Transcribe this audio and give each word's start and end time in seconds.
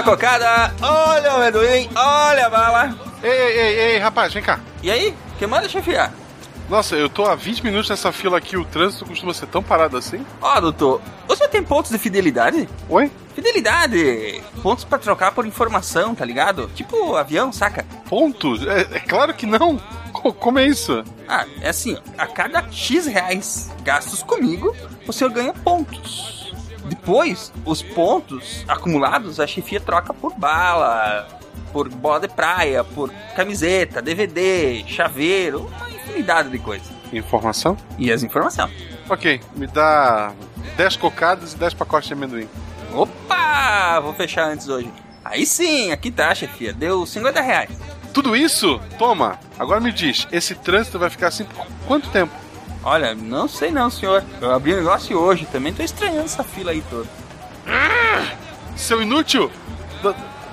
A 0.00 0.02
cocada, 0.02 0.72
olha 0.80 1.30
o 1.32 1.36
amendoim, 1.36 1.90
olha 1.94 2.46
a 2.46 2.48
bala. 2.50 2.94
Ei, 3.22 3.30
ei, 3.30 3.58
ei, 3.58 3.78
ei, 3.92 3.98
rapaz, 3.98 4.32
vem 4.32 4.42
cá. 4.42 4.58
E 4.82 4.90
aí, 4.90 5.14
que 5.38 5.46
manda 5.46 5.68
chefiar? 5.68 6.10
Nossa, 6.70 6.96
eu 6.96 7.10
tô 7.10 7.26
há 7.26 7.34
20 7.34 7.62
minutos 7.64 7.90
nessa 7.90 8.10
fila 8.10 8.38
aqui, 8.38 8.56
o 8.56 8.64
trânsito 8.64 9.04
costuma 9.04 9.34
ser 9.34 9.46
tão 9.48 9.62
parado 9.62 9.98
assim? 9.98 10.24
Ó, 10.40 10.58
doutor, 10.58 11.02
o 11.28 11.36
senhor 11.36 11.50
tem 11.50 11.62
pontos 11.62 11.90
de 11.90 11.98
fidelidade? 11.98 12.66
Oi? 12.88 13.12
Fidelidade! 13.34 14.40
Pontos 14.62 14.84
pra 14.84 14.96
trocar 14.98 15.32
por 15.32 15.44
informação, 15.46 16.14
tá 16.14 16.24
ligado? 16.24 16.70
Tipo 16.74 17.16
avião, 17.16 17.52
saca? 17.52 17.84
Pontos? 18.08 18.66
É, 18.66 18.80
é 18.92 19.00
claro 19.00 19.34
que 19.34 19.44
não. 19.44 19.76
Co- 20.14 20.32
como 20.32 20.58
é 20.60 20.64
isso? 20.64 21.04
Ah, 21.28 21.44
é 21.60 21.68
assim, 21.68 21.98
a 22.16 22.26
cada 22.26 22.64
X 22.72 23.04
reais 23.06 23.70
gastos 23.82 24.22
comigo, 24.22 24.74
o 25.06 25.12
senhor 25.12 25.30
ganha 25.30 25.52
pontos. 25.52 26.39
Depois, 26.90 27.52
os 27.64 27.82
pontos 27.82 28.64
acumulados, 28.66 29.38
a 29.38 29.46
chefia 29.46 29.80
troca 29.80 30.12
por 30.12 30.34
bala, 30.34 31.28
por 31.72 31.88
bola 31.88 32.18
de 32.18 32.26
praia, 32.28 32.82
por 32.82 33.12
camiseta, 33.36 34.02
DVD, 34.02 34.82
chaveiro, 34.88 35.70
uma 35.76 35.88
infinidade 35.88 36.50
de 36.50 36.58
coisas. 36.58 36.88
Informação? 37.12 37.76
E 37.96 38.10
as 38.10 38.24
informações. 38.24 38.72
Ok, 39.08 39.40
me 39.54 39.68
dá 39.68 40.32
10 40.76 40.96
cocadas 40.96 41.52
e 41.52 41.56
10 41.56 41.74
pacotes 41.74 42.08
de 42.08 42.14
amendoim. 42.14 42.48
Opa! 42.92 44.00
Vou 44.00 44.12
fechar 44.12 44.48
antes 44.48 44.68
hoje. 44.68 44.92
Aí 45.24 45.46
sim, 45.46 45.92
aqui 45.92 46.10
tá, 46.10 46.34
chefia. 46.34 46.72
Deu 46.72 47.06
50 47.06 47.40
reais. 47.40 47.70
Tudo 48.12 48.34
isso? 48.34 48.80
Toma! 48.98 49.38
Agora 49.56 49.78
me 49.78 49.92
diz, 49.92 50.26
esse 50.32 50.56
trânsito 50.56 50.98
vai 50.98 51.08
ficar 51.08 51.28
assim 51.28 51.44
por 51.44 51.64
quanto 51.86 52.10
tempo? 52.10 52.32
Olha, 52.82 53.14
não 53.14 53.46
sei 53.46 53.70
não, 53.70 53.90
senhor. 53.90 54.24
Eu 54.40 54.52
abri 54.52 54.72
o 54.72 54.76
negócio 54.76 55.18
hoje, 55.18 55.46
também 55.46 55.72
tô 55.72 55.82
estranhando 55.82 56.24
essa 56.24 56.42
fila 56.42 56.70
aí 56.70 56.82
toda. 56.88 57.08
Seu 58.76 59.02
inútil! 59.02 59.50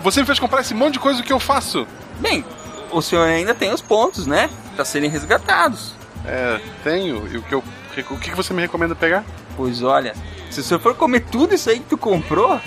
Você 0.03 0.19
me 0.19 0.25
fez 0.25 0.37
comprar 0.39 0.61
esse 0.61 0.73
monte 0.73 0.93
de 0.93 0.99
coisa 0.99 1.23
que 1.23 1.31
eu 1.31 1.39
faço. 1.39 1.87
Bem, 2.19 2.43
o 2.91 3.01
senhor 3.01 3.23
ainda 3.27 3.55
tem 3.55 3.73
os 3.73 3.81
pontos, 3.81 4.27
né? 4.27 4.49
Pra 4.75 4.83
serem 4.85 5.09
resgatados. 5.09 5.93
É, 6.25 6.59
tenho. 6.83 7.27
E 7.33 7.37
o 7.37 7.41
que 7.41 7.53
eu. 7.55 7.63
O 8.11 8.19
que 8.19 8.35
você 8.35 8.53
me 8.53 8.61
recomenda 8.61 8.93
pegar? 8.93 9.25
Pois 9.55 9.81
olha, 9.81 10.13
se 10.51 10.59
o 10.59 10.63
senhor 10.63 10.79
for 10.79 10.93
comer 10.93 11.21
tudo 11.21 11.55
isso 11.55 11.67
aí 11.67 11.79
que 11.79 11.85
tu 11.87 11.97
comprou, 11.97 12.59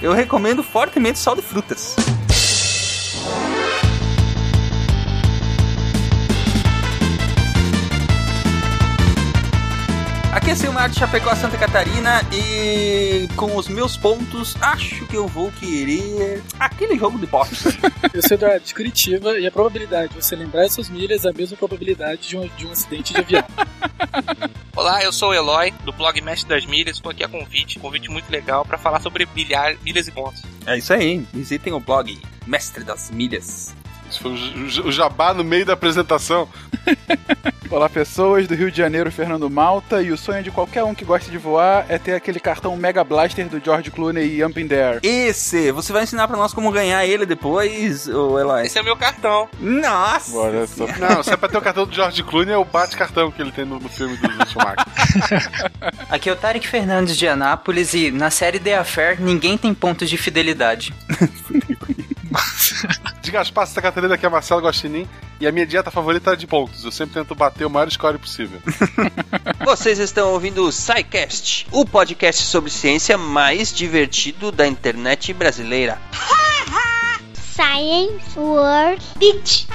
eu 0.00 0.12
recomendo 0.12 0.62
fortemente 0.62 1.20
sal 1.20 1.36
de 1.36 1.42
frutas. 1.42 1.94
Aqui 10.32 10.50
é 10.50 10.54
Silmar 10.54 10.88
de 10.88 10.98
Chapecó, 10.98 11.34
Santa 11.34 11.58
Catarina 11.58 12.22
e 12.32 13.28
com 13.36 13.54
os 13.54 13.68
meus 13.68 13.98
pontos, 13.98 14.56
acho 14.62 15.06
que 15.06 15.14
eu 15.14 15.28
vou 15.28 15.52
querer 15.52 16.42
aquele 16.58 16.98
jogo 16.98 17.18
de 17.18 17.26
boxe. 17.26 17.68
Eu 18.14 18.22
sou 18.22 18.34
Eduardo 18.36 18.64
de 18.64 18.74
Curitiba 18.74 19.38
e 19.38 19.46
a 19.46 19.50
probabilidade 19.50 20.14
de 20.14 20.22
você 20.22 20.34
lembrar 20.34 20.64
essas 20.64 20.88
milhas 20.88 21.26
é 21.26 21.28
a 21.28 21.32
mesma 21.34 21.54
probabilidade 21.58 22.28
de 22.28 22.38
um, 22.38 22.48
de 22.56 22.66
um 22.66 22.72
acidente 22.72 23.12
de 23.12 23.20
avião. 23.20 23.44
Olá, 24.74 25.04
eu 25.04 25.12
sou 25.12 25.30
o 25.30 25.34
Eloy, 25.34 25.70
do 25.84 25.92
blog 25.92 26.18
Mestre 26.22 26.48
das 26.48 26.64
Milhas. 26.64 26.96
Estou 26.96 27.12
aqui 27.12 27.22
a 27.22 27.28
convite, 27.28 27.78
um 27.78 27.82
convite 27.82 28.10
muito 28.10 28.30
legal 28.30 28.64
para 28.64 28.78
falar 28.78 29.00
sobre 29.00 29.28
milhar, 29.36 29.76
milhas 29.82 30.08
e 30.08 30.12
pontos. 30.12 30.42
É 30.66 30.78
isso 30.78 30.94
aí, 30.94 31.26
visitem 31.32 31.74
o 31.74 31.80
blog 31.80 32.18
Mestre 32.46 32.82
das 32.82 33.10
Milhas. 33.10 33.74
Isso 34.12 34.20
foi 34.20 34.84
o 34.84 34.92
jabá 34.92 35.32
no 35.32 35.42
meio 35.42 35.64
da 35.64 35.72
apresentação. 35.72 36.46
Olá, 37.70 37.88
pessoas 37.88 38.46
do 38.46 38.54
Rio 38.54 38.70
de 38.70 38.76
Janeiro, 38.76 39.10
Fernando 39.10 39.48
Malta. 39.48 40.02
E 40.02 40.12
o 40.12 40.18
sonho 40.18 40.42
de 40.42 40.50
qualquer 40.50 40.84
um 40.84 40.94
que 40.94 41.06
gosta 41.06 41.30
de 41.30 41.38
voar 41.38 41.86
é 41.88 41.96
ter 41.96 42.12
aquele 42.12 42.38
cartão 42.38 42.76
Mega 42.76 43.02
Blaster 43.02 43.48
do 43.48 43.58
George 43.58 43.90
Clooney 43.90 44.36
e 44.36 44.44
Up 44.44 44.60
in 44.60 44.68
There. 44.68 45.00
Esse, 45.02 45.72
você 45.72 45.90
vai 45.90 46.02
ensinar 46.02 46.28
pra 46.28 46.36
nós 46.36 46.52
como 46.52 46.70
ganhar 46.70 47.06
ele 47.06 47.24
depois, 47.24 48.06
Eloy? 48.06 48.66
Esse 48.66 48.78
é 48.78 48.82
o 48.82 48.84
meu 48.84 48.94
cartão. 48.94 49.48
Nossa! 49.58 50.36
Olha 50.36 50.66
só. 50.66 50.86
Não, 50.98 51.22
se 51.22 51.32
é 51.32 51.36
pra 51.36 51.48
ter 51.48 51.56
o 51.56 51.62
cartão 51.62 51.86
do 51.86 51.94
George 51.94 52.22
Clooney, 52.22 52.52
é 52.52 52.58
o 52.58 52.64
bate-cartão 52.66 53.30
que 53.30 53.40
ele 53.40 53.52
tem 53.52 53.64
no, 53.64 53.80
no 53.80 53.88
filme 53.88 54.18
do, 54.18 54.28
do 54.28 54.46
Schumacher. 54.50 54.84
Aqui 56.10 56.28
é 56.28 56.32
o 56.32 56.36
Tarek 56.36 56.68
Fernandes 56.68 57.16
de 57.16 57.26
Anápolis 57.26 57.94
e 57.94 58.10
na 58.10 58.28
série 58.28 58.60
The 58.60 58.76
Affair 58.76 59.18
ninguém 59.18 59.56
tem 59.56 59.72
pontos 59.72 60.10
de 60.10 60.18
fidelidade. 60.18 60.92
De 63.22 63.30
Gaspar, 63.30 63.66
Santa 63.68 63.82
Catarina, 63.82 64.16
aqui 64.16 64.26
é 64.26 64.28
Marcelo 64.28 64.60
Guaxinim. 64.60 65.08
E 65.40 65.46
a 65.46 65.52
minha 65.52 65.64
dieta 65.64 65.90
favorita 65.90 66.32
é 66.32 66.36
de 66.36 66.46
pontos. 66.46 66.84
Eu 66.84 66.90
sempre 66.92 67.14
tento 67.14 67.34
bater 67.34 67.64
o 67.64 67.70
maior 67.70 67.90
score 67.90 68.18
possível. 68.18 68.60
Vocês 69.64 69.98
estão 69.98 70.32
ouvindo 70.32 70.64
o 70.64 70.72
SciCast, 70.72 71.66
o 71.70 71.84
podcast 71.84 72.42
sobre 72.42 72.70
ciência 72.70 73.16
mais 73.16 73.72
divertido 73.72 74.50
da 74.50 74.66
internet 74.66 75.32
brasileira. 75.32 75.98
Science 77.54 78.36
World 78.36 79.02
Beach. 79.18 79.66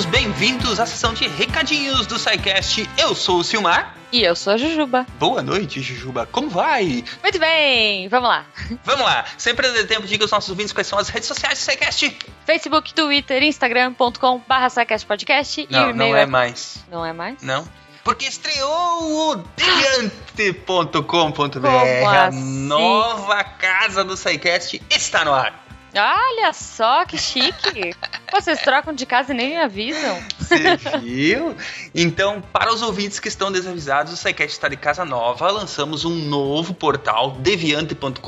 Queridos, 0.00 0.04
bem-vindos 0.06 0.80
à 0.80 0.86
sessão 0.86 1.12
de 1.12 1.28
recadinhos 1.28 2.06
do 2.06 2.18
SciCast. 2.18 2.88
Eu 2.96 3.14
sou 3.14 3.40
o 3.40 3.44
Silmar. 3.44 3.94
E 4.10 4.22
eu 4.22 4.34
sou 4.34 4.54
a 4.54 4.56
Jujuba. 4.56 5.06
Boa 5.18 5.42
noite, 5.42 5.82
Jujuba. 5.82 6.26
Como 6.26 6.48
vai? 6.48 7.04
Muito 7.22 7.38
bem, 7.38 8.08
vamos 8.08 8.28
lá. 8.28 8.46
Vamos 8.84 9.04
lá. 9.04 9.24
Sem 9.36 9.54
perder 9.54 9.86
tempo, 9.86 10.06
diga 10.06 10.24
aos 10.24 10.30
nossos 10.30 10.48
ouvintes 10.48 10.72
quais 10.72 10.86
são 10.86 10.98
as 10.98 11.08
redes 11.10 11.28
sociais 11.28 11.58
do 11.58 11.62
SciCast. 11.62 12.16
Facebook, 12.46 12.94
Twitter, 12.94 13.42
Instagram.com 13.42 14.40
barra 14.48 14.68
Podcast 15.06 15.60
e 15.60 15.64
o 15.64 15.70
Não, 15.70 15.90
e-mail 15.90 16.12
não 16.12 16.16
é 16.16 16.26
mais. 16.26 16.84
Não 16.90 17.04
é 17.04 17.12
mais? 17.12 17.42
Não. 17.42 17.68
Porque 18.02 18.24
estreou 18.24 19.32
o 19.32 19.36
deviante.com.br. 19.56 21.02
Como 21.60 21.66
A 22.08 22.26
assim? 22.26 22.66
nova 22.66 23.44
casa 23.44 24.02
do 24.02 24.16
SciCast 24.16 24.80
está 24.88 25.24
no 25.24 25.34
ar. 25.34 25.59
Olha 25.94 26.52
só, 26.52 27.04
que 27.04 27.18
chique. 27.18 27.94
Vocês 28.32 28.60
trocam 28.60 28.92
de 28.92 29.04
casa 29.04 29.32
e 29.32 29.36
nem 29.36 29.50
me 29.50 29.56
avisam. 29.56 30.22
Você 30.38 30.76
viu? 31.00 31.56
Então, 31.94 32.42
para 32.52 32.72
os 32.72 32.80
ouvintes 32.80 33.18
que 33.18 33.28
estão 33.28 33.50
desavisados, 33.50 34.12
o 34.12 34.16
SciCast 34.16 34.52
está 34.52 34.68
de 34.68 34.76
casa 34.76 35.04
nova. 35.04 35.50
Lançamos 35.50 36.04
um 36.04 36.14
novo 36.14 36.72
portal, 36.72 37.32
deviante.com.br, 37.32 38.20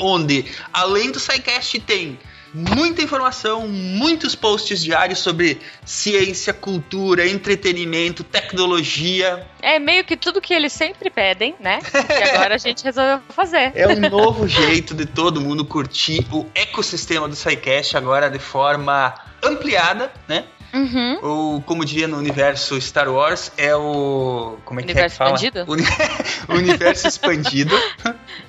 onde, 0.00 0.44
além 0.72 1.10
do 1.10 1.18
SciCast, 1.18 1.80
tem 1.80 2.18
muita 2.56 3.02
informação, 3.02 3.68
muitos 3.68 4.34
posts 4.34 4.80
diários 4.82 5.18
sobre 5.18 5.58
ciência, 5.84 6.54
cultura, 6.54 7.28
entretenimento, 7.28 8.24
tecnologia. 8.24 9.46
É 9.60 9.78
meio 9.78 10.04
que 10.04 10.16
tudo 10.16 10.40
que 10.40 10.54
eles 10.54 10.72
sempre 10.72 11.10
pedem, 11.10 11.54
né? 11.60 11.80
E 12.08 12.30
agora 12.30 12.54
a 12.54 12.58
gente 12.58 12.82
resolveu 12.82 13.20
fazer. 13.28 13.72
É 13.74 13.86
um 13.86 14.00
novo 14.08 14.48
jeito 14.48 14.94
de 14.94 15.04
todo 15.04 15.40
mundo 15.40 15.64
curtir 15.64 16.26
o 16.32 16.46
ecossistema 16.54 17.28
do 17.28 17.36
SciCast 17.36 17.96
agora 17.96 18.30
de 18.30 18.38
forma 18.38 19.12
ampliada, 19.42 20.10
né? 20.26 20.44
Uhum. 20.74 21.18
Ou, 21.22 21.62
como 21.62 21.84
diria 21.84 22.06
no 22.08 22.18
universo 22.18 22.78
Star 22.80 23.08
Wars, 23.08 23.50
é 23.56 23.74
o. 23.74 24.58
Como 24.64 24.80
é 24.80 24.82
que 24.82 24.92
Universo 24.92 25.06
é 25.06 25.08
que 25.08 25.16
fala? 25.16 25.34
expandido? 25.36 25.64
Uni- 25.72 25.84
universo 26.60 27.08
expandido. 27.08 27.80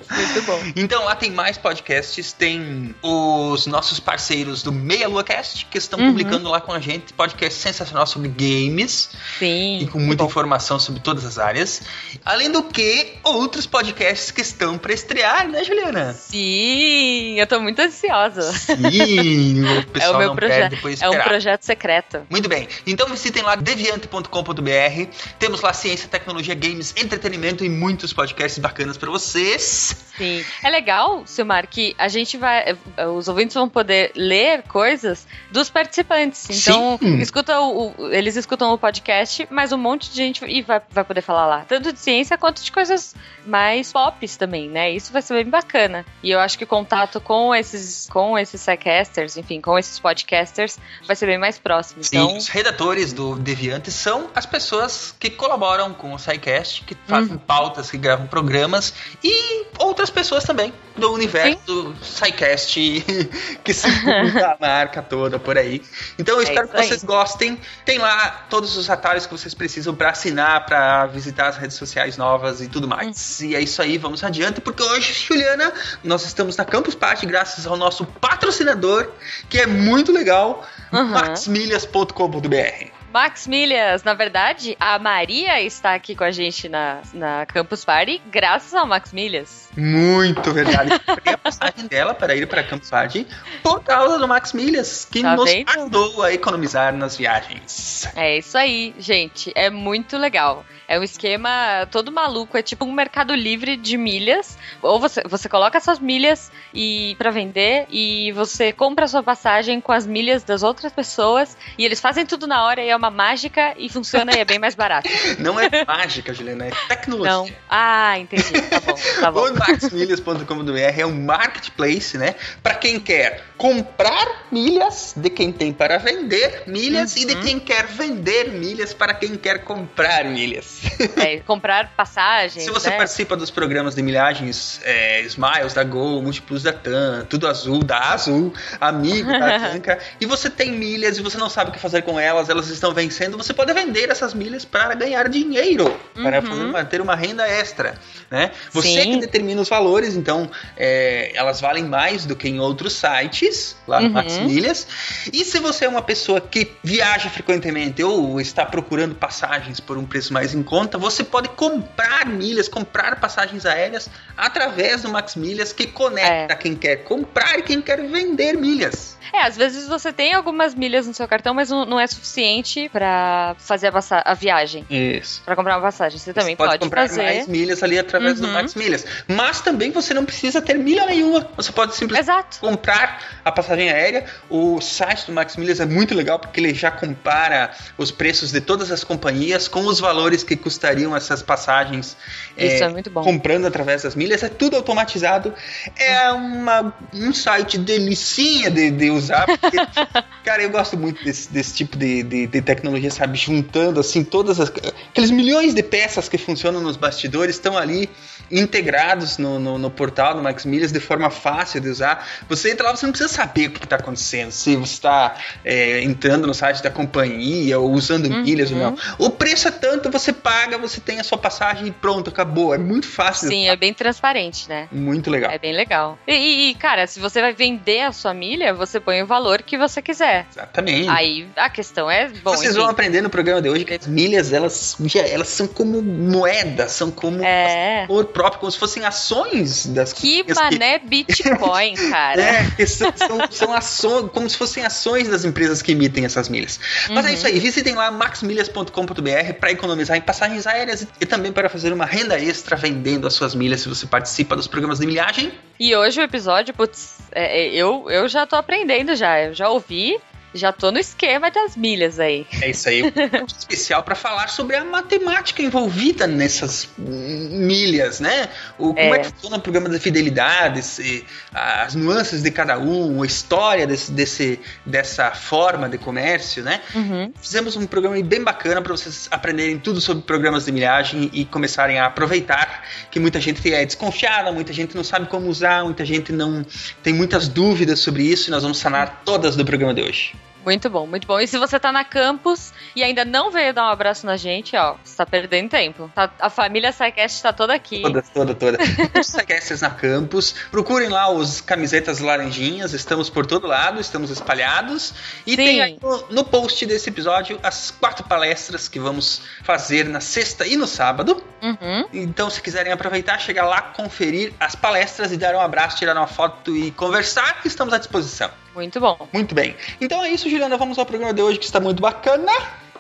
Muito 0.10 0.42
bom. 0.44 0.60
Então 0.76 1.04
lá 1.06 1.16
tem 1.16 1.32
mais 1.32 1.58
podcasts, 1.58 2.32
tem 2.34 2.96
os 3.02 3.66
nossos 3.68 4.00
parceiros 4.00 4.64
do 4.64 4.72
Meia 4.72 5.08
Lua 5.08 5.24
Cast, 5.24 5.66
que 5.66 5.78
estão 5.78 6.00
Uhum. 6.00 6.08
publicando 6.12 6.50
lá 6.50 6.62
com 6.62 6.72
a 6.72 6.80
gente 6.80 7.14
podcast 7.14 7.60
sensacional 7.60 8.06
sobre 8.08 8.30
games 8.30 9.10
Sim. 9.40 9.80
e 9.82 9.88
com 9.88 10.00
muita 10.00 10.24
informação 10.24 10.80
sobre 10.80 11.02
todas 11.02 11.26
as 11.26 11.38
áreas. 11.38 11.82
Além 12.24 12.52
do 12.52 12.64
que, 12.64 13.14
outros 13.24 13.66
podcasts 13.66 14.32
que 14.32 14.42
estão 14.42 14.78
para 14.78 14.94
estrear, 14.94 15.48
né, 15.48 15.64
Juliana? 15.64 16.14
Sim, 16.14 17.40
eu 17.40 17.48
tô 17.48 17.60
muito 17.60 17.82
ansiosa. 17.82 18.52
Sim, 18.54 19.64
o 19.66 19.80
É 19.80 19.82
pessoal 19.84 20.16
o 20.16 20.18
meu 20.20 20.28
não 20.30 20.36
projeto. 20.36 20.58
perde 20.60 20.76
depois 20.76 21.00
de 21.00 21.04
É 21.04 21.08
um 21.08 21.12
esperar. 21.12 21.28
projeto 21.30 21.64
secreto. 21.64 22.22
Muito 22.30 22.48
bem. 22.50 22.68
Então 22.86 23.08
visitem 23.10 23.44
lá 23.44 23.56
deviante.com.br. 23.56 25.08
Temos 25.40 25.62
lá 25.62 25.74
ciência, 25.74 26.08
tecnologia, 26.08 26.56
games, 26.56 26.94
entretenimento 26.98 27.64
e 27.66 27.70
muitos 27.70 28.14
podcasts 28.14 28.60
bacanas 28.60 28.98
para 28.98 29.10
vocês. 29.10 29.97
Sim. 30.18 30.44
É 30.64 30.70
legal, 30.70 31.24
Silmar, 31.26 31.68
que 31.68 31.96
a 31.98 32.08
gente 32.08 32.38
vai. 32.38 32.76
Os 33.16 33.28
ouvintes 33.28 33.54
vão 33.54 33.70
poder 33.70 34.12
ler 34.16 34.64
coisas 34.64 35.28
dos 35.52 35.70
participantes. 35.70 36.50
Então, 36.50 36.98
Sim. 37.02 37.18
escuta 37.20 37.60
o, 37.60 37.90
o- 37.98 38.12
eles 38.12 38.36
escutam 38.36 38.74
o 38.74 38.78
podcast, 38.78 39.48
mas 39.52 39.72
um 39.72 39.78
monte 39.78 40.10
de 40.10 40.16
gente 40.16 40.44
e 40.46 40.62
vai, 40.62 40.82
vai 40.90 41.04
poder 41.04 41.22
falar 41.22 41.46
lá. 41.46 41.66
Tanto 41.68 41.94
de 41.94 42.00
ciência 42.00 42.38
quanto 42.38 42.64
de 42.64 42.72
coisas 42.72 43.16
mais 43.46 43.92
pops 43.94 44.36
também, 44.38 44.70
né? 44.70 44.90
Isso 44.92 45.14
vai 45.14 45.22
ser 45.22 45.36
bem 45.36 45.50
bacana. 45.50 46.06
E 46.24 46.32
eu 46.32 46.40
acho 46.40 46.58
que 46.58 46.64
o 46.64 46.68
contato 46.68 47.22
com 47.22 47.54
esses, 47.54 48.08
com 48.10 48.38
esses 48.38 48.60
sidecasters, 48.60 49.38
enfim, 49.38 49.62
com 49.62 49.78
esses 49.78 50.00
podcasters, 50.00 50.78
vai 51.06 51.16
ser 51.16 51.28
bem 51.28 51.38
mais 51.38 51.60
próximo. 51.60 52.04
Sim, 52.04 52.18
Então, 52.18 52.38
os 52.38 52.48
redatores 52.48 53.14
do 53.14 53.36
Deviante 53.36 53.92
são 53.92 54.30
as 54.34 54.46
pessoas 54.46 55.14
que 55.20 55.30
colaboram 55.30 55.94
com 55.94 56.14
o 56.14 56.18
SciCast, 56.20 56.84
que 56.84 56.96
fazem 57.08 57.38
pautas, 57.38 57.92
que 57.92 57.98
gravam 57.98 58.26
programas 58.28 58.94
e 59.24 59.66
outras 59.88 60.10
pessoas 60.10 60.44
também 60.44 60.74
do 60.96 61.12
universo 61.12 61.58
do 61.66 61.96
SciCast 62.04 63.06
que 63.64 63.74
se 63.74 63.88
a 63.88 64.58
marca 64.60 65.02
toda 65.02 65.40
por 65.40 65.58
aí. 65.58 65.82
Então 66.20 66.36
eu 66.36 66.42
É 66.42 66.44
espero 66.44 66.68
que 66.68 66.76
vocês 66.78 67.02
aí. 67.02 67.08
gostem. 67.08 67.60
Tem 67.86 67.98
lá 67.98 68.46
todos 68.50 68.76
os 68.78 68.90
atalhos 68.90 69.26
que 69.26 69.32
vocês 69.32 69.54
precisam 69.54 69.96
para 69.96 70.10
assinar, 70.10 70.66
para 70.66 71.06
visitar 71.08 71.48
as 71.48 71.58
redes 71.58 71.78
sociais 71.78 72.18
novas 72.18 72.62
e 72.62 72.68
tudo 72.68 72.88
mais. 72.88 73.40
E 73.42 73.56
é 73.56 73.62
isso 73.62 73.82
aí, 73.82 73.98
vamos 73.98 74.24
adiante, 74.24 74.62
porque 74.62 74.82
hoje, 74.84 75.14
Juliana, 75.28 75.72
nós 76.04 76.26
estamos 76.26 76.56
na 76.58 76.66
Campus 76.66 76.96
Party 76.96 77.26
graças 77.26 77.66
ao 77.68 77.78
nosso 77.78 78.06
patrocinador, 78.06 79.10
que 79.50 79.60
é 79.60 79.66
muito 79.68 80.12
legal, 80.12 80.66
Uhum. 80.92 81.06
maxmilhas.com.br. 81.08 82.97
Max 83.14 83.48
Milhas, 83.48 84.04
na 84.04 84.14
verdade, 84.14 84.76
a 84.80 85.00
Maria 85.00 85.62
está 85.62 85.94
aqui 85.94 86.16
com 86.16 86.24
a 86.24 86.32
gente 86.32 86.68
na, 86.70 87.00
na 87.14 87.46
Campus 87.46 87.84
Party 87.86 88.22
graças 88.30 88.74
ao 88.74 88.86
Max 88.86 89.12
Milhas. 89.14 89.70
Muito 89.76 90.52
verdade. 90.52 90.92
Eu 91.08 91.16
comprei 91.16 91.34
a 91.34 91.38
passagem 91.38 91.88
dela 91.88 92.14
para 92.14 92.36
ir 92.36 92.48
para 92.48 92.64
Campus 92.64 92.90
Party 92.90 93.26
por 93.64 93.82
causa 93.84 94.20
do 94.20 94.28
Max 94.28 94.54
Milhas, 94.54 95.06
que 95.10 95.22
Tá 95.22 95.36
nos 95.36 95.50
vendo? 95.50 95.70
ajudou 95.70 96.22
a 96.24 96.34
economizar 96.34 96.94
nas 96.94 97.16
viagens. 97.16 98.08
É 98.16 98.38
isso 98.38 98.58
aí, 98.58 98.94
gente. 99.00 99.52
É 99.56 99.70
muito 99.70 100.18
legal. 100.18 100.66
É 100.88 101.00
um 101.00 101.04
esquema 101.04 101.86
todo 101.92 102.12
maluco, 102.12 102.58
é 102.58 102.62
tipo 102.62 102.86
um 102.86 102.92
mercado 102.92 103.34
livre 103.36 103.76
de 103.78 103.98
milhas. 103.98 104.58
Ou 104.82 105.00
você, 105.00 105.22
você 105.26 105.48
coloca 105.50 105.80
suas 105.80 106.00
milhas 106.00 106.52
e 106.74 107.16
para 107.18 107.30
vender 107.32 107.86
e 107.90 108.32
você 108.34 108.72
compra 108.72 109.06
a 109.06 109.08
sua 109.08 109.24
passagem 109.24 109.80
com 109.82 109.92
as 109.92 110.06
milhas 110.08 110.44
das 110.44 110.64
outras 110.64 110.92
pessoas 110.92 111.58
e 111.78 111.86
eles 111.86 112.00
fazem 112.00 112.26
tudo 112.26 112.48
na 112.48 112.64
hora 112.66 112.82
e 112.82 112.90
é 112.90 112.97
uma 112.98 113.10
mágica 113.10 113.74
e 113.78 113.90
funciona 113.90 114.36
e 114.36 114.40
é 114.40 114.46
bem 114.46 114.60
mais 114.60 114.76
barato. 114.76 115.10
Não 115.40 115.60
é 115.60 115.70
mágica, 115.86 116.34
Juliana, 116.34 116.66
é 116.68 116.72
tecnologia. 116.88 117.32
Não. 117.32 117.50
Ah, 117.70 118.18
entendi. 118.20 118.44
Tá 118.62 118.80
bom, 118.82 118.96
tá 119.22 119.32
bom. 119.32 119.48
O 119.48 119.54
maxmilhas.com.br 119.58 120.78
é 121.00 121.06
um 121.06 121.24
marketplace, 121.24 122.18
né? 122.18 122.36
Para 122.62 122.76
quem 122.76 123.00
quer 123.00 123.44
comprar 123.58 124.46
milhas, 124.52 125.14
de 125.16 125.30
quem 125.30 125.52
tem 125.52 125.72
para 125.74 125.98
vender 125.98 126.64
milhas 126.68 127.16
e 127.16 127.26
de 127.26 127.36
Uhum. 127.36 127.42
quem 127.44 127.60
quer 127.60 127.86
vender 127.88 128.50
milhas 128.52 128.94
para 128.94 129.14
quem 129.14 129.36
quer 129.36 129.64
comprar 129.64 130.26
milhas. 130.26 130.82
É, 131.18 131.38
comprar 131.40 131.94
passagens, 131.96 132.64
Se 132.64 132.70
você 132.72 132.90
né? 132.90 132.98
participa 132.98 133.36
dos 133.36 133.50
programas 133.50 133.96
de 133.96 134.02
milhagens 134.02 134.80
é, 134.84 135.22
Smiles 135.22 135.74
da 135.74 135.84
Gol, 135.84 136.22
Múltiplos 136.22 136.64
da 136.64 136.72
TAM, 136.74 137.26
Tudo 137.30 137.48
Azul, 137.48 137.84
da 137.84 138.12
Azul, 138.14 138.54
Amigo 138.80 139.30
da 139.32 139.60
Tanca, 139.60 140.00
e 140.22 140.26
você 140.26 140.50
tem 140.50 140.72
milhas 140.72 141.18
e 141.18 141.22
você 141.22 141.38
não 141.38 141.50
sabe 141.50 141.70
o 141.72 141.74
que 141.74 141.80
fazer 141.80 142.02
com 142.04 142.20
elas, 142.20 142.50
elas 142.50 142.68
estão 142.70 142.87
vencendo, 142.94 143.38
você 143.38 143.54
pode 143.54 143.74
vender 143.74 144.10
essas 144.10 144.34
milhas 144.34 144.66
para 144.66 144.94
ganhar 144.96 145.28
dinheiro, 145.30 145.96
para 146.14 146.40
Uhum. 146.42 146.70
uma- 146.70 146.86
ter 146.86 147.02
uma 147.02 147.16
renda 147.16 147.48
extra, 147.48 147.98
né? 148.30 148.52
Você 148.72 149.02
Sim. 149.04 149.12
que 149.14 149.18
determina 149.22 149.62
os 149.62 149.70
valores, 149.70 150.16
então 150.16 150.50
é, 150.76 151.32
elas 151.36 151.60
valem 151.62 151.84
mais 151.86 152.26
do 152.26 152.36
que 152.36 152.48
em 152.48 152.60
outros 152.60 152.94
sites, 152.94 153.76
lá 153.88 154.00
no 154.00 154.08
Uhum. 154.08 154.14
Max 154.14 154.38
Milhas. 154.40 154.88
E 155.32 155.44
se 155.46 155.60
você 155.60 155.86
é 155.86 155.90
uma 155.90 156.02
pessoa 156.02 156.40
que 156.42 156.72
viaja 156.84 157.30
frequentemente 157.30 158.04
ou 158.04 158.40
está 158.42 158.66
procurando 158.66 159.16
passagens 159.16 159.80
por 159.80 159.98
um 159.98 160.06
preço 160.06 160.34
mais 160.34 160.54
em 160.54 160.64
conta, 160.64 160.98
você 160.98 161.24
pode 161.24 161.50
comprar 161.50 162.26
milhas, 162.26 162.68
comprar 162.68 163.20
passagens 163.20 163.66
aéreas 163.66 164.10
através 164.36 165.02
do 165.02 165.10
Max 165.10 165.36
Milhas, 165.36 165.74
que 165.74 165.88
conecta 165.88 166.56
quem 166.56 166.76
quer 166.76 166.98
comprar 166.98 167.60
e 167.60 167.62
quem 167.64 167.82
quer 167.82 168.02
vender 168.08 168.54
milhas. 168.58 169.18
É, 169.34 169.42
às 169.44 169.58
vezes 169.58 169.88
você 169.88 170.14
tem 170.14 170.34
algumas 170.34 170.74
milhas 170.74 171.06
no 171.06 171.14
seu 171.14 171.28
cartão, 171.28 171.54
mas 171.54 171.70
não, 171.70 171.86
não 171.86 172.00
é 172.00 172.08
suficiente 172.08 172.77
pra 172.92 173.56
fazer 173.58 173.88
a, 173.94 174.22
a 174.26 174.34
viagem. 174.34 174.86
Isso. 174.90 175.42
Pra 175.44 175.56
comprar 175.56 175.76
uma 175.76 175.82
passagem. 175.82 176.18
Você 176.20 176.34
também 176.34 176.54
você 176.54 176.58
pode, 176.58 176.70
pode, 176.72 176.84
comprar 176.84 177.08
fazer. 177.08 177.24
mais 177.24 177.48
milhas 177.48 177.82
ali 177.84 177.98
através 177.98 178.40
do 178.40 178.48
Uhum. 178.48 178.54
Max 178.54 178.76
Milhas. 178.76 179.06
Mas 179.28 179.62
também 179.62 179.92
você 179.92 180.14
não 180.14 180.26
precisa 180.26 180.62
ter 180.62 180.76
milha 180.78 181.06
nenhuma. 181.06 181.48
Você 181.56 181.72
pode 181.72 181.96
simplesmente 181.96 182.26
Exato. 182.30 182.60
comprar 182.60 183.40
a 183.44 183.52
passagem 183.52 183.90
aérea. 183.90 184.26
O 184.50 184.80
site 184.82 185.26
do 185.26 185.32
Max 185.34 185.56
Milhas 185.58 185.80
é 185.80 185.86
muito 185.86 186.14
legal 186.14 186.40
porque 186.40 186.60
ele 186.60 186.74
já 186.74 186.92
compara 186.92 187.72
os 187.98 188.12
preços 188.12 188.52
de 188.52 188.62
todas 188.62 188.92
as 188.92 189.04
companhias 189.04 189.68
com 189.68 189.86
os 189.86 190.00
valores 190.00 190.44
que 190.44 190.56
custariam 190.56 191.16
essas 191.16 191.42
passagens 191.42 192.16
Isso 192.58 192.84
é, 192.84 192.88
é 192.88 192.90
muito 192.90 193.10
bom. 193.10 193.24
comprando 193.24 193.66
através 193.66 194.04
das 194.04 194.16
milhas. 194.16 194.44
É 194.44 194.50
tudo 194.50 194.76
automatizado. 194.76 195.54
É 195.98 196.32
uma, 196.32 196.94
um 197.14 197.34
site 197.34 197.78
delicinha 197.78 198.70
de, 198.70 198.92
de 198.92 199.10
usar. 199.10 199.46
Porque, 199.46 199.78
cara, 200.44 200.62
eu 200.64 200.70
gosto 200.70 200.98
muito 200.98 201.24
desse, 201.24 201.52
desse 201.52 201.74
tipo 201.76 201.98
de, 201.98 202.24
de, 202.24 202.48
de 202.48 202.62
tecnologia, 202.68 203.10
sabe? 203.10 203.38
Juntando 203.38 204.00
assim 204.00 204.24
todas 204.24 204.60
as. 204.60 204.70
Aqueles 205.10 205.32
milhões 205.32 205.74
de 205.74 205.82
peças 205.82 206.30
que 206.30 206.38
funcionam 206.38 206.82
nos 206.82 206.98
bastidores 206.98 207.56
estão 207.56 207.78
ali 207.78 208.10
integrados 208.52 209.38
no, 209.38 209.60
no, 209.60 209.78
no 209.78 209.90
portal 209.90 210.36
do 210.36 210.42
Max 210.42 210.66
Milhas 210.66 210.92
de 210.92 211.00
forma 211.00 211.30
fácil 211.30 211.82
de 211.82 211.90
usar. 211.90 212.28
Você 212.48 212.72
entra 212.72 212.88
lá, 212.88 212.96
você 212.96 213.06
não 213.06 213.12
precisa 213.14 213.34
saber 213.34 213.68
o 213.68 213.72
que 213.72 213.84
está 213.84 213.96
acontecendo, 213.98 214.52
se 214.52 214.76
você 214.76 214.94
está 214.94 215.36
é, 215.66 216.02
entrando 216.04 216.48
no 216.48 216.54
site 216.54 216.82
da 216.84 216.90
companhia 216.90 217.80
ou 217.80 217.92
usando 217.92 218.28
Uhum. 218.28 218.42
milhas 218.44 218.72
ou 218.72 218.78
não. 218.78 218.98
O 219.18 219.30
preço 219.30 219.68
é 219.68 219.72
tanto, 219.72 220.10
você 220.10 220.34
paga, 220.34 220.78
você 220.78 221.00
tem 221.00 221.20
a 221.20 221.24
sua 221.24 221.38
passagem 221.38 221.88
e 221.88 221.92
pronto, 221.92 222.30
acabou. 222.30 222.74
É 222.74 222.78
muito 222.78 223.08
fácil. 223.08 223.48
Sim, 223.48 223.70
é 223.70 223.76
bem 223.76 223.94
transparente, 223.94 224.68
né? 224.68 224.88
Muito 224.92 225.30
legal. 225.30 225.52
É 225.52 225.58
bem 225.58 225.74
legal. 225.74 226.18
E, 226.28 226.34
e, 226.34 226.70
e, 226.70 226.76
cara, 226.76 227.08
se 227.08 227.20
você 227.20 227.42
vai 227.42 227.54
vender 227.54 228.02
a 228.02 228.12
sua 228.12 228.34
milha, 228.34 228.74
você 228.74 229.00
põe 229.00 229.22
o 229.22 229.28
valor 229.28 229.62
que 229.62 229.78
você 229.78 230.02
quiser. 230.02 230.46
Exatamente. 230.52 231.10
Aí 231.10 231.48
a 231.56 231.70
questão 231.70 232.10
é, 232.10 232.30
bom, 232.44 232.57
Vocês 232.58 232.72
enfim, 232.72 232.82
vão 232.82 232.90
aprender 232.90 233.22
no 233.22 233.30
programa 233.30 233.62
de 233.62 233.70
hoje 233.70 233.86
que 233.86 233.94
as 233.94 234.08
milhas, 234.08 234.52
elas, 234.54 234.96
elas 235.32 235.48
são 235.48 235.68
como 235.68 236.02
moedas, 236.02 236.92
são 236.92 237.10
como 237.12 237.44
É. 237.44 238.06
próprio, 238.34 238.60
como 238.60 238.72
se 238.72 238.78
fossem 238.78 239.06
ações 239.06 239.86
das 239.88 240.14
que 240.14 240.44
mané 240.54 241.00
Bitcoin, 241.00 241.94
cara. 242.10 242.42
É, 242.42 242.70
que 242.76 242.86
são, 242.86 243.12
são, 243.16 243.40
são 243.52 243.74
ações, 243.74 244.32
como 244.32 244.50
se 244.50 244.58
fossem 244.58 244.86
ações 244.86 245.28
das 245.28 245.46
empresas 245.46 245.82
que 245.82 245.92
emitem 245.92 246.26
essas 246.26 246.50
milhas. 246.50 246.80
Mas 247.10 247.26
é 247.26 247.30
Uhum. 247.30 247.34
isso 247.36 247.48
aí, 247.48 247.60
visitem 247.60 247.96
lá 247.96 248.12
maxmilhas.com.br 248.12 249.54
para 249.60 249.72
economizar 249.72 250.18
em 250.18 250.22
passagens 250.22 250.66
aéreas 250.68 251.08
e 251.20 251.26
também 251.26 251.52
para 251.52 251.70
fazer 251.70 251.94
uma 251.94 252.06
renda 252.06 252.40
extra 252.40 252.76
vendendo 252.76 253.28
as 253.28 253.34
suas 253.34 253.56
milhas 253.56 253.82
se 253.82 253.90
você 253.90 254.06
participa 254.06 254.56
dos 254.56 254.68
programas 254.68 255.00
de 255.00 255.06
milhagem. 255.06 255.52
E 255.80 255.96
hoje 255.96 256.20
o 256.20 256.24
episódio, 256.24 256.74
putz, 256.74 257.18
é, 257.32 257.66
é, 257.68 257.68
eu, 257.74 258.10
eu 258.10 258.28
já 258.28 258.46
tô 258.46 258.56
aprendendo 258.56 259.16
já. 259.16 259.40
Eu 259.42 259.54
já 259.54 259.70
ouvi, 259.70 260.18
já 260.54 260.72
tô 260.72 260.92
no 260.92 261.00
esquema 261.00 261.52
das 261.52 261.76
milhas 261.76 262.20
aí. 262.20 262.46
É 262.62 262.70
isso 262.70 262.88
aí, 262.90 263.04
um 263.04 263.46
especial 263.46 264.04
para 264.04 264.16
falar 264.16 264.48
sobre 264.48 264.76
a 264.76 264.84
matemática 264.84 265.62
envolvida 265.62 266.26
nessas 266.28 266.90
milhas, 266.98 268.20
né? 268.20 268.50
O, 268.78 268.94
como 268.94 269.00
é. 269.00 269.18
É. 269.18 269.20
que 269.20 269.30
funciona 269.30 269.58
o 269.58 269.62
programa 269.62 269.90
de 269.90 270.00
fidelidade, 270.00 270.82
se- 270.82 271.26
as 271.54 271.96
nuances 271.96 272.42
de 272.42 272.52
cada 272.52 272.78
um, 272.80 273.22
a 273.22 273.26
história 273.26 273.86
desse, 273.86 274.12
desse, 274.12 274.60
dessa 274.86 275.32
forma 275.32 275.88
de 275.90 275.98
comércio, 275.98 276.64
né? 276.64 276.82
Uhum. 276.96 277.32
Fizemos 277.42 277.76
um 277.76 277.86
programa 277.86 278.22
bem 278.24 278.44
bacana 278.44 278.82
para 278.82 278.92
vocês 278.96 279.28
aprenderem 279.32 279.78
tudo 279.80 280.00
sobre 280.02 280.24
programas 280.24 280.66
de 280.66 280.72
milhagem 280.72 281.30
e 281.34 281.46
começarem 281.46 282.00
a 282.00 282.06
aproveitar 282.06 282.84
que 283.12 283.20
muita 283.20 283.40
gente 283.40 283.74
é 283.74 283.86
desconfiada, 283.86 284.52
muita 284.52 284.74
gente 284.74 284.96
não 284.96 285.04
sabe 285.04 285.28
como 285.28 285.48
usar, 285.48 285.84
muita 285.84 286.06
gente 286.06 286.32
não 286.32 286.66
tem 287.04 287.14
muitas 287.14 287.48
dúvidas 287.48 288.00
sobre 288.00 288.24
isso 288.24 288.50
e 288.50 288.52
nós 288.52 288.64
vamos 288.64 288.78
sanar 288.78 289.22
todas 289.26 289.56
do 289.56 289.66
programa 289.66 289.94
de 289.94 290.02
hoje. 290.02 290.34
Muito 290.68 290.90
bom, 290.90 291.08
muito 291.08 291.26
bom. 291.26 291.40
E 291.40 291.48
se 291.48 291.58
você 291.58 291.80
tá 291.80 291.94
na 291.94 292.04
campus 292.04 292.74
e 292.94 293.02
ainda 293.02 293.24
não 293.24 293.50
veio 293.50 293.74
dar 293.74 293.86
um 293.86 293.90
abraço 293.90 294.26
na 294.26 294.36
gente, 294.36 294.76
ó, 294.76 294.98
você 295.02 295.16
tá 295.16 295.26
perdendo 295.26 295.70
tempo. 295.70 296.12
Tá- 296.14 296.30
a 296.42 296.50
família 296.50 296.92
SciCast 296.92 297.42
tá 297.42 297.54
toda 297.54 297.74
aqui. 297.74 298.02
Toda, 298.02 298.22
toda, 298.22 298.54
toda. 298.54 298.78
Os 299.18 299.82
na 299.82 299.90
campus. 299.90 300.54
Procurem 300.70 301.08
lá 301.08 301.30
os 301.30 301.62
camisetas 301.62 302.20
laranjinhas. 302.20 302.92
Estamos 302.92 303.30
por 303.30 303.46
todo 303.46 303.66
lado, 303.66 304.02
estamos 304.02 304.30
espalhados. 304.30 305.14
E 305.46 305.52
Sim. 305.52 305.56
tem 305.56 305.82
aí 305.82 305.98
no, 306.02 306.28
no 306.32 306.44
post 306.44 306.86
desse 306.86 307.08
episódio 307.10 307.58
as 307.64 307.90
quatro 307.92 308.26
palestras 308.26 308.90
que 308.90 309.00
vamos 309.00 309.44
fazer 309.64 310.04
na 310.04 310.20
sexta 310.20 310.68
e 310.68 310.76
no 310.76 310.86
sábado. 310.86 311.42
Uhum. 311.64 312.10
Então, 312.12 312.50
se 312.50 312.62
quiserem 312.62 312.92
aproveitar, 312.92 313.40
chegar 313.40 313.66
lá, 313.66 313.82
conferir 313.82 314.52
as 314.60 314.76
palestras 314.76 315.32
e 315.32 315.38
dar 315.38 315.56
um 315.56 315.62
abraço, 315.62 315.96
tirar 315.96 316.14
uma 316.14 316.28
foto 316.28 316.76
e 316.76 316.92
conversar, 316.92 317.62
estamos 317.64 317.94
à 317.94 317.98
disposição. 317.98 318.52
Muito 318.78 319.00
bom. 319.00 319.28
Muito 319.34 319.56
bem. 319.56 319.76
Então 320.00 320.24
é 320.24 320.30
isso, 320.30 320.48
Juliana. 320.48 320.78
Vamos 320.78 321.00
ao 321.00 321.06
programa 321.06 321.34
de 321.34 321.42
hoje 321.42 321.58
que 321.58 321.66
está 321.66 321.80
muito 321.80 322.00
bacana. 322.00 322.52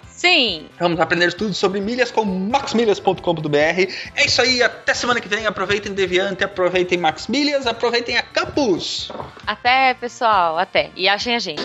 Sim. 0.10 0.68
Vamos 0.80 1.00
aprender 1.00 1.32
tudo 1.34 1.54
sobre 1.54 1.80
milhas 1.80 2.10
com 2.10 2.26
maxmilhas.com.br. 2.26 3.58
É 4.16 4.26
isso 4.26 4.42
aí, 4.42 4.64
até 4.64 4.96
semana 4.96 5.22
que 5.22 5.28
vem. 5.28 5.46
Aproveitem 5.46 5.94
Deviante, 5.94 6.44
aproveitem 6.44 6.98
Max 6.98 7.28
Milhas, 7.28 7.68
aproveitem 7.68 8.18
a 8.18 8.24
Campus. 8.24 9.12
Até, 9.46 9.94
pessoal. 9.94 10.58
Até. 10.58 10.90
E 10.96 11.08
achem 11.08 11.36
a 11.36 11.40
gente. 11.40 11.62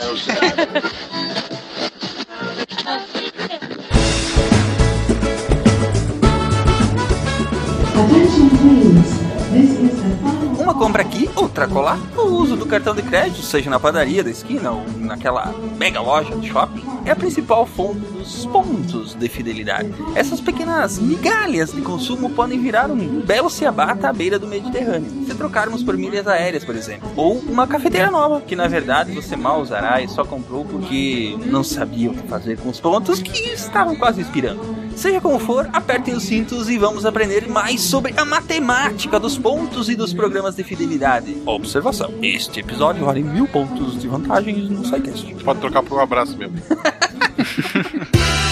Attention 7.94 8.48
please, 8.58 9.20
this 9.52 9.70
is 9.80 10.02
the 10.02 10.16
final 10.18 10.41
uma 10.62 10.74
compra 10.74 11.02
aqui, 11.02 11.28
outra 11.34 11.66
colar. 11.66 11.98
O 12.16 12.22
uso 12.22 12.56
do 12.56 12.64
cartão 12.66 12.94
de 12.94 13.02
crédito, 13.02 13.42
seja 13.42 13.68
na 13.68 13.80
padaria 13.80 14.22
da 14.22 14.30
esquina 14.30 14.70
ou 14.70 14.84
naquela 14.98 15.52
mega 15.76 16.00
loja 16.00 16.36
de 16.36 16.48
shopping, 16.48 16.84
é 17.04 17.10
a 17.10 17.16
principal 17.16 17.66
fonte 17.66 17.98
dos 17.98 18.46
pontos 18.46 19.14
de 19.14 19.28
fidelidade. 19.28 19.92
Essas 20.14 20.40
pequenas 20.40 20.98
migalhas 20.98 21.72
de 21.72 21.82
consumo 21.82 22.30
podem 22.30 22.60
virar 22.60 22.90
um 22.90 23.20
belo 23.20 23.50
ciabatta 23.50 24.08
à 24.08 24.12
beira 24.12 24.38
do 24.38 24.46
Mediterrâneo, 24.46 25.26
se 25.26 25.34
trocarmos 25.34 25.82
por 25.82 25.96
milhas 25.96 26.28
aéreas, 26.28 26.64
por 26.64 26.76
exemplo. 26.76 27.10
Ou 27.16 27.38
uma 27.38 27.66
cafeteira 27.66 28.10
nova, 28.10 28.40
que 28.40 28.54
na 28.54 28.68
verdade 28.68 29.12
você 29.12 29.34
mal 29.36 29.60
usará 29.60 30.00
e 30.00 30.08
só 30.08 30.24
comprou 30.24 30.64
porque 30.64 31.36
não 31.46 31.64
sabia 31.64 32.10
o 32.10 32.14
que 32.14 32.28
fazer 32.28 32.56
com 32.58 32.68
os 32.68 32.80
pontos 32.80 33.20
que 33.20 33.52
estavam 33.52 33.96
quase 33.96 34.20
expirando. 34.20 34.81
Seja 34.96 35.20
como 35.20 35.38
for, 35.38 35.68
apertem 35.72 36.14
os 36.14 36.22
cintos 36.22 36.68
e 36.68 36.78
vamos 36.78 37.04
aprender 37.04 37.48
mais 37.48 37.80
sobre 37.80 38.14
a 38.16 38.24
matemática 38.24 39.18
dos 39.18 39.36
pontos 39.36 39.88
e 39.88 39.96
dos 39.96 40.12
programas 40.12 40.54
de 40.54 40.62
fidelidade. 40.62 41.36
Observação: 41.46 42.12
este 42.22 42.60
episódio 42.60 43.04
vale 43.04 43.22
mil 43.22 43.48
pontos 43.48 44.00
de 44.00 44.08
vantagens 44.08 44.68
no 44.68 44.84
SciCast. 44.84 45.34
Pode 45.44 45.60
trocar 45.60 45.82
por 45.82 45.98
um 45.98 46.00
abraço 46.00 46.36
mesmo. 46.36 46.56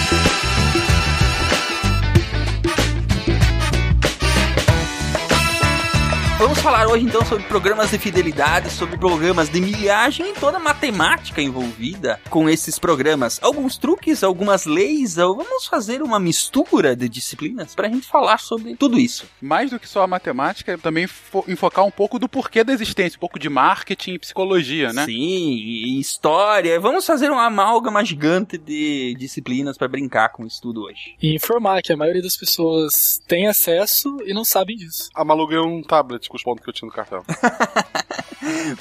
Vamos 6.41 6.57
falar 6.57 6.87
hoje 6.87 7.05
então 7.05 7.23
sobre 7.23 7.43
programas 7.43 7.91
de 7.91 7.99
fidelidade, 7.99 8.71
sobre 8.71 8.97
programas 8.97 9.47
de 9.47 9.61
milhagem 9.61 10.31
e 10.31 10.33
toda 10.33 10.57
a 10.57 10.59
matemática 10.59 11.39
envolvida 11.39 12.19
com 12.31 12.49
esses 12.49 12.79
programas. 12.79 13.39
Alguns 13.43 13.77
truques, 13.77 14.23
algumas 14.23 14.65
leis, 14.65 15.19
ou 15.19 15.35
vamos 15.35 15.67
fazer 15.67 16.01
uma 16.01 16.19
mistura 16.19 16.95
de 16.95 17.07
disciplinas 17.07 17.75
para 17.75 17.87
a 17.87 17.91
gente 17.91 18.07
falar 18.07 18.39
sobre 18.39 18.75
tudo 18.75 18.97
isso. 18.99 19.27
Mais 19.39 19.69
do 19.69 19.79
que 19.79 19.87
só 19.87 20.01
a 20.01 20.07
matemática, 20.07 20.79
também 20.79 21.05
fo- 21.05 21.45
enfocar 21.47 21.85
um 21.85 21.91
pouco 21.91 22.17
do 22.17 22.27
porquê 22.27 22.63
da 22.63 22.73
existência, 22.73 23.17
um 23.17 23.21
pouco 23.21 23.37
de 23.37 23.47
marketing 23.47 24.13
e 24.13 24.19
psicologia, 24.19 24.91
né? 24.91 25.05
Sim, 25.05 25.13
e 25.13 25.99
história. 25.99 26.79
Vamos 26.79 27.05
fazer 27.05 27.29
uma 27.29 27.45
amálgama 27.45 28.03
gigante 28.03 28.57
de 28.57 29.13
disciplinas 29.15 29.77
para 29.77 29.87
brincar 29.87 30.29
com 30.29 30.43
isso 30.43 30.59
tudo 30.59 30.85
hoje. 30.85 31.15
E 31.21 31.35
informar 31.35 31.83
que 31.83 31.93
a 31.93 31.97
maioria 31.97 32.23
das 32.23 32.35
pessoas 32.35 33.21
tem 33.27 33.47
acesso 33.47 34.17
e 34.25 34.33
não 34.33 34.43
sabem 34.43 34.75
disso. 34.75 35.07
A 35.13 35.23
Malu 35.23 35.45
ganhou 35.45 35.67
um 35.67 35.83
tablet 35.83 36.30
com 36.31 36.37
os 36.37 36.43
pontos 36.43 36.63
que 36.63 36.69
eu 36.69 36.73
tinha 36.73 36.87
no 36.87 36.93
cartão. 36.93 37.21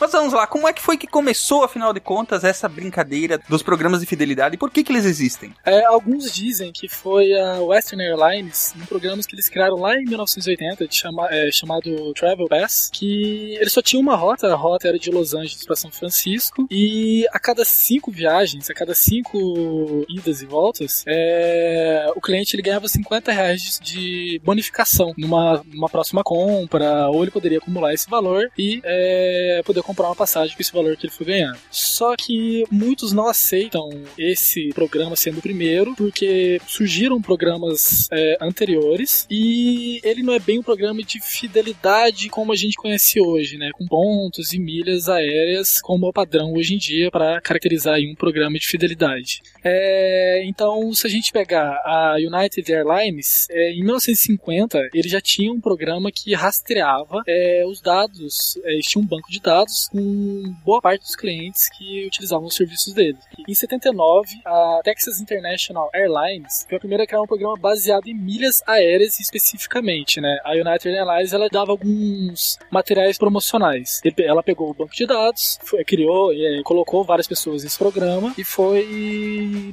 Mas 0.01 0.13
vamos 0.13 0.33
lá, 0.33 0.47
como 0.47 0.67
é 0.67 0.73
que 0.73 0.81
foi 0.81 0.97
que 0.97 1.07
começou, 1.07 1.65
afinal 1.65 1.93
de 1.93 2.01
contas, 2.01 2.45
essa 2.45 2.69
brincadeira 2.69 3.39
dos 3.49 3.63
programas 3.63 4.01
de 4.01 4.07
fidelidade 4.07 4.55
e 4.55 4.59
por 4.59 4.71
que, 4.71 4.83
que 4.83 4.91
eles 4.91 5.05
existem? 5.05 5.53
É, 5.67 5.85
alguns 5.85 6.33
dizem 6.33 6.73
que 6.73 6.89
foi 6.89 7.33
a 7.35 7.61
Western 7.61 8.03
Airlines, 8.03 8.75
um 8.81 8.87
programa 8.87 9.21
que 9.23 9.35
eles 9.35 9.49
criaram 9.51 9.77
lá 9.77 9.97
em 9.97 10.05
1980, 10.05 10.87
de 10.89 10.95
chama- 10.95 11.29
é, 11.31 11.51
chamado 11.53 12.13
Travel 12.15 12.47
Pass, 12.49 12.89
que 12.93 13.55
eles 13.57 13.73
só 13.73 13.83
tinham 13.83 14.01
uma 14.01 14.17
rota, 14.17 14.51
a 14.51 14.57
rota 14.57 14.89
era 14.89 14.99
de 14.99 15.11
Los 15.11 15.35
Angeles 15.35 15.65
para 15.67 15.77
São 15.77 15.91
Francisco, 15.91 16.67
e 16.71 17.27
a 17.33 17.39
cada 17.39 17.65
cinco 17.65 18.11
viagens, 18.11 18.71
a 18.71 18.75
cada 18.75 18.95
cinco 18.95 20.07
idas 20.09 20.41
e 20.41 20.47
voltas, 20.47 21.05
é, 21.07 22.11
o 22.17 22.21
cliente 22.21 22.55
ele 22.57 22.63
ganhava 22.63 22.89
50 22.89 23.31
reais 23.33 23.79
de 23.83 24.41
bonificação 24.43 25.13
numa, 25.19 25.63
numa 25.67 25.89
próxima 25.89 26.23
compra, 26.23 27.09
ou 27.11 27.23
ele 27.23 27.31
poderia 27.41 27.59
acumular 27.59 27.95
esse 27.95 28.09
valor 28.09 28.51
e 28.59 28.81
é, 28.85 29.63
poder 29.65 29.83
comprar 29.83 30.07
uma 30.07 30.17
passagem 30.17 30.55
com 30.55 30.61
esse 30.61 30.73
valor 30.73 30.97
que 30.97 31.07
ele 31.07 31.13
foi 31.13 31.27
ganhando. 31.27 31.59
Só 31.71 32.15
que 32.15 32.65
muitos 32.71 33.13
não 33.13 33.27
aceitam 33.27 33.89
esse 34.19 34.69
programa 34.75 35.17
sendo 35.17 35.39
o 35.39 35.43
primeiro, 35.43 35.95
porque 35.97 36.61
surgiram 36.67 37.21
programas 37.21 38.09
é, 38.13 38.37
anteriores 38.41 39.27
e 39.31 40.01
ele 40.05 40.23
não 40.23 40.35
é 40.35 40.39
bem 40.39 40.59
um 40.59 40.63
programa 40.63 41.03
de 41.03 41.21
fidelidade 41.21 42.29
como 42.29 42.53
a 42.53 42.57
gente 42.57 42.77
conhece 42.77 43.21
hoje, 43.21 43.57
né? 43.57 43.71
Com 43.73 43.87
pontos 43.87 44.53
e 44.53 44.59
milhas 44.59 45.09
aéreas 45.09 45.81
como 45.81 46.07
é 46.07 46.09
o 46.11 46.13
padrão 46.13 46.53
hoje 46.53 46.75
em 46.75 46.79
dia 46.79 47.11
para 47.11 47.41
caracterizar 47.41 47.99
um 48.01 48.15
programa 48.15 48.59
de 48.59 48.67
fidelidade. 48.67 49.41
É, 49.65 50.43
então, 50.45 50.93
se 50.93 51.07
a 51.07 51.11
gente 51.11 51.33
pegar 51.33 51.81
a 51.85 52.17
United 52.17 52.73
Airlines, 52.73 53.47
é, 53.51 53.73
em 53.73 53.83
1950 53.83 54.91
ele 54.93 55.09
já 55.09 55.21
tinha 55.21 55.53
um 55.53 55.61
programa 55.61 56.11
que 56.13 56.35
rastreava 56.35 57.23
é, 57.31 57.65
os 57.67 57.81
dados, 57.81 58.57
é, 58.65 58.73
eles 58.73 58.87
tinham 58.87 59.05
um 59.05 59.07
banco 59.07 59.31
de 59.31 59.41
dados 59.41 59.89
com 59.91 60.55
boa 60.65 60.81
parte 60.81 61.03
dos 61.03 61.15
clientes 61.17 61.69
que 61.77 62.07
utilizavam 62.07 62.47
os 62.47 62.55
serviços 62.55 62.93
deles. 62.93 63.21
Em 63.49 63.55
79, 63.55 64.29
a 64.45 64.81
Texas 64.85 65.21
International 65.21 65.89
Airlines 65.95 66.67
foi 66.69 66.77
a 66.77 66.81
primeira 66.81 67.05
a 67.05 67.07
criar 67.07 67.23
um 67.23 67.27
programa 67.27 67.57
baseado 67.57 68.07
em 68.09 68.15
milhas 68.15 68.63
aéreas 68.67 69.19
especificamente, 69.21 70.21
né? 70.21 70.39
A 70.45 70.53
United 70.53 70.89
Airlines 70.89 71.33
ela 71.33 71.49
dava 71.49 71.71
alguns 71.73 72.59
materiais 72.71 73.17
promocionais. 73.19 74.01
Ela 74.19 74.43
pegou 74.43 74.71
o 74.71 74.75
banco 74.75 74.95
de 74.95 75.07
dados, 75.07 75.59
foi- 75.63 75.85
criou, 75.85 76.33
é, 76.33 76.63
colocou 76.65 77.05
várias 77.05 77.27
pessoas 77.27 77.65
nesse 77.65 77.79
programa 77.79 78.35
e 78.37 78.45
foi 78.45 78.83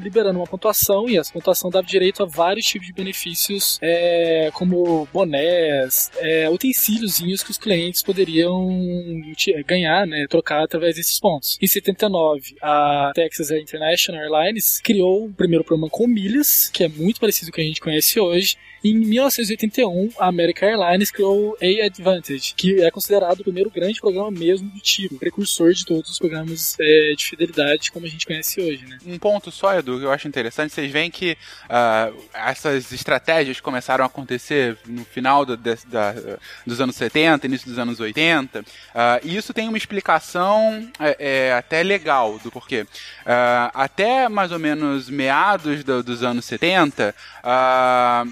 liberando 0.02 0.40
uma 0.40 0.48
pontuação 0.48 1.08
e 1.10 1.18
essa 1.18 1.32
pontuação 1.32 1.70
dava 1.70 1.86
direito 1.88 2.24
a 2.24 2.26
vários 2.26 2.66
tipos 2.66 2.88
de 2.88 2.94
benefícios, 2.94 3.78
é, 3.82 4.50
como 4.54 5.08
bonés, 5.14 6.12
é, 6.18 6.50
que 7.44 7.52
os 7.52 7.58
clientes 7.58 8.04
poderiam 8.04 8.70
ganhar, 9.66 10.06
né, 10.06 10.26
trocar 10.30 10.64
através 10.64 10.96
desses 10.96 11.20
pontos. 11.20 11.58
Em 11.62 11.68
79, 11.68 12.56
a 12.62 13.12
Texas 13.14 13.52
International 13.52 14.22
Airlines 14.22 14.82
criou 14.82 15.26
o 15.26 15.34
primeiro 15.34 15.64
programa 15.64 15.90
com 15.90 16.08
milhas, 16.08 16.70
que 16.74 16.84
é 16.84 16.88
muito 16.88 17.20
parecido 17.20 17.52
com 17.52 17.56
o 17.56 17.56
que 17.56 17.62
a 17.62 17.66
gente 17.66 17.82
conhece 17.82 18.20
hoje. 18.20 18.58
Em 18.90 18.94
1981, 18.94 20.12
a 20.18 20.28
American 20.28 20.70
Airlines 20.70 21.12
criou 21.12 21.58
A-Advantage, 21.62 22.54
que 22.56 22.82
é 22.82 22.90
considerado 22.90 23.42
o 23.42 23.44
primeiro 23.44 23.70
grande 23.70 24.00
programa 24.00 24.32
mesmo 24.32 24.70
do 24.70 24.80
tipo, 24.80 25.18
precursor 25.20 25.74
de 25.74 25.84
todos 25.86 26.10
os 26.10 26.18
programas 26.18 26.78
é, 26.80 27.14
de 27.18 27.26
fidelidade 27.26 27.92
como 27.92 28.06
a 28.06 28.10
gente 28.10 28.26
conhece 28.26 28.62
hoje, 28.62 28.86
né? 28.86 28.98
Um 29.06 29.20
ponto 29.20 29.52
só, 29.52 29.78
Edu, 29.78 30.00
que 30.00 30.06
eu 30.06 30.12
acho 30.12 30.26
interessante, 30.28 30.74
vocês 30.74 30.90
veem 30.90 31.12
que 31.12 31.38
ah, 31.70 32.12
essas 32.34 32.94
estratégias 32.94 33.60
começaram 33.60 34.06
a 34.06 34.08
acontecer 34.08 34.78
no 34.86 35.04
final 35.04 35.46
do- 35.46 35.58
des- 35.58 35.84
da- 35.84 36.16
dos 36.66 36.80
anos 36.80 36.96
70, 36.96 37.46
início 37.46 37.68
dos 37.68 37.78
anos 37.78 38.00
80, 38.00 38.64
ah, 38.96 39.20
e 39.22 39.36
isso 39.36 39.54
tem 39.54 39.68
uma 39.68 39.78
explicação 39.78 40.90
é, 40.98 41.48
é, 41.50 41.54
até 41.54 41.84
legal 41.84 42.40
do 42.40 42.50
porquê. 42.50 42.86
Ah, 43.26 43.70
até 43.74 44.30
mais 44.30 44.54
ou 44.54 44.60
menos 44.60 45.10
meados 45.10 45.84
do- 45.84 46.02
dos 46.02 46.24
anos 46.24 46.46
70, 46.46 47.14
ah, 47.44 48.24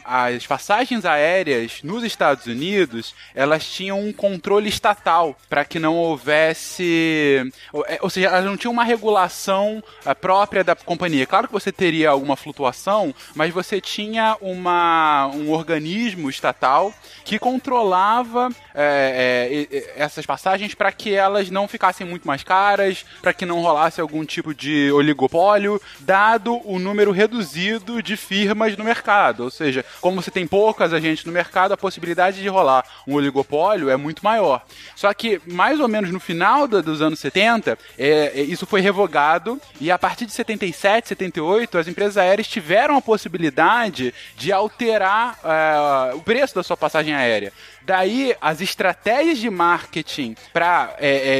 as 0.45 0.47
passagens 0.47 1.05
aéreas 1.05 1.79
nos 1.83 2.03
Estados 2.03 2.45
Unidos, 2.45 3.15
elas 3.33 3.65
tinham 3.65 3.99
um 3.99 4.13
controle 4.13 4.69
estatal 4.69 5.35
para 5.49 5.65
que 5.65 5.79
não 5.79 5.95
houvesse, 5.95 7.51
ou, 7.73 7.83
é, 7.87 7.97
ou 7.99 8.09
seja, 8.11 8.27
elas 8.27 8.45
não 8.45 8.55
tinham 8.55 8.71
uma 8.71 8.83
regulação 8.83 9.83
ah, 10.05 10.13
própria 10.13 10.63
da 10.63 10.75
companhia. 10.75 11.25
Claro 11.25 11.47
que 11.47 11.53
você 11.53 11.71
teria 11.71 12.11
alguma 12.11 12.35
flutuação, 12.35 13.13
mas 13.33 13.51
você 13.51 13.81
tinha 13.81 14.37
uma, 14.39 15.27
um 15.33 15.51
organismo 15.51 16.29
estatal 16.29 16.93
que 17.23 17.39
controlava 17.39 18.49
é, 18.75 19.67
é, 19.71 19.93
essas 19.95 20.27
passagens 20.27 20.75
para 20.75 20.91
que 20.91 21.15
elas 21.15 21.49
não 21.49 21.67
ficassem 21.67 22.05
muito 22.05 22.27
mais 22.27 22.43
caras, 22.43 23.03
para 23.19 23.33
que 23.33 23.47
não 23.47 23.61
rolasse 23.61 23.99
algum 23.99 24.23
tipo 24.23 24.53
de 24.53 24.91
oligopólio, 24.91 25.81
dado 26.01 26.61
o 26.65 26.77
número 26.77 27.11
reduzido 27.11 28.03
de 28.03 28.15
firmas 28.15 28.77
no 28.77 28.83
mercado. 28.83 29.43
Ou 29.45 29.49
seja, 29.49 29.83
como 29.99 30.21
você 30.25 30.31
tem 30.31 30.47
poucas 30.47 30.91
agentes 30.93 31.23
no 31.25 31.31
mercado, 31.31 31.73
a 31.73 31.77
possibilidade 31.77 32.41
de 32.41 32.47
rolar 32.47 32.83
um 33.07 33.13
oligopólio 33.13 33.89
é 33.89 33.95
muito 33.95 34.23
maior. 34.23 34.65
Só 34.95 35.13
que, 35.13 35.39
mais 35.45 35.79
ou 35.79 35.87
menos 35.87 36.09
no 36.11 36.19
final 36.19 36.67
da- 36.67 36.81
dos 36.81 37.01
anos 37.01 37.19
70, 37.19 37.77
é, 37.97 38.31
é, 38.35 38.41
isso 38.41 38.65
foi 38.65 38.81
revogado 38.81 39.59
e 39.79 39.91
a 39.91 39.97
partir 39.97 40.25
de 40.25 40.31
77, 40.33 41.07
78, 41.09 41.77
as 41.77 41.87
empresas 41.87 42.17
aéreas 42.17 42.47
tiveram 42.47 42.97
a 42.97 43.01
possibilidade 43.01 44.13
de 44.35 44.51
alterar 44.51 45.37
é, 45.43 46.13
o 46.15 46.21
preço 46.21 46.55
da 46.55 46.63
sua 46.63 46.75
passagem 46.77 47.13
aérea. 47.13 47.53
Daí, 47.85 48.35
as 48.41 48.61
estratégias 48.61 49.37
de 49.37 49.49
marketing 49.49 50.35
para 50.51 50.95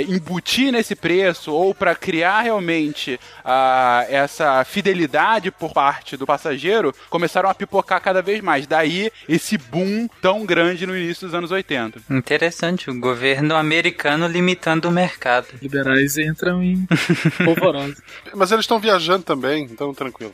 embutir 0.08 0.72
nesse 0.72 0.96
preço 0.96 1.52
ou 1.52 1.74
para 1.74 1.96
criar 1.96 2.42
realmente 2.42 3.20
ah, 3.44 4.06
essa 4.10 4.64
fidelidade 4.64 5.52
por 5.52 5.74
parte 5.74 6.16
do 6.16 6.26
passageiro 6.26 6.94
começaram 7.10 7.50
a 7.50 7.56
pipocar 7.56 8.02
cada 8.02 8.22
vez 8.22 8.42
mais. 8.42 8.68
Daí, 8.68 9.12
esse 9.28 9.58
boom 9.58 10.08
tão 10.22 10.46
grande 10.46 10.86
no 10.86 10.96
início 10.96 11.28
dos 11.28 11.36
anos 11.36 11.52
80. 11.52 12.02
Interessante, 12.10 12.90
o 12.90 13.00
governo 13.00 13.56
americano 13.56 14.28
limitando 14.28 14.88
o 14.88 14.92
mercado. 14.92 15.48
Liberais 15.62 16.18
entram 16.18 16.64
em 16.64 16.88
polvorosa. 17.44 17.96
Mas 18.34 18.52
eles 18.52 18.64
estão 18.64 18.80
viajando 18.80 19.24
também, 19.24 19.64
então 19.64 19.94
tranquilo. 19.94 20.34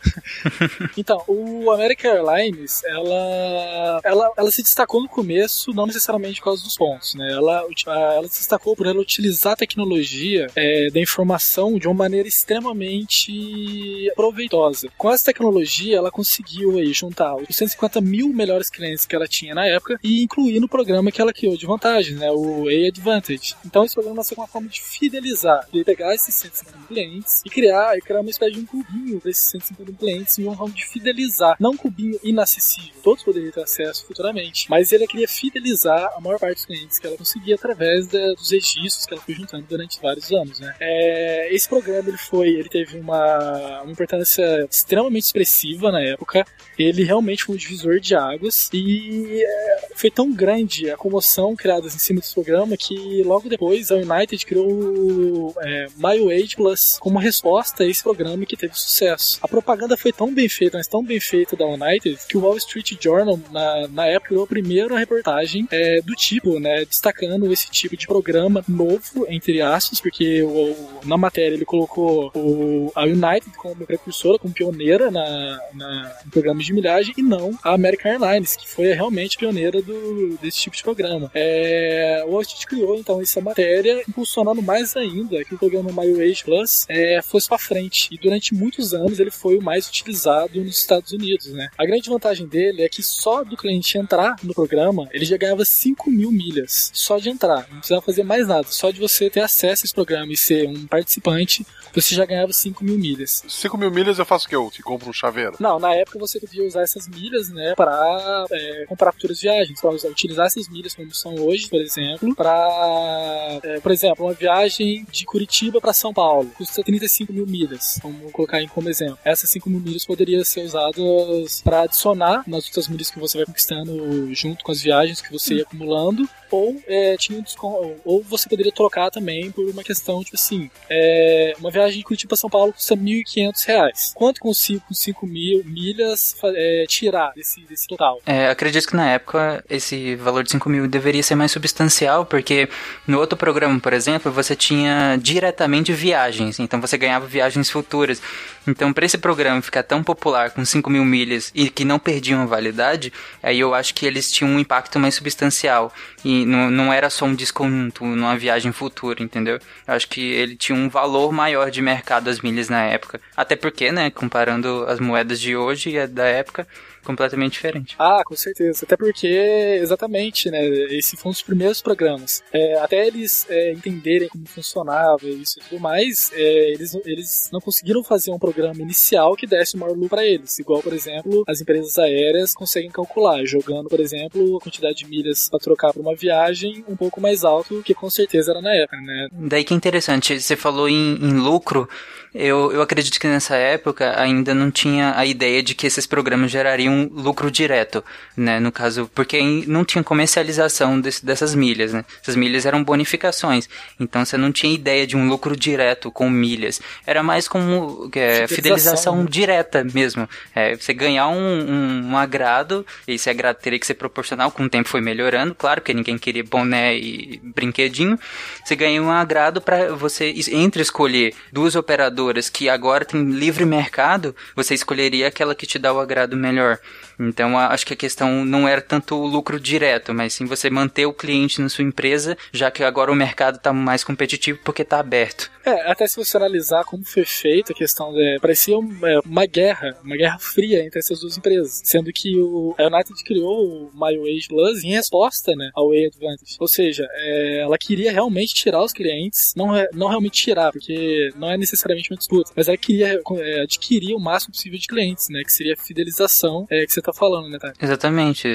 Então, 0.98 1.24
o 1.28 1.72
American 1.72 2.12
Airlines, 2.12 2.84
ela, 2.84 4.02
ela, 4.04 4.32
ela 4.38 4.52
se 4.52 4.62
destacou 4.62 5.02
no 5.02 5.08
começo, 5.08 5.74
não 5.74 5.86
necessariamente 5.86 6.01
por 6.06 6.46
causa 6.46 6.64
dos 6.64 6.78
pontos, 6.78 7.16
né? 7.16 7.32
Ela, 7.32 7.66
ela 7.88 8.28
se 8.28 8.40
destacou 8.40 8.76
por 8.76 8.88
ela 8.88 9.00
utilizar 9.00 9.54
a 9.54 9.56
tecnologia 9.56 10.48
é, 10.56 10.90
da 10.90 11.00
informação 11.00 11.78
de 11.78 11.88
uma 11.88 11.94
maneira 11.94 12.28
extremamente 12.28 14.12
proveitosa. 14.16 14.90
Com 14.98 15.12
essa 15.12 15.26
tecnologia, 15.26 15.98
ela 15.98 16.12
conseguiu 16.12 16.78
aí 16.78 16.92
juntar 16.94 17.36
os 17.36 17.56
150 17.56 18.02
mil 18.02 18.30
melhores 18.30 18.70
clientes 18.70 19.06
que 19.06 19.16
ela 19.16 19.28
tinha 19.28 19.54
na 19.54 19.66
época 19.66 20.00
e 20.04 20.24
incluir 20.24 20.60
no 20.60 20.68
programa 20.68 21.12
que 21.12 21.22
ela 21.22 21.34
criou 21.34 21.58
de 21.58 21.66
vantagem, 21.66 22.16
né? 22.16 22.32
O 22.32 22.68
A-Advantage. 22.68 23.56
Então 23.66 23.84
esse 23.84 23.94
programa 23.94 24.18
nasceu 24.18 24.36
com 24.36 24.42
uma 24.42 24.48
forma 24.48 24.68
de 24.68 24.82
fidelizar, 24.82 25.68
de 25.72 25.84
pegar 25.84 26.14
esses 26.14 26.34
150 26.34 26.78
mil 26.78 26.88
clientes 26.88 27.42
e 27.46 27.50
criar, 27.50 27.98
e 27.98 28.02
criar 28.02 28.22
uma 28.22 28.30
espécie 28.30 28.54
de 28.54 28.60
um 28.60 28.66
cubinho 28.66 29.20
para 29.20 29.32
esses 29.32 29.50
150 29.52 29.92
mil 29.92 30.00
clientes 30.00 30.40
em 30.40 30.44
uma 30.44 30.56
forma 30.56 30.74
de 30.74 30.86
fidelizar. 30.86 31.56
Não 31.60 31.72
um 31.72 31.78
cubinho 31.78 32.20
inacessível, 32.24 32.94
todos 33.04 33.24
poderiam 33.24 33.52
ter 33.52 33.64
acesso 33.64 34.06
futuramente, 34.06 34.70
mas 34.70 34.92
ele 34.92 35.08
queria 35.08 35.28
fidelizar 35.28 35.91
a 35.96 36.20
maior 36.22 36.40
parte 36.40 36.56
dos 36.56 36.66
clientes 36.66 37.00
que 37.00 37.08
ela 37.08 37.18
conseguia 37.18 37.56
através 37.56 38.08
dos 38.08 38.52
registros 38.52 39.06
que 39.06 39.14
ela 39.14 39.22
foi 39.22 39.34
juntando 39.34 39.66
durante 39.68 40.02
vários 40.02 40.32
anos, 40.32 40.60
né? 40.60 40.76
É, 40.80 41.54
esse 41.54 41.68
programa 41.68 42.10
ele 42.10 42.18
foi, 42.18 42.50
ele 42.50 42.70
teve 42.70 43.00
uma, 43.00 43.82
uma 43.82 43.92
importância 43.92 44.68
extremamente 44.70 45.26
expressiva 45.26 45.92
na 45.92 46.02
época. 46.02 46.46
Ele 46.78 47.04
realmente 47.04 47.44
foi 47.44 47.56
um 47.56 47.58
divisor 47.58 48.00
de 48.00 48.16
águas 48.16 48.70
e 48.74 49.44
é, 49.44 49.88
foi 49.96 50.10
tão 50.10 50.32
grande 50.32 50.90
a 50.90 50.98
comoção 50.98 51.56
criada 51.56 51.86
em 51.86 51.90
cima 51.90 52.20
desse 52.20 52.34
programa 52.34 52.76
que 52.76 53.22
logo 53.24 53.50
depois 53.50 53.92
a 53.92 53.96
United 53.96 54.46
criou 54.46 54.68
o 54.68 55.54
é, 55.60 55.88
MyWage 55.98 56.56
Plus 56.56 56.98
como 57.00 57.20
resposta 57.20 57.84
a 57.84 57.88
esse 57.88 58.02
programa 58.02 58.46
que 58.46 58.58
teve 58.58 58.74
sucesso. 58.76 59.40
A 59.42 59.48
propaganda 59.48 59.96
foi 59.96 60.12
tão 60.12 60.34
bem 60.34 60.50
feita, 60.50 60.78
mas 60.78 60.88
tão 60.88 61.04
bem 61.04 61.20
feita 61.20 61.56
da 61.56 61.66
United 61.66 62.18
que 62.28 62.38
o 62.38 62.42
Wall 62.42 62.58
Street 62.58 62.94
Journal 63.00 63.40
na, 63.52 63.88
na 63.88 64.06
época 64.08 64.30
criou 64.30 64.44
a 64.44 64.48
primeira 64.48 64.98
reportagem 64.98 65.68
é, 65.72 65.81
do 66.02 66.14
tipo, 66.16 66.60
né, 66.60 66.86
destacando 66.86 67.52
esse 67.52 67.70
tipo 67.70 67.96
de 67.96 68.08
programa 68.08 68.64
novo 68.68 69.26
entre 69.30 69.62
aspas, 69.62 70.00
porque 70.00 70.42
o, 70.44 70.76
na 71.06 71.18
matéria 71.18 71.56
ele 71.56 71.66
colocou 71.66 72.32
o, 72.36 72.92
a 72.96 73.04
United 73.04 73.52
como 73.58 73.86
precursora, 73.86 74.40
como 74.40 74.54
pioneira 74.54 75.10
na, 75.10 75.60
na, 75.74 76.16
em 76.26 76.30
programas 76.30 76.66
de 76.66 76.74
milhagem 76.74 77.14
e 77.18 77.22
não 77.22 77.58
a 77.64 77.74
American 77.74 78.12
Airlines, 78.12 78.56
que 78.56 78.68
foi 78.68 78.94
realmente 78.94 79.38
pioneira 79.38 79.82
do, 79.82 80.38
desse 80.42 80.60
tipo 80.60 80.76
de 80.76 80.84
programa. 80.84 81.32
É, 81.34 82.24
o 82.28 82.42
Street 82.42 82.66
criou 82.66 82.98
então 82.98 83.22
essa 83.22 83.42
matéria, 83.42 84.04
impulsionando 84.08 84.62
mais 84.62 84.96
ainda 84.96 85.44
que 85.44 85.56
o 85.56 85.58
programa 85.58 85.92
MyWage 85.92 86.44
Plus 86.44 86.86
é, 86.90 87.22
fosse 87.22 87.48
para 87.48 87.58
frente. 87.58 88.10
E 88.12 88.18
durante 88.18 88.54
muitos 88.54 88.94
anos 88.94 89.20
ele 89.20 89.32
foi 89.32 89.58
o 89.58 89.62
mais 89.62 89.88
utilizado 89.88 90.60
nos 90.62 90.78
Estados 90.78 91.12
Unidos. 91.12 91.48
Né? 91.48 91.70
A 91.78 91.86
grande 91.86 92.10
vantagem 92.10 92.48
dele 92.48 92.84
é 92.84 92.90
que 92.90 93.04
só 93.04 93.44
do 93.44 93.58
cliente 93.58 93.98
entrar 93.98 94.36
no 94.44 94.54
programa 94.54 95.08
ele 95.12 95.26
já 95.26 95.38
ganhava 95.38 95.64
5 95.72 96.10
mil 96.12 96.32
milhas 96.32 96.92
só 96.94 97.18
de 97.18 97.30
entrar, 97.30 97.68
não 97.70 97.78
precisava 97.80 98.02
fazer 98.02 98.24
mais 98.24 98.48
nada, 98.48 98.68
só 98.70 98.92
de 98.92 99.00
você 99.00 99.30
ter 99.30 99.42
acesso 99.42 99.84
a 99.84 99.86
esse 99.86 99.94
programa 99.94 100.32
e 100.32 100.38
ser 100.38 100.68
um 100.68 100.86
participante 100.88 101.66
você 101.94 102.16
já 102.16 102.26
ganhava 102.26 102.54
5 102.54 102.84
mil 102.84 102.98
milhas. 102.98 103.44
5 103.48 103.78
mil 103.78 103.92
milhas 103.92 104.18
eu 104.18 104.26
faço 104.26 104.46
o 104.46 104.50
que? 104.50 104.56
Eu 104.56 104.70
te 104.72 104.82
compro 104.82 105.10
um 105.10 105.14
chaveiro? 105.14 105.58
Não, 105.60 105.80
na 105.80 105.94
época 105.94 106.18
você 106.18 106.40
podia 106.40 106.66
usar 106.66 106.84
essas 106.84 107.08
milhas, 107.08 107.50
né, 107.50 107.74
para 107.76 108.46
é, 108.52 108.86
comprar 108.88 109.12
futuras 109.12 109.42
viagens, 109.42 109.80
para 109.82 109.92
utilizar 110.10 110.46
essas 110.48 110.70
milhas 110.70 110.94
como 110.94 111.14
são 111.14 111.36
hoje, 111.36 111.68
por 111.68 111.82
exemplo, 111.82 112.34
para, 112.36 113.60
é, 113.64 113.80
por 113.80 113.92
exemplo, 113.92 114.26
uma 114.26 114.34
viagem 114.34 115.06
de 115.12 115.26
Curitiba 115.26 115.82
para 115.82 115.94
São 115.94 116.14
Paulo 116.14 116.50
custa 116.58 116.84
35 116.84 117.34
mil 117.34 117.46
milhas, 117.46 118.00
vamos 118.02 118.32
colocar 118.32 118.58
aí 118.58 118.68
como 118.68 118.90
exemplo. 118.90 119.18
Essas 119.24 119.50
5 119.50 119.70
mil 119.70 119.80
milhas 119.80 120.06
poderiam 120.06 120.44
ser 120.44 120.62
usadas 120.62 121.62
para 121.62 121.82
adicionar 121.82 122.44
nas 122.48 122.66
outras 122.68 122.88
milhas 122.88 123.10
que 123.10 123.20
você 123.20 123.38
vai 123.38 123.46
conquistando 123.46 124.34
junto 124.34 124.64
com 124.64 124.72
as 124.72 124.82
viagens 124.82 125.22
que 125.22 125.32
você 125.32 125.51
ia 125.54 125.64
acumulando 125.64 126.28
ou 126.52 126.82
é, 126.86 127.16
tinha 127.18 127.40
um 127.40 127.42
desconto, 127.42 127.96
ou 128.04 128.22
você 128.22 128.48
poderia 128.48 128.72
trocar 128.72 129.10
também 129.10 129.50
por 129.52 129.68
uma 129.70 129.84
questão, 129.84 130.24
tipo 130.24 130.36
assim, 130.36 130.70
é, 130.90 131.54
uma 131.60 131.72
viagem 131.72 132.00
de 132.00 132.04
Curitiba 132.04 132.36
a 132.36 132.38
São 132.38 132.50
Paulo 132.50 132.74
custa 132.74 132.94
R$ 132.94 133.02
1.500. 133.02 134.14
Quanto 134.14 134.40
consigo 134.42 134.84
com 134.88 134.94
5 134.94 135.26
mil 135.26 135.64
milhas 135.66 136.36
é, 136.44 136.86
tirar 136.88 137.32
desse, 137.34 137.62
desse 137.62 137.88
total? 137.88 138.22
É, 138.26 138.50
acredito 138.50 138.88
que 138.88 138.96
na 138.96 139.10
época 139.10 139.64
esse 139.70 140.16
valor 140.16 140.44
de 140.44 140.52
5 140.52 140.70
mil 140.70 140.88
deveria 140.88 141.24
ser 141.24 141.36
mais 141.36 141.52
substancial, 141.52 142.26
porque 142.26 142.68
no 143.08 143.20
outro 143.20 143.38
programa, 143.38 143.80
por 143.80 143.94
exemplo, 143.94 144.32
você 144.32 144.56
tinha 144.56 145.18
diretamente 145.22 145.94
viagens, 145.94 146.60
então 146.60 146.82
você 146.82 146.98
ganhava 146.98 147.26
viagens 147.26 147.70
futuras. 147.70 148.22
Então, 148.68 148.94
para 148.94 149.06
esse 149.06 149.18
programa 149.18 149.62
ficar 149.62 149.84
tão 149.84 150.04
popular 150.04 150.52
com 150.52 150.64
5 150.64 150.90
mil 150.90 151.04
milhas 151.04 151.52
e 151.56 151.70
que 151.70 151.84
não 151.84 151.98
perdiam 151.98 152.42
a 152.42 152.46
validade, 152.46 153.12
aí 153.42 153.60
eu 153.60 153.74
acho 153.74 153.94
que 153.94 154.06
eles 154.06 154.32
tinham 154.32 154.52
um 154.52 154.60
impacto 154.60 155.00
mais 155.00 155.16
substancial. 155.16 155.92
E 156.24 156.41
não, 156.46 156.70
não 156.70 156.94
era 156.94 157.10
só 157.10 157.26
um 157.26 157.36
desconto 157.36 158.06
numa 158.06 158.38
viagem 158.38 158.72
futura, 158.72 159.22
entendeu? 159.22 159.60
Eu 159.88 159.94
acho 159.94 160.08
que 160.08 160.22
ele 160.22 160.56
tinha 160.56 160.78
um 160.78 160.90
valor 160.90 161.32
maior 161.32 161.72
de 161.72 161.82
mercado 161.82 162.26
das 162.26 162.42
milhas 162.42 162.70
na 162.70 162.84
época. 162.84 163.20
Até 163.36 163.56
porque, 163.56 163.92
né, 163.92 164.10
comparando 164.10 164.86
as 164.88 165.00
moedas 165.00 165.40
de 165.40 165.56
hoje 165.56 165.96
e 165.96 166.08
da 166.08 166.26
época, 166.26 166.68
completamente 167.04 167.54
diferente. 167.54 167.96
Ah, 167.98 168.22
com 168.26 168.36
certeza. 168.36 168.86
Até 168.86 168.96
porque, 168.96 169.28
exatamente, 169.28 170.50
né? 170.50 170.66
Esse 170.92 171.18
foi 171.18 171.30
um 171.30 171.34
dos 171.34 171.42
primeiros 171.42 171.82
programas. 171.82 172.44
É, 172.52 172.80
até 172.80 173.08
eles 173.08 173.46
é, 173.50 173.72
entenderem 173.72 174.30
como 174.30 174.46
funcionava 174.48 175.26
isso 175.26 175.60
e 175.60 175.64
tudo 175.64 175.80
mais, 175.80 176.32
é, 176.34 176.72
eles, 176.72 176.96
eles 177.06 177.50
não 177.52 177.60
conseguiram 177.60 178.04
fazer 178.04 178.32
um 178.32 178.40
programa 178.40 178.82
inicial 178.82 179.36
que 179.36 179.48
desse 179.48 179.76
o 179.76 179.80
maior 179.80 179.94
lucro 179.94 180.10
para 180.10 180.26
eles. 180.26 180.58
Igual, 180.60 180.82
por 180.82 180.94
exemplo, 180.94 181.44
as 181.48 181.62
empresas 181.62 181.98
aéreas 181.98 182.54
conseguem 182.54 182.92
calcular, 182.92 183.44
jogando, 183.46 183.90
por 183.90 184.00
exemplo, 184.00 184.58
a 184.58 184.62
quantidade 184.62 185.00
de 185.00 185.08
milhas 185.08 185.50
para 185.50 185.60
trocar 185.60 185.94
para 185.94 186.02
uma 186.02 186.16
viagem 186.16 186.84
um 186.88 186.96
pouco 186.96 187.22
mais 187.22 187.44
alto, 187.44 187.82
que 187.84 187.94
com 187.94 188.10
certeza 188.10 188.52
era 188.52 188.62
na 188.62 188.74
época, 188.74 188.98
né? 188.98 189.28
Daí 189.32 189.64
que 189.64 189.74
é 189.74 189.78
interessante, 189.78 190.40
você 190.40 190.56
falou 190.56 190.88
em, 190.88 191.16
em 191.16 191.34
lucro. 191.40 191.88
Eu, 192.34 192.72
eu 192.72 192.82
acredito 192.82 193.20
que 193.20 193.28
nessa 193.28 193.58
época 193.58 194.18
ainda 194.18 194.56
não 194.56 194.72
tinha 194.72 195.14
a 195.18 195.26
ideia 195.26 195.62
de 195.62 195.76
que 195.76 195.86
esses 195.86 196.08
programas 196.08 196.50
gerariam 196.50 197.10
lucro 197.12 197.52
direto, 197.52 198.02
né? 198.38 198.58
No 198.58 198.72
caso, 198.72 199.10
porque 199.14 199.42
não 199.68 199.84
tinha 199.84 200.02
comercialização 200.02 201.00
desse, 201.02 201.26
dessas 201.26 201.54
milhas, 201.54 201.92
né? 201.92 202.06
Essas 202.22 202.38
milhas 202.38 202.66
eram 202.66 202.82
bonificações, 202.86 203.68
então 204.00 204.24
você 204.24 204.38
não 204.38 204.50
tinha 204.50 204.74
ideia 204.74 205.06
de 205.06 205.18
um 205.18 205.28
lucro 205.28 205.58
direto 205.58 206.10
com 206.10 206.30
milhas. 206.30 206.80
Era 207.06 207.22
mais 207.22 207.50
como 207.50 208.10
é, 208.16 208.48
fidelização 208.48 209.24
né? 209.24 209.28
direta 209.30 209.84
mesmo. 209.94 210.28
É, 210.56 210.78
você 210.78 210.94
ganhar 210.94 211.28
um, 211.28 211.36
um, 211.36 212.12
um, 212.12 212.18
agrado, 212.18 212.86
e 213.06 213.16
esse 213.16 213.30
agrado 213.30 213.58
teria 213.58 213.78
que 213.78 213.86
ser 213.86 213.96
proporcional, 213.96 214.52
com 214.52 214.64
o 214.64 214.70
tempo 214.70 214.88
foi 214.88 215.02
melhorando, 215.02 215.54
claro, 215.54 215.82
porque 215.82 215.94
ninguém 215.94 216.18
queria 216.18 216.46
boné 216.46 216.96
e 216.96 217.42
brinquedinho. 217.44 218.18
Você 218.64 218.74
ganha 218.74 219.04
um 219.04 219.12
agrado 219.12 219.60
para 219.60 219.94
você, 219.94 220.34
entre 220.54 220.82
escolher 220.82 221.34
duas 221.52 221.76
operadoras 221.76 222.21
que 222.50 222.70
agora 222.70 223.06
tem 223.06 223.24
livre 223.32 223.66
mercado, 223.66 224.36
você 224.56 224.74
escolheria 224.74 225.28
aquela 225.28 225.56
que 225.56 225.66
te 225.66 225.80
dá 225.80 225.94
o 225.94 226.00
agrado 226.00 226.36
melhor. 226.36 226.80
Então 227.28 227.58
acho 227.58 227.86
que 227.86 227.94
a 227.94 227.98
questão 227.98 228.44
não 228.46 228.68
era 228.68 228.82
tanto 228.82 229.16
o 229.16 229.26
lucro 229.26 229.60
direto, 229.60 230.14
mas 230.14 230.34
sim 230.34 230.46
você 230.46 230.70
manter 230.70 231.06
o 231.06 231.14
cliente 231.14 231.62
na 231.62 231.70
sua 231.70 231.84
empresa, 231.84 232.38
já 232.52 232.72
que 232.72 232.84
agora 232.84 233.12
o 233.12 233.16
mercado 233.16 233.56
está 233.56 233.72
mais 233.74 234.04
competitivo 234.04 234.60
porque 234.64 234.82
está 234.82 235.00
aberto. 235.00 235.50
É, 235.66 235.92
até 235.92 236.08
se 236.08 236.16
você 236.16 236.38
analisar 236.38 236.84
como 236.84 237.06
foi 237.06 237.24
feita 237.24 237.72
a 237.72 237.76
questão 237.76 238.12
de. 238.14 238.40
parecia 238.42 238.78
uma, 238.78 239.10
é, 239.10 239.20
uma 239.20 239.46
guerra, 239.46 239.96
uma 240.04 240.18
guerra 240.18 240.40
fria 240.40 240.84
entre 240.84 241.00
essas 241.00 241.20
duas 241.20 241.38
empresas. 241.38 241.82
Sendo 241.84 242.12
que 242.12 242.36
o, 242.38 242.76
a 242.78 242.84
United 242.88 243.24
criou 243.24 243.66
o 243.66 243.92
MyWage 243.94 244.48
Plus 244.48 244.84
em 244.84 244.92
resposta 244.92 245.56
né, 245.56 245.70
ao 245.76 245.90
Way 245.90 246.08
Advantage. 246.08 246.58
Ou 246.60 246.68
seja, 246.68 247.08
é, 247.12 247.60
ela 247.60 247.78
queria 247.78 248.12
realmente 248.12 248.54
tirar 248.54 248.84
os 248.84 248.92
clientes, 248.92 249.54
não, 249.56 249.68
não 249.94 250.08
realmente 250.08 250.42
tirar, 250.42 250.72
porque 250.72 251.30
não 251.36 251.50
é 251.50 251.58
necessariamente 251.58 252.12
uma 252.12 252.18
disputa, 252.18 252.52
mas 252.56 252.68
ela 252.68 252.78
queria 252.78 253.20
é, 253.38 253.62
adquirir 253.62 254.16
o 254.16 254.20
máximo 254.20 254.54
possível 254.54 254.80
de 254.80 254.88
clientes, 254.88 255.30
né? 255.30 255.42
Que 255.44 255.54
seria 255.54 255.74
a 255.74 255.78
fidelização 255.78 256.66
é, 256.70 256.86
que 256.86 256.92
você 256.92 257.00
está 257.00 257.11
falando, 257.14 257.50
né, 257.50 257.58
Tati? 257.60 257.78
Exatamente. 257.84 258.48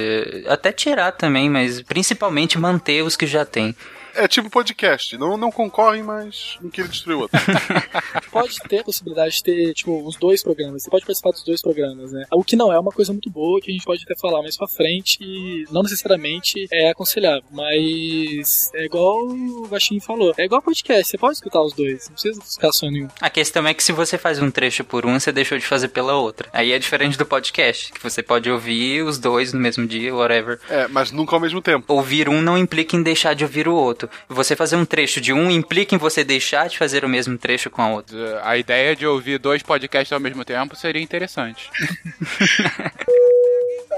Até 0.46 0.72
tirar 0.72 1.12
também, 1.12 1.48
mas 1.48 1.82
principalmente 1.82 2.58
manter 2.58 3.02
os 3.02 3.16
que 3.16 3.26
já 3.26 3.44
tem. 3.44 3.74
É 4.16 4.26
tipo 4.26 4.48
podcast. 4.48 5.16
Não, 5.16 5.36
não 5.36 5.50
concorrem, 5.50 6.02
mas 6.02 6.56
não 6.60 6.70
queria 6.70 6.90
destruir 6.90 7.16
o 7.16 7.20
outro. 7.20 7.38
pode 8.30 8.58
ter 8.68 8.80
a 8.80 8.84
possibilidade 8.84 9.36
de 9.36 9.42
ter, 9.42 9.74
tipo, 9.74 10.02
os 10.06 10.16
dois 10.16 10.42
programas. 10.42 10.82
Você 10.82 10.90
pode 10.90 11.04
participar 11.04 11.30
dos 11.30 11.44
dois 11.44 11.60
programas, 11.60 12.12
né? 12.12 12.24
O 12.32 12.42
que 12.42 12.56
não 12.56 12.72
é 12.72 12.78
uma 12.78 12.90
coisa 12.90 13.12
muito 13.12 13.30
boa, 13.30 13.60
que 13.60 13.70
a 13.70 13.74
gente 13.74 13.84
pode 13.84 14.02
até 14.04 14.14
falar 14.16 14.42
mais 14.42 14.56
pra 14.56 14.66
frente, 14.66 15.18
e 15.20 15.64
não 15.70 15.82
necessariamente 15.82 16.66
é 16.72 16.90
aconselhável. 16.90 17.44
Mas 17.50 18.70
é 18.74 18.84
igual 18.84 19.26
o 19.26 19.64
Vastinho 19.66 20.00
falou. 20.00 20.34
É 20.38 20.44
igual 20.44 20.62
podcast, 20.62 21.10
você 21.10 21.18
pode 21.18 21.34
escutar 21.34 21.60
os 21.62 21.74
dois. 21.74 22.08
Não 22.08 22.14
precisa 22.14 22.40
ficar 22.40 22.72
só 22.72 22.90
nenhum. 22.90 23.08
A 23.20 23.30
questão 23.30 23.66
é 23.66 23.74
que 23.74 23.84
se 23.84 23.92
você 23.92 24.16
faz 24.16 24.40
um 24.40 24.50
trecho 24.50 24.84
por 24.84 25.04
um, 25.04 25.18
você 25.18 25.30
deixou 25.30 25.58
de 25.58 25.66
fazer 25.66 25.88
pela 25.88 26.14
outra. 26.14 26.48
Aí 26.52 26.72
é 26.72 26.78
diferente 26.78 27.18
do 27.18 27.26
podcast, 27.26 27.92
que 27.92 28.02
você 28.02 28.22
pode 28.22 28.50
ouvir 28.50 29.02
os 29.02 29.18
dois 29.18 29.52
no 29.52 29.60
mesmo 29.60 29.86
dia, 29.86 30.14
whatever. 30.14 30.58
É, 30.68 30.88
mas 30.88 31.10
nunca 31.12 31.36
ao 31.36 31.40
mesmo 31.40 31.60
tempo. 31.60 31.92
Ouvir 31.92 32.28
um 32.28 32.40
não 32.40 32.56
implica 32.56 32.96
em 32.96 33.02
deixar 33.02 33.34
de 33.34 33.44
ouvir 33.44 33.68
o 33.68 33.74
outro. 33.74 34.05
Você 34.28 34.56
fazer 34.56 34.76
um 34.76 34.84
trecho 34.84 35.20
de 35.20 35.32
um 35.32 35.50
implica 35.50 35.94
em 35.94 35.98
você 35.98 36.24
deixar 36.24 36.68
de 36.68 36.78
fazer 36.78 37.04
o 37.04 37.08
mesmo 37.08 37.36
trecho 37.38 37.70
com 37.70 37.82
a 37.82 37.90
outra. 37.90 38.40
A 38.44 38.56
ideia 38.56 38.94
de 38.94 39.06
ouvir 39.06 39.38
dois 39.38 39.62
podcasts 39.62 40.12
ao 40.12 40.20
mesmo 40.20 40.44
tempo 40.44 40.76
seria 40.76 41.02
interessante. 41.02 41.70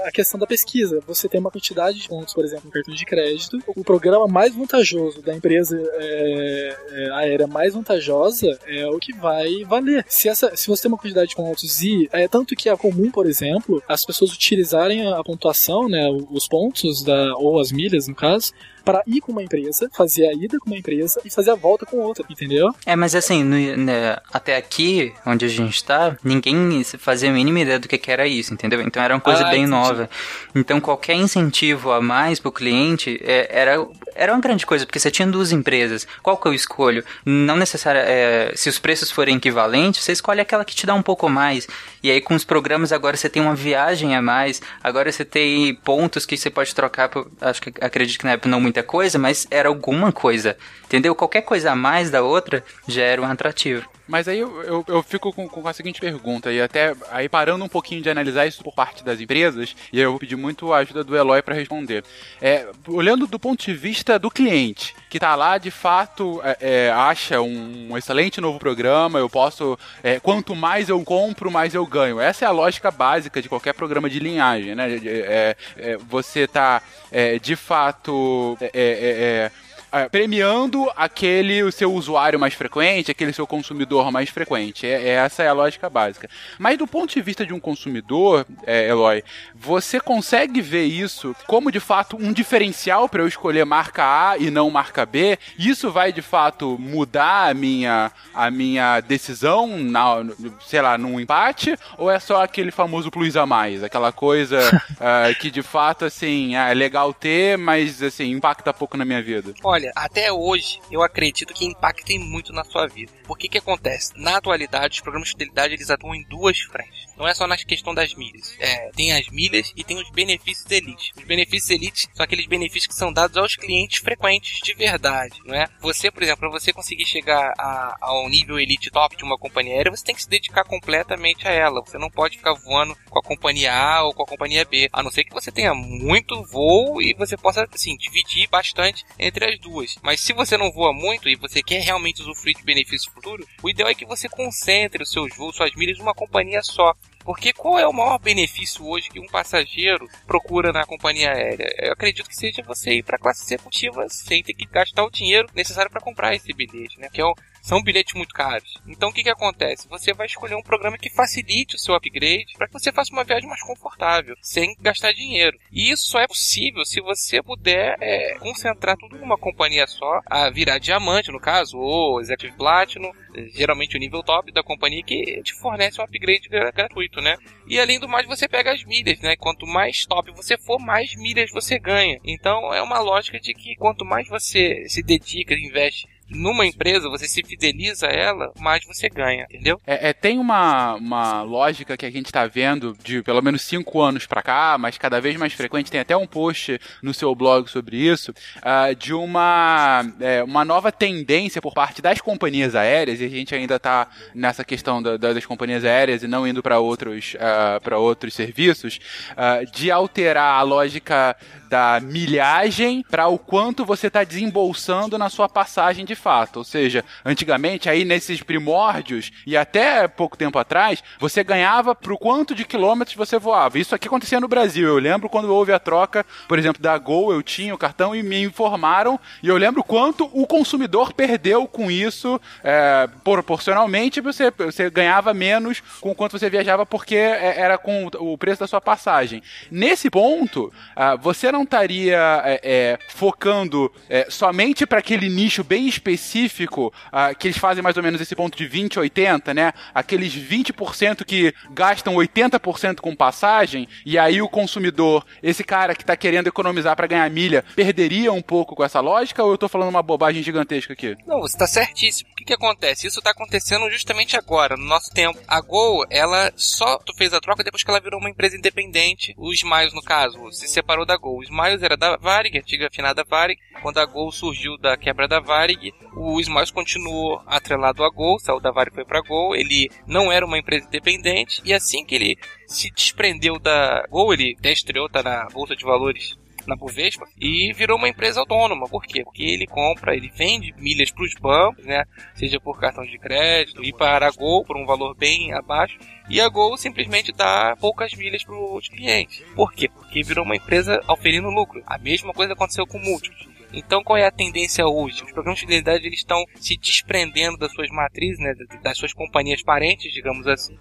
a 0.05 0.11
questão 0.11 0.39
da 0.39 0.47
pesquisa. 0.47 0.99
Você 1.07 1.27
tem 1.27 1.39
uma 1.39 1.51
quantidade 1.51 1.99
de 1.99 2.07
pontos, 2.07 2.33
por 2.33 2.43
exemplo, 2.43 2.65
no 2.65 2.71
cartão 2.71 2.93
de 2.93 3.05
crédito. 3.05 3.59
O 3.67 3.83
programa 3.83 4.27
mais 4.27 4.53
vantajoso 4.53 5.21
da 5.21 5.35
empresa 5.35 5.77
é, 5.95 6.77
é, 6.91 7.11
aérea 7.11 7.47
mais 7.47 7.73
vantajosa 7.73 8.59
é 8.67 8.87
o 8.87 8.99
que 8.99 9.13
vai 9.13 9.63
valer. 9.65 10.05
Se, 10.07 10.29
essa, 10.29 10.55
se 10.55 10.67
você 10.67 10.83
tem 10.83 10.91
uma 10.91 10.97
quantidade 10.97 11.29
de 11.29 11.35
pontos 11.35 11.81
e 11.81 12.09
é 12.11 12.27
tanto 12.27 12.55
que 12.55 12.69
é 12.69 12.75
comum, 12.75 13.11
por 13.11 13.25
exemplo, 13.25 13.81
as 13.87 14.05
pessoas 14.05 14.33
utilizarem 14.33 15.07
a 15.07 15.23
pontuação, 15.23 15.87
né, 15.87 16.09
os 16.29 16.47
pontos 16.47 17.03
da, 17.03 17.35
ou 17.37 17.59
as 17.59 17.71
milhas 17.71 18.07
no 18.07 18.15
caso, 18.15 18.51
para 18.83 19.03
ir 19.05 19.21
com 19.21 19.31
uma 19.31 19.43
empresa, 19.43 19.89
fazer 19.95 20.27
a 20.27 20.33
ida 20.33 20.57
com 20.59 20.67
uma 20.69 20.77
empresa 20.77 21.21
e 21.25 21.29
fazer 21.29 21.51
a 21.51 21.55
volta 21.55 21.85
com 21.85 21.97
outra, 21.97 22.25
entendeu? 22.29 22.73
É, 22.85 22.95
mas 22.95 23.15
assim, 23.15 23.43
no, 23.43 23.55
né, 23.77 24.17
até 24.31 24.55
aqui, 24.55 25.13
onde 25.25 25.45
a 25.45 25.49
gente 25.49 25.83
tá, 25.83 26.17
ninguém 26.23 26.83
fazia 26.97 27.29
a 27.29 27.33
mínima 27.33 27.59
ideia 27.59 27.79
do 27.79 27.87
que, 27.87 27.97
que 27.97 28.11
era 28.11 28.27
isso, 28.27 28.53
entendeu? 28.53 28.81
Então 28.81 29.01
era 29.01 29.13
uma 29.13 29.21
coisa 29.21 29.41
Ah, 29.45 29.49
bem 29.51 29.63
entendi. 29.63 29.71
nova. 29.71 30.09
Então 30.55 30.79
qualquer 30.79 31.15
incentivo 31.15 31.91
a 31.91 32.01
mais 32.01 32.39
pro 32.39 32.51
cliente 32.51 33.19
é, 33.23 33.47
era, 33.51 33.85
era 34.15 34.33
uma 34.33 34.41
grande 34.41 34.65
coisa, 34.65 34.85
porque 34.85 34.99
você 34.99 35.11
tinha 35.11 35.27
duas 35.27 35.51
empresas. 35.51 36.07
Qual 36.21 36.37
que 36.37 36.47
eu 36.47 36.53
escolho? 36.53 37.03
Não 37.25 37.55
necessariamente. 37.55 38.11
É, 38.11 38.51
se 38.55 38.69
os 38.69 38.79
preços 38.79 39.11
forem 39.11 39.37
equivalentes, 39.37 40.03
você 40.03 40.11
escolhe 40.11 40.41
aquela 40.41 40.65
que 40.65 40.75
te 40.75 40.85
dá 40.85 40.93
um 40.93 41.01
pouco 41.01 41.29
mais. 41.29 41.67
E 42.01 42.09
aí 42.09 42.21
com 42.21 42.35
os 42.35 42.43
programas 42.43 42.91
agora 42.91 43.17
você 43.17 43.29
tem 43.29 43.41
uma 43.41 43.55
viagem 43.55 44.15
a 44.15 44.21
mais, 44.21 44.61
agora 44.83 45.11
você 45.11 45.25
tem 45.25 45.75
pontos 45.75 46.25
que 46.25 46.37
você 46.37 46.49
pode 46.49 46.73
trocar 46.73 47.09
por, 47.09 47.29
acho 47.41 47.61
que 47.61 47.73
acredito 47.81 48.19
que 48.19 48.25
na 48.25 48.31
época 48.31 48.49
não 48.49 48.61
muita 48.61 48.83
coisa, 48.83 49.19
mas 49.19 49.47
era 49.51 49.69
alguma 49.69 50.11
coisa. 50.11 50.57
Entendeu? 50.85 51.13
Qualquer 51.13 51.41
coisa 51.41 51.71
a 51.71 51.75
mais 51.75 52.09
da 52.09 52.21
outra 52.21 52.63
já 52.87 53.03
era 53.03 53.21
um 53.21 53.25
atrativo. 53.25 53.85
Mas 54.09 54.27
aí 54.27 54.39
eu, 54.39 54.63
eu, 54.63 54.85
eu 54.87 55.03
fico 55.03 55.31
com, 55.31 55.47
com 55.47 55.67
a 55.67 55.71
seguinte 55.71 56.01
pergunta, 56.01 56.51
e 56.51 56.59
até 56.59 56.95
aí 57.11 57.29
parando 57.29 57.63
um 57.63 57.69
pouquinho 57.69 58.01
de 58.01 58.09
analisar 58.09 58.47
isso 58.47 58.63
por 58.63 58.73
parte 58.73 59.03
das 59.03 59.21
empresas, 59.21 59.75
e 59.93 59.99
eu 59.99 60.09
vou 60.09 60.19
pedir 60.19 60.35
muito 60.35 60.73
a 60.73 60.79
ajuda 60.79 61.03
do 61.03 61.15
Eloy 61.15 61.43
para 61.43 61.53
responder. 61.53 62.03
É, 62.41 62.67
olhando 62.87 63.27
do 63.27 63.37
ponto 63.37 63.63
de 63.63 63.73
vista 63.73 64.17
do 64.17 64.31
cliente, 64.31 64.95
que 65.11 65.19
tá 65.19 65.35
lá 65.35 65.59
de 65.59 65.69
fato 65.69 66.41
é, 66.43 66.57
é, 66.59 66.91
acha 66.91 67.39
um, 67.39 67.91
um 67.91 67.97
excelente 67.97 68.41
novo 68.41 68.57
programa, 68.57 69.19
eu 69.19 69.29
posso. 69.29 69.77
é, 70.03 70.19
quanto 70.19 70.55
mais 70.55 70.89
eu 70.89 70.99
compro, 71.03 71.51
mais 71.51 71.75
eu 71.75 71.85
ganho. 71.85 72.19
Essa 72.19 72.45
é 72.45 72.47
a 72.47 72.51
lógica 72.51 72.89
básica 72.89 73.43
de 73.43 73.47
qualquer 73.47 73.73
programa 73.75 74.09
de 74.09 74.17
linhagem, 74.17 74.73
né? 74.73 74.99
É, 75.05 75.55
é, 75.77 75.97
você 75.97 76.47
tá 76.47 76.81
é, 77.11 77.37
de 77.37 77.55
fato. 77.55 78.57
é, 78.59 79.51
é, 79.91 80.07
premiando 80.09 80.89
aquele 80.95 81.63
o 81.63 81.71
seu 81.71 81.93
usuário 81.93 82.39
mais 82.39 82.53
frequente, 82.53 83.11
aquele 83.11 83.33
seu 83.33 83.47
consumidor 83.47 84.11
mais 84.11 84.29
frequente. 84.29 84.85
É, 84.85 85.09
é- 85.09 85.19
essa 85.19 85.43
é 85.43 85.47
a 85.47 85.53
lógica 85.53 85.89
básica. 85.89 86.29
Mas 86.57 86.77
do 86.77 86.87
ponto 86.87 87.13
de 87.13 87.21
vista 87.21 87.45
de 87.45 87.53
um 87.53 87.59
consumidor, 87.59 88.45
é, 88.65 88.87
Eloy, 88.87 89.23
você 89.55 89.99
consegue 89.99 90.61
ver 90.61 90.85
isso 90.85 91.35
como 91.47 91.71
de 91.71 91.79
fato 91.79 92.17
um 92.17 92.31
diferencial 92.31 93.09
para 93.09 93.21
eu 93.21 93.27
escolher 93.27 93.65
marca 93.65 94.03
A 94.03 94.37
e 94.37 94.49
não 94.49 94.69
marca 94.69 95.05
B? 95.05 95.37
Isso 95.57 95.91
vai 95.91 96.11
de 96.11 96.21
fato 96.21 96.77
mudar 96.79 97.49
a 97.49 97.53
minha, 97.53 98.11
a 98.33 98.51
minha 98.51 98.99
decisão, 99.01 99.77
na, 99.77 100.25
sei 100.65 100.81
lá, 100.81 100.97
num 100.97 101.19
empate? 101.19 101.77
Ou 101.97 102.09
é 102.09 102.19
só 102.19 102.43
aquele 102.43 102.71
famoso 102.71 103.09
plus 103.11 103.35
a 103.35 103.45
mais? 103.45 103.83
Aquela 103.83 104.11
coisa 104.11 104.59
ah, 104.99 105.33
que 105.39 105.49
de 105.49 105.61
fato, 105.61 106.05
assim, 106.05 106.55
é 106.55 106.73
legal 106.73 107.13
ter, 107.13 107.57
mas 107.57 108.01
assim, 108.01 108.31
impacta 108.31 108.73
pouco 108.73 108.97
na 108.97 109.05
minha 109.05 109.21
vida? 109.21 109.53
Olha, 109.63 109.78
até 109.95 110.31
hoje 110.31 110.79
eu 110.91 111.01
acredito 111.01 111.53
que 111.53 111.65
impactem 111.65 112.19
muito 112.19 112.53
na 112.53 112.63
sua 112.63 112.87
vida. 112.87 113.11
Por 113.23 113.37
que 113.37 113.57
acontece? 113.57 114.13
Na 114.15 114.37
atualidade, 114.37 114.95
os 114.95 115.01
programas 115.01 115.29
de 115.29 115.33
fidelidade 115.33 115.73
eles 115.73 115.89
atuam 115.89 116.15
em 116.15 116.23
duas 116.23 116.59
frentes. 116.59 117.07
Não 117.17 117.27
é 117.27 117.33
só 117.33 117.45
na 117.45 117.57
questão 117.57 117.93
das 117.93 118.13
milhas. 118.13 118.55
É, 118.59 118.91
tem 118.91 119.11
as 119.11 119.27
milhas 119.29 119.73
e 119.75 119.83
tem 119.83 119.97
os 119.97 120.09
benefícios 120.11 120.69
elite. 120.71 121.11
Os 121.17 121.23
benefícios 121.23 121.69
elite 121.69 122.07
são 122.13 122.23
aqueles 122.23 122.45
benefícios 122.45 122.87
que 122.87 122.93
são 122.93 123.11
dados 123.11 123.35
aos 123.37 123.55
clientes 123.55 123.99
frequentes 123.99 124.59
de 124.61 124.73
verdade, 124.73 125.39
não 125.45 125.55
é? 125.55 125.67
Você, 125.81 126.09
por 126.09 126.23
exemplo, 126.23 126.39
para 126.39 126.59
você 126.59 126.71
conseguir 126.71 127.05
chegar 127.05 127.53
a, 127.57 127.97
ao 128.01 128.29
nível 128.29 128.59
elite 128.59 128.89
top 128.89 129.15
de 129.15 129.23
uma 129.23 129.37
companhia 129.37 129.75
aérea, 129.75 129.91
você 129.91 130.05
tem 130.05 130.15
que 130.15 130.23
se 130.23 130.29
dedicar 130.29 130.63
completamente 130.63 131.47
a 131.47 131.51
ela. 131.51 131.81
Você 131.81 131.97
não 131.97 132.09
pode 132.09 132.37
ficar 132.37 132.53
voando 132.53 132.95
com 133.09 133.19
a 133.19 133.23
companhia 133.23 133.73
A 133.73 134.03
ou 134.03 134.13
com 134.13 134.23
a 134.23 134.27
companhia 134.27 134.65
B, 134.65 134.87
a 134.91 135.03
não 135.03 135.11
ser 135.11 135.23
que 135.23 135.33
você 135.33 135.51
tenha 135.51 135.73
muito 135.73 136.41
voo 136.45 137.01
e 137.01 137.13
você 137.13 137.35
possa, 137.37 137.67
assim, 137.73 137.97
dividir 137.97 138.47
bastante 138.49 139.05
entre 139.17 139.45
as 139.45 139.59
duas. 139.69 139.95
Mas 140.01 140.19
se 140.19 140.33
você 140.33 140.57
não 140.57 140.71
voa 140.71 140.93
muito 140.93 141.29
e 141.29 141.35
você 141.35 141.61
quer 141.61 141.81
realmente 141.81 142.21
usufruir 142.21 142.55
de 142.55 142.63
benefícios 142.63 143.13
futuros, 143.13 143.45
o 143.61 143.69
ideal 143.69 143.89
é 143.89 143.95
que 143.95 144.05
você 144.05 144.27
concentre 144.27 145.03
os 145.03 145.11
seus 145.11 145.35
voos, 145.35 145.55
suas 145.55 145.73
milhas 145.75 145.97
numa 145.97 146.13
companhia 146.13 146.61
só. 146.63 146.93
Porque 147.23 147.53
qual 147.53 147.77
é 147.77 147.87
o 147.87 147.93
maior 147.93 148.17
benefício 148.17 148.85
hoje 148.87 149.09
que 149.09 149.19
um 149.19 149.27
passageiro 149.27 150.07
procura 150.25 150.71
na 150.71 150.85
companhia 150.85 151.31
aérea? 151.31 151.67
Eu 151.77 151.93
acredito 151.93 152.27
que 152.27 152.35
seja 152.35 152.63
você 152.63 152.95
ir 152.95 153.03
para 153.03 153.17
a 153.17 153.19
classe 153.19 153.43
executiva 153.43 154.07
sem 154.09 154.41
ter 154.41 154.53
que 154.53 154.65
gastar 154.65 155.03
o 155.03 155.11
dinheiro 155.11 155.47
necessário 155.53 155.91
para 155.91 156.01
comprar 156.01 156.33
esse 156.33 156.51
bilhete, 156.53 156.99
né? 156.99 157.07
Que 157.13 157.21
é 157.21 157.25
o, 157.25 157.33
são 157.69 157.83
bilhetes 157.83 158.15
muito 158.15 158.33
caros. 158.33 158.73
Então 158.87 159.09
o 159.09 159.13
que, 159.13 159.21
que 159.21 159.29
acontece? 159.29 159.87
Você 159.89 160.11
vai 160.11 160.25
escolher 160.25 160.55
um 160.55 160.63
programa 160.63 160.97
que 160.97 161.07
facilite 161.11 161.75
o 161.75 161.77
seu 161.77 161.93
upgrade 161.93 162.53
para 162.57 162.65
que 162.65 162.73
você 162.73 162.91
faça 162.91 163.13
uma 163.13 163.23
viagem 163.23 163.47
mais 163.47 163.61
confortável, 163.61 164.35
sem 164.41 164.75
gastar 164.81 165.13
dinheiro. 165.13 165.55
E 165.71 165.91
isso 165.91 166.07
só 166.07 166.19
é 166.19 166.27
possível 166.27 166.83
se 166.83 166.99
você 166.99 167.43
puder 167.43 167.95
é, 168.01 168.39
concentrar 168.39 168.97
tudo 168.97 169.19
numa 169.19 169.37
companhia 169.37 169.85
só, 169.85 170.19
a 170.25 170.49
virar 170.49 170.79
diamante 170.79 171.31
no 171.31 171.39
caso, 171.39 171.77
ou 171.77 172.19
Executive 172.19 172.57
Platinum, 172.57 173.11
geralmente 173.53 173.95
o 173.95 173.99
nível 173.99 174.23
top 174.23 174.51
da 174.51 174.63
companhia 174.63 175.03
que 175.03 175.39
te 175.43 175.53
fornece 175.53 176.01
um 176.01 176.03
upgrade 176.03 176.49
gra- 176.49 176.71
gratuito, 176.71 177.21
né? 177.21 177.37
E 177.67 177.79
além 177.79 177.99
do 177.99 178.09
mais, 178.09 178.25
você 178.25 178.47
pega 178.47 178.73
as 178.73 178.83
milhas, 178.83 179.19
né? 179.19 179.35
Quanto 179.35 179.67
mais 179.67 180.07
top 180.07 180.31
você 180.31 180.57
for, 180.57 180.79
mais 180.79 181.15
milhas 181.15 181.51
você 181.51 181.77
ganha. 181.77 182.19
Então 182.25 182.73
é 182.73 182.81
uma 182.81 182.99
lógica 182.99 183.39
de 183.39 183.53
que 183.53 183.75
quanto 183.75 184.03
mais 184.03 184.27
você 184.27 184.85
se 184.87 185.03
dedica, 185.03 185.53
investe 185.53 186.07
numa 186.29 186.65
empresa, 186.65 187.09
você 187.09 187.27
se 187.27 187.43
fideliza 187.43 188.07
a 188.07 188.11
ela, 188.11 188.51
mais 188.59 188.83
você 188.85 189.09
ganha, 189.09 189.45
entendeu? 189.49 189.79
É, 189.85 190.09
é, 190.09 190.13
tem 190.13 190.37
uma, 190.39 190.95
uma 190.95 191.41
lógica 191.41 191.97
que 191.97 192.05
a 192.05 192.11
gente 192.11 192.31
tá 192.31 192.45
vendo 192.47 192.95
de 193.03 193.21
pelo 193.23 193.41
menos 193.41 193.61
cinco 193.61 194.01
anos 194.01 194.25
pra 194.25 194.41
cá, 194.41 194.77
mas 194.79 194.97
cada 194.97 195.19
vez 195.19 195.35
mais 195.37 195.53
frequente, 195.53 195.91
tem 195.91 195.99
até 195.99 196.15
um 196.15 196.27
post 196.27 196.79
no 197.01 197.13
seu 197.13 197.33
blog 197.35 197.67
sobre 197.69 197.97
isso, 197.97 198.33
ah, 198.61 198.93
de 198.93 199.13
uma, 199.13 200.05
é, 200.19 200.43
uma 200.43 200.63
nova 200.65 200.91
tendência 200.91 201.61
por 201.61 201.73
parte 201.73 202.01
das 202.01 202.21
companhias 202.21 202.75
aéreas, 202.75 203.19
e 203.21 203.25
a 203.25 203.29
gente 203.29 203.53
ainda 203.55 203.79
tá 203.79 204.07
nessa 204.33 204.63
questão 204.63 205.01
da- 205.01 205.17
da- 205.17 205.33
das 205.33 205.45
companhias 205.45 205.83
aéreas 205.85 206.23
e 206.23 206.27
não 206.27 206.47
indo 206.47 206.61
para 206.61 206.79
outros, 206.79 207.35
para 207.83 207.97
outros 207.97 208.33
serviços, 208.33 208.99
ah, 209.35 209.63
de 209.63 209.91
alterar 209.91 210.59
a 210.59 210.61
lógica 210.61 211.35
da 211.69 211.99
milhagem 212.01 213.05
para 213.09 213.27
o 213.27 213.37
quanto 213.37 213.85
você 213.85 214.07
está 214.07 214.23
desembolsando 214.23 215.17
na 215.17 215.29
sua 215.29 215.47
passagem 215.47 216.03
de 216.03 216.15
fato. 216.15 216.57
Ou 216.57 216.63
seja, 216.63 217.05
antigamente, 217.23 217.89
aí 217.89 218.03
nesses 218.03 218.41
primórdios 218.41 219.31
e 219.45 219.55
até 219.55 220.07
pouco 220.07 220.37
tempo 220.37 220.57
atrás, 220.57 221.03
você 221.19 221.43
ganhava 221.43 221.93
pro 221.93 222.17
quanto 222.17 222.55
de 222.55 222.65
quilômetros 222.65 223.15
você 223.15 223.37
voava. 223.37 223.77
Isso 223.77 223.93
aqui 223.93 224.07
acontecia 224.07 224.39
no 224.39 224.47
Brasil. 224.47 224.87
Eu 224.87 224.97
lembro 224.97 225.29
quando 225.29 225.53
houve 225.53 225.71
a 225.71 225.79
troca, 225.79 226.25
por 226.47 226.57
exemplo, 226.57 226.81
da 226.81 226.97
Gol, 226.97 227.31
eu 227.31 227.43
tinha 227.43 227.73
o 227.73 227.77
cartão 227.77 228.15
e 228.15 228.23
me 228.23 228.41
informaram, 228.41 229.19
e 229.43 229.47
eu 229.47 229.57
lembro 229.57 229.83
quanto 229.83 230.29
o 230.33 230.47
consumidor 230.47 231.13
perdeu 231.13 231.67
com 231.67 231.91
isso, 231.91 232.41
é, 232.63 233.07
proporcionalmente, 233.23 234.21
você, 234.21 234.51
você 234.51 234.89
ganhava 234.89 235.33
menos 235.33 235.81
com 236.01 236.15
quanto 236.15 236.37
você 236.37 236.49
viajava 236.49 236.85
porque 236.85 237.15
é, 237.15 237.59
era 237.59 237.77
com 237.77 238.07
o 238.19 238.37
preço 238.37 238.61
da 238.61 238.67
sua 238.67 238.81
passagem. 238.81 239.43
Nesse 239.69 240.09
ponto, 240.09 240.73
ah, 240.95 241.15
você 241.15 241.51
não 241.51 241.58
estaria 241.63 242.41
é, 242.45 242.59
é, 242.63 242.99
focando 243.09 243.91
é, 244.09 244.27
somente 244.29 244.85
para 244.85 244.99
aquele 244.99 245.29
nicho 245.29 245.63
bem 245.63 245.87
específico, 245.87 246.93
ah, 247.11 247.33
que 247.33 247.47
eles 247.47 247.57
fazem 247.57 247.83
mais 247.83 247.97
ou 247.97 248.03
menos 248.03 248.21
esse 248.21 248.35
ponto 248.35 248.57
de 248.57 248.65
20, 248.67 248.99
80, 248.99 249.53
né? 249.53 249.73
Aqueles 249.93 250.33
20% 250.33 251.23
que 251.25 251.53
gastam 251.71 252.15
80% 252.15 252.99
com 252.99 253.15
passagem, 253.15 253.87
e 254.05 254.17
aí 254.17 254.41
o 254.41 254.49
consumidor, 254.49 255.25
esse 255.41 255.63
cara 255.63 255.95
que 255.95 256.03
está 256.03 256.15
querendo 256.15 256.47
economizar 256.47 256.95
para 256.95 257.07
ganhar 257.07 257.29
milha, 257.29 257.63
perderia 257.75 258.31
um 258.31 258.41
pouco 258.41 258.75
com 258.75 258.83
essa 258.83 258.99
lógica, 258.99 259.43
ou 259.43 259.51
eu 259.51 259.57
tô 259.57 259.67
falando 259.67 259.89
uma 259.89 260.03
bobagem 260.03 260.43
gigantesca 260.43 260.93
aqui? 260.93 261.15
Não, 261.25 261.39
você 261.39 261.55
está 261.55 261.67
certíssimo. 261.67 262.29
Que, 262.49 262.55
acontece? 262.55 263.05
Isso 263.05 263.19
está 263.19 263.29
acontecendo 263.29 263.87
justamente 263.91 264.35
agora, 264.35 264.75
no 264.75 264.83
nosso 264.83 265.13
tempo. 265.13 265.39
A 265.47 265.61
Gol, 265.61 266.03
ela 266.09 266.51
só 266.55 266.99
fez 267.15 267.31
a 267.31 267.39
troca 267.39 267.63
depois 267.63 267.83
que 267.83 267.91
ela 267.91 267.99
virou 267.99 268.19
uma 268.19 268.29
empresa 268.29 268.57
independente. 268.57 269.35
O 269.37 269.53
Smiles, 269.53 269.93
no 269.93 270.01
caso, 270.01 270.51
se 270.51 270.67
separou 270.67 271.05
da 271.05 271.15
Gol. 271.15 271.37
O 271.37 271.43
Smiles 271.43 271.83
era 271.83 271.95
da 271.95 272.17
Varig, 272.17 272.57
antiga 272.57 272.87
afinada 272.87 273.23
Varig. 273.23 273.59
Quando 273.83 273.99
a 273.99 274.05
Gol 274.05 274.31
surgiu 274.31 274.79
da 274.79 274.97
quebra 274.97 275.27
da 275.27 275.39
Varig, 275.39 275.93
o 276.15 276.41
Smiles 276.41 276.71
continuou 276.71 277.39
atrelado 277.45 278.03
à 278.03 278.09
Gol, 278.09 278.39
saiu 278.39 278.59
da 278.59 278.71
Varig 278.71 278.95
foi 278.95 279.05
pra 279.05 279.21
Gol. 279.21 279.55
Ele 279.55 279.87
não 280.07 280.31
era 280.31 280.43
uma 280.43 280.57
empresa 280.57 280.87
independente. 280.87 281.61
E 281.63 281.71
assim 281.71 282.03
que 282.03 282.15
ele 282.15 282.35
se 282.65 282.89
desprendeu 282.89 283.59
da 283.59 284.07
Gol, 284.09 284.33
ele 284.33 284.55
até 284.57 284.71
estreou, 284.71 285.07
tá 285.07 285.21
na 285.21 285.45
Bolsa 285.49 285.75
de 285.75 285.85
Valores 285.85 286.35
na 286.67 286.75
Bovespa 286.75 287.25
e 287.39 287.73
virou 287.73 287.97
uma 287.97 288.09
empresa 288.09 288.39
autônoma. 288.39 288.87
Por 288.87 289.03
quê? 289.03 289.23
Porque 289.23 289.43
ele 289.43 289.67
compra, 289.67 290.15
ele 290.15 290.29
vende 290.29 290.73
milhas 290.77 291.11
para 291.11 291.23
os 291.23 291.33
bancos, 291.35 291.85
né? 291.85 292.03
Seja 292.35 292.59
por 292.59 292.79
cartão 292.79 293.05
de 293.05 293.17
crédito 293.17 293.83
e 293.83 293.93
para 293.93 294.27
a 294.27 294.31
Gol 294.31 294.63
por 294.65 294.77
um 294.77 294.85
valor 294.85 295.15
bem 295.15 295.53
abaixo. 295.53 295.97
E 296.29 296.39
a 296.39 296.47
Gol 296.47 296.77
simplesmente 296.77 297.31
dá 297.31 297.75
poucas 297.79 298.13
milhas 298.13 298.43
para 298.43 298.55
os 298.55 298.87
clientes. 298.87 299.43
Por 299.55 299.73
quê? 299.73 299.89
Porque 299.89 300.23
virou 300.23 300.45
uma 300.45 300.55
empresa 300.55 300.99
oferindo 301.07 301.49
lucro. 301.49 301.81
A 301.85 301.97
mesma 301.97 302.33
coisa 302.33 302.53
aconteceu 302.53 302.85
com 302.85 302.99
múltiplos. 302.99 303.47
Então, 303.71 304.03
qual 304.03 304.17
é 304.17 304.25
a 304.25 304.31
tendência 304.31 304.85
hoje? 304.87 305.23
Os 305.23 305.31
programas 305.31 305.59
de 305.59 305.65
fidelidade 305.65 306.05
eles 306.05 306.19
estão 306.19 306.43
se 306.55 306.75
desprendendo 306.75 307.57
das 307.57 307.71
suas 307.71 307.89
matrizes, 307.89 308.39
né, 308.39 308.53
das 308.81 308.97
suas 308.97 309.13
companhias 309.13 309.61
parentes, 309.61 310.11
digamos 310.11 310.47
assim, 310.47 310.77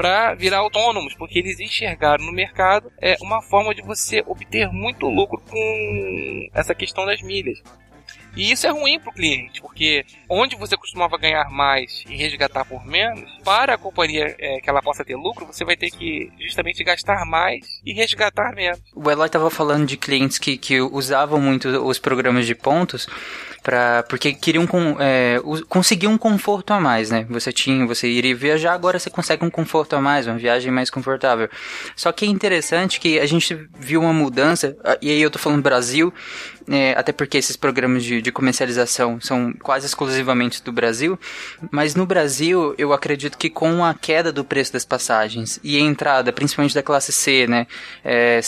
para 0.00 0.32
virar 0.34 0.60
autônomos, 0.60 1.12
porque 1.12 1.40
eles 1.40 1.60
enxergaram 1.60 2.24
no 2.24 2.32
mercado 2.32 2.90
é 3.02 3.18
uma 3.20 3.42
forma 3.42 3.74
de 3.74 3.82
você 3.82 4.24
obter 4.26 4.72
muito 4.72 5.06
lucro 5.06 5.38
com 5.46 6.48
essa 6.54 6.74
questão 6.74 7.04
das 7.04 7.20
milhas. 7.20 7.62
E 8.34 8.50
isso 8.50 8.66
é 8.66 8.70
ruim 8.70 8.98
para 8.98 9.10
o 9.10 9.12
cliente, 9.12 9.60
porque 9.60 10.06
onde 10.26 10.56
você 10.56 10.74
costumava 10.74 11.18
ganhar 11.18 11.50
mais 11.50 12.02
e 12.08 12.16
resgatar 12.16 12.64
por 12.64 12.86
menos, 12.86 13.30
para 13.44 13.74
a 13.74 13.78
companhia 13.78 14.34
é, 14.38 14.58
que 14.60 14.70
ela 14.70 14.80
possa 14.80 15.04
ter 15.04 15.16
lucro, 15.16 15.44
você 15.44 15.66
vai 15.66 15.76
ter 15.76 15.90
que 15.90 16.32
justamente 16.40 16.82
gastar 16.82 17.26
mais 17.26 17.66
e 17.84 17.92
resgatar 17.92 18.54
menos. 18.54 18.80
O 18.94 19.10
Eloy 19.10 19.26
estava 19.26 19.50
falando 19.50 19.86
de 19.86 19.98
clientes 19.98 20.38
que, 20.38 20.56
que 20.56 20.80
usavam 20.80 21.38
muito 21.38 21.68
os 21.68 21.98
programas 21.98 22.46
de 22.46 22.54
pontos 22.54 23.06
para 23.62 24.02
porque 24.04 24.32
queriam 24.32 24.66
com, 24.66 24.96
é, 24.98 25.40
conseguir 25.68 26.06
um 26.06 26.16
conforto 26.16 26.72
a 26.72 26.80
mais, 26.80 27.10
né? 27.10 27.26
Você 27.28 27.52
tinha, 27.52 27.86
você 27.86 28.08
iria 28.08 28.34
viajar, 28.34 28.72
agora 28.72 28.98
você 28.98 29.10
consegue 29.10 29.44
um 29.44 29.50
conforto 29.50 29.94
a 29.94 30.00
mais, 30.00 30.26
uma 30.26 30.38
viagem 30.38 30.70
mais 30.72 30.90
confortável. 30.90 31.48
Só 31.94 32.10
que 32.12 32.24
é 32.24 32.28
interessante 32.28 32.98
que 32.98 33.18
a 33.18 33.26
gente 33.26 33.54
viu 33.78 34.00
uma 34.00 34.12
mudança, 34.12 34.76
e 35.00 35.10
aí 35.10 35.20
eu 35.20 35.30
tô 35.30 35.38
falando 35.38 35.62
Brasil, 35.62 36.12
é, 36.70 36.94
até 36.96 37.10
porque 37.10 37.36
esses 37.36 37.56
programas 37.56 38.04
de, 38.04 38.22
de 38.22 38.30
comercialização 38.30 39.20
são 39.20 39.52
quase 39.60 39.86
exclusivamente 39.86 40.62
do 40.62 40.70
Brasil, 40.70 41.18
mas 41.70 41.96
no 41.96 42.06
Brasil 42.06 42.74
eu 42.78 42.92
acredito 42.92 43.36
que 43.36 43.50
com 43.50 43.84
a 43.84 43.92
queda 43.92 44.32
do 44.32 44.44
preço 44.44 44.72
das 44.72 44.84
passagens 44.84 45.58
e 45.64 45.76
a 45.76 45.80
entrada, 45.80 46.32
principalmente 46.32 46.74
da 46.74 46.82
classe 46.82 47.12
C, 47.12 47.46
né, 47.48 47.66
é, 48.04 48.40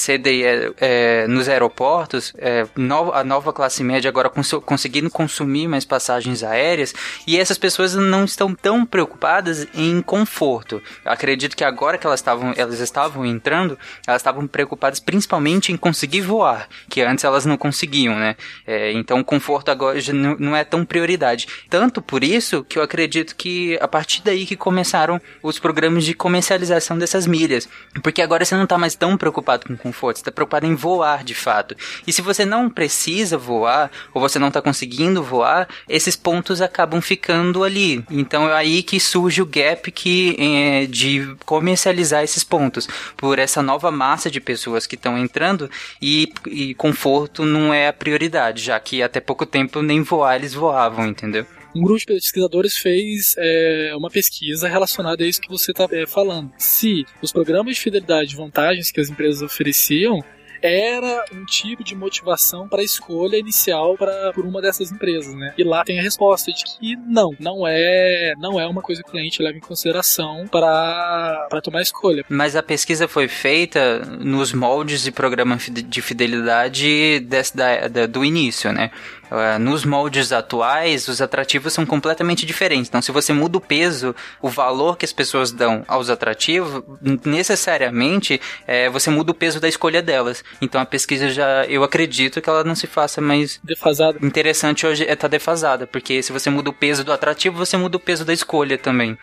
é, 0.78 1.26
nos 1.26 1.48
aeroportos, 1.48 2.32
é, 2.38 2.64
a 3.12 3.24
nova 3.24 3.52
classe 3.52 3.82
média 3.82 4.08
agora 4.08 4.30
cons 4.30 4.52
conseguindo 4.64 5.11
consumir 5.11 5.66
mais 5.66 5.85
passagens 5.85 6.44
aéreas 6.44 6.94
e 7.26 7.38
essas 7.38 7.58
pessoas 7.58 7.94
não 7.94 8.24
estão 8.24 8.54
tão 8.54 8.85
preocupadas 8.85 9.66
em 9.74 10.00
conforto. 10.00 10.80
Eu 11.04 11.11
acredito 11.11 11.56
que 11.56 11.64
agora 11.64 11.98
que 11.98 12.06
elas 12.06 12.20
estavam, 12.20 12.52
elas 12.56 12.78
estavam 12.78 13.26
entrando, 13.26 13.76
elas 14.06 14.20
estavam 14.20 14.46
preocupadas 14.46 15.00
principalmente 15.00 15.72
em 15.72 15.76
conseguir 15.76 16.20
voar, 16.20 16.68
que 16.88 17.00
antes 17.00 17.24
elas 17.24 17.44
não 17.44 17.56
conseguiam 17.56 18.12
né? 18.14 18.37
É, 18.66 18.92
então 18.92 19.22
conforto 19.22 19.70
agora 19.70 20.01
já 20.01 20.12
não 20.12 20.55
é 20.57 20.64
tão 20.64 20.85
prioridade. 20.85 21.46
Tanto 21.68 22.01
por 22.01 22.22
isso 22.25 22.64
que 22.64 22.79
eu 22.79 22.83
acredito 22.83 23.37
que 23.37 23.79
a 23.81 23.88
partir 23.88 24.22
daí 24.22 24.46
que 24.46 24.57
começaram 24.57 25.20
os 25.42 25.59
programas 25.59 26.05
de 26.05 26.14
comercialização 26.14 26.98
dessas 26.98 27.27
milhas. 27.27 27.68
Porque 28.03 28.22
agora 28.22 28.44
você 28.44 28.55
não 28.55 28.64
está 28.64 28.79
mais 28.79 28.94
tão 28.94 29.16
preocupado 29.16 29.66
com 29.66 29.77
conforto, 29.77 30.16
você 30.16 30.22
está 30.22 30.33
preocupado 30.33 30.66
em 30.66 30.75
voar 30.75 31.25
de 31.25 31.35
fato. 31.35 31.77
E 32.07 32.12
se 32.12 32.22
você 32.22 32.44
não 32.44 32.68
precisa 32.68 33.37
voar, 33.37 33.90
ou 34.12 34.20
você 34.20 34.38
não 34.38 34.48
está 34.48 34.61
conseguindo 34.61 35.22
voar, 35.22 35.68
esses 35.88 36.16
pontos 36.16 36.61
acabam 36.61 37.01
ficando 37.01 37.64
ali. 37.64 38.05
Então 38.11 38.48
é 38.48 38.55
aí 38.55 38.83
que 38.83 38.98
surge 38.98 39.42
o 39.42 39.46
gap 39.46 39.90
que, 39.90 40.37
é, 40.38 40.87
de 40.87 41.35
comercializar 41.44 42.22
esses 42.22 42.42
pontos. 42.42 42.88
Por 43.16 43.38
essa 43.38 43.62
nova 43.62 43.90
massa 43.90 44.31
de 44.31 44.40
pessoas 44.40 44.87
que 44.87 44.94
estão 44.94 45.18
entrando 45.18 45.70
e, 46.01 46.33
e 46.46 46.75
conforto 46.75 47.44
não 47.44 47.72
é 47.72 47.91
a 47.92 47.94
prioridade, 47.94 48.62
já 48.62 48.81
que 48.81 49.02
até 49.02 49.20
pouco 49.20 49.46
tempo 49.46 49.83
nem 49.83 50.02
voar 50.02 50.37
eles 50.37 50.55
voavam, 50.55 51.07
entendeu? 51.07 51.46
um 51.74 51.83
grupo 51.83 51.98
de 51.98 52.07
pesquisadores 52.07 52.76
fez 52.76 53.35
é, 53.38 53.92
uma 53.96 54.11
pesquisa 54.11 54.68
relacionada 54.68 55.24
a 55.24 55.26
isso 55.26 55.40
que 55.40 55.48
você 55.48 55.70
está 55.70 55.88
é, 55.90 56.07
falando. 56.07 56.52
Se 56.59 57.05
os 57.22 57.33
programas 57.33 57.76
de 57.76 57.81
fidelidade, 57.81 58.37
vantagens 58.37 58.90
que 58.90 59.00
as 59.00 59.09
empresas 59.09 59.42
ofereciam, 59.42 60.22
era 60.62 61.25
um 61.33 61.44
tipo 61.44 61.83
de 61.83 61.94
motivação 61.94 62.68
para 62.68 62.81
a 62.81 62.85
escolha 62.85 63.37
inicial 63.37 63.96
para 63.96 64.33
por 64.33 64.46
uma 64.46 64.62
dessas 64.62 64.92
empresas, 64.92 65.35
né? 65.35 65.53
E 65.59 65.64
lá 65.64 65.85
tem 65.85 65.98
a 65.98 66.03
resposta 66.03 66.53
de 66.53 66.62
que 66.64 66.96
não, 66.96 67.35
não 67.38 67.66
é, 67.66 68.35
não 68.38 68.59
é 68.59 68.66
uma 68.66 68.81
coisa 68.81 69.03
que 69.03 69.09
o 69.09 69.12
cliente 69.12 69.42
leva 69.42 69.59
em 69.59 69.61
consideração 69.61 70.46
para 70.48 71.48
tomar 71.62 71.81
a 71.81 71.83
escolha. 71.83 72.25
Mas 72.29 72.57
a 72.57 72.62
pesquisa 72.62 73.09
foi 73.09 73.29
feita 73.29 73.98
nos 74.05 74.53
moldes 74.53 75.03
de 75.03 75.11
programa 75.11 75.57
de 75.57 76.03
fidelidade 76.03 77.20
desse, 77.20 77.57
da, 77.57 77.88
da, 77.88 78.07
do 78.07 78.25
início, 78.25 78.72
né? 78.72 78.90
Uh, 79.33 79.59
nos 79.59 79.83
moldes 79.83 80.31
atuais, 80.31 81.09
os 81.09 81.23
atrativos 81.23 81.73
são 81.73 81.87
completamente 81.87 82.45
diferentes. 82.45 82.88
Então, 82.88 83.01
se 83.01 83.11
você 83.11 83.33
muda 83.33 83.57
o 83.57 83.61
peso, 83.62 84.14
o 84.42 84.49
valor 84.51 84.99
que 84.99 85.07
as 85.07 85.12
pessoas 85.12 85.51
dão 85.51 85.83
aos 85.88 86.11
atrativos, 86.11 86.83
necessariamente 87.25 88.38
é, 88.66 88.90
você 88.90 89.09
muda 89.09 89.33
o 89.33 89.35
peso 89.35 89.59
da 89.59 89.68
escolha 89.68 90.03
delas. 90.03 90.45
Então, 90.61 90.83
a 90.83 90.85
pesquisa 90.85 91.31
já, 91.31 91.64
eu 91.64 91.83
acredito 91.83 92.42
que 92.42 92.51
ela 92.51 92.62
não 92.62 92.75
se 92.75 92.87
faça 92.87 93.23
mais 93.23 93.59
defasada. 93.64 94.18
Interessante 94.21 94.87
hoje 94.87 95.05
é 95.05 95.14
estar 95.14 95.16
tá 95.16 95.29
defasada, 95.29 95.87
porque 95.87 96.23
se 96.23 96.31
você 96.31 96.51
muda 96.51 96.68
o 96.68 96.75
peso 96.75 97.03
do 97.03 97.12
atrativo, 97.12 97.57
você 97.57 97.79
muda 97.79 97.97
o 97.97 98.01
peso 98.01 98.27
da 98.27 98.35
escolha 98.35 98.77
também 98.77 99.16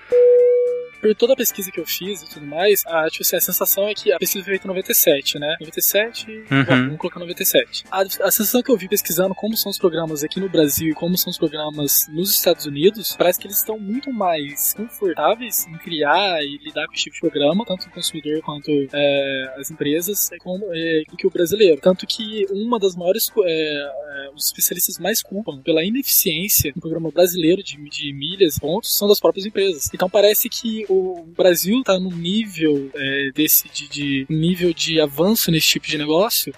por 0.99 1.13
toda 1.15 1.33
a 1.33 1.35
pesquisa 1.35 1.71
que 1.71 1.79
eu 1.79 1.85
fiz 1.85 2.21
e 2.21 2.29
tudo 2.29 2.45
mais, 2.45 2.83
a, 2.85 3.07
tipo 3.09 3.23
assim, 3.23 3.35
a 3.35 3.41
sensação 3.41 3.87
é 3.87 3.93
que 3.93 4.11
a 4.11 4.17
pesquisa 4.17 4.43
foi 4.43 4.53
feita 4.53 4.65
em 4.65 4.69
97, 4.69 5.39
né? 5.39 5.55
97, 5.59 6.29
uhum. 6.29 6.45
bom, 6.49 6.65
vamos 6.65 6.97
colocar 6.97 7.19
97. 7.19 7.85
A, 7.91 8.01
a 8.01 8.31
sensação 8.31 8.61
que 8.61 8.71
eu 8.71 8.77
vi 8.77 8.87
pesquisando 8.87 9.33
como 9.35 9.55
são 9.55 9.71
os 9.71 9.77
programas 9.77 10.23
aqui 10.23 10.39
no 10.39 10.49
Brasil 10.49 10.89
e 10.89 10.93
como 10.93 11.17
são 11.17 11.31
os 11.31 11.37
programas 11.37 12.07
nos 12.09 12.31
Estados 12.31 12.65
Unidos, 12.65 13.15
parece 13.17 13.39
que 13.39 13.47
eles 13.47 13.57
estão 13.57 13.79
muito 13.79 14.11
mais 14.11 14.73
confortáveis 14.73 15.65
em 15.67 15.77
criar 15.77 16.41
e 16.43 16.57
lidar 16.57 16.85
com 16.87 16.93
esse 16.93 17.03
tipo 17.03 17.15
de 17.15 17.21
programa, 17.21 17.65
tanto 17.65 17.87
o 17.87 17.91
consumidor 17.91 18.41
quanto 18.41 18.69
é, 18.93 19.55
as 19.57 19.71
empresas, 19.71 20.29
como, 20.39 20.65
é, 20.71 21.03
do 21.09 21.17
que 21.17 21.27
o 21.27 21.29
brasileiro. 21.29 21.79
Tanto 21.81 22.05
que 22.05 22.45
uma 22.51 22.79
das 22.79 22.95
maiores, 22.95 23.31
é, 23.45 23.51
é, 23.51 24.31
os 24.35 24.45
especialistas 24.45 24.97
mais 24.99 25.21
culpam 25.21 25.61
pela 25.61 25.83
ineficiência 25.83 26.71
no 26.75 26.81
programa 26.81 27.11
brasileiro 27.11 27.63
de, 27.63 27.77
de 27.89 28.13
milhas 28.13 28.57
e 28.57 28.59
pontos 28.59 28.95
são 28.95 29.07
das 29.07 29.19
próprias 29.19 29.45
empresas. 29.45 29.89
Então 29.93 30.09
parece 30.09 30.49
que 30.49 30.85
o 30.89 31.23
Brasil 31.37 31.79
está 31.79 31.99
no 31.99 32.09
nível 32.09 32.89
é, 32.95 33.31
desse 33.33 33.69
de, 33.69 33.87
de, 33.87 34.25
nível 34.29 34.73
de 34.73 34.99
avanço 34.99 35.51
nesse 35.51 35.67
tipo 35.67 35.87
de 35.87 35.97
negócio 35.97 36.53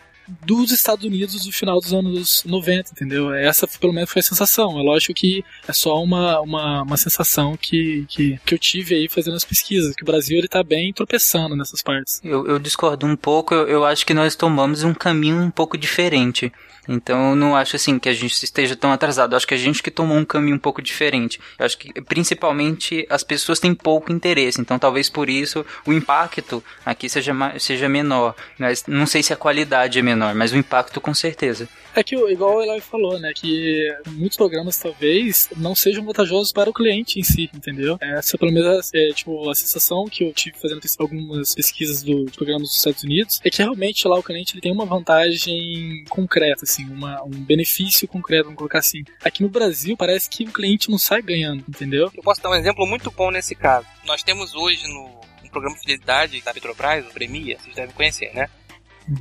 dos 0.45 0.71
Estados 0.71 1.05
Unidos 1.05 1.45
do 1.45 1.51
final 1.51 1.79
dos 1.79 1.93
anos 1.93 2.43
90, 2.45 2.91
entendeu? 2.91 3.33
Essa 3.33 3.67
pelo 3.67 3.93
menos 3.93 4.09
foi 4.09 4.19
a 4.21 4.23
sensação. 4.23 4.79
É 4.79 4.83
lógico 4.83 5.13
que 5.13 5.43
é 5.67 5.73
só 5.73 6.01
uma, 6.01 6.39
uma, 6.39 6.83
uma 6.83 6.97
sensação 6.97 7.57
que, 7.57 8.05
que, 8.07 8.39
que 8.45 8.53
eu 8.53 8.59
tive 8.59 8.95
aí 8.95 9.09
fazendo 9.09 9.35
as 9.35 9.45
pesquisas, 9.45 9.95
que 9.95 10.03
o 10.03 10.05
Brasil 10.05 10.37
ele 10.37 10.47
tá 10.47 10.63
bem 10.63 10.93
tropeçando 10.93 11.55
nessas 11.55 11.81
partes. 11.81 12.21
Eu, 12.23 12.47
eu 12.47 12.59
discordo 12.59 13.05
um 13.05 13.15
pouco, 13.15 13.53
eu, 13.53 13.67
eu 13.67 13.85
acho 13.85 14.05
que 14.05 14.13
nós 14.13 14.35
tomamos 14.35 14.83
um 14.83 14.93
caminho 14.93 15.41
um 15.41 15.51
pouco 15.51 15.77
diferente. 15.77 16.51
Então 16.87 17.31
eu 17.31 17.35
não 17.35 17.55
acho 17.55 17.75
assim 17.75 17.99
que 17.99 18.09
a 18.09 18.13
gente 18.13 18.43
esteja 18.43 18.75
tão 18.75 18.91
atrasado. 18.91 19.33
Eu 19.33 19.37
acho 19.37 19.47
que 19.47 19.53
a 19.53 19.57
gente 19.57 19.83
que 19.83 19.91
tomou 19.91 20.17
um 20.17 20.25
caminho 20.25 20.55
um 20.55 20.59
pouco 20.59 20.81
diferente. 20.81 21.39
Eu 21.57 21.65
acho 21.65 21.77
que 21.77 22.01
principalmente 22.01 23.05
as 23.09 23.23
pessoas 23.23 23.59
têm 23.59 23.73
pouco 23.73 24.11
interesse. 24.11 24.59
Então 24.59 24.79
talvez 24.79 25.09
por 25.09 25.29
isso 25.29 25.65
o 25.85 25.93
impacto 25.93 26.63
aqui 26.85 27.07
seja, 27.07 27.33
seja 27.59 27.87
menor. 27.87 28.35
Mas 28.57 28.83
não 28.87 29.05
sei 29.05 29.21
se 29.21 29.33
a 29.33 29.37
qualidade 29.37 29.99
é 29.99 30.01
menor, 30.01 30.20
mas 30.35 30.51
o 30.51 30.57
impacto 30.57 30.99
com 31.01 31.13
certeza. 31.13 31.67
É 31.95 32.03
que, 32.03 32.15
igual 32.15 32.57
o 32.57 32.61
Eloy 32.61 32.79
falou, 32.79 33.19
né, 33.19 33.31
que 33.35 33.93
muitos 34.11 34.37
programas 34.37 34.77
talvez 34.77 35.49
não 35.57 35.75
sejam 35.75 36.05
vantajosos 36.05 36.53
para 36.53 36.69
o 36.69 36.73
cliente 36.73 37.19
em 37.19 37.23
si, 37.23 37.49
entendeu? 37.53 37.97
Essa, 37.99 38.37
pelo 38.37 38.51
menos, 38.51 38.89
é, 38.93 39.09
tipo, 39.09 39.49
a 39.49 39.55
sensação 39.55 40.05
que 40.05 40.23
eu 40.23 40.33
tive 40.33 40.57
fazendo 40.57 40.81
algumas 40.99 41.53
pesquisas 41.53 42.01
do, 42.01 42.25
de 42.25 42.31
programas 42.31 42.69
dos 42.69 42.77
Estados 42.77 43.03
Unidos 43.03 43.41
é 43.43 43.49
que 43.49 43.57
realmente 43.57 44.07
lá 44.07 44.17
o 44.17 44.23
cliente 44.23 44.53
ele 44.53 44.61
tem 44.61 44.71
uma 44.71 44.85
vantagem 44.85 46.05
concreta, 46.09 46.63
assim, 46.63 46.85
uma, 46.85 47.21
um 47.23 47.29
benefício 47.29 48.07
concreto, 48.07 48.45
vamos 48.45 48.57
colocar 48.57 48.79
assim. 48.79 49.03
Aqui 49.23 49.43
no 49.43 49.49
Brasil 49.49 49.97
parece 49.97 50.29
que 50.29 50.45
o 50.45 50.51
cliente 50.51 50.89
não 50.89 50.97
sai 50.97 51.21
ganhando, 51.21 51.63
entendeu? 51.67 52.09
Eu 52.15 52.23
posso 52.23 52.41
dar 52.41 52.49
um 52.49 52.55
exemplo 52.55 52.87
muito 52.87 53.11
bom 53.11 53.31
nesse 53.31 53.53
caso. 53.53 53.85
Nós 54.05 54.23
temos 54.23 54.55
hoje 54.55 54.87
no 54.87 55.21
programa 55.51 55.75
de 55.75 55.81
fidelidade 55.81 56.41
da 56.41 56.53
Petrobras, 56.53 57.05
o 57.05 57.13
Premia, 57.13 57.57
vocês 57.59 57.75
devem 57.75 57.93
conhecer, 57.93 58.33
né? 58.33 58.49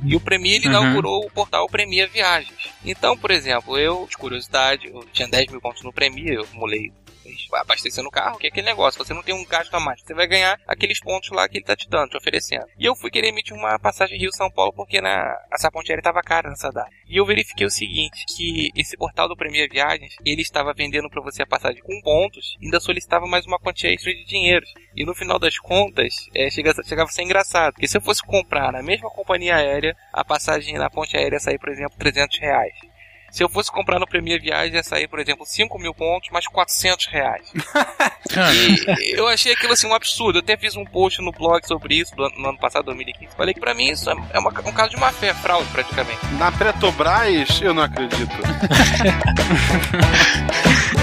E 0.05 0.15
o 0.15 0.19
Premia 0.19 0.55
ele 0.55 0.67
uhum. 0.67 0.71
inaugurou 0.71 1.25
o 1.25 1.31
portal 1.31 1.67
Premia 1.67 2.07
Viagens. 2.07 2.69
Então, 2.85 3.17
por 3.17 3.31
exemplo, 3.31 3.77
eu, 3.77 4.07
de 4.09 4.17
curiosidade, 4.17 4.87
eu 4.87 5.03
tinha 5.11 5.27
10 5.27 5.51
mil 5.51 5.61
pontos 5.61 5.83
no 5.83 5.91
Premia, 5.91 6.33
eu 6.33 6.43
acumulei 6.43 6.91
abastecendo 7.53 8.07
o 8.07 8.11
carro, 8.11 8.37
que 8.37 8.47
é 8.47 8.49
aquele 8.49 8.65
negócio, 8.65 9.03
você 9.03 9.13
não 9.13 9.23
tem 9.23 9.35
um 9.35 9.45
gasto 9.45 9.73
a 9.73 9.79
mais, 9.79 10.01
você 10.01 10.13
vai 10.13 10.27
ganhar 10.27 10.59
aqueles 10.67 10.99
pontos 10.99 11.29
lá 11.31 11.47
que 11.47 11.57
ele 11.57 11.65
tá 11.65 11.75
te 11.75 11.89
dando, 11.89 12.09
te 12.09 12.17
oferecendo. 12.17 12.65
E 12.77 12.85
eu 12.85 12.95
fui 12.95 13.09
querer 13.09 13.27
emitir 13.27 13.55
uma 13.55 13.77
passagem 13.79 14.17
Rio-São 14.17 14.49
Paulo 14.51 14.73
porque 14.73 15.01
na, 15.01 15.37
essa 15.51 15.71
ponte 15.71 15.91
aérea 15.91 16.03
tava 16.03 16.21
cara 16.21 16.49
nessa 16.49 16.71
data. 16.71 16.89
E 17.07 17.17
eu 17.17 17.25
verifiquei 17.25 17.65
o 17.65 17.69
seguinte, 17.69 18.25
que 18.35 18.69
esse 18.75 18.95
portal 18.97 19.27
do 19.27 19.35
Premier 19.35 19.69
Viagens, 19.69 20.15
ele 20.25 20.41
estava 20.41 20.73
vendendo 20.73 21.09
para 21.09 21.21
você 21.21 21.43
a 21.43 21.47
passagem 21.47 21.81
com 21.81 22.01
pontos, 22.01 22.57
ainda 22.61 22.79
solicitava 22.79 23.27
mais 23.27 23.45
uma 23.45 23.59
quantia 23.59 23.93
extra 23.93 24.13
de 24.13 24.25
dinheiro. 24.25 24.65
E 24.95 25.05
no 25.05 25.13
final 25.13 25.37
das 25.37 25.57
contas, 25.57 26.13
é, 26.33 26.49
chegava, 26.49 26.81
chegava 26.83 27.09
a 27.09 27.13
ser 27.13 27.23
engraçado, 27.23 27.73
porque 27.73 27.87
se 27.87 27.97
eu 27.97 28.01
fosse 28.01 28.21
comprar 28.21 28.71
na 28.71 28.81
mesma 28.81 29.09
companhia 29.09 29.55
aérea, 29.55 29.95
a 30.13 30.23
passagem 30.23 30.75
na 30.75 30.89
ponte 30.89 31.17
aérea 31.17 31.39
sair, 31.39 31.59
por 31.59 31.69
exemplo, 31.69 31.97
300 31.97 32.39
reais. 32.39 32.90
Se 33.31 33.43
eu 33.43 33.49
fosse 33.49 33.71
comprar 33.71 33.97
no 33.97 34.05
Premier 34.05 34.41
Viagem, 34.41 34.75
ia 34.75 34.83
sair, 34.83 35.07
por 35.07 35.19
exemplo, 35.19 35.45
5 35.45 35.79
mil 35.79 35.93
pontos, 35.93 36.29
mais 36.31 36.45
400 36.47 37.05
reais. 37.07 37.53
e 38.99 39.17
eu 39.17 39.25
achei 39.27 39.53
aquilo 39.53 39.71
assim 39.71 39.87
um 39.87 39.93
absurdo. 39.93 40.39
Eu 40.39 40.43
até 40.43 40.57
fiz 40.57 40.75
um 40.75 40.83
post 40.83 41.21
no 41.21 41.31
blog 41.31 41.65
sobre 41.65 41.95
isso 41.95 42.13
no 42.15 42.49
ano 42.49 42.57
passado, 42.57 42.83
2015. 42.85 43.33
Falei 43.35 43.53
que 43.53 43.59
pra 43.59 43.73
mim 43.73 43.89
isso 43.89 44.09
é 44.09 44.13
uma, 44.37 44.49
um 44.49 44.73
caso 44.73 44.91
de 44.91 44.97
má 44.97 45.13
fé, 45.13 45.33
fraude 45.33 45.69
praticamente. 45.71 46.25
Na 46.37 46.51
Petrobras, 46.51 47.61
eu 47.61 47.73
não 47.73 47.83
acredito. 47.83 48.31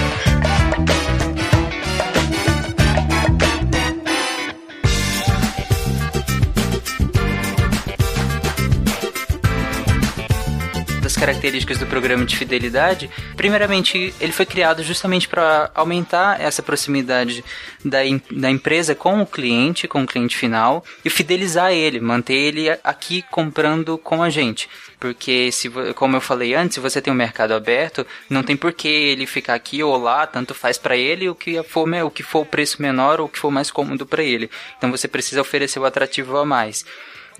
características 11.19 11.77
do 11.77 11.85
programa 11.85 12.25
de 12.25 12.37
fidelidade, 12.37 13.09
primeiramente, 13.35 14.13
ele 14.21 14.31
foi 14.31 14.45
criado 14.45 14.81
justamente 14.83 15.27
para 15.27 15.69
aumentar 15.75 16.39
essa 16.39 16.63
proximidade 16.63 17.43
da, 17.83 17.99
da 18.31 18.49
empresa 18.49 18.95
com 18.95 19.21
o 19.21 19.25
cliente, 19.25 19.87
com 19.87 20.03
o 20.03 20.07
cliente 20.07 20.37
final, 20.37 20.83
e 21.03 21.09
fidelizar 21.09 21.73
ele, 21.73 21.99
manter 21.99 22.35
ele 22.35 22.69
aqui 22.83 23.21
comprando 23.29 23.97
com 23.97 24.23
a 24.23 24.29
gente. 24.29 24.69
Porque, 24.99 25.51
se, 25.51 25.69
como 25.95 26.15
eu 26.15 26.21
falei 26.21 26.53
antes, 26.53 26.75
se 26.75 26.79
você 26.79 27.01
tem 27.01 27.11
um 27.11 27.15
mercado 27.15 27.53
aberto, 27.53 28.07
não 28.29 28.43
tem 28.43 28.55
por 28.55 28.71
que 28.71 28.87
ele 28.87 29.25
ficar 29.25 29.55
aqui 29.55 29.83
ou 29.83 29.97
lá, 29.97 30.25
tanto 30.25 30.53
faz 30.53 30.77
para 30.77 30.95
ele 30.95 31.29
o 31.29 31.35
que, 31.35 31.61
for, 31.63 31.87
o 32.03 32.11
que 32.11 32.23
for 32.23 32.41
o 32.41 32.45
preço 32.45 32.81
menor 32.81 33.19
ou 33.19 33.25
o 33.25 33.29
que 33.29 33.39
for 33.39 33.51
mais 33.51 33.69
cômodo 33.69 34.05
para 34.05 34.23
ele. 34.23 34.49
Então 34.77 34.89
você 34.89 35.07
precisa 35.07 35.41
oferecer 35.41 35.79
o 35.79 35.85
atrativo 35.85 36.37
a 36.37 36.45
mais. 36.45 36.85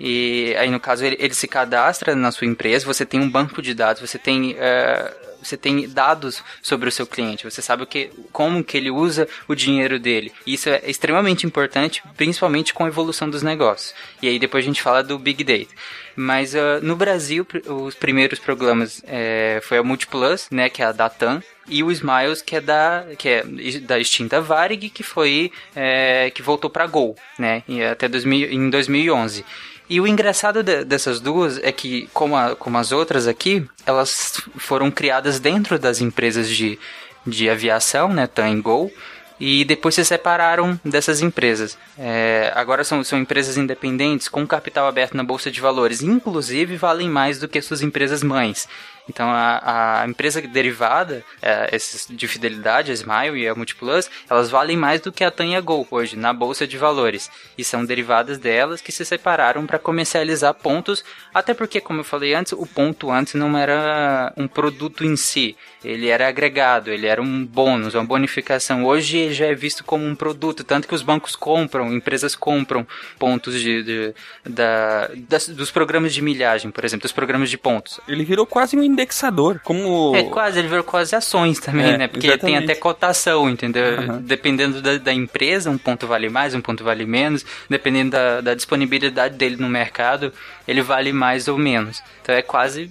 E 0.02 0.54
aí, 0.56 0.70
no 0.70 0.80
caso, 0.80 1.04
ele, 1.04 1.16
ele, 1.20 1.34
se 1.34 1.46
cadastra 1.46 2.16
na 2.16 2.32
sua 2.32 2.46
empresa, 2.46 2.86
você 2.86 3.04
tem 3.04 3.20
um 3.20 3.28
banco 3.28 3.60
de 3.60 3.74
dados, 3.74 4.00
você 4.00 4.18
tem. 4.18 4.52
Uh, 4.52 5.30
você 5.42 5.56
tem 5.56 5.88
dados 5.88 6.42
sobre 6.62 6.88
o 6.88 6.92
seu 6.92 7.06
cliente, 7.06 7.44
você 7.44 7.62
sabe 7.62 7.82
o 7.82 7.86
que, 7.86 8.10
como 8.30 8.62
que 8.62 8.76
ele 8.76 8.90
usa 8.90 9.26
o 9.48 9.54
dinheiro 9.54 9.98
dele. 9.98 10.30
Isso 10.46 10.68
é 10.68 10.82
extremamente 10.84 11.46
importante, 11.46 12.02
principalmente 12.14 12.74
com 12.74 12.84
a 12.84 12.88
evolução 12.88 13.28
dos 13.28 13.42
negócios. 13.42 13.94
E 14.20 14.28
aí 14.28 14.38
depois 14.38 14.62
a 14.62 14.66
gente 14.66 14.82
fala 14.82 15.02
do 15.02 15.18
Big 15.18 15.42
Data. 15.42 15.74
Mas 16.14 16.54
uh, 16.54 16.80
no 16.82 16.94
Brasil, 16.94 17.46
os 17.66 17.94
primeiros 17.94 18.38
programas 18.38 19.02
é, 19.06 19.60
foi 19.62 19.78
a 19.78 19.82
Multiplus, 19.82 20.48
né, 20.50 20.68
que 20.68 20.82
é 20.82 20.84
a 20.84 20.92
Datam, 20.92 21.42
e 21.66 21.82
o 21.82 21.90
Smiles, 21.90 22.42
que 22.42 22.56
é 22.56 22.60
da, 22.60 23.06
que 23.16 23.28
é 23.28 23.44
da 23.80 23.98
extinta 23.98 24.40
Varig, 24.40 24.90
que 24.90 25.02
foi 25.02 25.52
é, 25.74 26.30
que 26.30 26.42
voltou 26.42 26.68
para 26.68 26.86
Gol, 26.86 27.16
né, 27.38 27.62
até 27.90 28.08
2000, 28.08 28.50
em 28.50 28.68
2011. 28.68 29.44
E 29.90 30.00
o 30.00 30.06
engraçado 30.06 30.62
de, 30.62 30.84
dessas 30.84 31.18
duas 31.18 31.58
é 31.58 31.72
que, 31.72 32.08
como, 32.14 32.36
a, 32.36 32.54
como 32.54 32.78
as 32.78 32.92
outras 32.92 33.26
aqui, 33.26 33.66
elas 33.84 34.40
foram 34.56 34.88
criadas 34.88 35.40
dentro 35.40 35.80
das 35.80 36.00
empresas 36.00 36.48
de, 36.48 36.78
de 37.26 37.50
aviação, 37.50 38.12
né, 38.12 38.28
TAM 38.28 38.50
e 38.50 38.60
Gol, 38.60 38.92
e 39.40 39.64
depois 39.64 39.96
se 39.96 40.04
separaram 40.04 40.78
dessas 40.84 41.20
empresas. 41.22 41.76
É, 41.98 42.52
agora 42.54 42.84
são, 42.84 43.02
são 43.02 43.18
empresas 43.18 43.56
independentes 43.56 44.28
com 44.28 44.46
capital 44.46 44.86
aberto 44.86 45.16
na 45.16 45.24
Bolsa 45.24 45.50
de 45.50 45.60
Valores, 45.60 46.02
inclusive 46.02 46.76
valem 46.76 47.10
mais 47.10 47.40
do 47.40 47.48
que 47.48 47.60
suas 47.60 47.82
empresas 47.82 48.22
mães. 48.22 48.68
Então 49.08 49.28
a, 49.28 50.02
a 50.02 50.08
empresa 50.08 50.40
derivada, 50.40 51.24
é, 51.42 51.68
esses 51.72 52.06
de 52.08 52.28
fidelidade, 52.28 52.90
a 52.90 52.94
Smile 52.94 53.40
e 53.40 53.48
a 53.48 53.54
Multiplus, 53.54 54.10
elas 54.28 54.50
valem 54.50 54.76
mais 54.76 55.00
do 55.00 55.12
que 55.12 55.24
a 55.24 55.30
Tanya 55.30 55.60
Gol 55.60 55.86
hoje 55.90 56.16
na 56.16 56.32
bolsa 56.32 56.66
de 56.66 56.76
valores 56.76 57.30
e 57.56 57.64
são 57.64 57.84
derivadas 57.84 58.38
delas 58.38 58.80
que 58.80 58.92
se 58.92 59.04
separaram 59.04 59.66
para 59.66 59.78
comercializar 59.78 60.54
pontos, 60.54 61.04
até 61.34 61.54
porque 61.54 61.80
como 61.80 62.00
eu 62.00 62.04
falei 62.04 62.34
antes, 62.34 62.52
o 62.52 62.66
ponto 62.66 63.10
antes 63.10 63.34
não 63.34 63.56
era 63.56 64.32
um 64.36 64.46
produto 64.46 65.04
em 65.04 65.16
si, 65.16 65.56
ele 65.84 66.08
era 66.08 66.28
agregado, 66.28 66.90
ele 66.90 67.06
era 67.06 67.22
um 67.22 67.44
bônus, 67.44 67.94
uma 67.94 68.04
bonificação. 68.04 68.84
Hoje 68.84 69.32
já 69.32 69.46
é 69.46 69.54
visto 69.54 69.82
como 69.82 70.04
um 70.04 70.14
produto, 70.14 70.62
tanto 70.62 70.86
que 70.86 70.94
os 70.94 71.02
bancos 71.02 71.34
compram, 71.34 71.92
empresas 71.92 72.34
compram 72.34 72.86
pontos 73.18 73.60
de, 73.60 73.82
de 73.82 74.14
da, 74.44 75.10
das, 75.28 75.48
dos 75.48 75.70
programas 75.70 76.12
de 76.12 76.22
milhagem, 76.22 76.70
por 76.70 76.84
exemplo, 76.84 77.02
dos 77.02 77.12
programas 77.12 77.50
de 77.50 77.56
pontos. 77.56 78.00
Ele 78.06 78.24
virou 78.24 78.46
quase 78.46 78.76
um 78.76 78.82
indexador, 78.92 79.60
como... 79.62 80.14
É, 80.14 80.24
quase, 80.24 80.58
ele 80.58 80.68
virou 80.68 80.84
quase 80.84 81.14
ações 81.14 81.58
também, 81.58 81.92
é, 81.92 81.98
né? 81.98 82.08
Porque 82.08 82.26
exatamente. 82.26 82.56
tem 82.56 82.64
até 82.64 82.74
cotação, 82.74 83.48
entendeu? 83.48 84.00
Uhum. 84.00 84.22
Dependendo 84.22 84.80
da, 84.80 84.98
da, 84.98 85.12
empresa, 85.12 85.70
um 85.70 85.78
ponto 85.78 86.06
vale 86.06 86.28
mais, 86.28 86.54
um 86.54 86.60
ponto 86.60 86.84
vale 86.84 87.06
menos, 87.06 87.44
dependendo 87.68 88.10
da, 88.10 88.40
da, 88.40 88.54
disponibilidade 88.54 89.36
dele 89.36 89.56
no 89.56 89.68
mercado, 89.68 90.32
ele 90.66 90.82
vale 90.82 91.12
mais 91.12 91.48
ou 91.48 91.58
menos. 91.58 92.02
Então 92.22 92.34
é 92.34 92.42
quase 92.42 92.90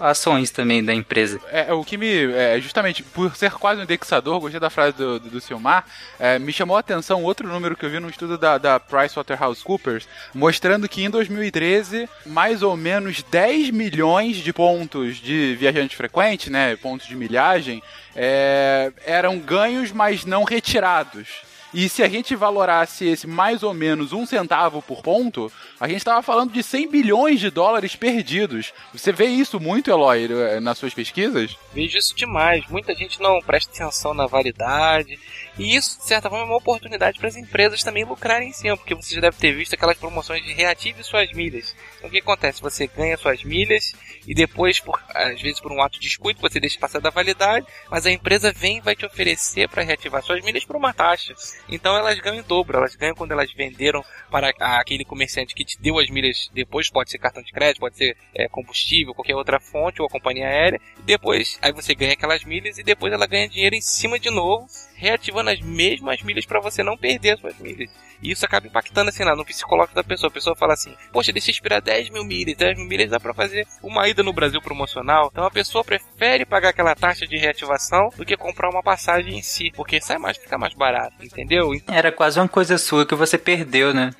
ações 0.00 0.50
também 0.50 0.84
da 0.84 0.94
empresa. 0.94 1.40
É, 1.50 1.72
o 1.72 1.84
que 1.84 1.96
me... 1.96 2.32
É, 2.32 2.60
justamente, 2.60 3.02
por 3.02 3.34
ser 3.36 3.52
quase 3.52 3.80
um 3.80 3.84
indexador, 3.84 4.40
gostei 4.40 4.60
da 4.60 4.70
frase 4.70 4.96
do, 4.96 5.18
do, 5.18 5.30
do 5.30 5.40
Silmar, 5.40 5.84
é, 6.18 6.38
me 6.38 6.52
chamou 6.52 6.76
a 6.76 6.80
atenção 6.80 7.22
outro 7.22 7.48
número 7.48 7.76
que 7.76 7.84
eu 7.84 7.90
vi 7.90 8.00
num 8.00 8.08
estudo 8.08 8.36
da, 8.36 8.58
da 8.58 8.78
PricewaterhouseCoopers, 8.78 10.08
mostrando 10.34 10.88
que 10.88 11.02
em 11.02 11.10
2013, 11.10 12.08
mais 12.26 12.62
ou 12.62 12.76
menos 12.76 13.22
10 13.22 13.70
milhões 13.70 14.36
de 14.36 14.52
pontos 14.52 15.09
de 15.18 15.54
viajante 15.56 15.96
frequente, 15.96 16.50
né, 16.50 16.76
pontos 16.76 17.06
de 17.06 17.14
milhagem, 17.14 17.82
é, 18.14 18.92
eram 19.04 19.38
ganhos, 19.38 19.92
mas 19.92 20.24
não 20.24 20.44
retirados. 20.44 21.28
E 21.72 21.88
se 21.88 22.02
a 22.02 22.08
gente 22.08 22.34
valorasse 22.34 23.06
esse 23.06 23.28
mais 23.28 23.62
ou 23.62 23.72
menos 23.72 24.12
um 24.12 24.26
centavo 24.26 24.82
por 24.82 25.02
ponto, 25.02 25.52
a 25.78 25.86
gente 25.86 25.98
estava 25.98 26.20
falando 26.20 26.52
de 26.52 26.62
100 26.62 26.90
bilhões 26.90 27.38
de 27.38 27.48
dólares 27.48 27.94
perdidos. 27.94 28.72
Você 28.92 29.12
vê 29.12 29.26
isso 29.26 29.60
muito, 29.60 29.88
Eloy, 29.88 30.28
nas 30.60 30.78
suas 30.78 30.92
pesquisas? 30.92 31.56
Vejo 31.72 31.96
isso 31.96 32.14
demais. 32.14 32.66
Muita 32.68 32.92
gente 32.94 33.20
não 33.20 33.38
presta 33.40 33.70
atenção 33.70 34.12
na 34.12 34.26
validade. 34.26 35.16
E 35.60 35.76
isso, 35.76 35.98
de 35.98 36.06
certa 36.06 36.30
forma, 36.30 36.46
é 36.46 36.48
uma 36.48 36.56
oportunidade 36.56 37.18
para 37.18 37.28
as 37.28 37.36
empresas 37.36 37.82
também 37.82 38.02
lucrarem 38.02 38.48
em 38.48 38.52
cima, 38.52 38.78
porque 38.78 38.94
você 38.94 39.14
já 39.14 39.20
deve 39.20 39.36
ter 39.36 39.52
visto 39.52 39.74
aquelas 39.74 39.98
promoções 39.98 40.42
de 40.42 40.54
reative 40.54 41.04
suas 41.04 41.30
milhas. 41.34 41.76
Então 41.98 42.08
o 42.08 42.10
que 42.10 42.18
acontece? 42.18 42.62
Você 42.62 42.86
ganha 42.86 43.14
suas 43.18 43.44
milhas 43.44 43.92
e 44.26 44.34
depois, 44.34 44.80
por, 44.80 44.98
às 45.14 45.38
vezes 45.38 45.60
por 45.60 45.70
um 45.70 45.82
ato 45.82 46.00
de 46.00 46.06
descuido, 46.06 46.40
você 46.40 46.58
deixa 46.58 46.80
passar 46.80 46.98
da 46.98 47.10
validade, 47.10 47.66
mas 47.90 48.06
a 48.06 48.10
empresa 48.10 48.50
vem 48.52 48.78
e 48.78 48.80
vai 48.80 48.96
te 48.96 49.04
oferecer 49.04 49.68
para 49.68 49.82
reativar 49.82 50.22
suas 50.22 50.42
milhas 50.42 50.64
por 50.64 50.76
uma 50.76 50.94
taxa. 50.94 51.34
Então 51.68 51.94
elas 51.94 52.18
ganham 52.20 52.40
em 52.40 52.42
dobro, 52.42 52.78
elas 52.78 52.96
ganham 52.96 53.14
quando 53.14 53.32
elas 53.32 53.52
venderam 53.52 54.02
para 54.30 54.54
aquele 54.58 55.04
comerciante 55.04 55.54
que 55.54 55.64
te 55.64 55.78
deu 55.78 55.98
as 55.98 56.08
milhas 56.08 56.50
depois, 56.54 56.88
pode 56.88 57.10
ser 57.10 57.18
cartão 57.18 57.42
de 57.42 57.52
crédito, 57.52 57.80
pode 57.80 57.98
ser 57.98 58.16
é, 58.34 58.48
combustível, 58.48 59.14
qualquer 59.14 59.36
outra 59.36 59.60
fonte 59.60 60.00
ou 60.00 60.06
a 60.06 60.10
companhia 60.10 60.48
aérea, 60.48 60.80
depois 61.04 61.58
aí 61.60 61.70
você 61.70 61.94
ganha 61.94 62.14
aquelas 62.14 62.44
milhas 62.44 62.78
e 62.78 62.82
depois 62.82 63.12
ela 63.12 63.26
ganha 63.26 63.46
dinheiro 63.46 63.74
em 63.74 63.82
cima 63.82 64.18
de 64.18 64.30
novo, 64.30 64.66
reativando 65.00 65.48
as 65.48 65.60
mesmas 65.60 66.22
milhas 66.22 66.44
para 66.44 66.60
você 66.60 66.82
não 66.82 66.96
perder 66.96 67.30
as 67.30 67.40
suas 67.40 67.58
milhas. 67.58 67.90
E 68.22 68.30
isso 68.30 68.44
acaba 68.44 68.66
impactando 68.66 69.08
assim 69.08 69.24
lá 69.24 69.34
no 69.34 69.46
psicológico 69.46 69.94
da 69.94 70.04
pessoa. 70.04 70.28
A 70.28 70.32
pessoa 70.32 70.54
fala 70.54 70.74
assim: 70.74 70.94
Poxa, 71.10 71.32
deixa 71.32 71.50
eu 71.50 71.54
esperar 71.54 71.80
10 71.80 72.10
mil 72.10 72.22
milhas. 72.22 72.54
10 72.54 72.76
mil 72.76 72.86
milhas 72.86 73.08
dá 73.08 73.18
pra 73.18 73.32
fazer 73.32 73.66
uma 73.82 74.06
ida 74.06 74.22
no 74.22 74.32
Brasil 74.32 74.60
promocional. 74.60 75.30
Então 75.32 75.44
a 75.44 75.50
pessoa 75.50 75.82
prefere 75.82 76.44
pagar 76.44 76.68
aquela 76.68 76.94
taxa 76.94 77.26
de 77.26 77.38
reativação 77.38 78.10
do 78.14 78.26
que 78.26 78.36
comprar 78.36 78.68
uma 78.68 78.82
passagem 78.82 79.38
em 79.38 79.42
si. 79.42 79.72
Porque 79.74 80.02
sai 80.02 80.18
mais, 80.18 80.36
fica 80.36 80.58
mais 80.58 80.74
barato, 80.74 81.24
entendeu? 81.24 81.70
Era 81.88 82.12
quase 82.12 82.38
uma 82.38 82.48
coisa 82.48 82.76
sua 82.76 83.06
que 83.06 83.14
você 83.14 83.38
perdeu, 83.38 83.94
né? 83.94 84.10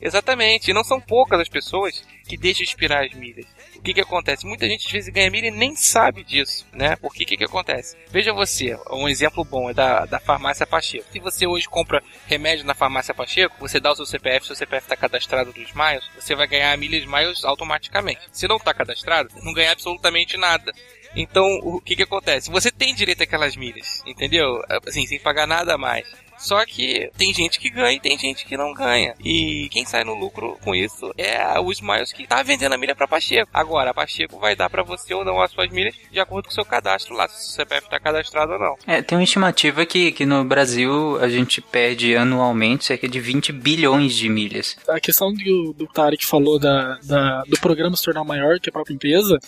Exatamente, 0.00 0.70
e 0.70 0.74
não 0.74 0.84
são 0.84 1.00
poucas 1.00 1.40
as 1.40 1.48
pessoas 1.48 2.04
que 2.28 2.36
deixam 2.36 2.62
expirar 2.62 3.04
as 3.04 3.12
milhas. 3.14 3.46
O 3.78 3.82
que 3.82 3.94
que 3.94 4.00
acontece? 4.00 4.44
Muita 4.44 4.66
gente 4.66 4.86
às 4.86 4.92
vezes 4.92 5.12
ganha 5.12 5.30
milha 5.30 5.46
e 5.46 5.52
nem 5.52 5.74
sabe 5.76 6.24
disso, 6.24 6.66
né? 6.72 6.96
Porque 6.96 7.22
o 7.22 7.26
que 7.26 7.36
que 7.36 7.44
acontece? 7.44 7.96
Veja 8.10 8.32
você, 8.32 8.76
um 8.90 9.08
exemplo 9.08 9.44
bom 9.44 9.70
é 9.70 9.74
da, 9.74 10.04
da 10.04 10.18
farmácia 10.18 10.66
Pacheco. 10.66 11.06
Se 11.10 11.20
você 11.20 11.46
hoje 11.46 11.68
compra 11.68 12.02
remédio 12.26 12.66
na 12.66 12.74
farmácia 12.74 13.14
Pacheco, 13.14 13.56
você 13.60 13.78
dá 13.78 13.92
o 13.92 13.96
seu 13.96 14.04
CPF, 14.04 14.46
seu 14.46 14.56
CPF 14.56 14.84
está 14.84 14.96
cadastrado 14.96 15.54
nos 15.56 15.72
Miles, 15.72 16.04
você 16.18 16.34
vai 16.34 16.48
ganhar 16.48 16.76
milhas 16.76 17.04
Miles 17.06 17.44
automaticamente. 17.44 18.20
Se 18.32 18.48
não 18.48 18.56
está 18.56 18.74
cadastrado, 18.74 19.30
não 19.42 19.52
ganha 19.52 19.72
absolutamente 19.72 20.36
nada. 20.36 20.72
Então, 21.14 21.46
o 21.62 21.80
que 21.80 21.96
que 21.96 22.02
acontece? 22.02 22.50
Você 22.50 22.70
tem 22.70 22.94
direito 22.94 23.22
àquelas 23.22 23.56
milhas, 23.56 24.02
entendeu? 24.04 24.62
Assim, 24.86 25.06
sem 25.06 25.18
pagar 25.18 25.46
nada 25.46 25.74
a 25.74 25.78
mais. 25.78 26.06
Só 26.38 26.64
que 26.64 27.10
tem 27.16 27.34
gente 27.34 27.58
que 27.58 27.68
ganha 27.68 27.96
e 27.96 28.00
tem 28.00 28.18
gente 28.18 28.46
que 28.46 28.56
não 28.56 28.72
ganha. 28.72 29.14
E 29.22 29.68
quem 29.70 29.84
sai 29.84 30.04
no 30.04 30.14
lucro 30.14 30.56
com 30.62 30.74
isso 30.74 31.12
é 31.16 31.58
o 31.58 31.70
Smiles 31.72 32.12
que 32.12 32.26
tá 32.26 32.42
vendendo 32.42 32.74
a 32.74 32.78
milha 32.78 32.94
pra 32.94 33.08
Pacheco. 33.08 33.50
Agora, 33.52 33.90
a 33.90 33.94
Pacheco 33.94 34.38
vai 34.38 34.54
dar 34.54 34.70
para 34.70 34.82
você 34.82 35.12
ou 35.12 35.24
não 35.24 35.40
as 35.40 35.50
suas 35.50 35.70
milhas 35.70 35.94
de 36.10 36.20
acordo 36.20 36.46
com 36.46 36.50
o 36.50 36.54
seu 36.54 36.64
cadastro 36.64 37.14
lá, 37.14 37.28
se 37.28 37.50
o 37.50 37.52
CPF 37.52 37.88
tá 37.88 37.98
cadastrado 37.98 38.52
ou 38.52 38.58
não. 38.58 38.76
É, 38.86 39.02
tem 39.02 39.18
uma 39.18 39.24
estimativa 39.24 39.84
que, 39.84 40.12
que 40.12 40.24
no 40.24 40.44
Brasil 40.44 41.18
a 41.20 41.28
gente 41.28 41.60
perde 41.60 42.16
anualmente 42.16 42.84
cerca 42.84 43.08
de 43.08 43.20
20 43.20 43.52
bilhões 43.52 44.14
de 44.14 44.28
milhas. 44.28 44.76
A 44.88 45.00
questão 45.00 45.32
do, 45.32 45.72
do 45.72 45.86
Tarek 45.86 46.24
falou 46.24 46.58
da, 46.58 46.98
da, 47.02 47.42
do 47.42 47.58
programa 47.58 47.96
se 47.96 48.04
tornar 48.04 48.24
maior 48.24 48.60
que 48.60 48.68
a 48.68 48.72
própria 48.72 48.94
empresa 48.94 49.38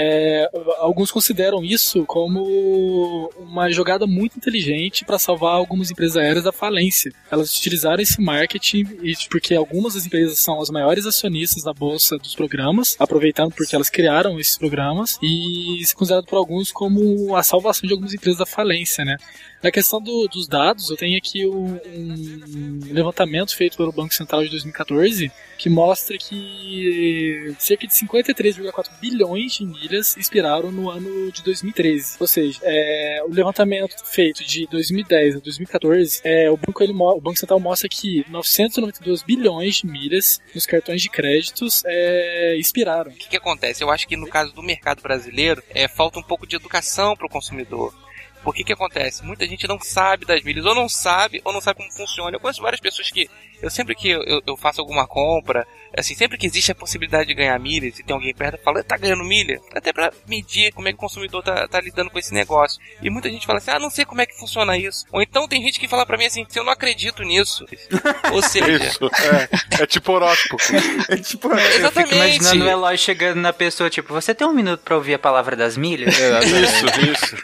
é, 0.00 0.48
alguns 0.78 1.10
consideram 1.10 1.64
isso 1.64 2.06
como 2.06 3.32
uma 3.36 3.68
jogada 3.68 4.06
muito 4.06 4.36
inteligente 4.36 5.04
para 5.04 5.18
salvar 5.18 5.56
algumas 5.56 5.90
empresas 5.90 6.16
aéreas 6.16 6.44
da 6.44 6.52
falência. 6.52 7.12
Elas 7.28 7.52
utilizaram 7.52 8.00
esse 8.00 8.20
marketing 8.20 8.84
porque 9.28 9.56
algumas 9.56 9.94
das 9.94 10.06
empresas 10.06 10.38
são 10.38 10.60
as 10.60 10.70
maiores 10.70 11.04
acionistas 11.04 11.64
da 11.64 11.72
bolsa 11.72 12.16
dos 12.16 12.36
programas, 12.36 12.94
aproveitando 12.96 13.52
porque 13.52 13.74
elas 13.74 13.90
criaram 13.90 14.38
esses 14.38 14.56
programas 14.56 15.18
e 15.20 15.82
se 15.84 15.96
considerado 15.96 16.26
por 16.26 16.36
alguns 16.36 16.70
como 16.70 17.34
a 17.34 17.42
salvação 17.42 17.88
de 17.88 17.92
algumas 17.92 18.14
empresas 18.14 18.38
da 18.38 18.46
falência, 18.46 19.04
né? 19.04 19.16
Na 19.60 19.72
questão 19.72 20.00
do, 20.00 20.28
dos 20.28 20.46
dados, 20.46 20.88
eu 20.90 20.96
tenho 20.96 21.18
aqui 21.18 21.44
um, 21.44 21.74
um, 21.74 22.80
levantamento 22.92 23.56
feito 23.56 23.76
pelo 23.76 23.90
Banco 23.90 24.14
Central 24.14 24.44
de 24.44 24.50
2014 24.50 25.32
que 25.58 25.68
mostra 25.68 26.16
que 26.16 27.54
cerca 27.58 27.86
de 27.86 27.92
53,4 27.92 28.88
bilhões 29.00 29.54
de 29.54 29.66
milhas 29.66 30.16
expiraram 30.16 30.70
no 30.70 30.88
ano 30.88 31.32
de 31.32 31.42
2013. 31.42 32.16
Ou 32.20 32.26
seja, 32.26 32.60
é, 32.62 33.22
o 33.26 33.32
levantamento 33.32 33.94
feito 34.06 34.44
de 34.44 34.66
2010 34.68 35.36
a 35.36 35.38
2014, 35.40 36.20
é, 36.24 36.48
o, 36.50 36.56
banco, 36.56 36.82
ele, 36.82 36.92
o 36.92 37.20
Banco 37.20 37.36
Central 37.36 37.58
mostra 37.58 37.88
que 37.88 38.24
992 38.30 39.22
bilhões 39.22 39.76
de 39.76 39.86
milhas 39.86 40.40
nos 40.54 40.64
cartões 40.64 41.02
de 41.02 41.10
créditos 41.10 41.82
é, 41.84 42.56
expiraram. 42.56 43.10
O 43.10 43.14
que, 43.14 43.28
que 43.28 43.36
acontece? 43.36 43.82
Eu 43.82 43.90
acho 43.90 44.06
que 44.06 44.16
no 44.16 44.28
caso 44.28 44.54
do 44.54 44.62
mercado 44.62 45.02
brasileiro, 45.02 45.62
é, 45.70 45.88
falta 45.88 46.20
um 46.20 46.22
pouco 46.22 46.46
de 46.46 46.54
educação 46.54 47.16
para 47.16 47.26
o 47.26 47.30
consumidor. 47.30 47.92
Porque 48.48 48.64
que 48.64 48.72
acontece? 48.72 49.22
Muita 49.22 49.46
gente 49.46 49.68
não 49.68 49.78
sabe 49.78 50.24
das 50.24 50.42
milhas, 50.42 50.64
ou 50.64 50.74
não 50.74 50.88
sabe, 50.88 51.42
ou 51.44 51.52
não 51.52 51.60
sabe 51.60 51.80
como 51.80 51.92
funciona. 51.92 52.34
Eu 52.34 52.40
conheço 52.40 52.62
várias 52.62 52.80
pessoas 52.80 53.10
que, 53.10 53.28
eu 53.60 53.68
sempre 53.68 53.94
que 53.94 54.08
eu, 54.08 54.40
eu 54.46 54.56
faço 54.56 54.80
alguma 54.80 55.06
compra, 55.06 55.66
assim, 55.94 56.14
sempre 56.14 56.38
que 56.38 56.46
existe 56.46 56.72
a 56.72 56.74
possibilidade 56.74 57.28
de 57.28 57.34
ganhar 57.34 57.58
milhas 57.58 57.98
e 57.98 58.02
tem 58.02 58.14
alguém 58.14 58.34
perto, 58.34 58.58
fala, 58.62 58.82
tá 58.82 58.96
ganhando 58.96 59.22
milha? 59.22 59.60
Até 59.74 59.92
para 59.92 60.10
medir 60.26 60.72
como 60.72 60.88
é 60.88 60.92
que 60.92 60.96
o 60.96 61.00
consumidor 61.00 61.42
tá, 61.42 61.68
tá, 61.68 61.78
lidando 61.78 62.08
com 62.08 62.18
esse 62.18 62.32
negócio. 62.32 62.80
E 63.02 63.10
muita 63.10 63.28
gente 63.28 63.46
fala 63.46 63.58
assim, 63.58 63.70
ah, 63.70 63.78
não 63.78 63.90
sei 63.90 64.06
como 64.06 64.22
é 64.22 64.24
que 64.24 64.38
funciona 64.38 64.78
isso. 64.78 65.04
Ou 65.12 65.20
então 65.20 65.46
tem 65.46 65.62
gente 65.62 65.78
que 65.78 65.86
fala 65.86 66.06
para 66.06 66.16
mim 66.16 66.24
assim, 66.24 66.46
eu 66.56 66.64
não 66.64 66.72
acredito 66.72 67.22
nisso. 67.24 67.66
Ou 68.32 68.40
seja... 68.40 68.82
Isso, 68.82 69.10
é, 69.78 69.82
é 69.82 69.86
tipo 69.86 70.10
horóscopo. 70.10 70.62
é 71.10 71.16
tipo, 71.18 71.52
Exatamente. 71.52 71.82
Eu 71.82 71.92
fico 71.92 72.14
imaginando 72.14 72.64
o 72.64 72.70
Eloy 72.70 72.96
chegando 72.96 73.42
na 73.42 73.52
pessoa, 73.52 73.90
tipo, 73.90 74.14
você 74.14 74.34
tem 74.34 74.46
um 74.46 74.54
minuto 74.54 74.80
para 74.80 74.96
ouvir 74.96 75.12
a 75.12 75.18
palavra 75.18 75.54
das 75.54 75.76
milhas? 75.76 76.18
É, 76.18 76.38
isso, 76.44 76.86
isso. 77.12 77.36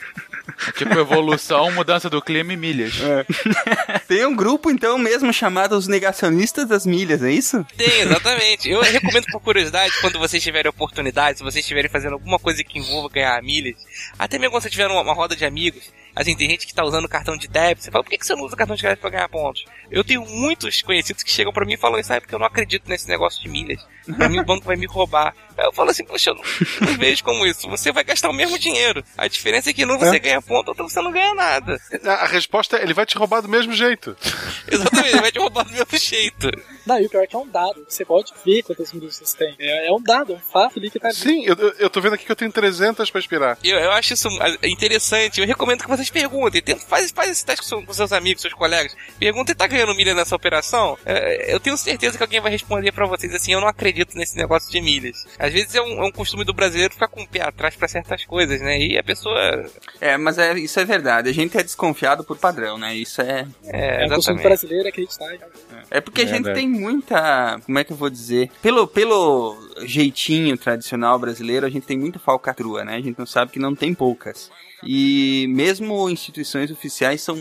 É 0.68 0.72
tipo 0.72 0.98
evolução, 0.98 1.70
mudança 1.72 2.08
do 2.08 2.22
clima 2.22 2.52
e 2.52 2.56
milhas. 2.56 2.94
É. 3.00 3.98
Tem 4.06 4.24
um 4.26 4.34
grupo, 4.34 4.70
então, 4.70 4.96
mesmo 4.98 5.32
chamado 5.32 5.76
os 5.76 5.88
negacionistas 5.88 6.68
das 6.68 6.86
milhas, 6.86 7.22
é 7.22 7.30
isso? 7.30 7.64
Tem, 7.76 8.00
exatamente. 8.00 8.70
Eu 8.70 8.80
recomendo 8.80 9.26
por 9.32 9.40
curiosidade, 9.40 9.92
quando 10.00 10.18
vocês 10.18 10.42
tiverem 10.42 10.70
oportunidade, 10.70 11.38
se 11.38 11.44
vocês 11.44 11.64
estiverem 11.64 11.90
fazendo 11.90 12.14
alguma 12.14 12.38
coisa 12.38 12.62
que 12.62 12.78
envolva 12.78 13.08
ganhar 13.08 13.42
milhas, 13.42 13.76
até 14.18 14.38
mesmo 14.38 14.52
quando 14.52 14.62
você 14.62 14.70
tiver 14.70 14.86
uma, 14.86 15.02
uma 15.02 15.14
roda 15.14 15.36
de 15.36 15.44
amigos, 15.44 15.92
Assim, 16.14 16.36
tem 16.36 16.48
gente 16.48 16.66
que 16.66 16.74
tá 16.74 16.84
usando 16.84 17.08
cartão 17.08 17.36
de 17.36 17.48
débito. 17.48 17.82
Você 17.82 17.90
fala, 17.90 18.04
por 18.04 18.10
que, 18.10 18.18
que 18.18 18.26
você 18.26 18.36
não 18.36 18.44
usa 18.44 18.56
cartão 18.56 18.76
de 18.76 18.82
crédito 18.82 19.00
pra 19.00 19.10
ganhar 19.10 19.28
pontos? 19.28 19.64
Eu 19.90 20.04
tenho 20.04 20.24
muitos 20.24 20.80
conhecidos 20.80 21.24
que 21.24 21.30
chegam 21.30 21.52
para 21.52 21.66
mim 21.66 21.74
e 21.74 21.78
falam 21.78 21.98
isso, 21.98 22.12
ah, 22.12 22.20
porque 22.20 22.34
eu 22.34 22.38
não 22.38 22.46
acredito 22.46 22.88
nesse 22.88 23.08
negócio 23.08 23.42
de 23.42 23.48
milhas. 23.48 23.84
Pra 24.16 24.28
mim 24.28 24.38
o 24.38 24.44
banco 24.44 24.64
vai 24.64 24.76
me 24.76 24.86
roubar. 24.86 25.34
Aí 25.56 25.66
eu 25.66 25.72
falo 25.72 25.90
assim, 25.90 26.04
poxa, 26.04 26.30
eu 26.30 26.34
não, 26.34 26.42
não 26.88 26.98
vejo 26.98 27.22
como 27.24 27.46
isso. 27.46 27.68
Você 27.68 27.92
vai 27.92 28.04
gastar 28.04 28.30
o 28.30 28.34
mesmo 28.34 28.58
dinheiro. 28.58 29.04
A 29.16 29.28
diferença 29.28 29.70
é 29.70 29.72
que 29.72 29.84
não 29.84 29.98
você 29.98 30.16
é. 30.16 30.18
ganha 30.18 30.42
ponto, 30.42 30.68
ou 30.68 30.88
você 30.88 31.00
não 31.00 31.12
ganha 31.12 31.34
nada. 31.34 31.80
A, 32.04 32.10
a 32.10 32.26
resposta 32.26 32.76
é, 32.76 32.82
ele 32.82 32.94
vai 32.94 33.06
te 33.06 33.16
roubar 33.16 33.40
do 33.40 33.48
mesmo 33.48 33.72
jeito. 33.72 34.16
Exatamente, 34.70 35.10
ele 35.10 35.20
vai 35.20 35.32
te 35.32 35.38
roubar 35.38 35.64
do 35.64 35.72
mesmo 35.72 35.98
jeito. 35.98 36.50
Não, 36.86 37.00
e 37.00 37.06
o 37.06 37.10
pior 37.10 37.22
é 37.22 37.26
que 37.26 37.36
é 37.36 37.38
um 37.38 37.48
dado. 37.48 37.84
Você 37.88 38.04
pode 38.04 38.32
ver 38.44 38.62
quantas 38.62 38.92
milhas 38.92 39.18
você 39.18 39.36
tem. 39.36 39.54
É, 39.58 39.88
é 39.88 39.92
um 39.92 40.02
dado, 40.02 40.32
é 40.32 40.36
um 40.36 40.40
fato 40.40 40.78
ali 40.78 40.90
que 40.90 40.98
tá 40.98 41.08
ali. 41.08 41.16
Sim, 41.16 41.44
eu, 41.44 41.56
eu 41.78 41.90
tô 41.90 42.00
vendo 42.00 42.14
aqui 42.14 42.24
que 42.24 42.32
eu 42.32 42.36
tenho 42.36 42.52
300 42.52 43.10
pra 43.10 43.20
expirar. 43.20 43.58
Eu, 43.62 43.78
eu 43.78 43.92
acho 43.92 44.14
isso 44.14 44.28
interessante. 44.62 45.40
Eu 45.40 45.46
recomendo 45.46 45.82
que 45.82 45.88
vocês 45.88 46.10
perguntem. 46.10 46.62
Faz, 46.76 47.10
faz 47.10 47.30
esse 47.30 47.44
teste 47.44 47.68
com, 47.68 47.92
seus 47.92 48.12
amigos, 48.12 48.42
seus 48.42 48.54
colegas. 48.54 48.96
Pergunta 49.18 49.52
e 49.52 49.54
tá 49.54 49.66
ganhando 49.66 49.94
milha 49.94 50.14
nessa 50.14 50.34
operação. 50.34 50.98
É, 51.04 51.52
eu 51.54 51.60
tenho 51.60 51.76
certeza 51.76 52.16
que 52.16 52.22
alguém 52.22 52.40
vai 52.40 52.50
responder 52.50 52.92
para 52.92 53.06
vocês 53.06 53.34
assim: 53.34 53.52
eu 53.52 53.60
não 53.60 53.68
acredito 53.68 54.16
nesse 54.16 54.36
negócio 54.36 54.70
de 54.70 54.80
milhas. 54.80 55.26
Às 55.44 55.52
vezes 55.52 55.74
é 55.74 55.82
um, 55.82 56.02
é 56.02 56.06
um 56.06 56.10
costume 56.10 56.42
do 56.42 56.54
brasileiro 56.54 56.94
ficar 56.94 57.08
com 57.08 57.22
o 57.22 57.28
pé 57.28 57.42
atrás 57.42 57.76
para 57.76 57.86
certas 57.86 58.24
coisas, 58.24 58.62
né? 58.62 58.78
E 58.78 58.96
a 58.96 59.02
pessoa. 59.02 59.66
É, 60.00 60.16
mas 60.16 60.38
é, 60.38 60.58
isso 60.58 60.80
é 60.80 60.86
verdade. 60.86 61.28
A 61.28 61.34
gente 61.34 61.56
é 61.58 61.62
desconfiado 61.62 62.24
por 62.24 62.38
padrão, 62.38 62.78
né? 62.78 62.96
Isso 62.96 63.20
é. 63.20 63.46
É, 63.64 64.04
é 64.04 64.06
o 64.06 64.14
costume 64.14 64.42
brasileiro 64.42 64.88
acreditar. 64.88 65.36
É 65.90 66.00
porque 66.00 66.22
a 66.22 66.26
gente 66.26 66.50
tem 66.54 66.66
muita. 66.66 67.60
Como 67.66 67.78
é 67.78 67.84
que 67.84 67.92
eu 67.92 67.96
vou 67.96 68.08
dizer? 68.08 68.50
Pelo, 68.62 68.86
pelo 68.86 69.56
jeitinho 69.82 70.56
tradicional 70.56 71.18
brasileiro, 71.18 71.66
a 71.66 71.70
gente 71.70 71.86
tem 71.86 71.98
muita 71.98 72.18
falcatrua, 72.18 72.82
né? 72.82 72.96
A 72.96 73.00
gente 73.00 73.18
não 73.18 73.26
sabe 73.26 73.52
que 73.52 73.58
não 73.58 73.74
tem 73.74 73.92
poucas. 73.92 74.50
E 74.86 75.46
mesmo 75.48 76.08
instituições 76.08 76.70
oficiais 76.70 77.20
são 77.20 77.36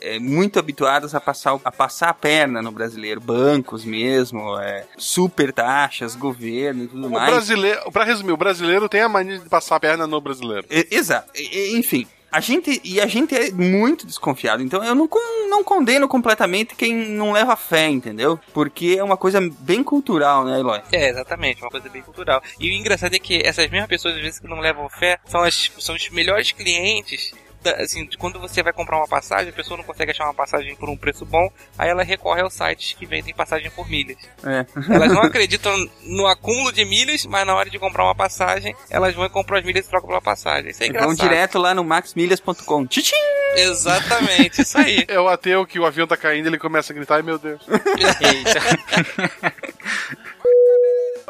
é, 0.00 0.18
muito 0.18 0.58
habituadas 0.58 1.14
a 1.14 1.20
passar, 1.20 1.58
a 1.64 1.72
passar 1.72 2.10
a 2.10 2.14
perna 2.14 2.62
no 2.62 2.70
brasileiro, 2.70 3.20
bancos 3.20 3.84
mesmo, 3.84 4.58
é, 4.58 4.86
super 4.96 5.52
taxas, 5.52 6.14
governo 6.14 6.84
e 6.84 6.88
tudo 6.88 7.06
o 7.06 7.10
mais. 7.10 7.30
Brasileiro, 7.30 7.90
pra 7.92 8.04
resumir, 8.04 8.32
o 8.32 8.36
brasileiro 8.36 8.88
tem 8.88 9.00
a 9.00 9.08
mania 9.08 9.38
de 9.38 9.48
passar 9.48 9.76
a 9.76 9.80
perna 9.80 10.06
no 10.06 10.20
brasileiro. 10.20 10.66
É, 10.70 10.86
exato. 10.90 11.30
enfim, 11.72 12.06
a 12.30 12.40
gente, 12.40 12.80
e 12.84 13.00
a 13.00 13.06
gente 13.06 13.34
é 13.34 13.50
muito 13.50 14.06
desconfiado, 14.06 14.62
então 14.62 14.82
eu 14.84 14.94
não, 14.94 15.08
não 15.48 15.64
condeno 15.64 16.06
completamente 16.06 16.74
quem 16.74 16.94
não 16.94 17.32
leva 17.32 17.56
fé, 17.56 17.88
entendeu? 17.88 18.38
Porque 18.52 18.96
é 18.98 19.02
uma 19.02 19.16
coisa 19.16 19.40
bem 19.40 19.82
cultural, 19.82 20.44
né, 20.44 20.60
Eloy? 20.60 20.80
É, 20.92 21.08
exatamente, 21.08 21.62
uma 21.62 21.70
coisa 21.70 21.88
bem 21.88 22.02
cultural. 22.02 22.42
E 22.58 22.70
o 22.70 22.72
engraçado 22.72 23.14
é 23.14 23.18
que 23.18 23.40
essas 23.44 23.68
mesmas 23.70 23.88
pessoas, 23.88 24.14
às 24.14 24.20
vezes, 24.20 24.38
que 24.38 24.48
não 24.48 24.60
levam 24.60 24.88
fé, 24.88 25.18
são, 25.24 25.42
as, 25.42 25.70
são 25.78 25.94
os 25.94 26.08
melhores 26.10 26.52
clientes 26.52 27.32
assim, 27.76 28.08
quando 28.18 28.38
você 28.40 28.62
vai 28.62 28.72
comprar 28.72 28.96
uma 28.96 29.08
passagem, 29.08 29.50
a 29.50 29.52
pessoa 29.52 29.76
não 29.76 29.84
consegue 29.84 30.10
achar 30.10 30.24
uma 30.24 30.34
passagem 30.34 30.74
por 30.76 30.88
um 30.88 30.96
preço 30.96 31.24
bom, 31.24 31.50
aí 31.78 31.88
ela 31.88 32.02
recorre 32.02 32.42
aos 32.42 32.54
sites 32.54 32.96
que 32.98 33.06
vendem 33.06 33.34
passagem 33.34 33.70
por 33.70 33.88
milhas. 33.88 34.16
É. 34.44 34.66
Elas 34.92 35.12
não 35.12 35.22
acreditam 35.24 35.74
no 36.02 36.26
acúmulo 36.26 36.72
de 36.72 36.84
milhas, 36.84 37.26
mas 37.26 37.46
na 37.46 37.54
hora 37.54 37.68
de 37.68 37.78
comprar 37.78 38.04
uma 38.04 38.14
passagem, 38.14 38.74
elas 38.88 39.14
vão 39.14 39.26
e 39.26 39.30
compram 39.30 39.58
as 39.58 39.64
milhas 39.64 39.86
e 39.86 39.88
trocam 39.88 40.08
pela 40.08 40.20
passagem. 40.20 40.70
Isso 40.70 40.82
é 40.82 40.86
engraçado. 40.86 41.14
Vão 41.14 41.28
direto 41.28 41.58
lá 41.58 41.74
no 41.74 41.84
maxmilhas.com. 41.84 42.86
Tchim! 42.86 43.14
Exatamente, 43.56 44.62
isso 44.62 44.78
aí. 44.78 45.04
É 45.10 45.18
o 45.18 45.28
ateu 45.28 45.66
que 45.66 45.78
o 45.78 45.86
avião 45.86 46.06
tá 46.06 46.16
caindo 46.16 46.46
ele 46.46 46.58
começa 46.58 46.92
a 46.92 46.96
gritar, 46.96 47.16
ai 47.16 47.22
meu 47.22 47.38
Deus. 47.38 47.60
Eita. 48.20 48.60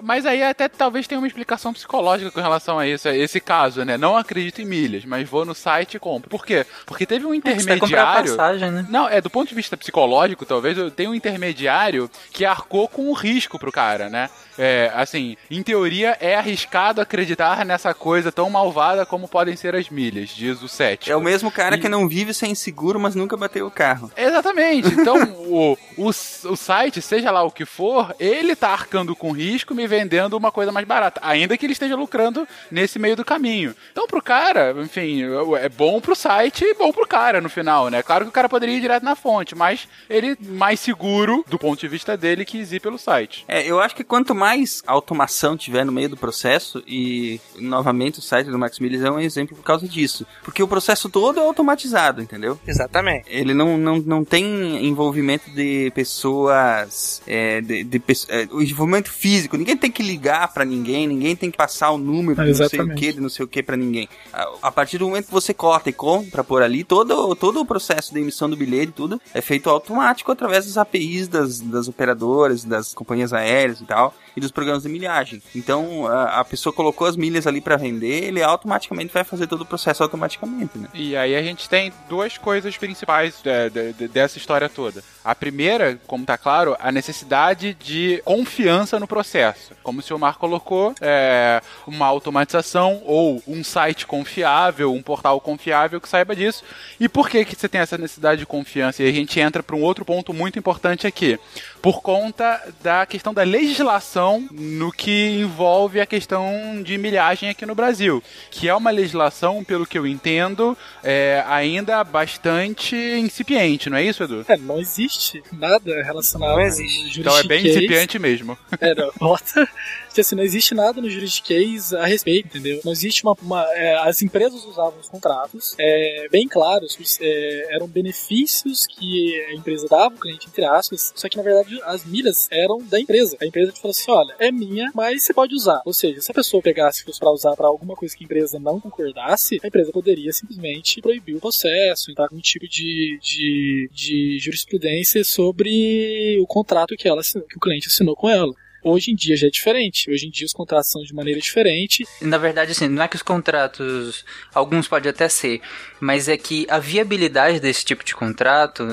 Mas 0.02 0.26
aí 0.26 0.42
até 0.42 0.68
talvez 0.68 1.06
tenha 1.06 1.20
uma 1.20 1.26
explicação 1.26 1.72
psicológica 1.72 2.30
com 2.30 2.40
relação 2.40 2.78
a 2.78 2.86
isso, 2.86 3.08
a 3.08 3.16
esse 3.16 3.40
caso, 3.40 3.84
né? 3.84 3.96
Não 3.96 4.16
acredito 4.16 4.60
em 4.60 4.64
milhas, 4.64 5.04
mas 5.04 5.28
vou 5.28 5.44
no 5.44 5.54
site 5.54 5.94
e 5.94 6.00
compro. 6.00 6.30
Por 6.30 6.44
quê? 6.44 6.66
Porque 6.86 7.06
teve 7.06 7.26
um 7.26 7.34
intermediário. 7.34 8.30
Passagem, 8.30 8.70
né? 8.70 8.86
Não, 8.88 9.08
é 9.08 9.20
do 9.20 9.30
ponto 9.30 9.48
de 9.48 9.54
vista 9.54 9.76
psicológico, 9.76 10.44
talvez 10.46 10.76
eu 10.76 10.90
tenha 10.90 11.10
um 11.10 11.14
intermediário 11.14 12.10
que 12.32 12.44
arcou 12.44 12.88
com 12.88 13.08
o 13.08 13.12
risco 13.12 13.58
pro 13.58 13.72
cara, 13.72 14.08
né? 14.08 14.28
É, 14.58 14.90
assim, 14.94 15.36
em 15.50 15.62
teoria 15.62 16.18
é 16.20 16.34
arriscado 16.34 17.00
acreditar 17.00 17.64
nessa 17.64 17.94
coisa 17.94 18.30
tão 18.30 18.50
malvada 18.50 19.06
como 19.06 19.26
podem 19.26 19.56
ser 19.56 19.74
as 19.74 19.88
milhas, 19.88 20.28
diz 20.28 20.60
o 20.60 20.68
7. 20.68 21.10
É 21.10 21.16
o 21.16 21.20
mesmo 21.20 21.50
cara 21.50 21.76
e... 21.76 21.80
que 21.80 21.88
não 21.88 22.06
vive 22.06 22.34
sem 22.34 22.54
seguro, 22.54 23.00
mas 23.00 23.14
nunca 23.14 23.36
bateu 23.36 23.66
o 23.66 23.70
carro. 23.70 24.12
Exatamente. 24.16 24.88
Então, 24.88 25.16
o, 25.48 25.78
o, 25.96 26.08
o 26.08 26.56
site, 26.56 27.00
seja 27.00 27.30
lá 27.30 27.42
o 27.42 27.50
que 27.50 27.64
for, 27.64 28.14
ele 28.20 28.54
tá 28.54 28.68
arcando 28.68 29.16
com 29.16 29.32
risco, 29.32 29.74
me 29.74 29.86
vendendo 29.90 30.36
uma 30.36 30.52
coisa 30.52 30.70
mais 30.70 30.86
barata, 30.86 31.20
ainda 31.22 31.58
que 31.58 31.66
ele 31.66 31.72
esteja 31.72 31.96
lucrando 31.96 32.46
nesse 32.70 32.98
meio 32.98 33.16
do 33.16 33.24
caminho. 33.24 33.74
Então, 33.90 34.06
pro 34.06 34.22
cara, 34.22 34.74
enfim, 34.78 35.22
é 35.60 35.68
bom 35.68 36.00
pro 36.00 36.14
site 36.14 36.64
e 36.64 36.74
bom 36.74 36.92
pro 36.92 37.06
cara 37.06 37.40
no 37.40 37.50
final, 37.50 37.88
né? 37.90 38.02
Claro 38.02 38.24
que 38.24 38.30
o 38.30 38.32
cara 38.32 38.48
poderia 38.48 38.76
ir 38.76 38.80
direto 38.80 39.02
na 39.02 39.16
fonte, 39.16 39.54
mas 39.54 39.88
ele 40.08 40.36
mais 40.40 40.78
seguro 40.78 41.44
do 41.48 41.58
ponto 41.58 41.80
de 41.80 41.88
vista 41.88 42.16
dele 42.16 42.44
que 42.44 42.58
ir 42.58 42.80
pelo 42.80 42.98
site. 42.98 43.44
É, 43.48 43.66
eu 43.66 43.80
acho 43.80 43.96
que 43.96 44.04
quanto 44.04 44.34
mais 44.34 44.82
automação 44.86 45.56
tiver 45.56 45.84
no 45.84 45.92
meio 45.92 46.08
do 46.08 46.16
processo, 46.16 46.82
e 46.86 47.40
novamente 47.58 48.20
o 48.20 48.22
site 48.22 48.48
do 48.48 48.58
Max 48.58 48.78
Mills 48.78 49.04
é 49.04 49.10
um 49.10 49.18
exemplo 49.18 49.56
por 49.56 49.64
causa 49.64 49.88
disso. 49.88 50.24
Porque 50.42 50.62
o 50.62 50.68
processo 50.68 51.08
todo 51.08 51.40
é 51.40 51.42
automatizado, 51.42 52.22
entendeu? 52.22 52.58
Exatamente. 52.66 53.24
Ele 53.28 53.52
não, 53.52 53.76
não, 53.76 53.98
não 53.98 54.24
tem 54.24 54.86
envolvimento 54.86 55.50
de 55.50 55.90
pessoas. 55.94 57.22
É, 57.26 57.60
de, 57.60 57.84
de, 57.84 58.02
é, 58.28 58.48
o 58.50 58.62
envolvimento 58.62 59.10
físico. 59.10 59.56
Ninguém 59.56 59.76
tem 59.80 59.90
que 59.90 60.02
ligar 60.02 60.52
para 60.52 60.64
ninguém, 60.64 61.06
ninguém 61.08 61.34
tem 61.34 61.50
que 61.50 61.56
passar 61.56 61.90
o 61.90 61.98
número 61.98 62.40
Ah, 62.40 62.44
de 62.44 62.50
não 62.58 62.68
sei 62.68 62.80
o 62.80 62.94
que, 62.94 63.12
de 63.12 63.20
não 63.20 63.28
sei 63.28 63.44
o 63.44 63.48
que 63.48 63.62
para 63.62 63.76
ninguém. 63.76 64.08
A, 64.32 64.48
a 64.62 64.70
partir 64.72 64.98
do 64.98 65.06
momento 65.08 65.26
que 65.26 65.32
você 65.32 65.52
cota 65.54 65.88
e 65.88 65.92
compra 65.92 66.44
por 66.44 66.62
ali, 66.62 66.84
todo, 66.84 67.34
todo 67.34 67.60
o 67.60 67.66
processo 67.66 68.12
de 68.14 68.20
emissão 68.20 68.48
do 68.48 68.56
bilhete 68.56 68.90
e 68.90 68.92
tudo 68.92 69.20
é 69.34 69.40
feito 69.40 69.68
automático 69.70 70.30
através 70.30 70.66
das 70.66 70.76
APIs 70.76 71.26
das, 71.28 71.60
das 71.60 71.88
operadoras, 71.88 72.64
das 72.64 72.92
companhias 72.94 73.32
aéreas 73.32 73.80
e 73.80 73.84
tal, 73.84 74.14
e 74.36 74.40
dos 74.40 74.50
programas 74.50 74.82
de 74.82 74.88
milhagem. 74.88 75.42
Então, 75.56 76.06
a, 76.06 76.40
a 76.40 76.44
pessoa 76.44 76.72
colocou 76.72 77.06
as 77.06 77.16
milhas 77.16 77.46
ali 77.46 77.60
para 77.60 77.76
vender, 77.76 78.24
ele 78.24 78.42
automaticamente 78.42 79.12
vai 79.12 79.24
fazer 79.24 79.46
todo 79.46 79.62
o 79.62 79.66
processo 79.66 80.02
automaticamente, 80.02 80.78
né? 80.78 80.88
E 80.94 81.16
aí 81.16 81.34
a 81.34 81.42
gente 81.42 81.68
tem 81.68 81.92
duas 82.08 82.36
coisas 82.38 82.76
principais 82.76 83.34
é, 83.44 83.68
de- 83.70 83.92
de- 83.94 84.08
dessa 84.08 84.38
história 84.38 84.68
toda. 84.68 85.02
A 85.24 85.34
primeira, 85.34 85.98
como 86.06 86.24
tá 86.24 86.36
claro, 86.36 86.76
a 86.78 86.90
necessidade 86.92 87.74
de 87.74 88.20
confiança 88.24 88.98
no 88.98 89.06
processo. 89.06 89.69
Como 89.82 90.00
o 90.00 90.02
senhor 90.02 90.18
Marco 90.18 90.40
colocou, 90.40 90.94
é, 91.00 91.60
uma 91.86 92.06
automatização 92.06 93.02
ou 93.04 93.42
um 93.46 93.62
site 93.62 94.06
confiável, 94.06 94.92
um 94.92 95.02
portal 95.02 95.40
confiável 95.40 96.00
que 96.00 96.08
saiba 96.08 96.34
disso. 96.34 96.62
E 96.98 97.08
por 97.08 97.28
que, 97.28 97.44
que 97.44 97.54
você 97.54 97.68
tem 97.68 97.80
essa 97.80 97.98
necessidade 97.98 98.40
de 98.40 98.46
confiança? 98.46 99.02
E 99.02 99.08
a 99.08 99.12
gente 99.12 99.38
entra 99.38 99.62
para 99.62 99.76
um 99.76 99.82
outro 99.82 100.04
ponto 100.04 100.32
muito 100.32 100.58
importante 100.58 101.06
aqui. 101.06 101.38
Por 101.82 102.02
conta 102.02 102.62
da 102.82 103.06
questão 103.06 103.32
da 103.32 103.42
legislação 103.42 104.46
no 104.50 104.92
que 104.92 105.40
envolve 105.40 106.00
a 106.00 106.06
questão 106.06 106.82
de 106.82 106.98
milhagem 106.98 107.48
aqui 107.48 107.64
no 107.64 107.74
Brasil. 107.74 108.22
Que 108.50 108.68
é 108.68 108.74
uma 108.74 108.90
legislação, 108.90 109.64
pelo 109.64 109.86
que 109.86 109.98
eu 109.98 110.06
entendo, 110.06 110.76
é, 111.02 111.42
ainda 111.46 112.02
bastante 112.04 112.96
incipiente, 112.96 113.88
não 113.88 113.96
é 113.96 114.04
isso, 114.04 114.22
Edu? 114.22 114.44
É, 114.48 114.56
não 114.56 114.78
existe 114.78 115.42
nada 115.52 116.02
relacionado 116.02 116.52
ao 116.52 116.60
existe. 116.60 117.20
Então 117.20 117.36
é 117.38 117.42
bem 117.44 117.66
incipiente 117.66 118.18
mesmo. 118.18 118.58
É, 118.80 118.94
não, 118.94 119.10
bota. 119.18 119.59
Que, 120.12 120.20
assim, 120.22 120.34
não 120.34 120.42
existe 120.42 120.74
nada 120.74 121.00
no 121.00 121.08
juridiquês 121.08 121.92
a 121.92 122.04
respeito, 122.04 122.48
entendeu? 122.48 122.80
Não 122.84 122.90
existe 122.90 123.22
uma. 123.22 123.32
uma- 123.40 123.64
é, 123.76 123.94
as 123.98 124.20
empresas 124.22 124.64
usavam 124.64 124.98
os 124.98 125.08
contratos, 125.08 125.76
é, 125.78 126.26
bem 126.32 126.48
claros, 126.48 126.98
é, 127.20 127.76
eram 127.76 127.86
benefícios 127.86 128.88
que 128.88 129.40
a 129.50 129.54
empresa 129.54 129.86
dava 129.88 130.06
ao 130.14 130.20
cliente, 130.20 130.48
entre 130.48 130.64
aspas, 130.64 131.12
só 131.14 131.28
que 131.28 131.36
na 131.36 131.44
verdade 131.44 131.80
as 131.84 132.04
milhas 132.04 132.48
eram 132.50 132.82
da 132.82 132.98
empresa. 132.98 133.36
A 133.40 133.46
empresa 133.46 133.72
falou 133.72 133.92
assim: 133.92 134.10
olha, 134.10 134.34
é 134.40 134.50
minha, 134.50 134.90
mas 134.94 135.22
você 135.22 135.32
pode 135.32 135.54
usar. 135.54 135.80
Ou 135.84 135.94
seja, 135.94 136.20
se 136.20 136.30
a 136.30 136.34
pessoa 136.34 136.60
pegasse 136.60 137.04
fosse 137.04 137.20
pra 137.20 137.30
usar 137.30 137.54
pra 137.54 137.68
alguma 137.68 137.94
coisa 137.94 138.16
que 138.16 138.24
a 138.24 138.26
empresa 138.26 138.58
não 138.58 138.80
concordasse, 138.80 139.60
a 139.62 139.66
empresa 139.68 139.92
poderia 139.92 140.32
simplesmente 140.32 141.00
proibir 141.00 141.36
o 141.36 141.40
processo, 141.40 142.10
entrar 142.10 142.28
com 142.28 142.34
um 142.34 142.40
tipo 142.40 142.66
de, 142.66 143.16
de, 143.22 143.88
de 143.92 144.38
jurisprudência 144.40 145.22
sobre 145.22 146.36
o 146.40 146.46
contrato 146.48 146.96
que, 146.96 147.06
ela, 147.06 147.22
que 147.22 147.56
o 147.56 147.60
cliente 147.60 147.86
assinou 147.86 148.16
com 148.16 148.28
ela. 148.28 148.52
Hoje 148.82 149.10
em 149.10 149.14
dia 149.14 149.36
já 149.36 149.46
é 149.46 149.50
diferente. 149.50 150.10
Hoje 150.10 150.26
em 150.26 150.30
dia 150.30 150.46
os 150.46 150.52
contratos 150.52 150.90
são 150.90 151.02
de 151.02 151.14
maneira 151.14 151.40
diferente. 151.40 152.06
Na 152.20 152.38
verdade, 152.38 152.72
assim, 152.72 152.88
não 152.88 153.02
é 153.02 153.08
que 153.08 153.16
os 153.16 153.22
contratos, 153.22 154.24
alguns 154.54 154.88
podem 154.88 155.10
até 155.10 155.28
ser, 155.28 155.60
mas 156.00 156.28
é 156.28 156.36
que 156.36 156.66
a 156.70 156.78
viabilidade 156.78 157.60
desse 157.60 157.84
tipo 157.84 158.04
de 158.04 158.14
contrato, 158.14 158.86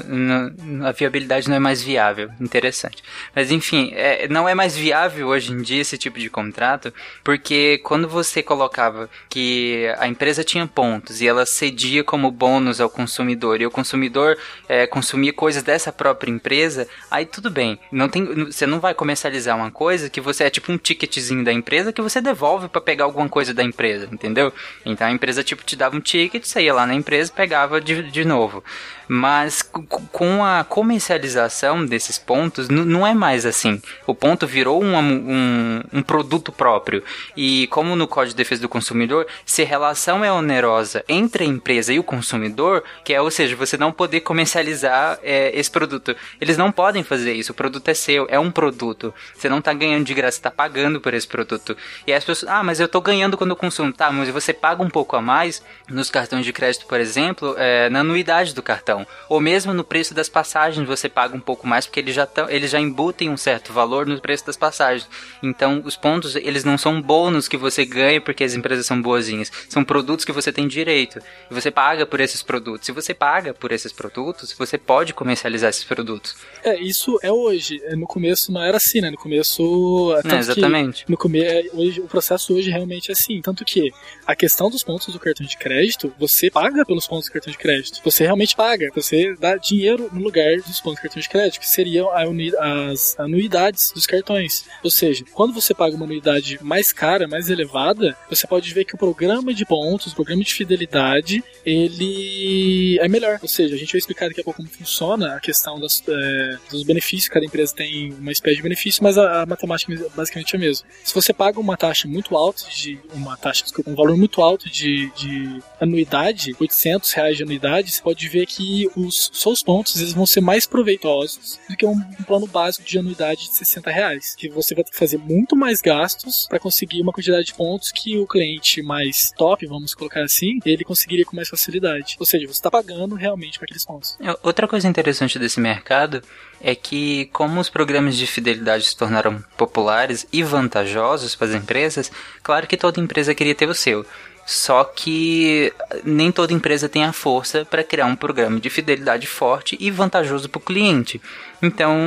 a 0.83 0.91
viabilidade 0.91 1.47
não 1.47 1.55
é 1.55 1.59
mais 1.59 1.81
viável. 1.81 2.29
Interessante. 2.39 3.03
Mas 3.35 3.51
enfim, 3.51 3.91
é, 3.93 4.27
não 4.27 4.47
é 4.47 4.53
mais 4.53 4.75
viável 4.75 5.27
hoje 5.27 5.53
em 5.53 5.61
dia 5.61 5.81
esse 5.81 5.97
tipo 5.97 6.19
de 6.19 6.29
contrato, 6.29 6.93
porque 7.23 7.79
quando 7.83 8.07
você 8.07 8.43
colocava 8.43 9.09
que 9.29 9.87
a 9.97 10.07
empresa 10.07 10.43
tinha 10.43 10.67
pontos 10.67 11.21
e 11.21 11.27
ela 11.27 11.45
cedia 11.45 12.03
como 12.03 12.31
bônus 12.31 12.81
ao 12.81 12.89
consumidor 12.89 13.61
e 13.61 13.65
o 13.65 13.71
consumidor 13.71 14.37
é, 14.67 14.85
consumia 14.85 15.31
coisas 15.31 15.63
dessa 15.63 15.91
própria 15.91 16.31
empresa, 16.31 16.87
aí 17.09 17.25
tudo 17.25 17.49
bem. 17.49 17.79
Não 17.91 18.09
tem, 18.09 18.25
você 18.45 18.65
não 18.65 18.79
vai 18.79 18.93
comercializar 18.93 19.55
uma 19.55 19.71
coisa 19.77 20.09
que 20.09 20.19
você 20.19 20.45
é 20.45 20.49
tipo 20.49 20.71
um 20.71 20.77
ticketzinho 20.77 21.43
da 21.45 21.53
empresa 21.53 21.93
que 21.93 22.01
você 22.01 22.19
devolve 22.19 22.67
pra 22.67 22.81
pegar 22.81 23.05
alguma 23.05 23.29
coisa 23.29 23.53
da 23.53 23.63
empresa, 23.63 24.09
entendeu? 24.11 24.51
Então 24.83 25.05
a 25.05 25.11
empresa 25.11 25.43
tipo 25.43 25.63
te 25.63 25.75
dava 25.75 25.95
um 25.95 25.99
ticket, 25.99 26.43
ia 26.55 26.73
lá 26.73 26.87
na 26.87 26.95
empresa 26.95 27.31
pegava 27.31 27.79
de, 27.79 28.01
de 28.09 28.25
novo. 28.25 28.63
Mas 29.07 29.61
com 29.61 30.43
a 30.43 30.63
comercialização 30.63 31.85
desses 31.85 32.17
pontos, 32.17 32.67
não 32.67 33.07
é 33.07 33.13
mais 33.13 33.45
assim. 33.45 33.81
O 34.05 34.13
ponto 34.13 34.45
virou 34.45 34.83
um, 34.83 34.97
um, 34.97 35.83
um 35.93 36.01
produto 36.01 36.51
próprio. 36.51 37.01
E 37.35 37.67
como 37.67 37.95
no 37.95 38.07
Código 38.07 38.31
de 38.31 38.37
Defesa 38.37 38.61
do 38.61 38.69
Consumidor, 38.69 39.25
se 39.45 39.61
a 39.61 39.65
relação 39.65 40.25
é 40.25 40.31
onerosa 40.31 41.05
entre 41.07 41.45
a 41.45 41.47
empresa 41.47 41.93
e 41.93 41.99
o 41.99 42.03
consumidor, 42.03 42.83
que 43.05 43.13
é, 43.13 43.21
ou 43.21 43.31
seja, 43.31 43.55
você 43.55 43.77
não 43.77 43.93
poder 43.93 44.21
comercializar 44.21 45.19
é, 45.23 45.57
esse 45.57 45.71
produto. 45.71 46.15
Eles 46.41 46.57
não 46.57 46.71
podem 46.71 47.03
fazer 47.03 47.33
isso. 47.33 47.53
O 47.53 47.55
produto 47.55 47.87
é 47.87 47.93
seu, 47.93 48.27
é 48.29 48.37
um 48.37 48.51
produto. 48.51 49.13
Você 49.33 49.47
não 49.47 49.61
tá 49.67 49.73
ganhando 49.73 50.05
de 50.05 50.13
graça, 50.13 50.37
você 50.37 50.43
tá 50.43 50.51
pagando 50.51 51.01
por 51.01 51.13
esse 51.13 51.27
produto. 51.27 51.75
E 52.05 52.13
as 52.13 52.23
pessoas, 52.23 52.49
ah, 52.49 52.63
mas 52.63 52.79
eu 52.79 52.87
tô 52.87 53.01
ganhando 53.01 53.37
quando 53.37 53.49
eu 53.49 53.55
consumo. 53.55 53.91
Tá, 53.91 54.11
mas 54.11 54.29
você 54.29 54.53
paga 54.53 54.81
um 54.81 54.89
pouco 54.89 55.15
a 55.15 55.21
mais 55.21 55.61
nos 55.89 56.09
cartões 56.09 56.45
de 56.45 56.53
crédito, 56.53 56.85
por 56.85 56.99
exemplo, 56.99 57.55
é, 57.57 57.89
na 57.89 57.99
anuidade 57.99 58.53
do 58.53 58.63
cartão. 58.63 59.05
Ou 59.27 59.41
mesmo 59.41 59.73
no 59.73 59.83
preço 59.83 60.13
das 60.13 60.29
passagens 60.29 60.87
você 60.87 61.09
paga 61.09 61.35
um 61.35 61.39
pouco 61.39 61.67
mais, 61.67 61.85
porque 61.85 61.99
eles 61.99 62.15
já, 62.15 62.25
tão, 62.25 62.49
eles 62.49 62.71
já 62.71 62.79
embutem 62.79 63.29
um 63.29 63.37
certo 63.37 63.73
valor 63.73 64.05
no 64.05 64.19
preço 64.21 64.45
das 64.45 64.55
passagens. 64.55 65.09
Então, 65.43 65.81
os 65.83 65.97
pontos, 65.97 66.35
eles 66.35 66.63
não 66.63 66.77
são 66.77 67.01
bônus 67.01 67.47
que 67.47 67.57
você 67.57 67.85
ganha 67.85 68.21
porque 68.21 68.43
as 68.43 68.53
empresas 68.53 68.85
são 68.85 69.01
boazinhas. 69.01 69.51
São 69.67 69.83
produtos 69.83 70.23
que 70.23 70.31
você 70.31 70.51
tem 70.51 70.67
direito. 70.67 71.19
E 71.49 71.53
você 71.53 71.69
paga 71.69 72.05
por 72.05 72.19
esses 72.19 72.41
produtos. 72.41 72.85
Se 72.85 72.91
você 72.91 73.13
paga 73.13 73.53
por 73.53 73.71
esses 73.71 73.91
produtos, 73.91 74.53
você 74.53 74.77
pode 74.77 75.13
comercializar 75.13 75.69
esses 75.69 75.83
produtos. 75.83 76.35
É, 76.63 76.79
isso 76.79 77.19
é 77.21 77.31
hoje. 77.31 77.81
É, 77.83 77.95
No 77.95 78.07
começo 78.07 78.51
não 78.51 78.61
era 78.61 78.77
assim, 78.77 79.01
né? 79.01 79.09
No 79.09 79.17
começo. 79.17 79.56
Tanto 79.63 80.27
Não, 80.27 80.39
exatamente. 80.39 81.05
No 81.07 81.17
começo, 81.17 81.69
hoje, 81.73 81.99
o 82.01 82.07
processo 82.07 82.53
hoje 82.53 82.69
realmente 82.69 83.09
é 83.09 83.13
assim. 83.13 83.41
Tanto 83.41 83.63
que 83.65 83.91
a 84.25 84.35
questão 84.35 84.69
dos 84.69 84.83
pontos 84.83 85.13
do 85.13 85.19
cartão 85.19 85.45
de 85.45 85.57
crédito, 85.57 86.13
você 86.19 86.49
paga 86.49 86.85
pelos 86.85 87.07
pontos 87.07 87.27
do 87.27 87.33
cartão 87.33 87.51
de 87.51 87.57
crédito. 87.57 88.01
Você 88.03 88.23
realmente 88.23 88.55
paga. 88.55 88.89
Você 88.95 89.35
dá 89.39 89.55
dinheiro 89.57 90.09
no 90.11 90.21
lugar 90.21 90.57
dos 90.57 90.79
pontos 90.81 90.99
do 90.99 91.03
cartão 91.03 91.21
de 91.21 91.29
crédito, 91.29 91.59
que 91.59 91.67
seriam 91.67 92.09
as 92.11 93.17
anuidades 93.19 93.91
dos 93.91 94.05
cartões. 94.05 94.65
Ou 94.83 94.91
seja, 94.91 95.23
quando 95.33 95.53
você 95.53 95.73
paga 95.73 95.95
uma 95.95 96.05
anuidade 96.05 96.59
mais 96.61 96.91
cara, 96.91 97.27
mais 97.27 97.49
elevada, 97.49 98.17
você 98.29 98.45
pode 98.45 98.73
ver 98.73 98.85
que 98.85 98.95
o 98.95 98.97
programa 98.97 99.53
de 99.53 99.65
pontos, 99.65 100.11
o 100.11 100.15
programa 100.15 100.43
de 100.43 100.53
fidelidade, 100.53 101.43
ele 101.65 102.97
é 102.99 103.07
melhor. 103.07 103.39
Ou 103.41 103.47
seja, 103.47 103.75
a 103.75 103.77
gente 103.77 103.91
vai 103.91 103.99
explicar 103.99 104.27
daqui 104.27 104.41
a 104.41 104.43
pouco 104.43 104.57
como 104.57 104.69
funciona 104.69 105.35
a 105.35 105.39
questão 105.39 105.79
das, 105.79 106.03
é, 106.07 106.57
dos 106.69 106.83
benefícios. 106.83 107.29
Cada 107.29 107.45
empresa 107.45 107.73
tem 107.75 108.13
uma 108.13 108.31
espécie 108.31 108.57
de 108.57 108.63
benefício, 108.63 109.03
mas 109.03 109.17
a, 109.17 109.43
a 109.43 109.45
matemática 109.47 109.93
basicamente 110.15 110.55
é 110.55 110.57
a 110.57 110.59
mesma. 110.59 110.87
Se 111.03 111.13
você 111.13 111.33
paga 111.33 111.59
uma 111.59 111.77
taxa 111.77 112.07
muito 112.07 112.35
alta 112.35 112.63
de 112.69 112.99
uma 113.13 113.37
taxa, 113.37 113.63
desculpa, 113.63 113.89
um 113.89 113.95
valor 113.95 114.17
muito 114.17 114.41
alto 114.41 114.69
de, 114.69 115.11
de 115.15 115.61
anuidade, 115.79 116.55
800 116.59 117.11
reais 117.13 117.37
de 117.37 117.43
anuidade, 117.43 117.91
você 117.91 118.01
pode 118.01 118.27
ver 118.27 118.45
que 118.45 118.89
os 118.95 119.29
seus 119.33 119.61
pontos 119.61 119.99
eles 119.99 120.13
vão 120.13 120.25
ser 120.25 120.41
mais 120.41 120.65
proveitosos 120.65 121.59
do 121.69 121.75
que 121.75 121.85
um, 121.85 121.91
um 121.91 122.23
plano 122.23 122.47
básico 122.47 122.85
de 122.85 122.97
anuidade 122.97 123.49
de 123.49 123.55
60 123.55 123.91
reais, 123.91 124.35
que 124.35 124.49
você 124.49 124.75
vai 124.75 124.83
ter 124.83 124.91
que 124.91 124.97
fazer 124.97 125.17
muito 125.17 125.55
mais 125.55 125.81
gastos 125.81 126.45
para 126.47 126.59
conseguir 126.59 127.01
uma 127.01 127.11
quantidade 127.11 127.45
de 127.45 127.53
pontos 127.53 127.91
que 127.91 128.17
o 128.17 128.27
cliente 128.27 128.81
mais 128.81 129.31
top, 129.37 129.65
vamos 129.65 129.93
colocar 129.93 130.23
assim, 130.23 130.59
ele 130.65 130.83
conseguiria 130.83 131.25
com 131.25 131.35
mais 131.35 131.49
facilidade. 131.49 132.15
Ou 132.19 132.25
seja, 132.25 132.45
você 132.45 132.53
está 132.53 132.71
pagando 132.71 133.15
realmente 133.15 133.57
para 133.57 133.65
aqueles 133.65 133.85
pontos. 133.85 134.17
É, 134.21 134.35
Outra 134.43 134.67
coisa 134.67 134.87
interessante 134.87 135.37
desse 135.37 135.59
mercado 135.59 136.21
é 136.61 136.75
que, 136.75 137.25
como 137.33 137.59
os 137.59 137.69
programas 137.69 138.15
de 138.15 138.25
fidelidade 138.25 138.85
se 138.85 138.97
tornaram 138.97 139.43
populares 139.55 140.27
e 140.31 140.43
vantajosos 140.43 141.35
para 141.35 141.47
as 141.47 141.53
empresas, 141.53 142.11
claro 142.41 142.67
que 142.67 142.77
toda 142.77 142.99
empresa 142.99 143.35
queria 143.35 143.55
ter 143.55 143.69
o 143.69 143.75
seu. 143.75 144.05
Só 144.45 144.85
que 144.85 145.73
nem 146.05 146.31
toda 146.31 146.53
empresa 146.53 146.87
tem 146.87 147.03
a 147.03 147.11
força 147.11 147.65
para 147.65 147.83
criar 147.83 148.05
um 148.05 148.15
programa 148.15 148.61
de 148.61 148.69
fidelidade 148.69 149.27
forte 149.27 149.75
e 149.77 149.91
vantajoso 149.91 150.47
para 150.47 150.59
o 150.59 150.61
cliente. 150.61 151.21
Então, 151.61 151.97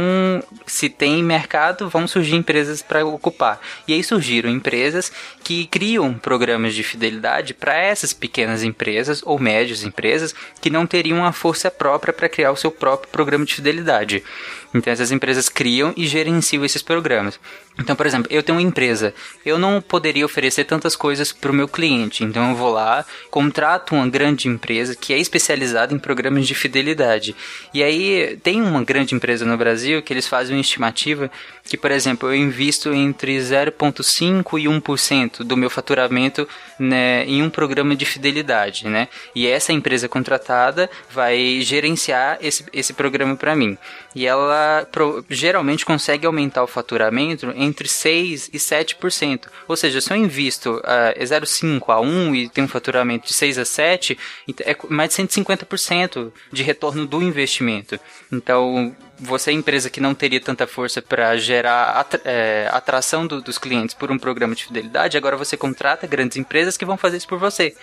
se 0.67 0.89
tem 0.89 1.23
mercado, 1.23 1.89
vão 1.89 2.07
surgir 2.07 2.37
empresas 2.37 2.83
para 2.83 3.05
ocupar. 3.05 3.61
E 3.87 3.93
aí 3.93 4.03
surgiram 4.05 4.49
empresas 4.49 5.11
que 5.43 5.67
criam 5.67 6.15
programas 6.15 6.75
de 6.75 6.83
fidelidade 6.83 7.53
para 7.55 7.75
essas 7.75 8.13
pequenas 8.13 8.63
empresas 8.63 9.23
ou 9.25 9.39
médias 9.39 9.83
empresas 9.83 10.35
que 10.61 10.71
não 10.71 10.87
teriam 10.87 11.25
a 11.25 11.33
força 11.33 11.71
própria 11.71 12.13
para 12.13 12.29
criar 12.29 12.53
o 12.53 12.57
seu 12.57 12.71
próprio 12.71 13.11
programa 13.11 13.45
de 13.45 13.55
fidelidade. 13.55 14.23
Então 14.73 14.93
essas 14.93 15.11
empresas 15.11 15.49
criam 15.49 15.93
e 15.97 16.07
gerenciam 16.07 16.65
esses 16.65 16.83
programas. 16.83 17.41
Então, 17.79 17.97
por 17.97 18.07
exemplo, 18.07 18.31
eu 18.31 18.43
tenho 18.43 18.59
uma 18.59 18.67
empresa, 18.67 19.15
eu 19.45 19.59
não 19.59 19.81
poderia 19.81 20.25
oferecer 20.25 20.65
tantas 20.65 20.95
coisas 20.95 21.33
para 21.33 21.51
o 21.51 21.55
meu 21.55 21.67
cliente. 21.67 22.23
Então 22.23 22.51
eu 22.51 22.57
vou 22.57 22.71
lá, 22.71 23.05
contrato 23.31 23.95
uma 23.95 24.09
grande 24.09 24.49
empresa 24.49 24.95
que 24.95 25.13
é 25.13 25.19
especializada 25.19 25.95
em 25.95 25.99
programas 25.99 26.47
de 26.47 26.55
fidelidade. 26.55 27.35
E 27.75 27.83
aí 27.83 28.39
tem 28.43 28.61
uma 28.61 28.85
grande 28.85 29.15
empresa 29.15 29.40
no 29.45 29.57
Brasil 29.57 30.03
que 30.03 30.13
eles 30.13 30.27
fazem 30.27 30.57
uma 30.57 30.61
estimativa 30.61 31.31
que, 31.71 31.77
por 31.77 31.93
exemplo, 31.93 32.29
eu 32.29 32.35
invisto 32.35 32.93
entre 32.93 33.39
0,5% 33.39 34.59
e 34.59 34.65
1% 34.65 35.45
do 35.45 35.57
meu 35.57 35.71
faturamento 35.71 36.49
né, 36.77 37.25
em 37.27 37.45
um 37.45 37.49
programa 37.49 37.95
de 37.95 38.05
fidelidade, 38.05 38.89
né? 38.89 39.07
E 39.37 39.47
essa 39.47 39.73
empresa 39.73 40.09
contratada 40.09 40.91
vai 41.09 41.61
gerenciar 41.61 42.39
esse, 42.41 42.65
esse 42.73 42.93
programa 42.93 43.37
para 43.37 43.55
mim. 43.55 43.79
E 44.17 44.27
ela 44.27 44.85
pro, 44.91 45.25
geralmente 45.31 45.87
consegue 45.87 46.27
aumentar 46.27 46.65
o 46.65 46.67
faturamento 46.67 47.53
entre 47.55 47.87
6% 47.87 48.51
e 48.53 48.59
7%. 48.59 49.47
Ou 49.69 49.77
seja, 49.77 50.01
se 50.01 50.13
eu 50.13 50.17
invisto 50.17 50.73
uh, 50.79 51.15
é 51.15 51.23
0,5% 51.23 51.83
a 51.87 52.01
1% 52.01 52.35
e 52.35 52.49
tenho 52.49 52.65
um 52.65 52.69
faturamento 52.69 53.29
de 53.29 53.33
6 53.33 53.59
a 53.59 53.63
7%, 53.63 54.19
é 54.65 54.77
mais 54.89 55.15
de 55.15 55.23
150% 55.23 56.33
de 56.51 56.63
retorno 56.65 57.07
do 57.07 57.23
investimento. 57.23 58.01
Então, 58.33 58.93
você 59.21 59.51
é 59.51 59.55
empresa 59.55 59.91
que 59.91 60.01
não 60.01 60.15
teria 60.15 60.41
tanta 60.41 60.67
força 60.67 61.03
para 61.03 61.37
gerar 61.37 61.60
é, 62.25 62.69
atração 62.73 63.27
do, 63.27 63.41
dos 63.41 63.59
clientes 63.59 63.95
por 63.95 64.11
um 64.11 64.19
programa 64.19 64.55
de 64.55 64.65
fidelidade, 64.65 65.17
agora 65.17 65.37
você 65.37 65.57
contrata 65.57 66.07
grandes 66.07 66.37
empresas 66.37 66.77
que 66.77 66.85
vão 66.85 66.97
fazer 66.97 67.19
isso 67.19 67.29
por 67.29 67.39
você. 67.39 67.75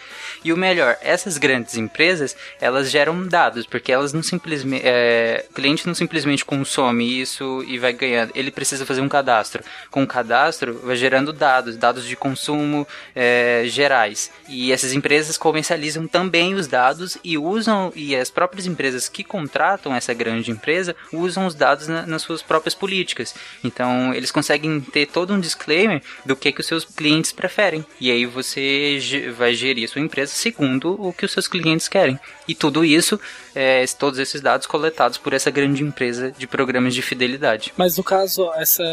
E 0.43 0.51
o 0.51 0.57
melhor, 0.57 0.97
essas 1.01 1.37
grandes 1.37 1.77
empresas, 1.77 2.35
elas 2.59 2.91
geram 2.91 3.27
dados, 3.27 3.65
porque 3.65 3.91
elas 3.91 4.13
não 4.13 4.21
simplesmente, 4.21 4.83
é, 4.85 5.45
o 5.49 5.53
cliente 5.53 5.87
não 5.87 5.95
simplesmente 5.95 6.43
consome 6.43 7.21
isso 7.21 7.63
e 7.67 7.77
vai 7.77 7.93
ganhando, 7.93 8.31
ele 8.35 8.51
precisa 8.51 8.85
fazer 8.85 9.01
um 9.01 9.09
cadastro. 9.09 9.63
Com 9.89 10.03
o 10.03 10.07
cadastro, 10.07 10.79
vai 10.83 10.95
gerando 10.95 11.31
dados, 11.31 11.77
dados 11.77 12.05
de 12.05 12.15
consumo 12.15 12.87
é, 13.15 13.63
gerais. 13.67 14.31
E 14.49 14.71
essas 14.71 14.93
empresas 14.93 15.37
comercializam 15.37 16.07
também 16.07 16.55
os 16.55 16.67
dados 16.67 17.17
e 17.23 17.37
usam, 17.37 17.91
e 17.95 18.15
as 18.15 18.29
próprias 18.29 18.65
empresas 18.65 19.07
que 19.07 19.23
contratam 19.23 19.95
essa 19.95 20.13
grande 20.13 20.51
empresa 20.51 20.95
usam 21.13 21.37
usam 21.37 21.45
os 21.45 21.53
dados 21.53 21.87
na, 21.87 22.05
nas 22.07 22.23
suas 22.23 22.41
próprias 22.41 22.73
políticas. 22.73 23.35
Então, 23.67 24.13
eles 24.13 24.31
conseguem 24.31 24.79
ter 24.79 25.05
todo 25.07 25.33
um 25.33 25.39
disclaimer 25.39 26.01
do 26.25 26.35
que, 26.35 26.51
que 26.51 26.61
os 26.61 26.65
seus 26.65 26.85
clientes 26.85 27.31
preferem. 27.31 27.85
E 27.99 28.09
aí 28.09 28.25
você 28.25 28.99
vai 29.35 29.53
gerir 29.53 29.85
a 29.85 29.87
sua 29.87 30.01
empresa 30.01 30.31
segundo 30.31 30.93
o 30.99 31.13
que 31.13 31.25
os 31.25 31.31
seus 31.31 31.47
clientes 31.47 31.87
querem. 31.87 32.19
E 32.47 32.55
tudo 32.55 32.85
isso, 32.85 33.19
é, 33.57 33.83
todos 33.97 34.19
esses 34.19 34.39
dados 34.39 34.67
coletados 34.67 35.17
por 35.17 35.33
essa 35.33 35.49
grande 35.49 35.81
empresa 35.81 36.31
de 36.31 36.45
programas 36.45 36.93
de 36.93 37.01
fidelidade. 37.01 37.73
Mas 37.75 37.97
no 37.97 38.03
caso, 38.03 38.51
essa 38.53 38.83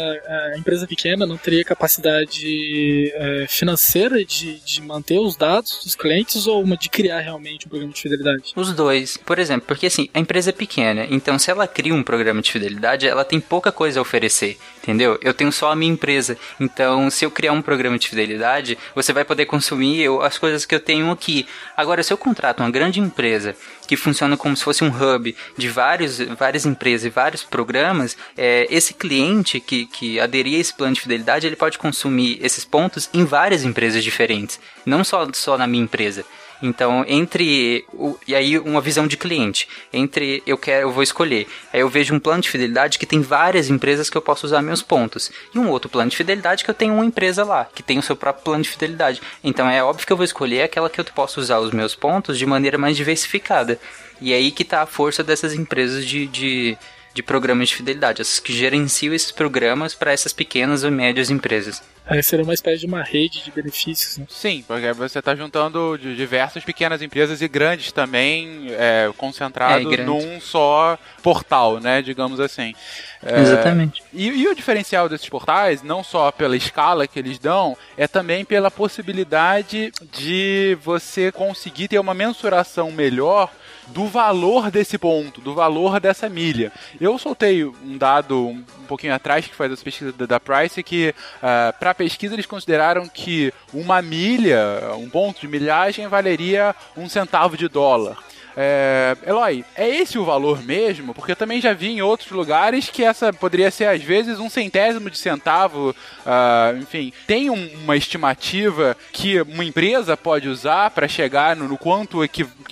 empresa 0.57 0.87
pequena 0.87 1.23
não 1.27 1.37
teria 1.37 1.63
capacidade 1.63 3.11
é, 3.13 3.45
financeira 3.47 4.25
de, 4.25 4.59
de 4.59 4.81
manter 4.81 5.19
os 5.19 5.35
dados 5.35 5.81
dos 5.83 5.93
clientes 5.93 6.47
ou 6.47 6.63
uma 6.63 6.75
de 6.75 6.89
criar 6.89 7.19
realmente 7.19 7.67
um 7.67 7.69
programa 7.69 7.93
de 7.93 8.01
fidelidade? 8.01 8.53
Os 8.55 8.73
dois. 8.73 9.17
Por 9.17 9.37
exemplo, 9.37 9.67
porque 9.67 9.85
assim, 9.85 10.09
a 10.11 10.19
empresa 10.19 10.49
é 10.49 10.53
pequena, 10.53 11.05
então 11.11 11.37
se 11.37 11.51
ela 11.51 11.67
cria 11.67 11.93
um 11.93 12.01
programa 12.01 12.41
de 12.41 12.51
fidelidade, 12.51 13.07
ela 13.07 13.23
tem 13.23 13.39
pouca 13.39 13.71
coisa 13.71 13.99
a 13.99 14.01
oferecer, 14.01 14.57
entendeu? 14.85 15.17
Eu 15.21 15.33
tenho 15.33 15.51
só 15.51 15.71
a 15.71 15.75
minha 15.75 15.91
empresa. 15.91 16.37
Então, 16.59 17.09
se 17.09 17.25
eu 17.25 17.31
criar 17.31 17.51
um 17.51 17.61
programa 17.61 17.97
de 17.97 18.07
fidelidade, 18.07 18.77
você 18.93 19.11
vai 19.11 19.25
poder 19.25 19.45
consumir 19.45 20.01
eu, 20.01 20.21
as 20.21 20.37
coisas 20.37 20.65
que 20.65 20.75
eu 20.75 20.79
tenho 20.79 21.09
aqui. 21.11 21.47
Agora, 21.75 22.03
se 22.03 22.13
eu 22.13 22.17
contrato 22.17 22.59
uma 22.59 22.69
grande 22.69 22.99
empresa 22.99 23.55
que 23.87 23.97
funciona 23.97 24.37
como 24.37 24.55
se 24.55 24.63
fosse 24.63 24.83
um 24.83 24.89
hub 24.89 25.35
de 25.57 25.69
vários, 25.69 26.19
várias 26.19 26.65
empresas 26.65 27.05
e 27.05 27.09
vários 27.09 27.43
programas, 27.43 28.15
é, 28.37 28.67
esse 28.69 28.93
cliente 28.93 29.59
que, 29.59 29.85
que 29.87 30.19
aderir 30.19 30.57
a 30.57 30.61
esse 30.61 30.73
plano 30.73 30.93
de 30.93 31.01
fidelidade, 31.01 31.47
ele 31.47 31.55
pode 31.55 31.77
consumir 31.77 32.39
esses 32.41 32.63
pontos 32.63 33.09
em 33.13 33.25
várias 33.25 33.63
empresas 33.63 34.03
diferentes, 34.03 34.59
não 34.85 35.03
só, 35.03 35.27
só 35.33 35.57
na 35.57 35.67
minha 35.67 35.83
empresa. 35.83 36.23
Então, 36.65 37.05
entre 37.07 37.85
o, 37.93 38.17
e 38.27 38.33
aí 38.33 38.57
uma 38.57 38.81
visão 38.81 39.05
de 39.05 39.15
cliente, 39.15 39.67
entre 39.93 40.41
eu 40.47 40.57
quero, 40.57 40.87
eu 40.87 40.91
vou 40.91 41.03
escolher. 41.03 41.47
Aí 41.71 41.79
eu 41.79 41.87
vejo 41.87 42.13
um 42.13 42.19
plano 42.19 42.41
de 42.41 42.49
fidelidade 42.49 42.97
que 42.97 43.05
tem 43.05 43.21
várias 43.21 43.69
empresas 43.69 44.09
que 44.09 44.17
eu 44.17 44.21
posso 44.21 44.47
usar 44.47 44.63
meus 44.63 44.81
pontos, 44.81 45.31
e 45.53 45.59
um 45.59 45.69
outro 45.69 45.89
plano 45.89 46.09
de 46.09 46.17
fidelidade 46.17 46.63
que 46.63 46.69
eu 46.69 46.73
tenho 46.73 46.95
uma 46.95 47.05
empresa 47.05 47.43
lá, 47.43 47.65
que 47.65 47.83
tem 47.83 47.99
o 47.99 48.01
seu 48.01 48.15
próprio 48.15 48.43
plano 48.43 48.63
de 48.63 48.69
fidelidade. 48.69 49.21
Então, 49.43 49.69
é 49.69 49.83
óbvio 49.83 50.07
que 50.07 50.11
eu 50.11 50.17
vou 50.17 50.23
escolher 50.23 50.63
aquela 50.63 50.89
que 50.89 50.99
eu 50.99 51.05
posso 51.05 51.39
usar 51.39 51.59
os 51.59 51.71
meus 51.71 51.93
pontos 51.93 52.37
de 52.37 52.45
maneira 52.45 52.77
mais 52.77 52.97
diversificada. 52.97 53.79
E 54.19 54.33
é 54.33 54.37
aí 54.37 54.51
que 54.51 54.63
está 54.63 54.81
a 54.81 54.85
força 54.85 55.23
dessas 55.23 55.53
empresas 55.53 56.05
de, 56.05 56.25
de, 56.25 56.77
de 57.15 57.23
programas 57.23 57.69
de 57.69 57.75
fidelidade, 57.75 58.21
essas 58.21 58.39
que 58.39 58.51
gerenciam 58.51 59.13
esses 59.13 59.31
programas 59.31 59.95
para 59.95 60.11
essas 60.11 60.33
pequenas 60.33 60.83
ou 60.83 60.91
médias 60.91 61.29
empresas. 61.29 61.81
Aí 62.05 62.21
seria 62.21 62.43
uma 62.43 62.53
espécie 62.53 62.81
de 62.81 62.85
uma 62.85 63.01
rede 63.01 63.41
de 63.41 63.49
benefícios, 63.49 64.17
né? 64.17 64.25
Sim, 64.29 64.65
porque 64.67 64.91
você 64.91 65.19
está 65.19 65.33
juntando 65.33 65.97
diversas 65.97 66.65
pequenas 66.65 67.01
empresas 67.01 67.41
e 67.41 67.47
grandes 67.47 67.93
também, 67.93 68.67
é, 68.71 69.09
concentrado 69.17 69.93
é, 69.93 70.03
num 70.03 70.41
só 70.41 70.99
portal, 71.23 71.79
né? 71.79 72.01
Digamos 72.01 72.41
assim. 72.41 72.75
É, 73.23 73.39
Exatamente. 73.39 74.03
E, 74.13 74.27
e, 74.27 74.47
o 74.49 74.53
diferencial 74.53 75.07
desses 75.07 75.29
portais, 75.29 75.81
não 75.81 76.03
só 76.03 76.33
pela 76.33 76.57
escala 76.57 77.07
que 77.07 77.17
eles 77.17 77.39
dão, 77.39 77.77
é 77.97 78.09
também 78.09 78.43
pela 78.43 78.69
possibilidade 78.69 79.89
de 80.11 80.77
você 80.83 81.31
conseguir 81.31 81.87
ter 81.87 81.97
uma 81.97 82.13
mensuração 82.13 82.91
melhor 82.91 83.49
do 83.87 84.07
valor 84.07 84.71
desse 84.71 84.97
ponto, 84.97 85.41
do 85.41 85.53
valor 85.53 85.99
dessa 85.99 86.29
milha. 86.29 86.71
Eu 86.99 87.17
soltei 87.17 87.63
um 87.65 87.97
dado 87.97 88.47
um 88.47 88.63
pouquinho 88.87 89.13
atrás 89.13 89.47
que 89.47 89.55
faz 89.55 89.71
essa 89.71 89.83
pesquisa 89.83 90.11
da, 90.11 90.39
Price 90.39 90.81
que 90.83 91.09
uh, 91.37 91.77
para 91.79 91.91
a 91.91 91.95
pesquisa 91.95 92.35
eles 92.35 92.45
consideraram 92.45 93.07
que 93.07 93.53
uma 93.73 94.01
milha, 94.01 94.93
um 94.97 95.09
ponto 95.09 95.41
de 95.41 95.47
milhagem 95.47 96.07
valeria 96.07 96.75
um 96.95 97.09
centavo 97.09 97.57
de 97.57 97.67
dólar. 97.67 98.17
É, 98.57 99.17
Eloy, 99.25 99.65
é 99.75 99.89
esse 99.89 100.17
o 100.17 100.25
valor 100.25 100.63
mesmo? 100.63 101.13
Porque 101.13 101.33
eu 101.33 101.35
também 101.35 101.59
já 101.59 101.73
vi 101.73 101.89
em 101.89 102.01
outros 102.01 102.31
lugares 102.31 102.89
que 102.89 103.03
essa 103.03 103.33
poderia 103.33 103.69
ser 103.69 103.85
às 103.85 104.01
vezes 104.01 104.39
um 104.39 104.49
centésimo 104.49 105.09
de 105.09 105.17
centavo. 105.17 105.89
Uh, 105.89 106.77
enfim, 106.77 107.11
tem 107.27 107.49
um, 107.49 107.69
uma 107.83 107.97
estimativa 107.97 108.95
que 109.11 109.41
uma 109.41 109.63
empresa 109.63 110.15
pode 110.15 110.47
usar 110.47 110.91
para 110.91 111.07
chegar 111.07 111.55
no, 111.55 111.67
no 111.67 111.77
quanto 111.77 112.19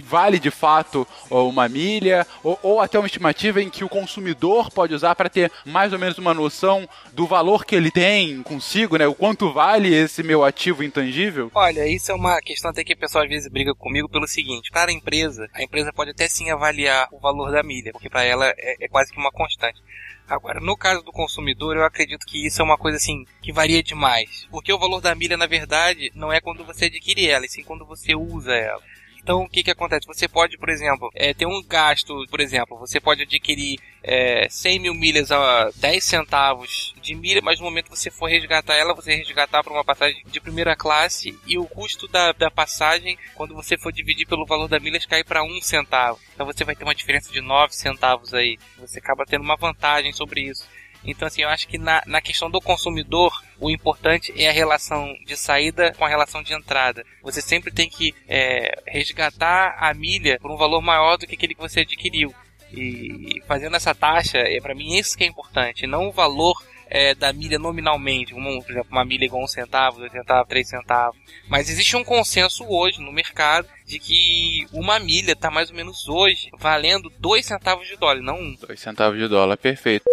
vale 0.03 0.39
de 0.39 0.51
fato 0.51 1.07
uma 1.29 1.67
milha, 1.67 2.25
ou, 2.43 2.59
ou, 2.61 2.81
até 2.81 2.97
uma 2.97 3.07
estimativa 3.07 3.61
em 3.61 3.69
que 3.69 3.83
o 3.83 3.89
consumidor 3.89 4.71
pode 4.71 4.93
usar 4.93 5.15
para 5.15 5.29
ter 5.29 5.51
mais 5.65 5.91
ou 5.93 5.99
menos 5.99 6.17
uma 6.17 6.33
noção 6.33 6.87
do 7.11 7.25
valor 7.25 7.65
que 7.65 7.75
ele 7.75 7.91
tem 7.91 8.41
consigo, 8.43 8.97
né? 8.97 9.07
O 9.07 9.15
quanto 9.15 9.51
vale 9.51 9.93
esse 9.93 10.23
meu 10.23 10.43
ativo 10.43 10.83
intangível? 10.83 11.51
Olha, 11.53 11.87
isso 11.87 12.11
é 12.11 12.15
uma 12.15 12.39
questão 12.41 12.71
até 12.71 12.83
que 12.83 12.93
o 12.93 12.97
pessoal 12.97 13.23
às 13.23 13.29
vezes 13.29 13.51
briga 13.51 13.73
comigo 13.75 14.09
pelo 14.09 14.27
seguinte: 14.27 14.71
para 14.71 14.91
a 14.91 14.93
empresa, 14.93 15.49
a 15.53 15.63
empresa 15.63 15.72
pode 15.93 16.11
até 16.11 16.27
sim 16.27 16.49
avaliar 16.51 17.07
o 17.11 17.19
valor 17.19 17.51
da 17.51 17.63
milha, 17.63 17.91
porque 17.91 18.09
para 18.09 18.23
ela 18.23 18.47
é, 18.57 18.85
é 18.85 18.87
quase 18.87 19.11
que 19.11 19.17
uma 19.17 19.31
constante. 19.31 19.81
Agora, 20.27 20.59
no 20.59 20.77
caso 20.77 21.03
do 21.03 21.11
consumidor, 21.11 21.75
eu 21.75 21.83
acredito 21.83 22.25
que 22.25 22.45
isso 22.45 22.61
é 22.61 22.65
uma 22.65 22.77
coisa 22.77 22.97
assim 22.97 23.25
que 23.41 23.51
varia 23.51 23.83
demais. 23.83 24.47
Porque 24.49 24.71
o 24.71 24.79
valor 24.79 25.01
da 25.01 25.13
milha, 25.13 25.35
na 25.35 25.47
verdade, 25.47 26.11
não 26.15 26.31
é 26.31 26.39
quando 26.39 26.63
você 26.63 26.85
adquire 26.85 27.27
ela, 27.27 27.45
e 27.45 27.49
sim 27.49 27.63
quando 27.63 27.85
você 27.85 28.15
usa 28.15 28.53
ela. 28.53 28.81
Então, 29.23 29.43
o 29.43 29.49
que 29.49 29.63
que 29.63 29.71
acontece? 29.71 30.05
Você 30.05 30.27
pode, 30.27 30.57
por 30.57 30.67
exemplo, 30.69 31.09
é, 31.15 31.33
ter 31.33 31.45
um 31.45 31.63
gasto, 31.63 32.25
por 32.29 32.41
exemplo, 32.41 32.77
você 32.77 32.99
pode 32.99 33.21
adquirir 33.23 33.79
é, 34.03 34.49
100 34.49 34.79
mil 34.79 34.93
milhas 34.93 35.31
a 35.31 35.71
10 35.77 36.03
centavos 36.03 36.93
de 37.01 37.15
milha, 37.15 37.41
mas 37.41 37.57
no 37.57 37.65
momento 37.65 37.89
que 37.89 37.97
você 37.97 38.11
for 38.11 38.29
resgatar 38.29 38.75
ela, 38.75 38.93
você 38.93 39.15
resgatar 39.15 39.63
para 39.63 39.71
uma 39.71 39.83
passagem 39.85 40.21
de 40.25 40.41
primeira 40.41 40.75
classe 40.75 41.39
e 41.47 41.57
o 41.57 41.65
custo 41.65 42.05
da, 42.09 42.33
da 42.33 42.51
passagem, 42.51 43.17
quando 43.33 43.55
você 43.55 43.77
for 43.77 43.93
dividir 43.93 44.27
pelo 44.27 44.45
valor 44.45 44.67
da 44.67 44.77
milhas, 44.77 45.05
cai 45.05 45.23
para 45.23 45.41
1 45.41 45.61
centavo. 45.61 46.19
Então 46.33 46.45
você 46.45 46.65
vai 46.65 46.75
ter 46.75 46.83
uma 46.83 46.93
diferença 46.93 47.31
de 47.31 47.39
9 47.39 47.73
centavos 47.73 48.33
aí. 48.33 48.57
Você 48.77 48.99
acaba 48.99 49.25
tendo 49.25 49.43
uma 49.43 49.55
vantagem 49.55 50.11
sobre 50.11 50.41
isso. 50.41 50.67
Então, 51.05 51.27
assim, 51.27 51.41
eu 51.41 51.49
acho 51.49 51.67
que 51.67 51.77
na, 51.77 52.01
na 52.05 52.21
questão 52.21 52.49
do 52.49 52.61
consumidor, 52.61 53.31
o 53.59 53.69
importante 53.69 54.33
é 54.35 54.49
a 54.49 54.53
relação 54.53 55.13
de 55.25 55.35
saída 55.35 55.93
com 55.93 56.05
a 56.05 56.09
relação 56.09 56.41
de 56.41 56.53
entrada. 56.53 57.05
Você 57.21 57.41
sempre 57.41 57.71
tem 57.71 57.89
que 57.89 58.13
é, 58.27 58.81
resgatar 58.87 59.75
a 59.79 59.93
milha 59.93 60.39
por 60.39 60.51
um 60.51 60.57
valor 60.57 60.81
maior 60.81 61.17
do 61.17 61.27
que 61.27 61.35
aquele 61.35 61.55
que 61.55 61.61
você 61.61 61.81
adquiriu. 61.81 62.33
E 62.71 63.41
fazendo 63.47 63.75
essa 63.75 63.93
taxa, 63.93 64.39
é 64.39 64.59
para 64.59 64.73
mim 64.73 64.97
isso 64.97 65.17
que 65.17 65.23
é 65.23 65.27
importante, 65.27 65.85
não 65.85 66.07
o 66.07 66.11
valor 66.11 66.55
é, 66.89 67.15
da 67.15 67.33
milha 67.33 67.57
nominalmente, 67.57 68.33
como, 68.33 68.61
por 68.63 68.71
exemplo, 68.71 68.89
uma 68.91 69.05
milha 69.05 69.25
igual 69.25 69.43
um 69.43 69.47
centavo, 69.47 69.99
dois 69.99 70.11
centavos, 70.11 70.47
três 70.47 70.67
centavos. 70.67 71.19
Mas 71.47 71.69
existe 71.69 71.95
um 71.95 72.03
consenso 72.03 72.65
hoje 72.67 72.99
no 73.01 73.11
mercado 73.11 73.67
de 73.85 73.99
que 73.99 74.67
uma 74.71 74.99
milha 74.99 75.33
está 75.33 75.49
mais 75.49 75.69
ou 75.69 75.75
menos 75.75 76.07
hoje 76.07 76.49
valendo 76.57 77.11
dois 77.19 77.45
centavos 77.45 77.87
de 77.87 77.95
dólar, 77.95 78.21
não 78.21 78.39
um. 78.39 78.55
Dois 78.55 78.79
centavos 78.79 79.17
de 79.17 79.27
dólar, 79.27 79.57
perfeito. 79.57 80.12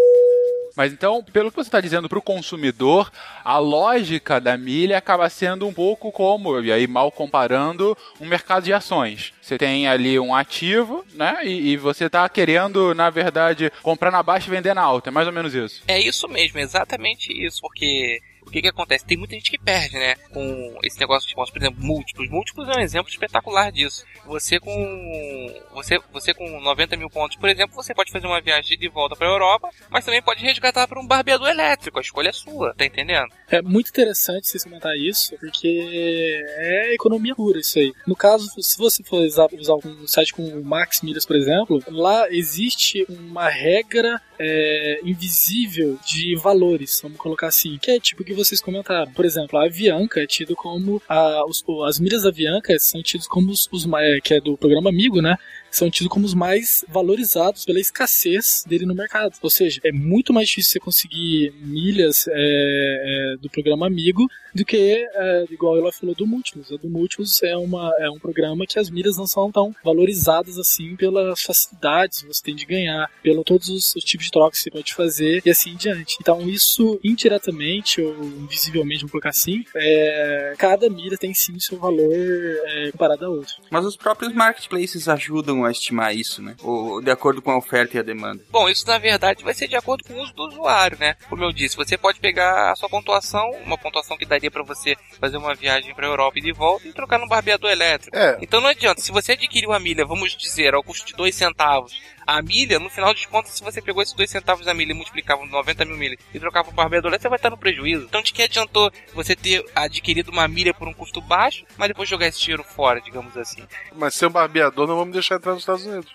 Mas 0.80 0.94
então, 0.94 1.22
pelo 1.22 1.50
que 1.50 1.56
você 1.56 1.68
está 1.68 1.78
dizendo 1.78 2.08
para 2.08 2.18
o 2.18 2.22
consumidor, 2.22 3.12
a 3.44 3.58
lógica 3.58 4.40
da 4.40 4.56
milha 4.56 4.96
acaba 4.96 5.28
sendo 5.28 5.68
um 5.68 5.74
pouco 5.74 6.10
como, 6.10 6.58
e 6.58 6.72
aí 6.72 6.86
mal 6.86 7.12
comparando, 7.12 7.94
um 8.18 8.24
mercado 8.24 8.64
de 8.64 8.72
ações. 8.72 9.34
Você 9.42 9.58
tem 9.58 9.86
ali 9.86 10.18
um 10.18 10.34
ativo, 10.34 11.04
né? 11.12 11.40
E, 11.44 11.72
e 11.72 11.76
você 11.76 12.06
está 12.06 12.26
querendo, 12.30 12.94
na 12.94 13.10
verdade, 13.10 13.70
comprar 13.82 14.10
na 14.10 14.22
baixa 14.22 14.46
e 14.48 14.50
vender 14.50 14.72
na 14.72 14.80
alta. 14.80 15.10
É 15.10 15.12
mais 15.12 15.26
ou 15.26 15.34
menos 15.34 15.54
isso. 15.54 15.82
É 15.86 16.00
isso 16.00 16.26
mesmo, 16.26 16.58
exatamente 16.58 17.30
isso. 17.30 17.60
Porque 17.60 18.22
o 18.46 18.50
que 18.50 18.62
que 18.62 18.68
acontece? 18.68 19.04
Tem 19.04 19.16
muita 19.16 19.34
gente 19.34 19.50
que 19.50 19.58
perde, 19.58 19.98
né? 19.98 20.14
Com 20.32 20.78
esse 20.82 20.98
negócio 20.98 21.28
de 21.28 21.34
pontos, 21.34 21.50
por 21.50 21.60
exemplo, 21.60 21.82
múltiplos. 21.82 22.28
Múltiplos 22.30 22.68
é 22.68 22.78
um 22.78 22.82
exemplo 22.82 23.08
espetacular 23.08 23.70
disso. 23.70 24.04
Você 24.26 24.58
com 24.58 25.60
você, 25.72 25.98
você 26.12 26.34
com 26.34 26.60
90 26.60 26.96
mil 26.96 27.10
pontos, 27.10 27.36
por 27.36 27.48
exemplo, 27.48 27.74
você 27.74 27.94
pode 27.94 28.10
fazer 28.10 28.26
uma 28.26 28.40
viagem 28.40 28.78
de 28.78 28.88
volta 28.88 29.16
para 29.16 29.28
a 29.28 29.30
Europa, 29.30 29.70
mas 29.88 30.04
também 30.04 30.22
pode 30.22 30.42
resgatar 30.42 30.86
para 30.86 31.00
um 31.00 31.06
barbeador 31.06 31.48
elétrico. 31.48 31.98
A 31.98 32.02
escolha 32.02 32.30
é 32.30 32.32
sua, 32.32 32.74
tá 32.74 32.84
entendendo? 32.84 33.28
É 33.48 33.62
muito 33.62 33.90
interessante 33.90 34.48
você 34.48 34.58
comentar 34.58 34.96
isso, 34.96 35.36
porque 35.38 36.42
é 36.56 36.94
economia 36.94 37.34
pura 37.34 37.58
isso 37.58 37.78
aí. 37.78 37.92
No 38.06 38.16
caso, 38.16 38.48
se 38.60 38.78
você 38.78 39.02
for 39.02 39.20
usar, 39.20 39.48
usar 39.52 39.74
um 39.74 40.06
site 40.06 40.32
como 40.32 40.48
o 40.48 40.64
Max 40.64 41.02
Milhas, 41.02 41.26
por 41.26 41.36
exemplo, 41.36 41.82
lá 41.88 42.26
existe 42.30 43.06
uma 43.08 43.48
regra 43.48 44.20
é, 44.38 45.00
invisível 45.04 45.98
de 46.06 46.34
valores, 46.36 47.00
vamos 47.02 47.18
colocar 47.18 47.48
assim, 47.48 47.78
que 47.78 47.90
é 47.90 48.00
tipo 48.00 48.24
que 48.30 48.36
vocês 48.36 48.60
comentaram. 48.60 49.10
Por 49.12 49.24
exemplo, 49.24 49.58
a 49.58 49.66
Avianca 49.66 50.20
é 50.20 50.26
tido 50.26 50.54
como 50.54 51.02
a, 51.08 51.44
os, 51.46 51.64
as 51.86 51.98
milhas 51.98 52.22
da 52.22 52.28
Avianca 52.28 52.78
são 52.78 53.02
tidos 53.02 53.26
como 53.26 53.50
os, 53.50 53.68
os 53.72 53.84
que 54.22 54.34
é 54.34 54.40
do 54.40 54.56
programa 54.56 54.88
Amigo, 54.88 55.20
né? 55.20 55.36
São 55.70 55.90
tidos 55.90 56.12
como 56.12 56.26
os 56.26 56.34
mais 56.34 56.84
valorizados 56.88 57.64
pela 57.64 57.80
escassez 57.80 58.64
dele 58.66 58.86
no 58.86 58.94
mercado. 58.94 59.36
Ou 59.42 59.50
seja, 59.50 59.80
é 59.84 59.92
muito 59.92 60.32
mais 60.32 60.48
difícil 60.48 60.72
você 60.72 60.80
conseguir 60.80 61.52
milhas 61.60 62.26
é, 62.28 62.32
é, 62.34 63.36
do 63.40 63.48
programa 63.48 63.86
Amigo 63.86 64.26
do 64.54 64.64
que, 64.64 65.08
é, 65.14 65.44
igual 65.50 65.78
ela 65.78 65.92
falou, 65.92 66.14
do 66.14 66.26
Múltiplos. 66.26 66.72
A 66.72 66.76
do 66.76 66.88
Múltiplos 66.88 67.42
é, 67.42 67.56
uma, 67.56 67.92
é 67.98 68.10
um 68.10 68.18
programa 68.18 68.66
que 68.66 68.78
as 68.78 68.90
milhas 68.90 69.16
não 69.16 69.26
são 69.26 69.50
tão 69.50 69.74
valorizadas 69.84 70.58
assim 70.58 70.96
pelas 70.96 71.40
facilidades 71.42 72.22
que 72.22 72.28
você 72.28 72.42
tem 72.42 72.54
de 72.54 72.66
ganhar, 72.66 73.10
pelo 73.22 73.44
todos 73.44 73.68
os, 73.68 73.94
os 73.94 74.04
tipos 74.04 74.26
de 74.26 74.32
trocas 74.32 74.58
que 74.58 74.64
você 74.64 74.70
pode 74.70 74.94
fazer 74.94 75.42
e 75.44 75.50
assim 75.50 75.70
em 75.70 75.76
diante. 75.76 76.16
Então, 76.20 76.48
isso 76.48 76.98
indiretamente 77.02 78.00
ou 78.00 78.24
invisivelmente, 78.24 79.00
vamos 79.00 79.12
colocar 79.12 79.30
assim, 79.30 79.64
é, 79.74 80.54
cada 80.58 80.88
milha 80.90 81.16
tem 81.16 81.32
sim 81.32 81.58
seu 81.58 81.78
valor 81.78 82.12
é, 82.12 82.90
comparado 82.92 83.24
a 83.24 83.28
outro. 83.28 83.54
Mas 83.70 83.84
os 83.84 83.96
próprios 83.96 84.32
marketplaces 84.32 85.08
ajudam 85.08 85.59
a 85.64 85.70
estimar 85.70 86.14
isso, 86.14 86.42
né? 86.42 86.56
Ou 86.62 87.00
de 87.00 87.10
acordo 87.10 87.42
com 87.42 87.50
a 87.50 87.56
oferta 87.56 87.96
e 87.96 88.00
a 88.00 88.02
demanda. 88.02 88.42
Bom, 88.50 88.68
isso 88.68 88.86
na 88.86 88.98
verdade 88.98 89.44
vai 89.44 89.54
ser 89.54 89.68
de 89.68 89.76
acordo 89.76 90.04
com 90.04 90.14
o 90.14 90.22
uso 90.22 90.34
do 90.34 90.48
usuário, 90.48 90.98
né? 90.98 91.16
Como 91.28 91.44
eu 91.44 91.52
disse, 91.52 91.76
você 91.76 91.96
pode 91.96 92.20
pegar 92.20 92.72
a 92.72 92.76
sua 92.76 92.88
pontuação, 92.88 93.50
uma 93.64 93.78
pontuação 93.78 94.16
que 94.16 94.26
daria 94.26 94.50
para 94.50 94.62
você 94.62 94.96
fazer 95.20 95.36
uma 95.36 95.54
viagem 95.54 95.94
para 95.94 96.06
Europa 96.06 96.38
e 96.38 96.42
de 96.42 96.52
volta 96.52 96.88
e 96.88 96.92
trocar 96.92 97.18
no 97.18 97.28
barbeador 97.28 97.70
elétrico. 97.70 98.16
É. 98.16 98.38
Então 98.40 98.60
não 98.60 98.68
adianta, 98.68 99.00
se 99.00 99.12
você 99.12 99.32
adquiriu 99.32 99.72
a 99.72 99.80
milha, 99.80 100.04
vamos 100.04 100.36
dizer, 100.36 100.74
ao 100.74 100.82
custo 100.82 101.06
de 101.06 101.14
2 101.14 101.34
centavos, 101.34 102.00
a 102.30 102.42
milha, 102.42 102.78
no 102.78 102.88
final 102.88 103.12
de 103.12 103.26
contas, 103.26 103.52
se 103.52 103.62
você 103.62 103.82
pegou 103.82 104.02
esses 104.02 104.14
2 104.14 104.30
centavos 104.30 104.64
da 104.64 104.72
milha 104.72 104.92
e 104.92 104.94
multiplicava 104.94 105.44
90 105.44 105.84
mil 105.84 105.96
milhas 105.96 106.18
e 106.32 106.38
trocava 106.38 106.68
por 106.68 106.74
barbeador, 106.74 107.10
você 107.10 107.28
vai 107.28 107.36
estar 107.36 107.50
no 107.50 107.58
prejuízo. 107.58 108.04
Então, 108.04 108.22
de 108.22 108.32
que 108.32 108.42
adiantou 108.42 108.92
você 109.12 109.34
ter 109.34 109.64
adquirido 109.74 110.30
uma 110.30 110.46
milha 110.46 110.72
por 110.72 110.86
um 110.86 110.92
custo 110.92 111.20
baixo, 111.20 111.64
mas 111.76 111.88
depois 111.88 112.08
jogar 112.08 112.28
esse 112.28 112.40
dinheiro 112.40 112.62
fora, 112.62 113.00
digamos 113.00 113.36
assim? 113.36 113.62
Mas 113.96 114.14
ser 114.14 114.26
um 114.26 114.30
barbeador 114.30 114.86
não 114.86 114.96
vamos 114.96 115.12
deixar 115.12 115.36
entrar 115.36 115.52
nos 115.52 115.62
Estados 115.62 115.84
Unidos. 115.84 116.12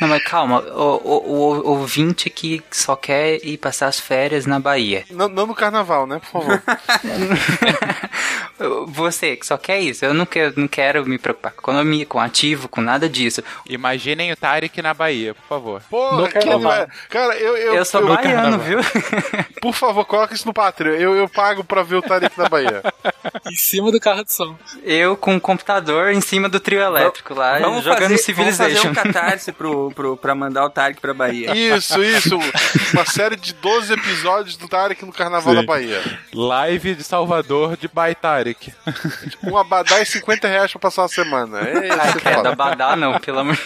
Não, 0.00 0.08
mas 0.08 0.22
calma, 0.24 0.60
o, 0.60 1.00
o, 1.04 1.60
o 1.60 1.68
ouvinte 1.78 2.30
que 2.30 2.62
só 2.70 2.94
quer 2.96 3.44
ir 3.44 3.58
passar 3.58 3.88
as 3.88 3.98
férias 3.98 4.46
na 4.46 4.58
Bahia. 4.60 5.04
Não, 5.10 5.28
não 5.28 5.46
no 5.46 5.54
carnaval, 5.54 6.06
né? 6.06 6.20
Por 6.20 6.42
favor. 6.42 6.62
Você 8.88 9.36
que 9.36 9.46
só 9.46 9.56
quer 9.56 9.78
isso, 9.80 10.04
eu 10.04 10.12
não 10.12 10.26
quero, 10.26 10.52
não 10.56 10.66
quero 10.66 11.06
me 11.06 11.16
preocupar 11.18 11.52
com 11.52 11.60
economia, 11.62 12.04
com 12.04 12.18
ativo, 12.18 12.68
com 12.68 12.80
nada 12.80 13.08
disso. 13.08 13.42
Imaginem 13.68 14.32
o 14.32 14.36
Tarek 14.36 14.82
na 14.82 14.92
Bahia, 14.92 15.32
por 15.34 15.46
favor. 15.48 15.82
Porra, 15.88 16.28
que 16.28 16.38
animal. 16.48 16.86
Cara, 17.08 17.36
eu. 17.36 17.56
Eu, 17.56 17.74
Eu 17.74 17.84
sou 17.84 18.00
eu- 18.00 18.08
baiano, 18.08 18.58
viu? 18.58 18.78
Por 19.60 19.74
favor, 19.74 20.04
coloca 20.04 20.34
isso 20.34 20.46
no 20.46 20.54
Patreon. 20.54 20.92
Eu, 20.94 21.16
eu 21.16 21.28
pago 21.28 21.64
pra 21.64 21.82
ver 21.82 21.96
o 21.96 22.02
Tarek 22.02 22.38
na 22.38 22.48
Bahia. 22.48 22.80
Em 23.50 23.56
cima 23.56 23.90
do 23.90 23.98
carro 23.98 24.24
de 24.24 24.32
som. 24.32 24.56
Eu 24.84 25.16
com 25.16 25.34
um 25.34 25.40
computador 25.40 26.12
em 26.12 26.20
cima 26.20 26.48
do 26.48 26.60
trio 26.60 26.80
elétrico 26.80 27.34
lá, 27.34 27.58
Vamos 27.58 27.82
jogando 27.82 28.16
fazer, 28.16 28.32
vamos 28.34 28.54
Civilization. 28.54 28.87
Um 28.88 28.94
catarse 28.94 29.52
pro, 29.52 29.90
pro, 29.92 30.16
pra 30.16 30.34
mandar 30.34 30.64
o 30.64 30.70
Tarek 30.70 31.00
pra 31.00 31.14
Bahia. 31.14 31.54
Isso, 31.54 32.02
isso. 32.02 32.38
Uma 32.92 33.04
série 33.04 33.36
de 33.36 33.52
12 33.54 33.92
episódios 33.92 34.56
do 34.56 34.68
Tarek 34.68 35.04
no 35.04 35.12
Carnaval 35.12 35.54
Sim. 35.54 35.60
da 35.60 35.66
Bahia. 35.66 36.02
Live 36.32 36.94
de 36.94 37.04
Salvador 37.04 37.76
de 37.76 37.88
Bai 37.88 38.14
Tarek. 38.14 38.72
Um 39.42 39.56
abadá 39.56 40.00
e 40.00 40.06
50 40.06 40.48
reais 40.48 40.70
pra 40.70 40.80
passar 40.80 41.02
uma 41.02 41.08
semana. 41.08 41.60
É, 41.60 41.88
isso 41.88 42.28
é 42.28 42.34
foda. 42.34 42.50
abadá 42.50 42.96
não, 42.96 43.18
pelo 43.20 43.40
amor 43.40 43.58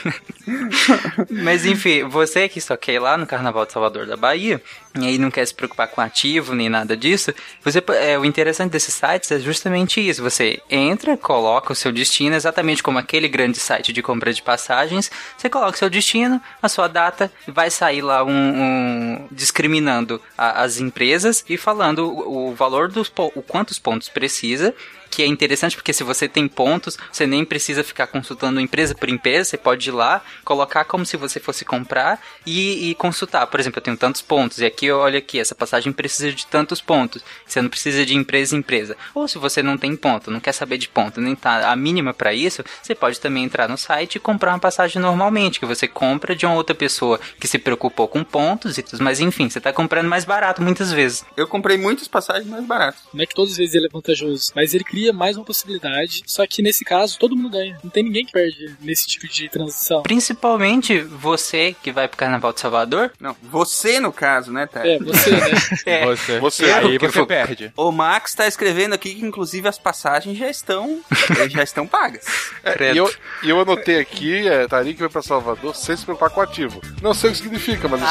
Mas 1.31 1.64
enfim, 1.64 2.05
você 2.05 2.49
que 2.49 2.61
só 2.61 2.77
quer 2.77 2.95
ir 2.95 2.99
lá 2.99 3.16
no 3.16 3.27
Carnaval 3.27 3.64
de 3.66 3.73
Salvador 3.73 4.07
da 4.07 4.16
Bahia, 4.16 4.61
e 4.99 5.07
aí 5.07 5.18
não 5.18 5.31
quer 5.31 5.47
se 5.47 5.55
preocupar 5.55 5.89
com 5.89 6.01
ativo 6.01 6.55
nem 6.55 6.68
nada 6.68 6.97
disso, 6.97 7.33
você, 7.62 7.83
é, 8.01 8.18
o 8.18 8.25
interessante 8.25 8.73
desses 8.73 8.95
sites 8.95 9.31
é 9.31 9.39
justamente 9.39 10.01
isso. 10.01 10.23
Você 10.23 10.61
entra, 10.68 11.16
coloca 11.16 11.73
o 11.73 11.77
seu 11.77 11.93
destino, 11.93 12.35
exatamente 12.35 12.83
como 12.83 12.99
aquele 12.99 13.29
grande 13.29 13.59
site 13.59 13.93
de 13.93 14.03
compra 14.03 14.33
de 14.33 14.43
passagens, 14.43 15.11
você 15.37 15.49
coloca 15.51 15.77
seu 15.77 15.91
destino, 15.91 16.41
a 16.63 16.69
sua 16.69 16.89
data, 16.89 17.31
vai 17.47 17.71
sair 17.71 18.03
lá 18.03 18.25
um, 18.25 18.31
um- 18.31 19.29
discriminando 19.31 20.21
a- 20.37 20.63
as 20.63 20.79
empresas 20.79 21.45
e 21.49 21.57
falando 21.57 22.07
o, 22.09 22.51
o 22.51 22.55
valor 22.55 22.89
dos 22.91 23.11
o 23.17 23.43
quantos 23.43 23.79
pontos 23.79 24.09
precisa 24.09 24.75
que 25.13 25.23
é 25.23 25.27
interessante 25.27 25.77
porque 25.77 25.93
se 25.93 26.03
você 26.03 26.27
tem 26.27 26.49
pontos, 26.49 26.97
você 27.13 27.27
nem 27.27 27.45
precisa 27.45 27.85
ficar 27.85 28.07
consultando 28.07 28.59
empresa 28.59 28.95
por 28.95 29.11
empresa, 29.11 29.51
você 29.51 29.59
pode 29.59 29.91
ir 29.91 29.93
lá, 29.93 30.23
colocar 30.43 30.87
como 30.87 31.05
se 31.05 31.19
você 31.19 31.39
fosse 31.39 31.67
comprar 31.67 32.19
e, 32.47 32.89
e 32.89 32.95
consultar. 32.95 33.47
Por 33.47 33.61
exemplo, 33.61 33.79
eu 33.79 33.83
tenho 33.83 33.97
tantos 33.97 34.23
pontos 34.23 34.59
e 34.59 34.65
aqui, 34.65 34.91
olha 34.91 35.19
aqui, 35.19 35.39
essa 35.39 35.55
passagem 35.55 35.93
precisa 35.93 36.33
de 36.33 36.47
tantos 36.47 36.81
pontos. 36.81 37.23
Você 37.47 37.61
não 37.61 37.69
precisa 37.69 38.07
de 38.07 38.17
empresa 38.17 38.57
em 38.57 38.61
empresa. 38.61 38.97
Ou 39.15 39.29
se 39.29 39.37
você 39.37 39.63
não 39.63 39.77
tem 39.77 39.95
ponto, 39.95 40.31
não 40.31 40.41
quer 40.41 40.53
saber 40.53 40.79
de 40.79 40.89
ponto, 40.89 41.21
nem 41.21 41.37
tá 41.37 41.71
a 41.71 41.77
mínima 41.77 42.15
para 42.15 42.33
isso, 42.33 42.65
você 42.83 42.95
pode 42.95 43.21
também 43.21 43.45
entrar 43.45 43.69
no 43.69 43.77
site 43.77 44.17
e 44.17 44.21
comprar 44.21 44.53
uma 44.53 44.59
passagem 44.59 45.03
normalmente, 45.03 45.61
que 45.61 45.67
você 45.67 45.87
compra 45.87 46.35
de 46.35 46.47
uma 46.47 46.55
outra 46.55 46.75
pessoa 46.75 47.21
que 47.39 47.47
se 47.47 47.59
preocupou 47.59 48.09
com 48.09 48.25
pontos 48.25 48.79
e 48.79 48.83
tudo, 48.83 49.05
mas 49.05 49.21
enfim, 49.21 49.51
você 49.51 49.61
tá 49.61 49.75
comprando 49.75 50.09
mais 50.09 50.25
barato 50.25 50.63
muitas 50.63 50.91
vezes. 50.91 51.23
Eu 51.37 51.47
comprei 51.47 51.77
muitas 51.77 52.09
passagens 52.09 52.47
mais 52.47 52.65
baratas. 52.65 53.03
Não 53.13 53.23
é 53.23 53.27
que 53.27 53.35
todas 53.35 53.53
as 53.53 53.59
vezes 53.59 53.75
ele 53.75 53.87
é 53.87 53.91
vantajoso, 53.91 54.53
mas 54.55 54.73
ele 54.73 54.85
cria 54.85 55.02
mais 55.11 55.37
uma 55.37 55.45
possibilidade. 55.45 56.23
Só 56.27 56.47
que 56.47 56.61
nesse 56.63 56.85
caso, 56.85 57.19
todo 57.19 57.35
mundo 57.35 57.51
ganha. 57.51 57.79
Não 57.83 57.91
tem 57.91 58.03
ninguém 58.05 58.27
que 58.27 58.33
perde 58.33 58.77
nesse 58.81 59.07
tipo 59.07 59.27
de 59.27 59.49
transição. 59.49 60.03
Principalmente 60.03 61.01
você 61.01 61.75
que 61.83 61.91
vai 61.91 62.07
pro 62.07 62.19
Carnaval 62.19 62.53
de 62.53 62.61
Salvador, 62.61 63.11
Não, 63.19 63.35
você 63.43 63.99
no 63.99 64.13
caso, 64.13 64.53
né, 64.53 64.67
Tarek? 64.67 65.03
É, 65.03 65.05
você, 65.05 65.31
né? 65.31 65.51
É. 65.87 66.05
Você, 66.07 66.39
Você. 66.39 66.65
aí 66.67 66.99
você 66.99 67.19
eu- 67.21 67.27
perde. 67.27 67.73
O 67.77 67.91
Max 67.91 68.35
tá 68.35 68.47
escrevendo 68.47 68.93
aqui 68.95 69.15
que 69.15 69.25
inclusive 69.25 69.67
as 69.67 69.79
passagens 69.79 70.37
já 70.37 70.49
estão 70.51 71.01
já 71.51 71.63
estão 71.63 71.87
pagas. 71.87 72.25
É, 72.63 72.93
e, 72.93 72.97
eu, 72.99 73.11
eu 73.43 73.61
anotei 73.61 73.99
aqui, 73.99 74.47
é, 74.47 74.67
Tarek 74.69 74.99
vai 75.01 75.09
pra 75.09 75.23
Salvador 75.23 75.75
sem 75.75 75.97
se 75.97 76.05
preocupar 76.05 76.29
com 76.31 76.41
o 76.41 76.43
ativo. 76.43 76.81
Não 77.01 77.15
sei 77.15 77.31
o 77.31 77.33
que 77.33 77.39
significa, 77.39 77.89
mas 77.89 78.01
eu 78.01 78.07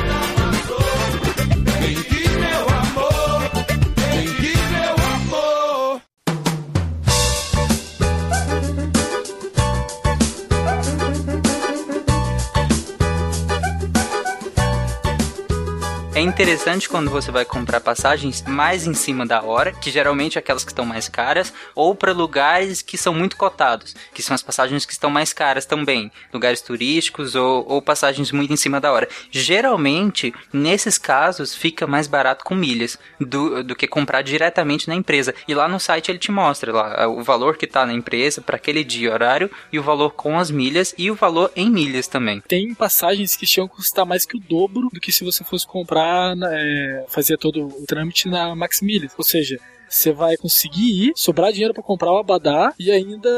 interessante 16.25 16.89
quando 16.89 17.11
você 17.11 17.31
vai 17.31 17.45
comprar 17.45 17.81
passagens 17.81 18.43
mais 18.43 18.87
em 18.87 18.95
cima 18.95 19.27
da 19.27 19.43
hora, 19.43 19.73
que 19.73 19.91
geralmente 19.91 20.37
é 20.37 20.39
aquelas 20.39 20.65
que 20.65 20.71
estão 20.71 20.85
mais 20.85 21.09
caras, 21.09 21.53
ou 21.75 21.95
para 21.95 22.13
lugares 22.13 22.83
que 22.83 22.97
são 22.97 23.15
muito 23.15 23.37
cotados, 23.37 23.95
que 24.13 24.23
são 24.23 24.35
as 24.35 24.43
passagens 24.43 24.87
que 24.87 24.93
estão 24.93 25.11
mais 25.11 25.33
caras 25.33 25.67
também, 25.67 26.11
lugares 26.33 26.61
turísticos 26.61 27.35
ou, 27.35 27.65
ou 27.69 27.83
passagens 27.83 28.33
muito 28.33 28.53
em 28.53 28.57
cima 28.57 28.81
da 28.81 28.93
hora. 28.93 29.09
Geralmente, 29.31 30.33
nesses 30.53 30.99
casos, 30.99 31.55
fica 31.55 31.87
mais 31.87 32.07
barato 32.07 32.45
com 32.45 32.55
milhas 32.55 32.99
do, 33.21 33.63
do 33.63 33.77
que 33.77 33.87
comprar 33.87 34.23
diretamente 34.23 34.89
na 34.89 34.95
empresa. 34.95 35.35
E 35.47 35.55
lá 35.55 35.69
no 35.69 35.79
site 35.79 36.11
ele 36.11 36.19
te 36.19 36.31
mostra 36.31 36.73
lá 36.73 37.07
o 37.09 37.23
valor 37.23 37.57
que 37.57 37.67
tá 37.67 37.85
na 37.85 37.93
empresa 37.93 38.41
para 38.41 38.57
aquele 38.57 38.83
dia 38.83 39.09
e 39.09 39.13
horário 39.13 39.51
e 39.73 39.79
o 39.79 39.83
valor 39.83 40.13
com 40.13 40.39
as 40.39 40.51
milhas 40.51 40.95
e 40.97 41.11
o 41.11 41.15
valor 41.15 41.51
em 41.55 41.71
milhas 41.71 42.07
também. 42.07 42.41
Tem 42.41 42.75
passagens 42.75 43.37
que 43.37 43.47
chegam 43.47 43.67
a 43.67 43.69
custar 43.69 44.07
mais 44.07 44.25
que 44.25 44.37
o 44.37 44.41
dobro 44.41 44.89
do 44.93 45.01
que 45.01 45.13
se 45.13 45.25
você 45.25 45.45
fosse 45.45 45.67
comprar, 45.67 46.14
é, 46.53 47.05
fazer 47.09 47.37
todo 47.39 47.67
o 47.67 47.85
trâmite 47.87 48.29
na 48.29 48.55
Maximilian. 48.55 49.09
Ou 49.19 49.25
seja, 49.25 49.59
você 49.89 50.13
vai 50.13 50.37
conseguir 50.37 51.09
ir, 51.09 51.13
sobrar 51.15 51.53
dinheiro 51.53 51.73
pra 51.73 51.83
comprar 51.83 52.11
o 52.11 52.17
Abadá 52.19 52.73
e 52.81 52.91
ainda 52.91 53.29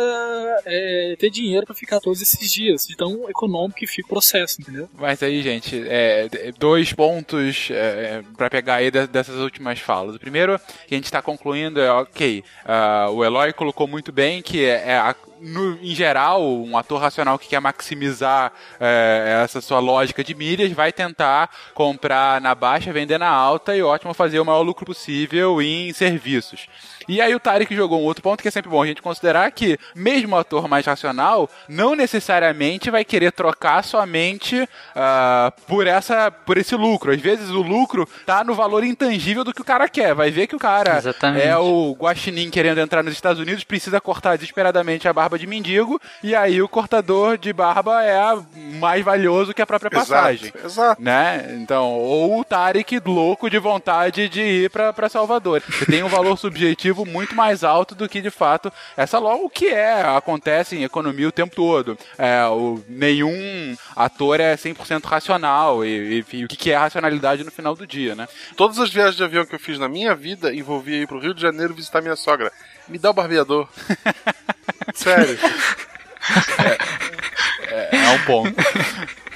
é, 0.65 1.15
ter 1.19 1.29
dinheiro 1.29 1.67
pra 1.67 1.75
ficar 1.75 2.01
todos 2.01 2.23
esses 2.23 2.51
dias. 2.51 2.87
De 2.87 2.97
tão 2.97 3.29
econômico 3.29 3.79
que 3.79 3.87
fica 3.87 4.07
o 4.07 4.09
processo, 4.11 4.61
entendeu? 4.63 4.89
Mas 4.95 5.23
aí, 5.23 5.43
gente, 5.43 5.85
é, 5.87 6.29
dois 6.59 6.93
pontos 6.95 7.69
é, 7.71 8.23
para 8.37 8.49
pegar 8.49 8.77
aí 8.77 8.91
de- 8.91 9.07
dessas 9.07 9.37
últimas 9.37 9.81
falas. 9.81 10.15
O 10.17 10.21
primeiro 10.21 10.59
que 10.87 10.95
a 10.95 10.97
gente 10.97 11.05
está 11.05 11.21
concluindo 11.21 11.79
é, 11.81 11.91
ok, 11.93 12.43
ah, 12.65 13.09
o 13.11 13.23
Eloy 13.25 13.53
colocou 13.53 13.87
muito 13.87 14.11
bem 14.11 14.41
que 14.41 14.65
é, 14.65 14.93
é 14.93 14.97
a- 14.97 15.15
no, 15.47 15.79
em 15.81 15.95
geral, 15.95 16.43
um 16.43 16.77
ator 16.77 17.01
racional 17.01 17.39
que 17.39 17.49
quer 17.49 17.61
maximizar 17.61 18.53
é, 18.81 19.43
essa 19.45 19.61
sua 19.61 19.79
lógica 19.79 20.25
de 20.25 20.35
milhas 20.35 20.73
vai 20.73 20.93
tentar 20.93 21.51
comprar 21.73 22.41
na 22.41 22.55
baixa, 22.55 22.93
vender 22.93 23.19
na 23.19 23.29
alta 23.29 23.77
e 23.77 23.83
ótimo 23.83 24.13
fazer 24.13 24.41
o 24.41 24.45
maior 24.45 24.63
lucro 24.63 24.85
possível 24.85 25.63
em 25.63 25.93
serviços. 25.93 26.69
E 27.09 27.21
aí 27.21 27.35
o 27.35 27.41
Tarek 27.41 27.75
jogou 27.75 28.01
um 28.01 28.05
outro 28.05 28.23
ponto 28.23 28.43
que 28.43 28.49
é 28.49 28.51
sempre 28.51 28.71
bom 28.71 28.83
a 28.83 28.87
gente 28.87 29.03
considerar 29.03 29.51
que, 29.53 29.79
mesmo 29.95 30.35
o 30.35 30.39
ator 30.39 30.69
mais 30.69 30.85
racional, 30.87 31.49
não 31.69 31.95
necessariamente 31.95 32.91
vai 32.91 33.05
querer 33.05 33.33
trocar 33.33 33.83
somente 33.85 34.63
uh, 34.63 35.63
por, 35.67 35.87
essa, 35.87 36.31
por 36.31 36.57
esse 36.59 36.75
lucro. 36.75 37.13
Às 37.13 37.21
vezes 37.21 37.51
o 37.51 37.63
lucro 37.63 38.09
tá 38.25 38.43
no 38.43 38.55
valor 38.55 38.85
intangível 38.85 39.45
do 39.45 39.53
que 39.53 39.61
o 39.61 39.65
cara 39.65 39.89
quer. 39.89 40.15
Vai 40.15 40.31
ver 40.31 40.47
que 40.47 40.57
o 40.57 40.59
cara 40.59 40.99
Exatamente. 40.99 41.47
é 41.47 41.57
o 41.57 41.97
guaxinim 41.99 42.51
querendo 42.51 42.79
entrar 42.79 43.03
nos 43.03 43.13
Estados 43.13 43.41
Unidos, 43.41 43.65
precisa 43.65 44.01
cortar 44.01 44.37
desesperadamente 44.37 45.09
a 45.09 45.13
barba 45.13 45.39
de 45.39 45.47
mendigo, 45.47 46.01
e 46.23 46.35
aí 46.35 46.61
o 46.61 46.69
cortador 46.69 47.39
de 47.39 47.53
barba 47.53 48.05
é 48.05 48.21
mais 48.79 49.05
valioso 49.05 49.55
que 49.55 49.63
a 49.63 49.67
própria 49.67 49.91
passagem. 49.91 50.49
Exato, 50.49 50.67
exato. 50.67 51.03
Né? 51.03 51.57
Então, 51.61 51.93
ou 51.93 52.41
o 52.41 52.45
Tarek 52.45 53.01
louco 53.05 53.49
de 53.49 53.59
vontade 53.59 54.29
de 54.29 54.41
ir 54.41 54.71
para 54.71 55.09
Salvador. 55.09 55.63
Você 55.69 55.87
tem 55.87 56.03
um 56.03 56.09
valor 56.09 56.37
subjetivo 56.39 56.96
muito 57.05 57.35
mais 57.35 57.65
alto 57.65 57.95
do 57.95 58.09
que 58.09 58.21
de 58.21 58.31
fato 58.31 58.73
essa 58.97 59.19
logo 59.19 59.45
o 59.45 59.51
que 59.51 59.67
é 59.67 60.03
acontece 60.03 60.77
em 60.77 60.85
economia 60.85 61.29
o 61.29 61.33
tempo 61.33 61.55
todo. 61.55 61.99
É, 62.17 62.45
o, 62.47 62.83
nenhum 62.89 63.77
ator 63.95 64.41
é 64.41 64.57
100% 64.57 65.05
racional 65.05 65.85
e, 65.85 66.25
e, 66.33 66.45
o 66.45 66.49
que 66.49 66.71
é 66.71 66.77
racionalidade 66.77 67.45
no 67.45 67.51
final 67.51 67.75
do 67.75 67.87
dia, 67.87 68.15
né? 68.15 68.29
Todas 68.57 68.79
as 68.79 68.91
viagens 68.91 69.17
de 69.17 69.25
avião 69.25 69.45
que 69.45 69.55
eu 69.55 69.61
fiz 69.61 69.79
na 69.79 69.89
minha 69.89 70.15
vida 70.15 70.55
envolvia 70.55 71.03
ir 71.03 71.07
pro 71.07 71.19
Rio 71.19 71.35
de 71.35 71.43
Janeiro 71.43 71.75
visitar 71.75 72.01
minha 72.01 72.17
sogra. 72.17 72.53
Me 72.89 72.99
dá 72.99 73.11
o 73.11 73.15
barbeador. 73.15 73.69
Sério. 74.95 75.39
É, 77.69 77.97
é 77.97 78.11
um 78.11 78.25
ponto. 78.25 78.55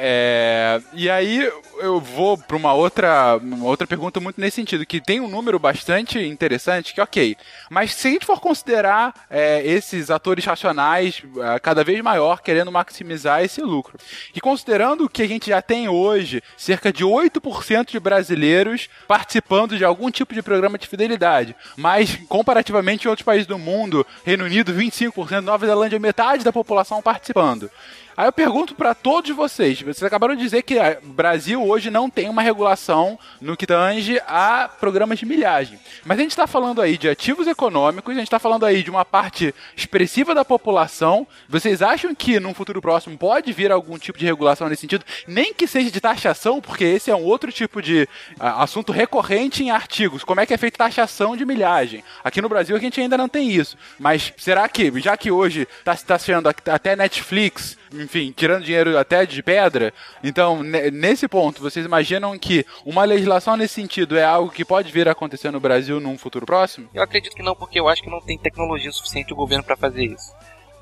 É, 0.00 0.80
e 0.92 1.10
aí 1.10 1.50
eu 1.80 2.00
vou 2.00 2.38
para 2.38 2.56
uma 2.56 2.72
outra, 2.72 3.36
uma 3.36 3.66
outra 3.66 3.86
pergunta 3.86 4.20
muito 4.20 4.40
nesse 4.40 4.56
sentido, 4.56 4.86
que 4.86 5.00
tem 5.00 5.20
um 5.20 5.28
número 5.28 5.58
bastante 5.58 6.18
interessante, 6.20 6.94
que 6.94 7.00
ok, 7.00 7.36
mas 7.68 7.94
se 7.94 8.08
a 8.08 8.10
gente 8.12 8.26
for 8.26 8.40
considerar 8.40 9.12
é, 9.28 9.60
esses 9.66 10.10
atores 10.10 10.44
racionais 10.44 11.22
é, 11.36 11.58
cada 11.58 11.82
vez 11.82 12.00
maior 12.00 12.40
querendo 12.42 12.70
maximizar 12.70 13.42
esse 13.42 13.60
lucro, 13.60 13.98
e 14.34 14.40
considerando 14.40 15.08
que 15.08 15.22
a 15.22 15.28
gente 15.28 15.48
já 15.48 15.60
tem 15.60 15.88
hoje 15.88 16.42
cerca 16.56 16.92
de 16.92 17.04
8% 17.04 17.90
de 17.90 18.00
brasileiros 18.00 18.88
participando 19.06 19.76
de 19.76 19.84
algum 19.84 20.10
tipo 20.10 20.32
de 20.32 20.42
programa 20.42 20.78
de 20.78 20.86
fidelidade, 20.86 21.56
mas 21.76 22.16
comparativamente 22.28 23.06
em 23.06 23.08
outros 23.08 23.24
países 23.24 23.46
do 23.46 23.58
mundo, 23.58 24.06
Reino 24.24 24.44
Unido 24.44 24.72
25%, 24.72 25.40
Nova 25.40 25.66
Zelândia 25.66 25.98
metade 25.98 26.44
da 26.44 26.52
população 26.52 27.02
participando. 27.02 27.70
Aí 28.18 28.26
eu 28.26 28.32
pergunto 28.32 28.74
para 28.74 28.96
todos 28.96 29.30
vocês, 29.30 29.80
vocês 29.80 30.02
acabaram 30.02 30.34
de 30.34 30.42
dizer 30.42 30.62
que 30.62 30.76
o 31.04 31.12
Brasil 31.12 31.64
hoje 31.64 31.88
não 31.88 32.10
tem 32.10 32.28
uma 32.28 32.42
regulação 32.42 33.16
no 33.40 33.56
que 33.56 33.64
tange 33.64 34.20
a 34.26 34.68
programas 34.68 35.20
de 35.20 35.24
milhagem. 35.24 35.78
Mas 36.04 36.18
a 36.18 36.22
gente 36.22 36.32
está 36.32 36.44
falando 36.48 36.82
aí 36.82 36.98
de 36.98 37.08
ativos 37.08 37.46
econômicos, 37.46 38.10
a 38.10 38.18
gente 38.18 38.26
está 38.26 38.40
falando 38.40 38.66
aí 38.66 38.82
de 38.82 38.90
uma 38.90 39.04
parte 39.04 39.54
expressiva 39.76 40.34
da 40.34 40.44
população. 40.44 41.28
Vocês 41.48 41.80
acham 41.80 42.12
que 42.12 42.40
num 42.40 42.52
futuro 42.52 42.82
próximo 42.82 43.16
pode 43.16 43.52
vir 43.52 43.70
algum 43.70 43.96
tipo 43.96 44.18
de 44.18 44.26
regulação 44.26 44.68
nesse 44.68 44.80
sentido? 44.80 45.04
Nem 45.24 45.54
que 45.54 45.68
seja 45.68 45.88
de 45.88 46.00
taxação, 46.00 46.60
porque 46.60 46.82
esse 46.82 47.12
é 47.12 47.14
um 47.14 47.22
outro 47.22 47.52
tipo 47.52 47.80
de 47.80 48.08
assunto 48.40 48.90
recorrente 48.90 49.62
em 49.62 49.70
artigos. 49.70 50.24
Como 50.24 50.40
é 50.40 50.44
que 50.44 50.52
é 50.52 50.58
feita 50.58 50.78
taxação 50.78 51.36
de 51.36 51.46
milhagem? 51.46 52.02
Aqui 52.24 52.42
no 52.42 52.48
Brasil 52.48 52.74
a 52.74 52.80
gente 52.80 53.00
ainda 53.00 53.16
não 53.16 53.28
tem 53.28 53.48
isso. 53.48 53.78
Mas 53.96 54.32
será 54.36 54.68
que, 54.68 54.90
já 54.98 55.16
que 55.16 55.30
hoje 55.30 55.68
está 55.78 55.94
tá 55.94 56.18
sendo 56.18 56.48
até 56.48 56.96
Netflix 56.96 57.77
enfim, 57.92 58.32
tirando 58.36 58.64
dinheiro 58.64 58.98
até 58.98 59.24
de 59.24 59.42
pedra. 59.42 59.92
Então, 60.22 60.62
nesse 60.62 61.26
ponto, 61.28 61.62
vocês 61.62 61.84
imaginam 61.84 62.38
que 62.38 62.64
uma 62.84 63.04
legislação 63.04 63.56
nesse 63.56 63.74
sentido 63.74 64.16
é 64.16 64.24
algo 64.24 64.50
que 64.50 64.64
pode 64.64 64.92
vir 64.92 65.08
a 65.08 65.12
acontecer 65.12 65.50
no 65.50 65.60
Brasil 65.60 66.00
num 66.00 66.18
futuro 66.18 66.46
próximo? 66.46 66.88
Eu 66.92 67.02
acredito 67.02 67.34
que 67.34 67.42
não, 67.42 67.54
porque 67.54 67.80
eu 67.80 67.88
acho 67.88 68.02
que 68.02 68.10
não 68.10 68.20
tem 68.20 68.38
tecnologia 68.38 68.92
suficiente 68.92 69.32
o 69.32 69.36
governo 69.36 69.64
para 69.64 69.76
fazer 69.76 70.04
isso. 70.04 70.32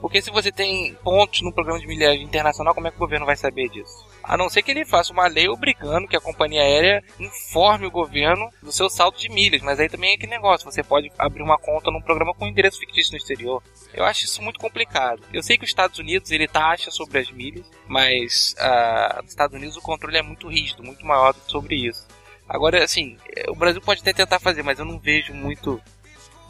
Porque 0.00 0.20
se 0.20 0.30
você 0.30 0.52
tem 0.52 0.94
pontos 1.02 1.40
no 1.42 1.52
programa 1.52 1.80
de 1.80 1.86
milhagem 1.86 2.22
internacional, 2.22 2.74
como 2.74 2.86
é 2.86 2.90
que 2.90 2.96
o 2.96 3.00
governo 3.00 3.24
vai 3.24 3.36
saber 3.36 3.68
disso? 3.70 4.04
A 4.26 4.36
não 4.36 4.48
ser 4.48 4.62
que 4.62 4.72
ele 4.72 4.84
faça 4.84 5.12
uma 5.12 5.28
lei 5.28 5.48
obrigando 5.48 6.08
que 6.08 6.16
a 6.16 6.20
companhia 6.20 6.60
aérea 6.60 7.02
informe 7.18 7.86
o 7.86 7.90
governo 7.90 8.50
do 8.60 8.72
seu 8.72 8.90
saldo 8.90 9.16
de 9.16 9.28
milhas. 9.28 9.62
Mas 9.62 9.78
aí 9.78 9.88
também 9.88 10.14
é 10.14 10.16
que 10.16 10.26
negócio, 10.26 10.68
você 10.68 10.82
pode 10.82 11.12
abrir 11.16 11.42
uma 11.42 11.56
conta 11.56 11.92
num 11.92 12.02
programa 12.02 12.34
com 12.34 12.46
endereço 12.46 12.80
fictício 12.80 13.12
no 13.12 13.18
exterior. 13.18 13.62
Eu 13.94 14.04
acho 14.04 14.24
isso 14.24 14.42
muito 14.42 14.58
complicado. 14.58 15.22
Eu 15.32 15.44
sei 15.44 15.56
que 15.56 15.62
os 15.62 15.70
Estados 15.70 16.00
Unidos 16.00 16.32
ele 16.32 16.48
taxa 16.48 16.90
sobre 16.90 17.20
as 17.20 17.30
milhas, 17.30 17.70
mas 17.86 18.56
uh, 18.58 19.22
nos 19.22 19.30
Estados 19.30 19.56
Unidos 19.56 19.76
o 19.76 19.80
controle 19.82 20.18
é 20.18 20.22
muito 20.22 20.48
rígido, 20.48 20.82
muito 20.82 21.06
maior 21.06 21.32
sobre 21.46 21.76
isso. 21.76 22.04
Agora, 22.48 22.82
assim, 22.82 23.16
o 23.48 23.54
Brasil 23.54 23.80
pode 23.80 24.00
até 24.00 24.12
tentar 24.12 24.40
fazer, 24.40 24.64
mas 24.64 24.80
eu 24.80 24.84
não 24.84 24.98
vejo 24.98 25.32
muito 25.32 25.80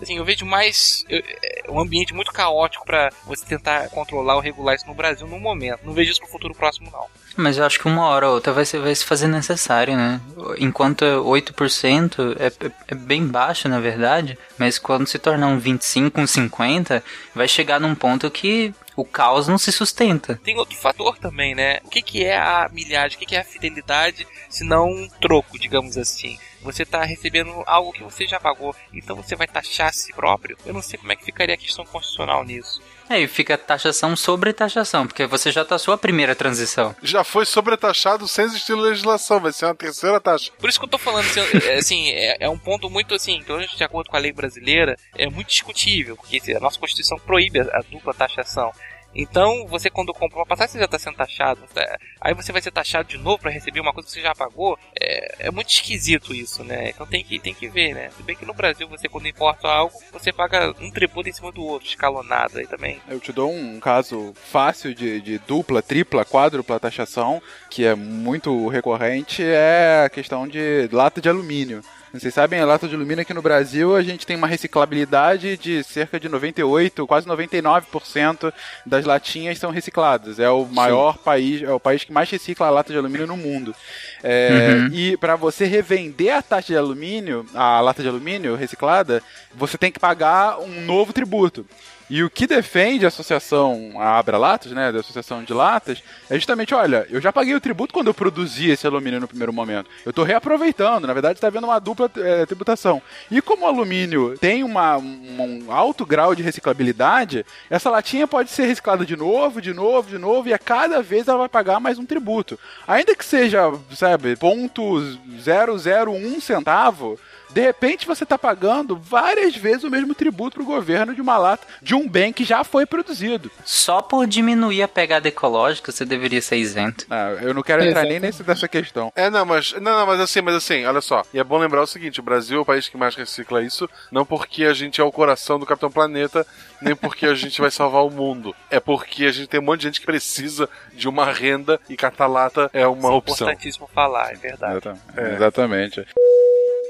assim, 0.00 0.18
eu 0.18 0.24
vejo 0.24 0.44
mais 0.44 1.04
eu, 1.08 1.18
é, 1.18 1.70
um 1.70 1.80
ambiente 1.80 2.12
muito 2.12 2.32
caótico 2.32 2.84
para 2.84 3.10
você 3.24 3.44
tentar 3.46 3.88
controlar 3.90 4.34
ou 4.34 4.40
regular 4.40 4.74
isso 4.74 4.86
no 4.86 4.94
Brasil 4.94 5.26
no 5.26 5.38
momento. 5.38 5.84
Não 5.84 5.92
vejo 5.92 6.10
isso 6.10 6.20
pro 6.20 6.30
futuro 6.30 6.54
próximo, 6.54 6.90
não. 6.90 7.06
Mas 7.36 7.58
eu 7.58 7.64
acho 7.64 7.78
que 7.78 7.86
uma 7.86 8.06
hora 8.06 8.28
ou 8.28 8.34
outra 8.34 8.52
vai 8.52 8.64
se, 8.64 8.78
vai 8.78 8.94
se 8.94 9.04
fazer 9.04 9.28
necessário, 9.28 9.94
né? 9.94 10.20
Enquanto 10.58 11.04
8% 11.04 12.36
é, 12.38 12.46
é, 12.46 12.72
é 12.88 12.94
bem 12.94 13.26
baixo, 13.26 13.68
na 13.68 13.78
verdade, 13.78 14.38
mas 14.58 14.78
quando 14.78 15.06
se 15.06 15.18
tornar 15.18 15.48
um 15.48 15.58
25, 15.58 16.20
um 16.20 16.26
50, 16.26 17.04
vai 17.34 17.46
chegar 17.46 17.78
num 17.78 17.94
ponto 17.94 18.30
que 18.30 18.74
o 18.96 19.04
caos 19.04 19.46
não 19.46 19.58
se 19.58 19.70
sustenta. 19.70 20.40
Tem 20.42 20.56
outro 20.56 20.76
fator 20.76 21.18
também, 21.18 21.54
né? 21.54 21.80
O 21.84 21.90
que, 21.90 22.00
que 22.00 22.24
é 22.24 22.38
a 22.38 22.68
milhagem? 22.72 23.16
O 23.16 23.20
que, 23.20 23.26
que 23.26 23.36
é 23.36 23.40
a 23.40 23.44
fidelidade, 23.44 24.26
se 24.48 24.64
não 24.64 24.88
um 24.88 25.08
troco, 25.20 25.58
digamos 25.58 25.98
assim? 25.98 26.38
Você 26.62 26.82
está 26.82 27.04
recebendo 27.04 27.62
algo 27.66 27.92
que 27.92 28.02
você 28.02 28.26
já 28.26 28.40
pagou, 28.40 28.74
então 28.92 29.14
você 29.14 29.36
vai 29.36 29.46
taxar 29.46 29.88
a 29.88 29.92
si 29.92 30.12
próprio? 30.12 30.56
Eu 30.64 30.72
não 30.72 30.82
sei 30.82 30.98
como 30.98 31.12
é 31.12 31.16
que 31.16 31.24
ficaria 31.24 31.54
a 31.54 31.58
questão 31.58 31.84
constitucional 31.84 32.42
nisso. 32.42 32.82
É, 33.08 33.20
e 33.20 33.28
fica 33.28 33.56
taxação 33.56 34.16
sobre 34.16 34.52
taxação, 34.52 35.06
porque 35.06 35.26
você 35.26 35.52
já 35.52 35.64
taxou 35.64 35.94
a 35.94 35.98
primeira 35.98 36.34
transição. 36.34 36.94
Já 37.02 37.22
foi 37.22 37.46
sobretaxado 37.46 38.26
sem 38.26 38.44
existir 38.44 38.74
legislação, 38.74 39.40
vai 39.40 39.52
ser 39.52 39.66
uma 39.66 39.74
terceira 39.74 40.20
taxa. 40.20 40.50
Por 40.58 40.68
isso 40.68 40.78
que 40.78 40.84
eu 40.84 40.90
tô 40.90 40.98
falando, 40.98 41.26
assim, 41.26 41.40
é, 41.68 41.74
assim 41.74 42.10
é, 42.10 42.36
é, 42.40 42.48
um 42.48 42.58
ponto 42.58 42.90
muito 42.90 43.14
assim, 43.14 43.42
pelo 43.42 43.58
menos 43.58 43.76
de 43.76 43.84
acordo 43.84 44.10
com 44.10 44.16
a 44.16 44.20
lei 44.20 44.32
brasileira, 44.32 44.96
é 45.16 45.28
muito 45.28 45.48
discutível, 45.48 46.16
porque 46.16 46.40
a 46.52 46.60
nossa 46.60 46.78
Constituição 46.78 47.18
proíbe 47.18 47.60
a, 47.60 47.64
a 47.64 47.82
dupla 47.90 48.12
taxação. 48.12 48.72
Então, 49.18 49.66
você 49.66 49.88
quando 49.88 50.12
compra 50.12 50.38
uma 50.38 50.46
passagem, 50.46 50.72
você 50.72 50.78
já 50.80 50.84
está 50.84 50.98
sendo 50.98 51.16
taxado. 51.16 51.62
Tá? 51.72 51.98
Aí 52.20 52.34
você 52.34 52.52
vai 52.52 52.60
ser 52.60 52.70
taxado 52.70 53.08
de 53.08 53.16
novo 53.16 53.38
para 53.38 53.50
receber 53.50 53.80
uma 53.80 53.92
coisa 53.92 54.06
que 54.06 54.12
você 54.14 54.20
já 54.20 54.34
pagou. 54.34 54.78
É, 55.00 55.46
é, 55.46 55.50
muito 55.50 55.70
esquisito 55.70 56.34
isso, 56.34 56.62
né? 56.62 56.90
Então 56.90 57.06
tem 57.06 57.24
que, 57.24 57.38
tem 57.38 57.54
que 57.54 57.66
ver, 57.66 57.94
né? 57.94 58.10
Se 58.10 58.22
bem 58.22 58.36
que 58.36 58.44
no 58.44 58.52
Brasil, 58.52 58.86
você 58.86 59.08
quando 59.08 59.26
importa 59.26 59.68
algo, 59.68 59.94
você 60.12 60.32
paga 60.32 60.74
um 60.80 60.90
tributo 60.90 61.30
em 61.30 61.32
cima 61.32 61.50
do 61.50 61.64
outro, 61.64 61.88
escalonado 61.88 62.58
aí 62.58 62.66
também. 62.66 63.00
Eu 63.08 63.18
te 63.18 63.32
dou 63.32 63.50
um 63.50 63.80
caso 63.80 64.34
fácil 64.34 64.94
de, 64.94 65.20
de 65.22 65.38
dupla, 65.38 65.80
tripla, 65.82 66.24
quádrupla 66.24 66.78
taxação, 66.78 67.40
que 67.70 67.86
é 67.86 67.94
muito 67.94 68.68
recorrente, 68.68 69.42
é 69.42 70.04
a 70.04 70.10
questão 70.10 70.46
de 70.46 70.88
lata 70.92 71.22
de 71.22 71.28
alumínio. 71.28 71.82
Vocês 72.20 72.34
sabem, 72.34 72.60
a 72.60 72.64
lata 72.64 72.88
de 72.88 72.94
alumínio 72.94 73.22
aqui 73.22 73.34
no 73.34 73.42
Brasil, 73.42 73.94
a 73.94 74.02
gente 74.02 74.26
tem 74.26 74.36
uma 74.36 74.46
reciclabilidade 74.46 75.56
de 75.56 75.82
cerca 75.84 76.18
de 76.18 76.28
98, 76.28 77.06
quase 77.06 77.26
99% 77.26 78.52
das 78.84 79.04
latinhas 79.04 79.58
são 79.58 79.70
recicladas. 79.70 80.38
É 80.38 80.48
o 80.48 80.64
maior 80.64 81.14
Sim. 81.14 81.20
país, 81.24 81.62
é 81.62 81.72
o 81.72 81.80
país 81.80 82.04
que 82.04 82.12
mais 82.12 82.30
recicla 82.30 82.66
a 82.66 82.70
lata 82.70 82.92
de 82.92 82.98
alumínio 82.98 83.26
no 83.26 83.36
mundo. 83.36 83.74
É, 84.22 84.78
uhum. 84.78 84.94
E 84.94 85.16
para 85.16 85.36
você 85.36 85.66
revender 85.66 86.34
a 86.34 86.42
taxa 86.42 86.68
de 86.68 86.78
alumínio, 86.78 87.46
a 87.54 87.80
lata 87.80 88.02
de 88.02 88.08
alumínio 88.08 88.56
reciclada, 88.56 89.22
você 89.54 89.76
tem 89.76 89.92
que 89.92 90.00
pagar 90.00 90.58
um 90.60 90.80
novo 90.82 91.12
tributo. 91.12 91.66
E 92.08 92.22
o 92.22 92.30
que 92.30 92.46
defende 92.46 93.04
a 93.04 93.08
associação, 93.08 93.94
a 93.96 94.18
Abra 94.18 94.38
Latas, 94.38 94.70
né, 94.70 94.92
da 94.92 95.00
Associação 95.00 95.42
de 95.42 95.52
Latas, 95.52 96.02
é 96.30 96.36
justamente, 96.36 96.72
olha, 96.72 97.04
eu 97.10 97.20
já 97.20 97.32
paguei 97.32 97.54
o 97.54 97.60
tributo 97.60 97.92
quando 97.92 98.06
eu 98.06 98.14
produzi 98.14 98.70
esse 98.70 98.86
alumínio 98.86 99.20
no 99.20 99.26
primeiro 99.26 99.52
momento. 99.52 99.90
Eu 100.04 100.10
estou 100.10 100.24
reaproveitando, 100.24 101.06
na 101.06 101.12
verdade 101.12 101.36
está 101.36 101.48
havendo 101.48 101.66
uma 101.66 101.80
dupla 101.80 102.10
é, 102.16 102.46
tributação. 102.46 103.02
E 103.28 103.42
como 103.42 103.64
o 103.64 103.68
alumínio 103.68 104.38
tem 104.38 104.62
uma, 104.62 104.96
um, 104.96 105.66
alto 105.68 106.06
grau 106.06 106.34
de 106.34 106.44
reciclabilidade, 106.44 107.44
essa 107.68 107.90
latinha 107.90 108.28
pode 108.28 108.50
ser 108.50 108.66
reciclada 108.66 109.04
de 109.04 109.16
novo, 109.16 109.60
de 109.60 109.74
novo, 109.74 110.08
de 110.08 110.18
novo, 110.18 110.48
e 110.48 110.54
a 110.54 110.58
cada 110.58 111.02
vez 111.02 111.26
ela 111.26 111.38
vai 111.38 111.48
pagar 111.48 111.80
mais 111.80 111.98
um 111.98 112.06
tributo. 112.06 112.58
Ainda 112.86 113.16
que 113.16 113.24
seja, 113.24 113.72
sabe, 113.90 114.36
ponto 114.36 115.00
001 115.00 116.40
centavo, 116.40 117.18
De 117.56 117.62
repente 117.62 118.06
você 118.06 118.22
está 118.22 118.36
pagando 118.36 118.98
várias 118.98 119.56
vezes 119.56 119.82
o 119.82 119.88
mesmo 119.88 120.14
tributo 120.14 120.56
pro 120.56 120.64
governo 120.66 121.14
de 121.14 121.22
uma 121.22 121.38
lata 121.38 121.66
de 121.80 121.94
um 121.94 122.06
bem 122.06 122.30
que 122.30 122.44
já 122.44 122.62
foi 122.62 122.84
produzido. 122.84 123.50
Só 123.64 124.02
por 124.02 124.26
diminuir 124.26 124.82
a 124.82 124.88
pegada 124.88 125.26
ecológica 125.26 125.90
você 125.90 126.04
deveria 126.04 126.42
ser 126.42 126.56
isento. 126.58 127.06
Ah, 127.08 127.30
eu 127.40 127.54
não 127.54 127.62
quero 127.62 127.82
entrar 127.82 128.02
nem 128.02 128.20
nesse, 128.20 128.46
nessa 128.46 128.68
questão. 128.68 129.10
É, 129.16 129.30
não, 129.30 129.46
mas 129.46 129.72
não, 129.72 129.80
não, 129.80 130.06
mas 130.06 130.20
assim, 130.20 130.42
mas 130.42 130.54
assim, 130.54 130.84
olha 130.84 131.00
só. 131.00 131.22
E 131.32 131.38
é 131.38 131.44
bom 131.44 131.56
lembrar 131.56 131.80
o 131.80 131.86
seguinte: 131.86 132.20
o 132.20 132.22
Brasil 132.22 132.58
é 132.58 132.60
o 132.60 132.64
país 132.66 132.90
que 132.90 132.98
mais 132.98 133.14
recicla 133.14 133.62
isso, 133.62 133.88
não 134.12 134.26
porque 134.26 134.64
a 134.66 134.74
gente 134.74 135.00
é 135.00 135.04
o 135.04 135.10
coração 135.10 135.58
do 135.58 135.64
Capitão 135.64 135.90
Planeta, 135.90 136.46
nem 136.82 136.94
porque 136.94 137.24
a 137.24 137.34
gente 137.34 137.58
vai 137.58 137.70
salvar 137.70 138.04
o 138.04 138.10
mundo. 138.10 138.54
É 138.70 138.78
porque 138.78 139.24
a 139.24 139.32
gente 139.32 139.48
tem 139.48 139.60
um 139.60 139.64
monte 139.64 139.80
de 139.80 139.86
gente 139.86 140.00
que 140.00 140.06
precisa 140.06 140.68
de 140.92 141.08
uma 141.08 141.32
renda 141.32 141.80
e 141.88 141.96
catar-lata 141.96 142.68
é 142.74 142.86
uma 142.86 142.98
Isso 142.98 143.06
é 143.08 143.12
opção. 143.12 143.46
importantíssimo 143.46 143.88
falar, 143.94 144.32
é 144.32 144.36
verdade. 144.36 144.76
Exata- 144.76 144.98
Exatamente. 145.34 146.06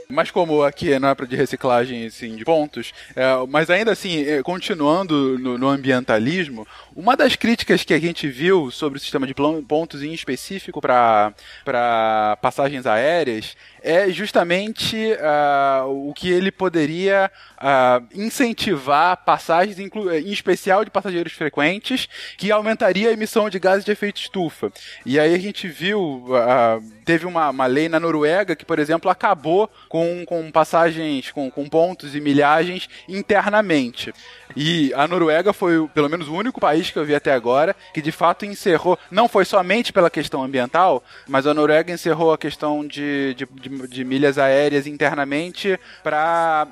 Mas 0.09 0.31
como 0.31 0.63
aqui 0.63 0.97
não 0.99 1.09
é 1.09 1.15
para 1.15 1.27
de 1.27 1.35
reciclagem 1.35 2.07
assim, 2.07 2.37
de 2.37 2.45
pontos, 2.45 2.93
é, 3.15 3.25
mas 3.49 3.69
ainda 3.69 3.91
assim, 3.91 4.25
é, 4.25 4.43
continuando 4.43 5.39
no, 5.39 5.59
no 5.59 5.69
ambientalismo, 5.69 6.67
uma 6.95 7.17
das 7.17 7.35
críticas 7.35 7.83
que 7.83 7.93
a 7.93 7.99
gente 7.99 8.29
viu 8.29 8.71
sobre 8.71 8.99
o 8.99 9.01
sistema 9.01 9.27
de 9.27 9.35
pontos 9.35 10.03
em 10.03 10.13
específico 10.13 10.81
para 10.81 12.39
passagens 12.41 12.87
aéreas 12.87 13.57
é 13.87 14.11
justamente 14.11 15.17
ah, 15.21 15.85
o 15.87 16.13
que 16.13 16.29
ele 16.29 16.51
poderia 16.51 17.31
ah, 17.57 18.03
incentivar 18.13 19.17
passagens, 19.25 19.79
em 19.79 19.89
especial 20.33 20.85
de 20.85 20.91
passageiros 20.91 21.33
frequentes, 21.33 22.09
que 22.37 22.51
aumentaria 22.51 23.09
a 23.09 23.13
emissão 23.13 23.49
de 23.49 23.61
gases 23.61 23.85
de 23.85 23.93
efeito 23.93 24.21
estufa. 24.21 24.73
E 25.05 25.21
aí 25.21 25.33
a 25.33 25.39
gente 25.39 25.69
viu, 25.69 26.27
ah, 26.35 26.81
teve 27.05 27.27
uma, 27.27 27.51
uma 27.51 27.67
lei 27.67 27.89
na 27.89 28.01
Noruega 28.01 28.57
que, 28.57 28.65
por 28.65 28.81
exemplo, 28.81 29.09
acabou 29.09 29.71
com, 29.89 30.25
com 30.27 30.51
passagens, 30.51 31.31
com, 31.31 31.49
com 31.49 31.69
pontos 31.69 32.17
e 32.17 32.21
milhagens 32.21 32.89
internamente. 33.09 34.13
E 34.57 34.93
a 34.95 35.07
Noruega 35.07 35.53
foi, 35.53 35.87
pelo 35.89 36.09
menos, 36.09 36.29
o 36.29 36.35
único 36.35 36.61
país 36.61 36.91
que 36.91 36.99
eu 36.99 37.05
vi 37.05 37.15
até 37.15 37.33
agora 37.33 37.77
que 37.93 38.03
de 38.03 38.11
fato 38.13 38.45
encerrou, 38.45 38.99
não 39.11 39.29
foi 39.29 39.45
somente 39.45 39.93
pela 39.93 40.11
questão 40.11 40.43
ambiental, 40.43 41.03
mas 41.29 41.47
a 41.47 41.55
Noruega 41.55 41.93
encerrou 41.93 42.33
a 42.33 42.39
questão 42.39 42.87
de, 42.87 43.35
de, 43.35 43.47
de- 43.47 43.76
de 43.89 44.05
milhas 44.05 44.39
aéreas 44.39 44.87
internamente 44.87 45.79
para 46.03 46.67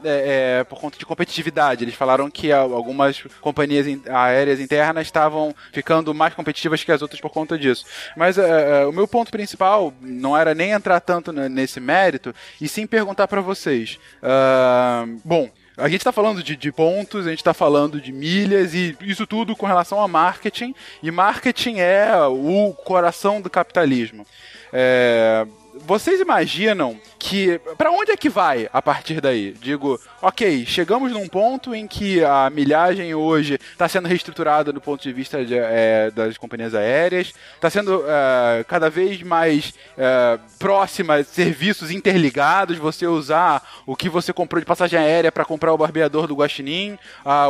por 0.68 0.78
conta 0.80 0.98
de 0.98 1.06
competitividade. 1.06 1.84
Eles 1.84 1.94
falaram 1.94 2.30
que 2.30 2.52
algumas 2.52 3.22
companhias 3.40 3.86
aéreas 4.08 4.60
internas 4.60 5.06
estavam 5.06 5.54
ficando 5.72 6.14
mais 6.14 6.34
competitivas 6.34 6.82
que 6.82 6.92
as 6.92 7.02
outras 7.02 7.20
por 7.20 7.30
conta 7.30 7.58
disso. 7.58 7.84
Mas 8.16 8.38
é, 8.38 8.82
é, 8.82 8.86
o 8.86 8.92
meu 8.92 9.06
ponto 9.08 9.30
principal 9.30 9.92
não 10.00 10.36
era 10.36 10.54
nem 10.54 10.70
entrar 10.70 11.00
tanto 11.00 11.32
nesse 11.32 11.80
mérito, 11.80 12.34
e 12.60 12.68
sim 12.68 12.86
perguntar 12.86 13.28
para 13.28 13.40
vocês. 13.40 13.98
ah, 14.22 15.06
bom, 15.24 15.50
a 15.76 15.88
gente 15.88 16.00
está 16.00 16.12
falando 16.12 16.42
de, 16.42 16.54
de 16.54 16.70
pontos, 16.70 17.26
a 17.26 17.30
gente 17.30 17.40
está 17.40 17.52
falando 17.52 18.00
de 18.00 18.12
milhas 18.12 18.74
e 18.74 18.96
isso 19.00 19.26
tudo 19.26 19.56
com 19.56 19.66
relação 19.66 20.00
a 20.00 20.06
marketing. 20.06 20.74
E 21.02 21.10
marketing 21.10 21.78
é 21.78 22.16
o 22.26 22.72
coração 22.72 23.40
do 23.40 23.50
capitalismo. 23.50 24.24
É, 24.72 25.46
vocês 25.86 26.20
imaginam 26.20 26.98
que. 27.18 27.60
Para 27.78 27.90
onde 27.90 28.10
é 28.12 28.16
que 28.16 28.28
vai 28.28 28.68
a 28.72 28.80
partir 28.82 29.20
daí? 29.20 29.52
Digo, 29.52 30.00
ok, 30.22 30.64
chegamos 30.66 31.12
num 31.12 31.28
ponto 31.28 31.74
em 31.74 31.86
que 31.86 32.22
a 32.24 32.50
milhagem 32.50 33.14
hoje 33.14 33.54
está 33.72 33.88
sendo 33.88 34.08
reestruturada 34.08 34.72
do 34.72 34.80
ponto 34.80 35.02
de 35.02 35.12
vista 35.12 35.44
de, 35.44 35.54
é, 35.56 36.10
das 36.10 36.36
companhias 36.38 36.74
aéreas, 36.74 37.32
está 37.54 37.68
sendo 37.70 38.04
é, 38.06 38.64
cada 38.64 38.88
vez 38.90 39.22
mais 39.22 39.74
é, 39.96 40.38
próxima, 40.58 41.22
serviços 41.24 41.90
interligados, 41.90 42.76
você 42.78 43.06
usar 43.06 43.62
o 43.86 43.94
que 43.96 44.08
você 44.08 44.32
comprou 44.32 44.60
de 44.60 44.66
passagem 44.66 44.98
aérea 44.98 45.30
para 45.32 45.44
comprar 45.44 45.72
o 45.72 45.78
barbeador 45.78 46.26
do 46.26 46.34
Guaxinim, 46.34 46.98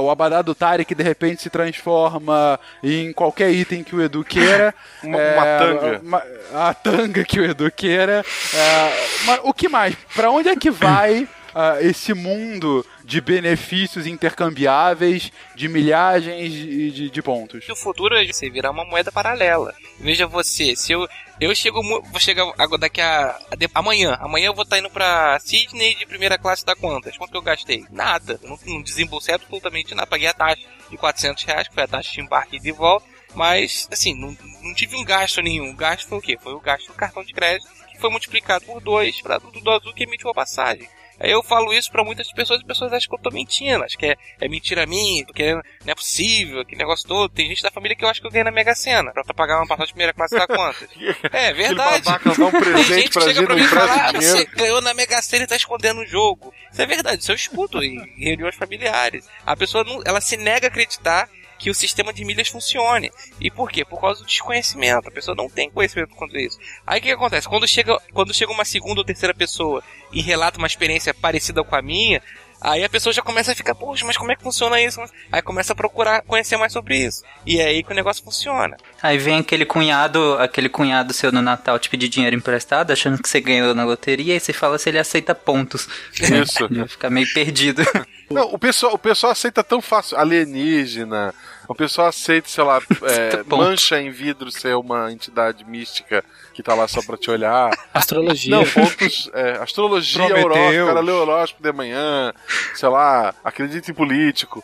o 0.02 0.10
abadá 0.10 0.42
do 0.42 0.54
Tari 0.54 0.84
que 0.84 0.94
de 0.94 1.02
repente 1.02 1.42
se 1.42 1.50
transforma 1.50 2.58
em 2.82 3.12
qualquer 3.12 3.50
item 3.50 3.82
que 3.84 3.94
o 3.94 4.02
Edu 4.02 4.24
queira. 4.24 4.74
Uma- 5.02 5.18
É, 5.20 5.34
uma 5.36 5.44
tanga. 5.58 6.00
uma- 6.02 6.22
a 6.68 6.74
tanga 6.74 7.24
que 7.24 7.38
o 7.40 7.44
Edu 7.44 7.70
queira. 7.70 8.23
É, 8.54 9.06
mas 9.24 9.40
o 9.42 9.52
que 9.52 9.68
mais? 9.68 9.94
Pra 10.14 10.30
onde 10.30 10.48
é 10.48 10.56
que 10.56 10.70
vai 10.70 11.28
ah, 11.54 11.76
esse 11.80 12.12
mundo 12.14 12.84
de 13.04 13.20
benefícios 13.20 14.06
intercambiáveis, 14.06 15.30
de 15.54 15.68
milhagens 15.68 16.52
e 16.52 16.90
de, 16.90 17.10
de 17.10 17.22
pontos? 17.22 17.66
No 17.68 17.76
futuro 17.76 18.14
você 18.26 18.48
virar 18.50 18.70
uma 18.70 18.84
moeda 18.84 19.10
paralela. 19.12 19.74
Veja 20.00 20.26
você, 20.26 20.74
se 20.76 20.92
eu 20.92 21.06
eu 21.40 21.52
chego 21.54 21.82
vou 21.82 22.20
chegar 22.20 22.44
agora 22.58 22.78
daqui 22.82 23.00
a, 23.00 23.36
a 23.50 23.56
de- 23.56 23.68
amanhã, 23.74 24.16
amanhã 24.20 24.46
eu 24.46 24.54
vou 24.54 24.62
estar 24.62 24.78
indo 24.78 24.88
pra 24.88 25.36
Sydney 25.40 25.96
de 25.96 26.06
primeira 26.06 26.38
classe 26.38 26.64
da 26.64 26.76
quantas? 26.76 27.16
Quanto 27.16 27.32
que 27.32 27.36
eu 27.36 27.42
gastei? 27.42 27.84
Nada, 27.90 28.38
não, 28.44 28.56
não 28.66 28.80
desembolsei 28.82 29.34
absolutamente 29.34 29.94
nada, 29.96 30.06
paguei 30.06 30.28
a 30.28 30.32
taxa 30.32 30.62
de 30.88 30.96
400 30.96 31.42
reais, 31.44 31.66
que 31.68 31.74
foi 31.74 31.82
a 31.82 31.88
taxa 31.88 32.12
de 32.12 32.20
embarque 32.20 32.56
e 32.56 32.60
de 32.60 32.70
volta, 32.70 33.04
mas 33.34 33.88
assim, 33.90 34.14
não, 34.14 34.36
não 34.62 34.72
tive 34.74 34.94
um 34.96 35.04
gasto 35.04 35.42
nenhum, 35.42 35.70
o 35.70 35.74
gasto 35.76 36.08
foi 36.08 36.18
o 36.18 36.22
quê? 36.22 36.38
Foi 36.40 36.52
o 36.54 36.60
gasto 36.60 36.86
do 36.86 36.94
cartão 36.94 37.24
de 37.24 37.32
crédito, 37.32 37.68
que 37.94 38.00
foi 38.00 38.10
multiplicado 38.10 38.64
por 38.64 38.80
dois 38.80 39.20
para 39.22 39.38
do 39.38 39.70
azul 39.70 39.94
que 39.94 40.04
emitiu 40.04 40.30
a 40.30 40.34
passagem. 40.34 40.88
Aí 41.18 41.30
eu 41.30 41.42
falo 41.42 41.72
isso 41.72 41.90
pra 41.90 42.04
muitas 42.04 42.30
pessoas 42.32 42.60
e 42.60 42.62
as 42.62 42.66
pessoas 42.66 42.92
acham 42.92 43.08
que 43.08 43.14
eu 43.14 43.22
tô 43.22 43.30
mentindo, 43.30 43.84
acho 43.84 43.96
que 43.96 44.06
é, 44.06 44.16
é 44.40 44.48
mentira 44.48 44.84
minha, 44.84 45.24
tô 45.24 45.32
querendo, 45.32 45.62
não 45.84 45.92
é 45.92 45.94
possível, 45.94 46.60
aquele 46.60 46.78
negócio 46.78 47.06
todo. 47.06 47.32
Tem 47.32 47.48
gente 47.48 47.62
da 47.62 47.70
família 47.70 47.96
que 47.96 48.04
eu 48.04 48.08
acho 48.08 48.20
que 48.20 48.26
eu 48.26 48.30
ganhei 48.30 48.44
na 48.44 48.50
Mega 48.50 48.74
Sena, 48.74 49.12
pra, 49.12 49.22
pagar 49.34 49.58
uma 49.58 49.66
passagem 49.66 49.86
de 49.86 49.92
primeira 49.92 50.12
classe 50.12 50.36
da 50.36 50.46
quantas. 50.46 50.88
É 51.32 51.52
verdade. 51.52 52.04
babaca 52.04 52.30
um 52.30 52.50
Tem 52.50 52.60
presente 52.60 52.94
gente 52.94 53.10
que 53.10 53.20
chega 53.20 53.42
pra 53.44 53.54
mim 53.54 53.62
e 53.62 53.68
fala, 53.68 53.92
ah, 53.92 54.12
você 54.12 54.44
ganhou 54.44 54.80
na 54.80 54.92
Mega 54.92 55.20
Sena 55.22 55.44
e 55.44 55.46
tá 55.46 55.56
escondendo 55.56 56.00
o 56.00 56.06
jogo. 56.06 56.52
Isso 56.70 56.82
é 56.82 56.86
verdade, 56.86 57.22
isso 57.22 57.30
eu 57.30 57.36
escuto 57.36 57.82
em 57.82 57.98
reuniões 58.16 58.56
familiares. 58.56 59.28
A 59.46 59.56
pessoa, 59.56 59.84
não, 59.84 60.02
ela 60.04 60.20
se 60.20 60.36
nega 60.36 60.66
a 60.66 60.68
acreditar 60.68 61.28
que 61.64 61.70
o 61.70 61.74
sistema 61.74 62.12
de 62.12 62.26
milhas 62.26 62.48
funcione. 62.48 63.10
E 63.40 63.50
por 63.50 63.70
quê? 63.70 63.86
Por 63.86 63.98
causa 63.98 64.20
do 64.20 64.26
desconhecimento. 64.26 65.08
A 65.08 65.10
pessoa 65.10 65.34
não 65.34 65.48
tem 65.48 65.70
conhecimento 65.70 66.14
quanto 66.14 66.36
a 66.36 66.38
isso. 66.38 66.58
Aí 66.86 66.98
o 66.98 67.02
que, 67.02 67.08
que 67.08 67.14
acontece? 67.14 67.48
Quando 67.48 67.66
chega, 67.66 67.98
quando 68.12 68.34
chega 68.34 68.52
uma 68.52 68.66
segunda 68.66 69.00
ou 69.00 69.04
terceira 69.04 69.32
pessoa 69.32 69.82
e 70.12 70.20
relata 70.20 70.58
uma 70.58 70.66
experiência 70.66 71.14
parecida 71.14 71.64
com 71.64 71.74
a 71.74 71.80
minha, 71.80 72.20
aí 72.60 72.84
a 72.84 72.88
pessoa 72.90 73.14
já 73.14 73.22
começa 73.22 73.52
a 73.52 73.54
ficar, 73.54 73.74
poxa, 73.74 74.04
mas 74.04 74.18
como 74.18 74.30
é 74.30 74.36
que 74.36 74.42
funciona 74.42 74.78
isso? 74.78 75.00
Aí 75.32 75.40
começa 75.40 75.72
a 75.72 75.76
procurar 75.76 76.20
conhecer 76.20 76.58
mais 76.58 76.70
sobre 76.70 76.98
isso. 76.98 77.24
E 77.46 77.58
é 77.58 77.64
aí 77.64 77.82
que 77.82 77.92
o 77.92 77.96
negócio 77.96 78.22
funciona. 78.22 78.76
Aí 79.02 79.16
vem 79.16 79.38
aquele 79.38 79.64
cunhado, 79.64 80.34
aquele 80.34 80.68
cunhado 80.68 81.14
seu 81.14 81.32
no 81.32 81.40
Natal 81.40 81.78
te 81.78 81.88
pedir 81.88 82.10
dinheiro 82.10 82.36
emprestado, 82.36 82.90
achando 82.90 83.22
que 83.22 83.26
você 83.26 83.40
ganhou 83.40 83.74
na 83.74 83.86
loteria, 83.86 84.36
e 84.36 84.40
você 84.40 84.52
fala 84.52 84.76
se 84.76 84.90
ele 84.90 84.98
aceita 84.98 85.34
pontos. 85.34 85.88
Isso. 86.12 86.68
Vai 86.68 86.88
ficar 86.88 87.08
meio 87.08 87.32
perdido. 87.32 87.82
Não, 88.30 88.52
o 88.52 88.58
pessoal, 88.58 88.92
o 88.92 88.98
pessoal 88.98 89.32
aceita 89.32 89.64
tão 89.64 89.80
fácil. 89.80 90.18
Alienígena. 90.18 91.34
O 91.68 91.74
pessoal 91.74 92.08
aceita, 92.08 92.48
sei 92.48 92.64
lá, 92.64 92.80
é, 93.02 93.36
Ponto. 93.38 93.56
mancha 93.56 94.00
em 94.00 94.10
vidro 94.10 94.50
ser 94.50 94.74
uma 94.76 95.10
entidade 95.10 95.64
mística 95.64 96.24
que 96.52 96.62
tá 96.62 96.74
lá 96.74 96.86
só 96.86 97.02
pra 97.02 97.16
te 97.16 97.30
olhar. 97.30 97.70
Astrologia. 97.92 98.54
Não, 98.54 98.64
pontos. 98.64 99.30
É, 99.32 99.52
astrologia, 99.62 100.22
horóscopo, 100.24 100.82
o 100.82 100.86
cara 100.86 101.00
lê 101.00 101.12
o 101.12 101.16
horóscopo 101.20 101.62
de 101.62 101.72
manhã, 101.72 102.32
sei 102.74 102.88
lá, 102.88 103.34
acredita 103.42 103.90
em 103.90 103.94
político. 103.94 104.62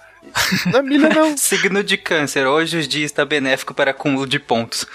Na 0.67 0.83
milha 0.83 1.09
não. 1.09 1.37
Signo 1.39 1.83
de 1.83 1.97
câncer, 1.97 2.47
hoje 2.47 2.79
o 2.79 2.87
dia 2.87 3.05
está 3.05 3.25
benéfico 3.25 3.75
para 3.75 3.91
acúmulo 3.91 4.27
de 4.27 4.39
pontos. 4.39 4.87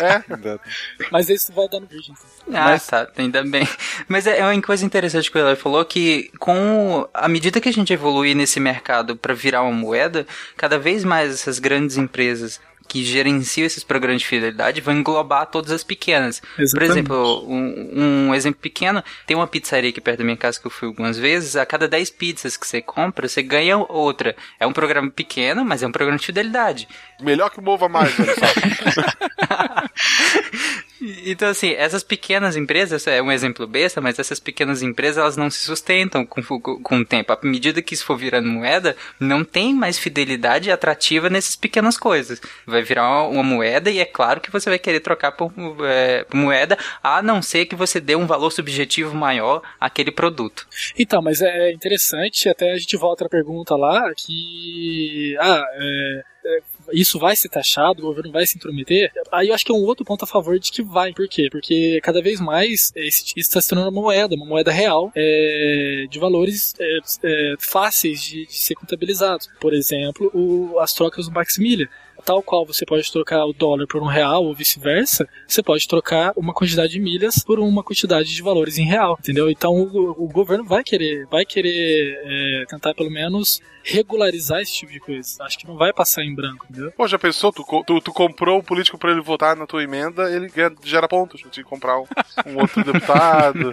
É. 0.00 0.22
Mas 1.10 1.28
isso 1.28 1.52
vai 1.52 1.68
dar 1.68 1.80
no 1.80 1.86
vídeo. 1.86 2.14
então. 2.46 2.60
Ah, 2.60 2.78
tá, 2.78 3.08
ainda 3.16 3.42
bem. 3.44 3.66
Mas 4.06 4.26
é 4.26 4.38
é 4.38 4.44
uma 4.44 4.62
coisa 4.62 4.84
interessante 4.84 5.30
que 5.30 5.38
o 5.38 5.40
Eloy 5.40 5.56
falou 5.56 5.84
que 5.84 6.30
com 6.38 7.08
a 7.12 7.28
medida 7.28 7.60
que 7.60 7.68
a 7.68 7.72
gente 7.72 7.92
evolui 7.92 8.34
nesse 8.34 8.60
mercado 8.60 9.16
para 9.16 9.34
virar 9.34 9.62
uma 9.62 9.72
moeda, 9.72 10.26
cada 10.56 10.78
vez 10.78 11.04
mais 11.04 11.32
essas 11.32 11.58
grandes 11.58 11.96
empresas 11.96 12.60
que 12.88 13.04
gerenciam 13.04 13.66
esses 13.66 13.84
programas 13.84 14.22
de 14.22 14.26
fidelidade 14.26 14.80
vão 14.80 14.94
englobar 14.94 15.46
todas 15.46 15.70
as 15.70 15.84
pequenas. 15.84 16.40
Por 16.40 16.62
Exatamente. 16.62 16.90
exemplo, 16.90 17.44
um, 17.46 18.28
um 18.28 18.34
exemplo 18.34 18.60
pequeno, 18.60 19.04
tem 19.26 19.36
uma 19.36 19.46
pizzaria 19.46 19.90
aqui 19.90 20.00
perto 20.00 20.18
da 20.18 20.24
minha 20.24 20.36
casa 20.36 20.58
que 20.58 20.66
eu 20.66 20.70
fui 20.70 20.88
algumas 20.88 21.18
vezes, 21.18 21.54
a 21.54 21.66
cada 21.66 21.86
10 21.86 22.10
pizzas 22.10 22.56
que 22.56 22.66
você 22.66 22.80
compra, 22.80 23.28
você 23.28 23.42
ganha 23.42 23.76
outra. 23.76 24.34
É 24.58 24.66
um 24.66 24.72
programa 24.72 25.10
pequeno, 25.10 25.64
mas 25.64 25.82
é 25.82 25.86
um 25.86 25.92
programa 25.92 26.18
de 26.18 26.26
fidelidade. 26.26 26.88
Melhor 27.20 27.50
que 27.50 27.60
mova 27.60 27.88
mais, 27.88 28.18
olha 28.18 28.34
só. 28.34 28.46
Então, 31.00 31.48
assim, 31.48 31.70
essas 31.72 32.02
pequenas 32.02 32.56
empresas, 32.56 33.06
é 33.06 33.22
um 33.22 33.30
exemplo 33.30 33.66
besta, 33.66 34.00
mas 34.00 34.18
essas 34.18 34.40
pequenas 34.40 34.82
empresas, 34.82 35.18
elas 35.18 35.36
não 35.36 35.50
se 35.50 35.60
sustentam 35.60 36.26
com, 36.26 36.42
com, 36.42 36.96
o 36.98 37.04
tempo. 37.04 37.32
À 37.32 37.38
medida 37.42 37.80
que 37.82 37.94
isso 37.94 38.04
for 38.04 38.16
virando 38.16 38.48
moeda, 38.48 38.96
não 39.18 39.44
tem 39.44 39.74
mais 39.74 39.98
fidelidade 39.98 40.70
atrativa 40.70 41.30
nessas 41.30 41.56
pequenas 41.56 41.96
coisas. 41.96 42.40
Vai 42.66 42.82
virar 42.82 43.08
uma, 43.08 43.28
uma 43.28 43.42
moeda 43.42 43.90
e 43.90 43.98
é 43.98 44.04
claro 44.04 44.40
que 44.40 44.50
você 44.50 44.68
vai 44.68 44.78
querer 44.78 45.00
trocar 45.00 45.32
por, 45.32 45.52
é, 45.84 46.24
por 46.24 46.36
moeda, 46.36 46.76
a 47.02 47.22
não 47.22 47.40
ser 47.40 47.66
que 47.66 47.76
você 47.76 48.00
dê 48.00 48.16
um 48.16 48.26
valor 48.26 48.50
subjetivo 48.50 49.14
maior 49.14 49.62
àquele 49.80 50.10
produto. 50.10 50.66
Então, 50.98 51.22
mas 51.22 51.40
é 51.40 51.72
interessante, 51.72 52.48
até 52.48 52.72
a 52.72 52.78
gente 52.78 52.96
volta 52.96 53.26
à 53.26 53.28
pergunta 53.28 53.76
lá, 53.76 54.12
que. 54.16 55.36
Ah, 55.38 55.64
é, 55.74 56.22
é, 56.44 56.60
isso 56.92 57.18
vai 57.18 57.36
ser 57.36 57.48
taxado, 57.48 58.02
o 58.02 58.06
governo 58.06 58.32
vai 58.32 58.46
se 58.46 58.56
intrometer, 58.56 59.12
aí 59.32 59.48
eu 59.48 59.54
acho 59.54 59.64
que 59.64 59.72
é 59.72 59.74
um 59.74 59.84
outro 59.84 60.04
ponto 60.04 60.24
a 60.24 60.26
favor 60.26 60.58
de 60.58 60.70
que 60.70 60.82
vai. 60.82 61.12
Por 61.12 61.28
quê? 61.28 61.48
Porque 61.50 62.00
cada 62.02 62.22
vez 62.22 62.40
mais 62.40 62.92
isso 62.96 63.32
está 63.36 63.60
se 63.60 63.68
tornando 63.68 63.90
uma 63.90 64.02
moeda, 64.02 64.34
uma 64.34 64.46
moeda 64.46 64.70
real, 64.70 65.12
é, 65.14 66.06
de 66.08 66.18
valores 66.18 66.74
é, 66.78 66.98
é, 67.22 67.54
fáceis 67.58 68.22
de, 68.22 68.46
de, 68.46 68.54
ser 68.54 68.74
contabilizados. 68.74 69.48
Por 69.60 69.72
exemplo, 69.72 70.30
o, 70.34 70.78
as 70.78 70.92
trocas 70.92 71.26
do 71.26 71.32
Maximilha 71.32 71.88
tal 72.28 72.42
qual 72.42 72.66
você 72.66 72.84
pode 72.84 73.10
trocar 73.10 73.46
o 73.46 73.54
dólar 73.54 73.86
por 73.86 74.02
um 74.02 74.06
real 74.06 74.44
ou 74.44 74.54
vice-versa, 74.54 75.26
você 75.46 75.62
pode 75.62 75.88
trocar 75.88 76.34
uma 76.36 76.52
quantidade 76.52 76.92
de 76.92 77.00
milhas 77.00 77.42
por 77.42 77.58
uma 77.58 77.82
quantidade 77.82 78.34
de 78.34 78.42
valores 78.42 78.76
em 78.76 78.84
real, 78.84 79.16
entendeu? 79.18 79.50
Então 79.50 79.72
o, 79.72 80.10
o 80.10 80.28
governo 80.28 80.62
vai 80.62 80.84
querer, 80.84 81.26
vai 81.28 81.46
querer 81.46 82.20
é, 82.22 82.64
tentar 82.68 82.92
pelo 82.92 83.10
menos 83.10 83.62
regularizar 83.82 84.60
esse 84.60 84.74
tipo 84.74 84.92
de 84.92 85.00
coisa. 85.00 85.42
Acho 85.42 85.58
que 85.58 85.66
não 85.66 85.78
vai 85.78 85.90
passar 85.90 86.22
em 86.22 86.34
branco, 86.34 86.66
entendeu? 86.68 86.92
Pô, 86.92 87.08
já 87.08 87.18
pensou? 87.18 87.50
Tu, 87.50 87.64
tu, 87.86 87.98
tu 87.98 88.12
comprou 88.12 88.58
o 88.58 88.62
político 88.62 88.98
para 88.98 89.12
ele 89.12 89.22
votar 89.22 89.56
na 89.56 89.66
tua 89.66 89.82
emenda, 89.82 90.30
ele 90.30 90.52
gera 90.84 91.08
pontos 91.08 91.40
pra 91.40 91.50
te 91.50 91.64
comprar 91.64 91.98
um, 91.98 92.06
um 92.44 92.58
outro 92.58 92.84
deputado. 92.84 93.72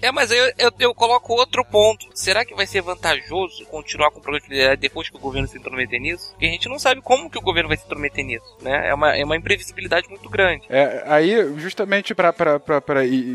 É, 0.00 0.12
mas 0.12 0.30
eu, 0.30 0.52
eu, 0.56 0.72
eu, 0.78 0.94
coloco 0.94 1.32
outro 1.32 1.64
ponto. 1.64 2.06
Será 2.14 2.44
que 2.44 2.54
vai 2.54 2.66
ser 2.66 2.80
vantajoso 2.80 3.64
continuar 3.66 4.10
com 4.10 4.18
o 4.18 4.22
programa 4.22 4.40
de 4.40 4.46
fidelidade 4.46 4.80
depois 4.80 5.08
que 5.08 5.16
o 5.16 5.20
governo 5.20 5.48
se 5.48 5.58
intrometer 5.58 6.00
nisso? 6.00 6.30
Porque 6.30 6.46
a 6.46 6.50
gente 6.50 6.68
não 6.68 6.78
sabe 6.78 7.00
como 7.00 7.28
que 7.28 7.38
o 7.38 7.42
governo 7.42 7.68
vai 7.68 7.76
se 7.76 7.84
intrometer 7.84 8.24
nisso, 8.24 8.46
né? 8.62 8.88
É 8.88 8.94
uma, 8.94 9.16
é 9.16 9.24
uma 9.24 9.36
imprevisibilidade 9.36 10.08
muito 10.08 10.28
grande. 10.28 10.64
É, 10.70 11.02
aí, 11.06 11.58
justamente 11.58 12.14
para 12.14 12.32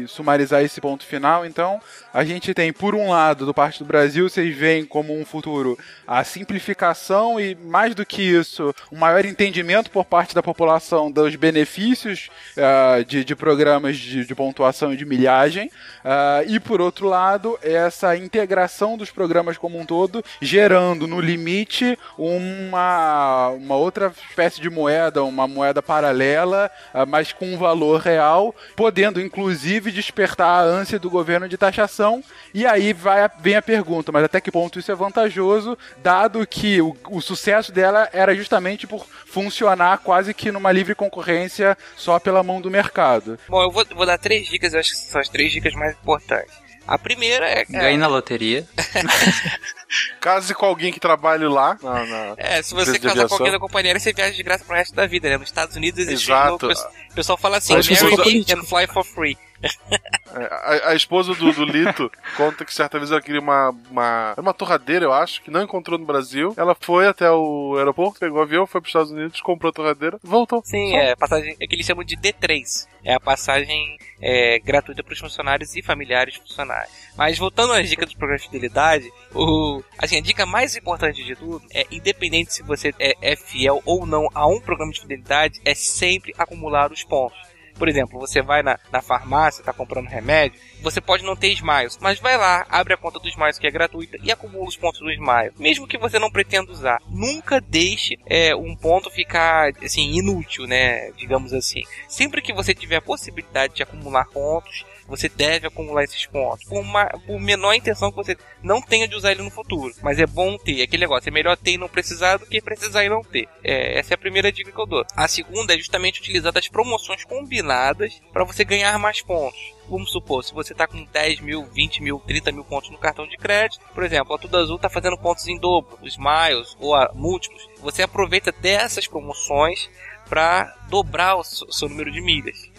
sumarizar 0.07 0.63
esse 0.63 0.79
ponto 0.79 1.05
final, 1.05 1.45
então, 1.45 1.81
a 2.13 2.23
gente 2.23 2.53
tem, 2.53 2.71
por 2.71 2.95
um 2.95 3.09
lado, 3.09 3.45
do 3.45 3.53
parte 3.53 3.79
do 3.79 3.85
Brasil, 3.85 4.29
vocês 4.29 4.55
veem 4.55 4.85
como 4.85 5.17
um 5.17 5.25
futuro 5.25 5.77
a 6.07 6.23
simplificação 6.23 7.39
e, 7.39 7.55
mais 7.55 7.93
do 7.93 8.05
que 8.05 8.21
isso, 8.21 8.73
um 8.91 8.97
maior 8.97 9.25
entendimento 9.25 9.91
por 9.91 10.05
parte 10.05 10.33
da 10.33 10.41
população 10.41 11.11
dos 11.11 11.35
benefícios 11.35 12.29
uh, 12.57 13.03
de, 13.03 13.25
de 13.25 13.35
programas 13.35 13.97
de, 13.97 14.25
de 14.25 14.35
pontuação 14.35 14.93
e 14.93 14.97
de 14.97 15.05
milhagem. 15.05 15.69
Uh, 16.05 16.52
e 16.53 16.59
por 16.59 16.79
outro 16.79 17.07
lado, 17.07 17.57
essa 17.63 18.15
integração 18.15 18.95
dos 18.95 19.09
programas 19.09 19.57
como 19.57 19.79
um 19.79 19.85
todo, 19.87 20.23
gerando 20.39 21.07
no 21.07 21.19
limite 21.19 21.97
uma, 22.15 23.49
uma 23.49 23.75
outra 23.75 24.13
espécie 24.29 24.61
de 24.61 24.69
moeda, 24.69 25.23
uma 25.23 25.47
moeda 25.47 25.81
paralela, 25.81 26.69
ah, 26.93 27.07
mas 27.07 27.33
com 27.33 27.51
um 27.51 27.57
valor 27.57 28.01
real, 28.01 28.55
podendo 28.75 29.19
inclusive 29.19 29.91
despertar 29.91 30.47
a 30.47 30.61
ânsia 30.61 30.99
do 30.99 31.09
governo 31.09 31.49
de 31.49 31.57
taxação. 31.57 32.23
E 32.53 32.67
aí 32.67 32.93
vai, 32.93 33.27
vem 33.39 33.55
a 33.55 33.61
pergunta, 33.61 34.11
mas 34.11 34.23
até 34.23 34.39
que 34.39 34.51
ponto 34.51 34.77
isso 34.77 34.91
é 34.91 34.95
vantajoso, 34.95 35.75
dado 36.03 36.45
que 36.45 36.79
o, 36.79 36.95
o 37.09 37.19
sucesso 37.19 37.71
dela 37.71 38.07
era 38.13 38.35
justamente 38.35 38.85
por 38.85 39.07
funcionar 39.33 39.97
quase 39.97 40.31
que 40.31 40.51
numa 40.51 40.71
livre 40.71 40.93
concorrência 40.93 41.75
só 41.97 42.19
pela 42.19 42.43
mão 42.43 42.61
do 42.61 42.69
mercado. 42.69 43.39
Bom, 43.49 43.63
eu 43.63 43.71
vou, 43.71 43.83
vou 43.95 44.05
dar 44.05 44.19
três 44.19 44.47
dicas, 44.47 44.73
eu 44.73 44.79
acho 44.79 44.91
que 44.91 44.97
são 44.97 45.19
as 45.19 45.27
três 45.27 45.51
dicas 45.51 45.73
mais 45.73 45.93
importantes. 45.93 46.53
A 46.85 46.99
primeira 46.99 47.49
é. 47.49 47.65
Ganhe 47.65 47.95
é... 47.95 47.97
na 47.97 48.07
loteria. 48.07 48.67
Case 50.19 50.53
com 50.53 50.65
alguém 50.65 50.91
que 50.91 50.99
trabalhe 50.99 51.47
lá. 51.47 51.77
Na, 51.81 52.05
na 52.05 52.35
é, 52.37 52.61
se 52.61 52.73
você 52.73 52.99
casar 52.99 53.27
com 53.27 53.35
alguém 53.35 53.51
da 53.51 53.59
companhia, 53.59 53.97
você 53.99 54.13
viaja 54.13 54.35
de 54.35 54.43
graça 54.43 54.63
pro 54.63 54.75
resto 54.75 54.95
da 54.95 55.05
vida, 55.05 55.29
né? 55.29 55.37
Nos 55.37 55.49
Estados 55.49 55.75
Unidos 55.75 55.99
existe. 55.99 56.31
Exato. 56.31 56.67
O 56.67 57.15
pessoal 57.15 57.37
fala 57.37 57.57
assim: 57.57 57.73
marry 57.73 58.45
me 58.45 58.45
and 58.53 58.63
fly 58.63 58.87
for 58.87 59.03
free. 59.03 59.37
É, 59.63 60.43
a, 60.85 60.89
a, 60.89 60.95
esposa 60.95 61.33
do, 61.33 61.53
do, 61.53 61.63
Lito 61.63 62.11
conta 62.35 62.65
que 62.65 62.73
certa 62.73 62.97
vez 62.99 63.11
ela 63.11 63.21
queria 63.21 63.39
uma, 63.39 63.69
uma. 63.89 64.33
uma 64.37 64.53
torradeira, 64.53 65.05
eu 65.05 65.13
acho, 65.13 65.41
que 65.41 65.49
não 65.49 65.63
encontrou 65.63 65.97
no 65.97 66.05
Brasil. 66.05 66.53
Ela 66.57 66.75
foi 66.75 67.07
até 67.07 67.31
o 67.31 67.75
aeroporto, 67.77 68.19
pegou 68.19 68.39
o 68.39 68.41
avião, 68.41 68.67
foi 68.67 68.81
para 68.81 68.87
os 68.87 68.89
Estados 68.89 69.11
Unidos, 69.11 69.39
comprou 69.39 69.69
a 69.69 69.73
torradeira, 69.73 70.19
voltou. 70.21 70.61
Sim, 70.65 70.91
Só. 70.91 70.97
é 70.97 71.15
passagem. 71.15 71.55
É 71.59 71.67
que 71.67 71.75
eles 71.75 71.85
chamam 71.85 72.03
de 72.03 72.17
D3. 72.17 72.87
É 73.05 73.13
a 73.13 73.19
passagem 73.19 73.97
é, 74.21 74.59
gratuita 74.59 75.03
para 75.03 75.13
os 75.13 75.19
funcionários 75.19 75.75
e 75.75 75.81
familiares 75.81 76.35
funcionários. 76.35 76.91
Mas 77.17 77.37
voltando 77.37 77.73
às 77.73 77.87
dicas 77.87 78.09
do 78.09 78.17
programa 78.17 78.39
de 78.39 78.45
fidelidade, 78.45 79.11
o, 79.33 79.83
assim, 79.97 80.17
a 80.17 80.21
dica 80.21 80.45
mais 80.45 80.75
importante 80.75 81.23
de 81.23 81.35
tudo 81.35 81.61
é, 81.71 81.85
independente 81.91 82.53
se 82.53 82.63
você 82.63 82.93
é, 82.99 83.13
é 83.21 83.35
fiel 83.35 83.81
ou 83.85 84.05
não 84.05 84.27
a 84.33 84.47
um 84.47 84.59
programa 84.59 84.91
de 84.91 85.01
fidelidade, 85.01 85.61
é 85.63 85.75
sempre 85.75 86.33
acumular 86.37 86.91
os 86.91 87.03
pontos. 87.03 87.37
Por 87.75 87.89
exemplo, 87.89 88.19
você 88.19 88.41
vai 88.41 88.61
na, 88.61 88.79
na 88.91 89.01
farmácia, 89.01 89.61
está 89.61 89.73
comprando 89.73 90.07
remédio, 90.07 90.59
você 90.81 91.01
pode 91.01 91.23
não 91.23 91.35
ter 91.35 91.51
Smiles, 91.53 91.97
mas 91.99 92.19
vai 92.19 92.37
lá, 92.37 92.65
abre 92.69 92.93
a 92.93 92.97
conta 92.97 93.19
do 93.19 93.27
Smiles 93.27 93.57
que 93.57 93.65
é 93.65 93.71
gratuita 93.71 94.17
e 94.21 94.31
acumula 94.31 94.67
os 94.67 94.77
pontos 94.77 94.99
do 94.99 95.11
Smiles. 95.11 95.53
Mesmo 95.57 95.87
que 95.87 95.97
você 95.97 96.19
não 96.19 96.31
pretenda 96.31 96.71
usar, 96.71 97.01
nunca 97.09 97.59
deixe 97.59 98.17
é, 98.27 98.55
um 98.55 98.75
ponto 98.75 99.09
ficar 99.09 99.71
assim 99.83 100.13
inútil, 100.13 100.67
né? 100.67 101.11
Digamos 101.13 101.53
assim. 101.53 101.81
Sempre 102.07 102.41
que 102.41 102.53
você 102.53 102.73
tiver 102.73 102.97
a 102.97 103.01
possibilidade 103.01 103.75
de 103.75 103.83
acumular 103.83 104.25
pontos, 104.25 104.85
você 105.07 105.29
deve 105.29 105.67
acumular 105.67 106.03
esses 106.03 106.25
pontos. 106.25 106.65
Por, 106.65 106.79
uma, 106.79 107.05
por 107.05 107.39
menor 107.39 107.73
intenção 107.73 108.09
que 108.09 108.17
você 108.17 108.37
não 108.61 108.81
tenha 108.81 109.07
de 109.07 109.15
usar 109.15 109.31
ele 109.31 109.43
no 109.43 109.51
futuro. 109.51 109.93
Mas 110.01 110.19
é 110.19 110.25
bom 110.25 110.57
ter. 110.57 110.81
Aquele 110.81 111.03
negócio, 111.03 111.29
é 111.29 111.31
melhor 111.31 111.57
ter 111.57 111.71
e 111.71 111.77
não 111.77 111.89
precisar 111.89 112.37
do 112.37 112.45
que 112.45 112.61
precisar 112.61 113.03
e 113.03 113.09
não 113.09 113.21
ter. 113.21 113.47
É, 113.63 113.99
essa 113.99 114.13
é 114.13 114.15
a 114.15 114.17
primeira 114.17 114.51
dica 114.51 114.71
que 114.71 114.79
eu 114.79 114.85
dou. 114.85 115.05
A 115.15 115.27
segunda 115.27 115.73
é 115.73 115.77
justamente 115.77 116.19
utilizar 116.19 116.51
das 116.51 116.67
promoções 116.67 117.23
combinadas 117.23 118.21
para 118.31 118.43
você 118.43 118.63
ganhar 118.63 118.97
mais 118.97 119.21
pontos. 119.21 119.73
Vamos 119.89 120.11
supor, 120.11 120.43
se 120.43 120.53
você 120.53 120.71
está 120.71 120.87
com 120.87 121.03
10 121.03 121.41
mil, 121.41 121.65
20 121.65 122.01
mil, 122.01 122.19
30 122.19 122.53
mil 122.53 122.63
pontos 122.63 122.89
no 122.89 122.97
cartão 122.97 123.27
de 123.27 123.35
crédito, 123.35 123.85
por 123.93 124.03
exemplo, 124.03 124.33
a 124.33 124.39
Tudo 124.39 124.57
Azul 124.57 124.77
está 124.77 124.89
fazendo 124.89 125.17
pontos 125.17 125.45
em 125.47 125.59
dobro, 125.59 125.97
os 126.01 126.17
Miles 126.17 126.75
ou 126.79 126.95
a 126.95 127.11
múltiplos. 127.13 127.67
Você 127.81 128.01
aproveita 128.01 128.51
dessas 128.51 129.07
promoções 129.07 129.89
para 130.29 130.73
dobrar 130.89 131.35
o 131.35 131.43
seu 131.43 131.89
número 131.89 132.11
de 132.11 132.21
milhas. 132.21 132.71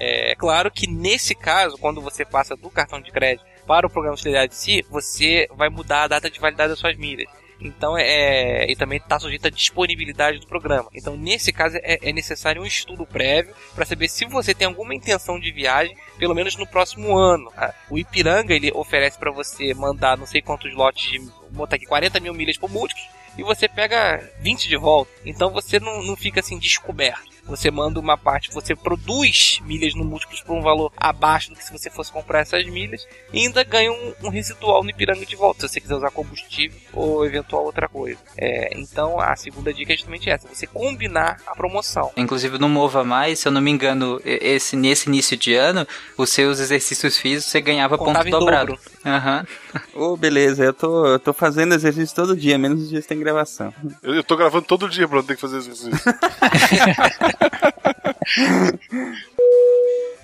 É 0.00 0.34
claro 0.36 0.70
que 0.70 0.86
nesse 0.86 1.34
caso, 1.34 1.76
quando 1.76 2.00
você 2.00 2.24
passa 2.24 2.54
do 2.54 2.70
cartão 2.70 3.00
de 3.00 3.10
crédito 3.10 3.44
para 3.66 3.86
o 3.86 3.90
programa 3.90 4.14
de 4.14 4.22
fidelidade 4.22 4.54
em 4.54 4.56
si, 4.56 4.86
você 4.88 5.48
vai 5.56 5.68
mudar 5.68 6.04
a 6.04 6.08
data 6.08 6.30
de 6.30 6.38
validade 6.38 6.70
das 6.70 6.78
suas 6.78 6.96
milhas. 6.96 7.28
Então 7.60 7.98
é 7.98 8.70
e 8.70 8.76
também 8.76 8.98
está 8.98 9.18
sujeito 9.18 9.48
à 9.48 9.50
disponibilidade 9.50 10.38
do 10.38 10.46
programa. 10.46 10.88
Então 10.94 11.16
nesse 11.16 11.52
caso 11.52 11.76
é, 11.82 11.98
é 12.08 12.12
necessário 12.12 12.62
um 12.62 12.66
estudo 12.66 13.04
prévio 13.04 13.52
para 13.74 13.84
saber 13.84 14.08
se 14.08 14.24
você 14.26 14.54
tem 14.54 14.68
alguma 14.68 14.94
intenção 14.94 15.40
de 15.40 15.50
viagem, 15.50 15.96
pelo 16.16 16.34
menos 16.34 16.56
no 16.56 16.66
próximo 16.66 17.16
ano. 17.18 17.50
Tá? 17.50 17.74
O 17.90 17.98
Ipiranga 17.98 18.54
ele 18.54 18.70
oferece 18.72 19.18
para 19.18 19.32
você 19.32 19.74
mandar 19.74 20.16
não 20.16 20.26
sei 20.26 20.40
quantos 20.40 20.72
lotes 20.72 21.10
de 21.10 21.18
botar 21.50 21.74
aqui 21.74 21.86
40 21.86 22.20
mil 22.20 22.32
milhas 22.32 22.56
por 22.56 22.70
múltiplos 22.70 23.08
e 23.36 23.42
você 23.42 23.68
pega 23.68 24.22
20 24.40 24.68
de 24.68 24.76
volta. 24.76 25.10
Então 25.24 25.50
você 25.50 25.80
não, 25.80 26.02
não 26.02 26.16
fica 26.16 26.40
assim 26.40 26.58
descoberto. 26.58 27.27
Você 27.48 27.70
manda 27.70 27.98
uma 27.98 28.16
parte, 28.16 28.52
você 28.52 28.76
produz 28.76 29.60
milhas 29.64 29.94
no 29.94 30.04
múltiplos 30.04 30.42
por 30.42 30.54
um 30.54 30.62
valor 30.62 30.92
abaixo 30.96 31.50
do 31.50 31.56
que 31.56 31.64
se 31.64 31.72
você 31.72 31.90
fosse 31.90 32.12
comprar 32.12 32.40
essas 32.40 32.64
milhas 32.66 33.06
e 33.32 33.40
ainda 33.40 33.64
ganha 33.64 33.90
um, 33.90 34.14
um 34.24 34.28
residual 34.28 34.84
no 34.84 34.90
Ipiranga 34.90 35.24
de 35.24 35.34
volta, 35.34 35.66
se 35.66 35.74
você 35.74 35.80
quiser 35.80 35.94
usar 35.94 36.10
combustível 36.10 36.78
ou 36.92 37.24
eventual 37.24 37.64
outra 37.64 37.88
coisa. 37.88 38.18
É, 38.36 38.78
então 38.78 39.18
a 39.18 39.34
segunda 39.36 39.72
dica 39.72 39.92
é 39.92 39.96
justamente 39.96 40.28
essa: 40.28 40.46
você 40.46 40.66
combinar 40.66 41.38
a 41.46 41.54
promoção. 41.54 42.12
Inclusive 42.16 42.58
no 42.58 42.68
Mova 42.68 43.02
Mais, 43.02 43.38
se 43.38 43.48
eu 43.48 43.52
não 43.52 43.60
me 43.60 43.70
engano, 43.70 44.20
esse, 44.24 44.76
nesse 44.76 45.08
início 45.08 45.36
de 45.36 45.54
ano, 45.54 45.86
os 46.16 46.30
seus 46.30 46.60
exercícios 46.60 47.16
físicos 47.16 47.50
você 47.50 47.60
ganhava 47.60 47.96
Contava 47.96 48.24
ponto 48.24 48.38
dobrado. 48.38 48.78
Aham. 49.04 49.46
Uhum. 49.74 49.80
Ô, 49.94 50.12
oh, 50.12 50.16
beleza, 50.16 50.64
eu 50.64 50.72
tô, 50.72 51.06
eu 51.06 51.18
tô 51.18 51.32
fazendo 51.32 51.74
exercício 51.74 52.14
todo 52.14 52.36
dia, 52.36 52.58
menos 52.58 52.82
os 52.82 52.88
dias 52.88 53.02
que 53.02 53.08
tem 53.08 53.18
gravação. 53.18 53.72
Eu, 54.02 54.14
eu 54.14 54.24
tô 54.24 54.36
gravando 54.36 54.64
todo 54.64 54.88
dia, 54.88 55.06
Bruno, 55.06 55.22
tem 55.22 55.36
que 55.36 55.42
fazer 55.42 55.58
exercício. 55.58 55.90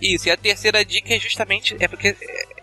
Isso, 0.01 0.29
e 0.29 0.31
a 0.31 0.37
terceira 0.37 0.85
dica 0.85 1.15
é 1.15 1.19
justamente 1.19 1.77
é 1.81 1.89
porque 1.89 2.09
é, 2.09 2.17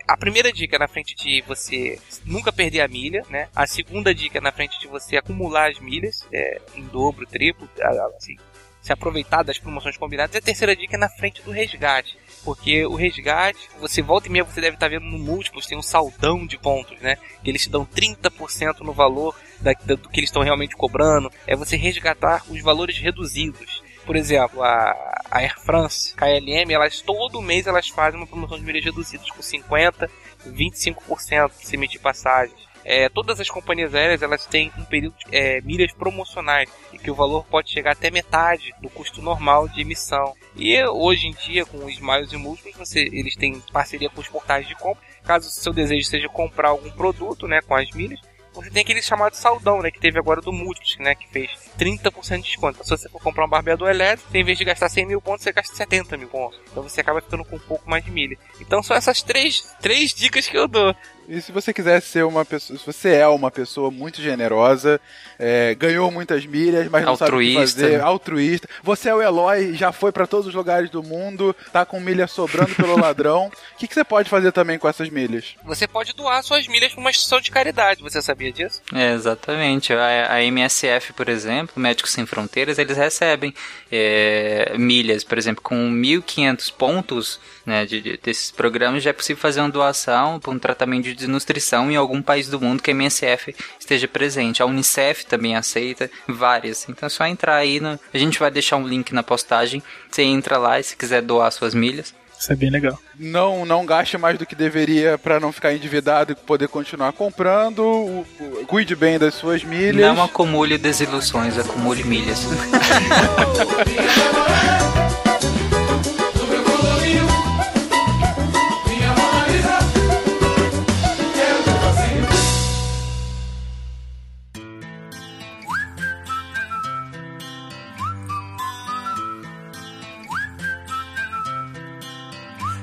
a 0.06 0.16
primeira 0.16 0.52
dica 0.52 0.78
na 0.78 0.86
frente 0.86 1.14
de 1.14 1.42
você 1.42 1.98
nunca 2.24 2.52
perder 2.52 2.82
a 2.82 2.88
milha, 2.88 3.24
né? 3.28 3.48
A 3.54 3.66
segunda 3.66 4.14
dica 4.14 4.40
na 4.40 4.52
frente 4.52 4.78
de 4.78 4.86
você 4.86 5.16
acumular 5.16 5.70
as 5.70 5.78
milhas 5.78 6.26
é, 6.32 6.60
em 6.74 6.84
dobro, 6.84 7.26
triplo, 7.26 7.68
assim, 8.16 8.36
se 8.80 8.92
aproveitar 8.92 9.42
das 9.42 9.58
promoções 9.58 9.96
combinadas. 9.96 10.34
E 10.34 10.38
a 10.38 10.42
terceira 10.42 10.76
dica 10.76 10.96
é 10.96 10.98
na 10.98 11.08
frente 11.08 11.40
do 11.42 11.50
resgate. 11.50 12.18
Porque 12.44 12.84
o 12.84 12.94
resgate, 12.94 13.70
você 13.80 14.02
volta 14.02 14.26
e 14.26 14.30
meia, 14.30 14.44
você 14.44 14.60
deve 14.60 14.76
estar 14.76 14.88
vendo 14.88 15.06
no 15.06 15.18
múltiplos, 15.18 15.66
tem 15.66 15.78
um 15.78 15.82
saldão 15.82 16.44
de 16.44 16.58
pontos, 16.58 17.00
né? 17.00 17.16
Que 17.42 17.50
eles 17.50 17.62
te 17.62 17.70
dão 17.70 17.86
30% 17.86 18.80
no 18.80 18.92
valor 18.92 19.36
da, 19.60 19.72
do 19.72 20.08
que 20.08 20.18
eles 20.18 20.28
estão 20.28 20.42
realmente 20.42 20.76
cobrando. 20.76 21.30
É 21.46 21.54
você 21.54 21.76
resgatar 21.76 22.44
os 22.50 22.60
valores 22.60 22.98
reduzidos. 22.98 23.82
Por 24.04 24.16
exemplo, 24.16 24.62
a, 24.62 25.22
a 25.30 25.38
Air 25.38 25.58
France, 25.60 26.14
KLM, 26.14 26.72
elas 26.72 27.00
todo 27.00 27.40
mês 27.40 27.66
elas 27.66 27.88
fazem 27.88 28.18
uma 28.18 28.26
promoção 28.26 28.58
de 28.58 28.64
milhas 28.64 28.84
reduzidas 28.84 29.30
com 29.30 29.42
50, 29.42 30.10
25% 30.46 31.50
se 31.52 31.76
emitir 31.76 32.00
passagens. 32.00 32.72
É, 32.84 33.08
todas 33.08 33.38
as 33.38 33.48
companhias 33.48 33.94
aéreas 33.94 34.22
elas 34.22 34.44
têm 34.44 34.72
um 34.76 34.84
período 34.84 35.14
de 35.16 35.36
é, 35.36 35.60
milhas 35.60 35.92
promocionais 35.92 36.68
e 36.92 36.98
que 36.98 37.10
o 37.10 37.14
valor 37.14 37.44
pode 37.46 37.70
chegar 37.70 37.92
até 37.92 38.10
metade 38.10 38.74
do 38.80 38.90
custo 38.90 39.22
normal 39.22 39.68
de 39.68 39.82
emissão. 39.82 40.34
E 40.56 40.82
hoje 40.84 41.28
em 41.28 41.32
dia, 41.32 41.64
com 41.64 41.84
os 41.84 42.00
miles 42.00 42.32
e 42.32 42.36
múltiplos, 42.36 42.76
você, 42.76 43.00
eles 43.00 43.36
têm 43.36 43.60
parceria 43.72 44.10
com 44.10 44.20
os 44.20 44.28
portais 44.28 44.66
de 44.66 44.74
compra. 44.74 45.02
Caso 45.22 45.48
o 45.48 45.52
seu 45.52 45.72
desejo 45.72 46.04
seja 46.04 46.28
comprar 46.28 46.70
algum 46.70 46.90
produto 46.90 47.46
né, 47.46 47.60
com 47.60 47.76
as 47.76 47.88
milhas, 47.92 48.20
você 48.54 48.70
tem 48.70 48.82
aquele 48.82 49.02
chamado 49.02 49.34
saldão, 49.34 49.80
né? 49.80 49.90
Que 49.90 49.98
teve 49.98 50.18
agora 50.18 50.40
do 50.40 50.52
Multis, 50.52 50.98
né? 50.98 51.14
Que 51.14 51.28
fez 51.28 51.50
30% 51.78 52.36
de 52.36 52.42
desconto. 52.42 52.84
Se 52.84 52.90
você 52.90 53.08
for 53.08 53.20
comprar 53.20 53.46
um 53.46 53.48
barbeador 53.48 53.88
elétrico, 53.88 54.36
em 54.36 54.44
vez 54.44 54.58
de 54.58 54.64
gastar 54.64 54.88
100 54.88 55.06
mil 55.06 55.20
pontos, 55.20 55.42
você 55.42 55.52
gasta 55.52 55.74
70 55.74 56.16
mil 56.16 56.28
pontos. 56.28 56.60
Então 56.70 56.82
você 56.82 57.00
acaba 57.00 57.20
ficando 57.20 57.44
com 57.44 57.56
um 57.56 57.60
pouco 57.60 57.88
mais 57.88 58.04
de 58.04 58.10
milha. 58.10 58.36
Então 58.60 58.82
são 58.82 58.96
essas 58.96 59.22
três, 59.22 59.74
três 59.80 60.12
dicas 60.12 60.46
que 60.46 60.56
eu 60.56 60.68
dou. 60.68 60.94
E 61.28 61.40
se 61.40 61.52
você 61.52 61.72
quiser 61.72 62.00
ser 62.02 62.24
uma 62.24 62.44
pessoa, 62.44 62.78
se 62.78 62.84
você 62.84 63.10
é 63.14 63.26
uma 63.26 63.50
pessoa 63.50 63.90
muito 63.90 64.20
generosa, 64.20 65.00
é, 65.38 65.74
ganhou 65.74 66.10
muitas 66.10 66.44
milhas, 66.44 66.88
mas 66.88 67.04
não 67.04 67.16
sabe 67.16 67.30
o 67.36 67.38
que 67.38 67.46
Altruísta. 67.56 67.80
fazer, 67.80 68.00
altruísta, 68.00 68.68
você 68.82 69.08
é 69.08 69.14
o 69.14 69.22
Eloy, 69.22 69.74
já 69.74 69.92
foi 69.92 70.12
pra 70.12 70.26
todos 70.26 70.46
os 70.48 70.54
lugares 70.54 70.90
do 70.90 71.02
mundo, 71.02 71.54
tá 71.72 71.84
com 71.84 72.00
milha 72.00 72.26
sobrando 72.26 72.74
pelo 72.74 72.98
ladrão, 72.98 73.46
o 73.74 73.78
que, 73.78 73.86
que 73.88 73.94
você 73.94 74.04
pode 74.04 74.28
fazer 74.28 74.52
também 74.52 74.78
com 74.78 74.88
essas 74.88 75.08
milhas? 75.08 75.54
Você 75.64 75.86
pode 75.86 76.12
doar 76.14 76.42
suas 76.42 76.66
milhas 76.66 76.92
para 76.92 77.00
uma 77.00 77.10
instituição 77.10 77.40
de 77.40 77.50
caridade. 77.50 78.02
Você 78.02 78.20
sabia 78.20 78.52
disso? 78.52 78.82
É, 78.94 79.12
exatamente. 79.12 79.92
A, 79.92 80.34
a 80.34 80.42
MSF, 80.44 81.12
por 81.12 81.28
exemplo, 81.28 81.74
Médicos 81.80 82.12
Sem 82.12 82.26
Fronteiras, 82.26 82.78
eles 82.78 82.96
recebem 82.96 83.54
é, 83.90 84.74
milhas, 84.76 85.24
por 85.24 85.38
exemplo, 85.38 85.62
com 85.62 85.76
1.500 85.90 86.72
pontos 86.72 87.40
né, 87.64 87.86
de, 87.86 88.00
de- 88.00 88.16
desses 88.18 88.50
programas, 88.50 89.02
já 89.02 89.10
é 89.10 89.12
possível 89.12 89.40
fazer 89.40 89.60
uma 89.60 89.68
doação 89.70 90.40
para 90.40 90.50
um 90.50 90.58
tratamento 90.58 91.04
de 91.04 91.14
desnutrição 91.22 91.90
em 91.90 91.96
algum 91.96 92.20
país 92.20 92.48
do 92.48 92.60
mundo 92.60 92.82
que 92.82 92.90
a 92.90 92.94
MSF 92.94 93.54
esteja 93.78 94.06
presente. 94.06 94.62
A 94.62 94.66
Unicef 94.66 95.24
também 95.26 95.56
aceita 95.56 96.10
várias. 96.28 96.86
Então 96.88 97.06
é 97.06 97.10
só 97.10 97.24
entrar 97.26 97.56
aí. 97.56 97.80
No, 97.80 97.98
a 98.12 98.18
gente 98.18 98.38
vai 98.38 98.50
deixar 98.50 98.76
um 98.76 98.86
link 98.86 99.12
na 99.14 99.22
postagem. 99.22 99.82
Você 100.10 100.22
entra 100.22 100.58
lá 100.58 100.78
e 100.78 100.82
se 100.84 100.96
quiser 100.96 101.22
doar 101.22 101.50
suas 101.52 101.74
milhas. 101.74 102.14
Isso 102.38 102.52
é 102.52 102.56
bem 102.56 102.70
legal. 102.70 102.98
Não, 103.16 103.64
não 103.64 103.86
gaste 103.86 104.18
mais 104.18 104.36
do 104.36 104.44
que 104.44 104.56
deveria 104.56 105.16
pra 105.16 105.38
não 105.38 105.52
ficar 105.52 105.72
endividado 105.72 106.32
e 106.32 106.34
poder 106.34 106.66
continuar 106.66 107.12
comprando, 107.12 107.78
o- 107.84 108.26
o- 108.40 108.64
cuide 108.66 108.96
bem 108.96 109.16
das 109.16 109.34
suas 109.34 109.62
milhas. 109.62 110.16
Não 110.16 110.24
acumule 110.24 110.76
desilusões, 110.76 111.56
acumule 111.56 112.02
milhas. 112.02 112.40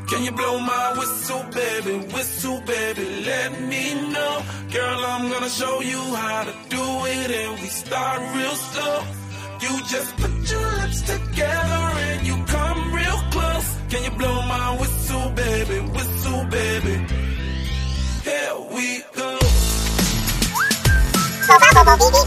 Can 0.09 0.23
you 0.23 0.31
blow 0.31 0.57
my 0.59 0.93
whistle, 0.97 1.43
baby? 1.53 1.97
Whistle, 2.13 2.59
baby, 2.61 3.05
let 3.25 3.61
me 3.61 3.93
know. 4.11 4.41
Girl, 4.73 5.05
I'm 5.05 5.29
gonna 5.29 5.49
show 5.49 5.81
you 5.81 6.01
how 6.15 6.45
to 6.45 6.53
do 6.69 6.83
it, 7.05 7.29
and 7.29 7.61
we 7.61 7.67
start 7.67 8.19
real 8.35 8.55
slow. 8.55 9.03
You 9.61 9.69
just 9.85 10.17
put 10.17 10.31
your 10.49 10.71
lips 10.81 11.01
together 11.01 11.83
and 12.05 12.25
you 12.25 12.35
come 12.45 12.93
real 12.93 13.19
close. 13.29 13.77
Can 13.89 14.03
you 14.03 14.11
blow 14.17 14.41
my 14.47 14.77
whistle, 14.79 15.29
baby? 15.29 15.79
Whistle, 15.91 16.43
baby. 16.45 16.95
Here 18.23 18.55
we 18.73 19.03
go. 19.13 19.37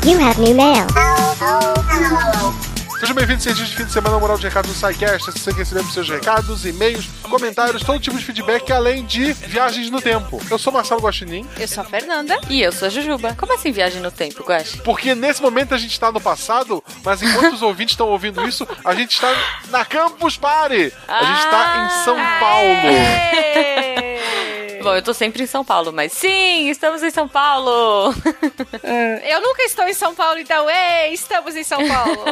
You 0.05 0.19
have 0.19 0.39
new 0.39 0.55
mail. 0.55 0.87
Oh, 0.91 1.37
oh, 1.41 1.75
oh. 1.91 2.72
Sejam 3.03 3.17
bem-vindos, 3.17 3.43
seja 3.43 3.65
de 3.65 3.75
fim 3.75 3.85
de 3.85 3.91
semana, 3.91 4.17
moral 4.17 4.39
de 4.39 4.45
recados 4.45 4.71
do 4.71 4.77
SciCast. 4.77 5.31
Assim 5.31 5.51
que 5.51 5.59
recebemos 5.59 5.93
seus 5.93 6.09
recados, 6.09 6.65
e-mails, 6.65 7.09
comentários, 7.23 7.83
todo 7.83 7.99
tipo 7.99 8.17
de 8.17 8.25
feedback, 8.25 8.71
além 8.71 9.05
de 9.05 9.33
viagens 9.33 9.91
no 9.91 10.01
tempo. 10.01 10.41
Eu 10.49 10.57
sou 10.57 10.73
Marcelo 10.73 11.01
Guaxinim, 11.01 11.45
Eu 11.59 11.67
sou 11.67 11.83
a 11.83 11.85
Fernanda. 11.85 12.39
E 12.49 12.63
eu 12.63 12.71
sou 12.71 12.87
a 12.87 12.89
Jujuba. 12.93 13.35
Como 13.37 13.53
assim 13.55 13.73
viagem 13.73 14.01
no 14.01 14.13
tempo, 14.13 14.45
Guax? 14.45 14.77
porque 14.85 15.17
nesse 15.17 15.43
momento 15.43 15.75
a 15.75 15.79
gente 15.79 15.91
está 15.91 16.13
no 16.13 16.21
passado, 16.21 16.81
mas 17.03 17.21
enquanto 17.21 17.55
os 17.55 17.63
ouvintes 17.67 17.95
estão 17.95 18.07
ouvindo 18.07 18.47
isso, 18.47 18.65
a 18.85 18.95
gente 18.95 19.15
está 19.15 19.35
na 19.69 19.85
Campus 19.85 20.37
Party. 20.37 20.93
A 21.09 21.25
gente 21.25 21.45
está 21.45 21.85
em 21.85 22.05
São 22.05 22.17
Paulo. 22.39 23.92
Bom, 24.83 24.95
eu 24.97 25.03
tô 25.03 25.15
sempre 25.15 25.45
em 25.45 25.47
São 25.47 25.65
Paulo, 25.65 25.93
mas 25.93 26.13
sim, 26.13 26.69
estamos 26.69 27.03
em 27.03 27.11
São 27.11 27.29
Paulo. 27.29 28.13
Eu 29.25 29.41
nunca 29.41 29.63
estou 29.63 29.87
em 29.87 29.95
São 29.95 30.15
Paulo, 30.15 30.39
então, 30.39 30.69
ei, 30.69 31.13
estamos 31.13 31.55
em 31.55 31.63
São 31.63 31.87
Paulo. 31.87 32.25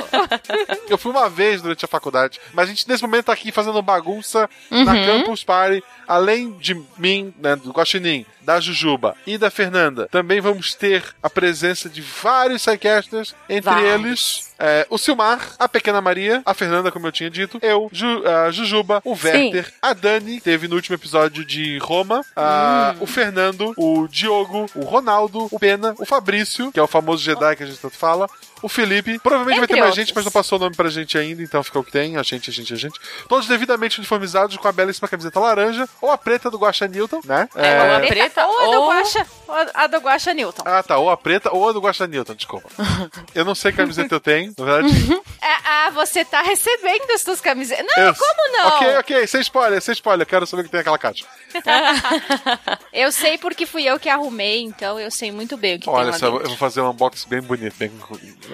Eu 0.89 0.99
fui 0.99 1.13
uma 1.13 1.29
vez 1.29 1.63
durante 1.63 1.85
a 1.85 1.89
faculdade, 1.89 2.41
mas 2.53 2.67
a 2.67 2.69
gente 2.73 2.89
nesse 2.89 3.03
momento 3.03 3.27
tá 3.27 3.33
aqui 3.33 3.53
fazendo 3.53 3.81
bagunça 3.81 4.49
na 4.71 4.93
Campus 5.07 5.45
Party. 5.45 5.83
Além 6.09 6.53
de 6.59 6.75
mim, 6.99 7.33
né, 7.39 7.55
do 7.55 7.71
Guaxinim, 7.71 8.27
da 8.41 8.59
Jujuba 8.59 9.15
e 9.25 9.39
da 9.39 9.49
Fernanda, 9.49 10.09
também 10.11 10.41
vamos 10.41 10.75
ter 10.75 11.05
a 11.23 11.31
presença 11.31 11.89
de 11.89 12.03
vários 12.03 12.63
sidecasters, 12.63 13.35
entre 13.49 13.71
Vários. 13.71 13.95
eles 13.95 14.50
é, 14.61 14.87
o 14.91 14.99
Silmar, 14.99 15.55
a 15.59 15.69
Pequena 15.69 16.01
Maria, 16.01 16.43
a 16.45 16.53
Fernanda, 16.55 16.93
como 16.93 17.07
eu 17.07 17.12
tinha 17.12 17.31
dito, 17.31 17.59
eu, 17.62 17.89
Ju- 17.93 18.23
a 18.27 18.51
Jujuba, 18.51 19.01
o 19.05 19.12
Werther, 19.12 19.73
a 19.81 19.93
Dani, 19.95 20.41
teve 20.41 20.69
no 20.69 20.77
último 20.77 20.95
episódio 20.95 21.45
de 21.45 21.78
Roma, 21.78 22.20
a- 22.37 22.95
Hum. 22.97 23.03
o 23.03 23.07
Fernando, 23.07 23.73
o 23.77 24.07
Diogo, 24.07 24.66
o 24.74 24.81
Ronaldo, 24.85 25.49
o 25.51 25.59
Pena, 25.59 25.95
o 25.99 26.05
Fabrício, 26.05 26.70
que 26.70 26.78
é 26.78 26.82
o 26.82 26.87
famoso 26.87 27.23
Jedi 27.24 27.57
que 27.57 27.62
a 27.62 27.66
gente 27.66 27.78
tanto 27.81 27.97
fala, 27.97 28.28
o 28.62 28.69
Felipe. 28.69 29.19
Provavelmente 29.19 29.57
vai 29.57 29.65
Entre 29.65 29.74
ter 29.74 29.81
mais 29.81 29.91
outros. 29.91 30.07
gente, 30.07 30.15
mas 30.15 30.24
não 30.24 30.32
passou 30.32 30.59
o 30.59 30.61
nome 30.61 30.77
pra 30.77 30.89
gente 30.89 31.16
ainda, 31.19 31.43
então 31.43 31.62
fica 31.62 31.78
o 31.78 31.85
que 31.85 31.93
tem. 31.93 32.16
A 32.16 32.23
gente, 32.23 32.51
a 32.51 32.53
gente, 32.53 32.73
a 32.73 32.77
gente. 32.77 32.99
Todos 33.28 33.47
devidamente 33.49 33.99
uniformizados 33.99 34.57
com 34.57 34.69
a 34.69 34.73
belíssima 34.73 35.09
camiseta 35.09 35.39
laranja 35.41 35.89
ou 36.01 36.11
a 36.11 36.19
preta 36.19 36.51
do 36.51 36.59
Guaxa 36.59 36.87
Newton, 36.89 37.20
né? 37.24 37.49
É, 37.55 37.82
ou 37.82 37.97
a 37.97 38.01
preta 38.01 38.47
ou 38.47 38.59
a 38.59 38.66
do. 38.66 38.87
Guaxa, 38.89 39.27
ou 39.49 39.55
a 39.74 39.87
do 39.87 39.99
Guaxa 39.99 40.35
Newton. 40.35 40.62
Ah, 40.65 40.82
tá. 40.82 40.99
Ou 40.99 41.11
a 41.11 41.16
preta 41.16 41.51
ou 41.53 41.69
a 41.69 41.73
do 41.73 41.81
Guaxa 41.81 42.07
Newton, 42.07 42.35
desculpa. 42.35 42.69
eu 43.35 43.45
não 43.45 43.55
sei 43.55 43.70
que 43.73 43.78
camiseta 43.78 44.15
eu 44.15 44.20
tenho, 44.20 44.53
na 44.59 44.65
verdade. 44.65 45.23
Ah, 45.41 45.61
ah, 45.87 45.91
você 45.91 46.24
tá 46.24 46.43
recebendo 46.43 47.11
as 47.15 47.23
suas 47.23 47.41
camisetas. 47.41 47.87
Não, 47.97 48.05
Eu- 48.05 48.15
como 48.15 48.53
não? 48.59 48.69
Ok, 48.69 48.97
ok, 48.99 49.27
sem 49.27 49.41
spoiler, 49.41 49.81
sem 49.81 49.93
spoiler. 49.93 50.27
Quero 50.27 50.47
saber 50.47 50.62
o 50.62 50.65
que 50.65 50.70
tem 50.70 50.78
naquela 50.78 50.99
caixa. 50.99 51.24
Eu 52.93 53.11
sei 53.12 53.39
porque 53.39 53.66
fui 53.66 53.85
eu 53.85 53.99
que 53.99 54.09
arrumei, 54.09 54.62
então 54.62 54.99
eu 54.99 55.11
sei 55.11 55.31
muito 55.32 55.57
bem 55.57 55.77
o 55.77 55.81
que 55.81 55.89
Olha 55.89 56.05
tem 56.05 56.12
lá 56.12 56.19
só, 56.19 56.27
eu 56.27 56.49
vou 56.49 56.57
fazer 56.57 56.81
um 56.81 56.91
unboxing 56.91 57.28
bem 57.28 57.41
bonito. 57.41 57.74
Bem... 57.78 57.91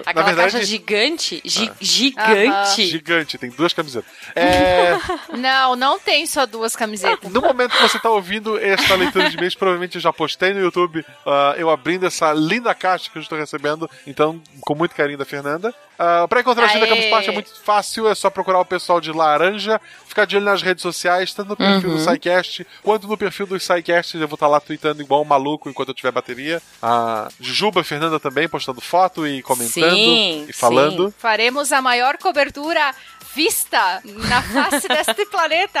Aquela 0.05 0.25
Na 0.25 0.31
verdade, 0.33 0.51
caixa 0.53 0.65
gigante, 0.65 1.41
gi- 1.45 1.69
Ah. 1.71 1.75
gigante. 1.79 2.85
gigante, 2.87 3.37
tem 3.37 3.49
duas 3.49 3.73
camisetas. 3.73 4.09
É. 4.35 4.97
Não, 5.37 5.75
não 5.75 5.99
tem 5.99 6.25
só 6.27 6.45
duas 6.45 6.75
camisetas. 6.75 7.31
No 7.31 7.41
momento 7.41 7.71
que 7.71 7.81
você 7.81 7.97
está 7.97 8.09
ouvindo 8.09 8.57
esta 8.59 8.95
leitura 8.95 9.29
de 9.29 9.37
mês, 9.37 9.55
provavelmente 9.55 9.95
eu 9.95 10.01
já 10.01 10.13
postei 10.13 10.53
no 10.53 10.59
YouTube 10.59 11.05
ah, 11.25 11.55
eu 11.57 11.69
abrindo 11.69 12.05
essa 12.05 12.31
linda 12.33 12.73
caixa 12.75 13.09
que 13.11 13.17
eu 13.17 13.21
estou 13.21 13.37
recebendo. 13.37 13.89
Então, 14.05 14.41
com 14.61 14.75
muito 14.75 14.95
carinho 14.95 15.17
da 15.17 15.25
Fernanda. 15.25 15.73
Uh, 15.97 16.27
para 16.27 16.41
encontrar 16.41 16.65
a 16.65 16.67
gente 16.67 16.79
da 16.79 16.85
Aê! 16.85 16.89
Campus 16.95 17.09
Party 17.09 17.29
é 17.29 17.33
muito 17.33 17.59
fácil, 17.61 18.07
é 18.07 18.13
só 18.13 18.29
procurar 18.29 18.59
o 18.59 18.65
pessoal 18.65 19.01
de 19.01 19.11
Laranja, 19.11 19.81
ficar 20.05 20.25
de 20.25 20.35
olho 20.35 20.45
nas 20.45 20.61
redes 20.61 20.83
sociais, 20.83 21.33
tanto 21.33 21.49
no 21.49 21.55
perfil 21.55 21.89
do 21.89 21.99
SciCast 21.99 22.67
quanto 22.83 23.07
no 23.07 23.17
perfil 23.17 23.47
dos 23.47 23.63
SciCast. 23.63 24.15
Eu 24.15 24.27
vou 24.27 24.35
estar 24.35 24.47
lá 24.47 24.59
tweetando 24.59 25.01
igual 25.01 25.21
um 25.21 25.25
maluco 25.25 25.69
enquanto 25.69 25.89
eu 25.89 25.95
tiver 25.95 26.11
bateria. 26.11 26.61
A 26.81 27.29
Jujuba, 27.39 27.83
Fernanda 27.83 28.19
também 28.19 28.47
postando 28.47 28.79
foto 28.79 29.27
e 29.27 29.41
comentando 29.41 29.95
Sim, 29.95 30.45
e 30.47 30.53
falando. 30.53 31.13
Faremos 31.17 31.71
a 31.71 31.81
maior 31.81 32.17
cobertura 32.17 32.93
vista 33.37 34.01
na 34.03 34.41
face 34.41 34.87
deste 34.87 35.25
planeta. 35.29 35.79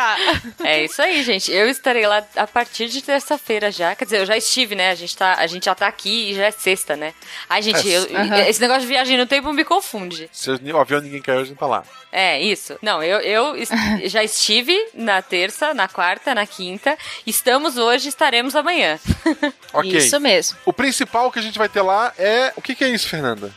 É 0.63 0.83
isso 0.83 1.01
aí, 1.01 1.23
gente. 1.23 1.51
Eu 1.51 1.67
estarei 1.67 2.05
lá 2.05 2.23
a 2.35 2.45
partir 2.45 2.87
de 2.87 3.01
terça-feira 3.01 3.71
já. 3.71 3.95
Quer 3.95 4.05
dizer, 4.05 4.19
eu 4.19 4.25
já 4.27 4.37
estive, 4.37 4.75
né? 4.75 4.91
A 4.91 4.95
gente, 4.95 5.17
tá, 5.17 5.33
a 5.33 5.47
gente 5.47 5.65
já 5.65 5.73
tá 5.73 5.87
aqui 5.87 6.29
e 6.31 6.35
já 6.35 6.45
é 6.45 6.51
sexta, 6.51 6.95
né? 6.95 7.15
Ai, 7.49 7.63
gente, 7.63 7.91
É. 7.91 7.97
eu- 7.97 8.47
esse 8.47 8.61
negócio 8.61 8.81
de 8.81 8.87
viagem 8.87 9.17
no 9.17 9.25
tempo 9.25 9.51
me 9.51 9.65
confunde. 9.65 10.29
Se 10.31 10.51
o 10.51 10.77
avião 10.77 11.01
ninguém 11.01 11.19
caiu, 11.21 11.39
a 11.39 11.43
gente 11.43 11.57
tá 11.57 11.65
lá. 11.65 11.83
É, 12.11 12.39
isso. 12.39 12.77
Não, 12.81 13.01
eu, 13.01 13.19
eu 13.21 13.55
es- 13.57 13.69
já 14.11 14.23
estive 14.23 14.77
na 14.93 15.21
terça, 15.23 15.73
na 15.73 15.87
quarta, 15.87 16.35
na 16.35 16.45
quinta. 16.45 16.95
Estamos 17.25 17.77
hoje, 17.77 18.07
estaremos 18.09 18.55
amanhã. 18.55 18.99
Ok. 19.73 19.91
Isso 19.97 20.19
mesmo. 20.19 20.57
O 20.65 20.71
principal 20.73 21.31
que 21.31 21.39
a 21.39 21.41
gente 21.41 21.57
vai 21.57 21.67
ter 21.69 21.81
lá 21.81 22.13
é. 22.17 22.53
O 22.55 22.61
que, 22.61 22.73
que 22.73 22.83
é 22.83 22.89
isso, 22.89 23.07
Fernanda? 23.09 23.53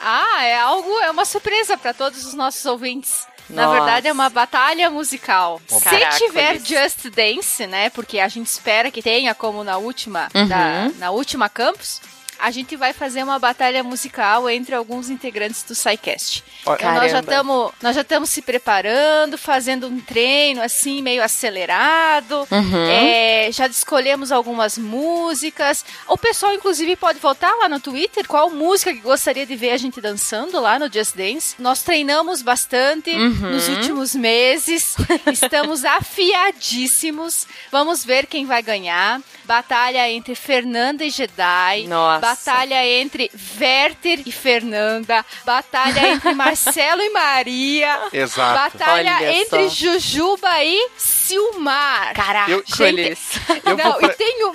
Ah, 0.00 0.44
é 0.44 0.56
algo, 0.58 1.00
é 1.00 1.10
uma 1.10 1.24
surpresa 1.24 1.76
para 1.78 1.94
todos 1.94 2.26
os 2.26 2.34
nossos 2.34 2.64
ouvintes. 2.66 3.26
Na 3.48 3.66
Nossa. 3.66 3.74
verdade, 3.78 4.08
é 4.08 4.12
uma 4.12 4.30
batalha 4.30 4.88
musical. 4.90 5.60
Caraca, 5.82 6.12
Se 6.12 6.18
tiver 6.26 6.56
isso. 6.56 6.66
Just 6.66 7.08
Dance, 7.10 7.66
né? 7.66 7.90
Porque 7.90 8.18
a 8.18 8.28
gente 8.28 8.46
espera 8.46 8.90
que 8.90 9.02
tenha, 9.02 9.34
como 9.34 9.62
na 9.62 9.76
última, 9.76 10.28
Uhum. 10.34 10.48
da- 10.48 10.90
na 10.98 11.10
última 11.10 11.48
campus, 11.48 12.00
a 12.38 12.50
gente 12.50 12.76
vai 12.76 12.92
fazer 12.92 13.22
uma 13.22 13.38
batalha 13.38 13.82
musical 13.82 14.48
entre 14.50 14.74
alguns 14.74 15.10
integrantes 15.10 15.62
do 15.62 15.74
SciCast. 15.74 16.44
Então 16.62 16.94
nós 16.94 17.10
já 17.12 17.20
estamos 17.20 17.72
nós 17.82 17.94
já 17.94 18.00
estamos 18.02 18.30
se 18.30 18.42
preparando, 18.42 19.36
fazendo 19.38 19.86
um 19.86 20.00
treino 20.00 20.62
assim 20.62 21.02
meio 21.02 21.22
acelerado. 21.22 22.46
Uhum. 22.50 22.86
É, 22.88 23.48
já 23.52 23.66
escolhemos 23.66 24.32
algumas 24.32 24.76
músicas. 24.78 25.84
O 26.08 26.16
pessoal 26.18 26.52
inclusive 26.54 26.96
pode 26.96 27.18
votar 27.18 27.54
lá 27.56 27.68
no 27.68 27.80
Twitter 27.80 28.26
qual 28.26 28.50
música 28.50 28.92
que 28.92 29.00
gostaria 29.00 29.46
de 29.46 29.56
ver 29.56 29.70
a 29.70 29.76
gente 29.76 30.00
dançando 30.00 30.60
lá 30.60 30.78
no 30.78 30.92
Just 30.92 31.16
Dance. 31.16 31.54
Nós 31.58 31.82
treinamos 31.82 32.42
bastante 32.42 33.10
Uhum. 33.14 33.50
nos 33.52 33.68
últimos 33.68 34.14
meses. 34.14 34.96
Estamos 35.32 35.84
afiadíssimos. 35.84 37.46
Vamos 37.70 38.04
ver 38.04 38.26
quem 38.26 38.46
vai 38.46 38.62
ganhar. 38.62 39.20
Batalha 39.44 40.08
entre 40.10 40.34
Fernanda 40.34 41.04
e 41.04 41.10
Jedi. 41.10 41.86
Nossa. 41.86 42.20
Batalha 42.28 42.86
entre 42.86 43.30
Werther 43.60 44.22
e 44.26 44.32
Fernanda. 44.32 45.24
Batalha 45.44 46.08
entre 46.08 46.32
Marcelo 46.34 47.02
e 47.02 47.10
Maria. 47.10 48.00
Exato. 48.12 48.78
Batalha 48.78 49.16
Olha 49.16 49.32
entre 49.32 49.68
só. 49.68 49.74
Jujuba 49.74 50.64
e 50.64 50.88
Silmar. 50.96 52.14
Caraca, 52.14 52.50
Eu- 52.50 52.64
eles. 52.80 53.18
Eu 53.64 53.76
Não, 53.76 53.84
vou, 53.92 53.94
pra, 54.00 54.08
e 54.08 54.14
tem 54.14 54.46
um. 54.46 54.52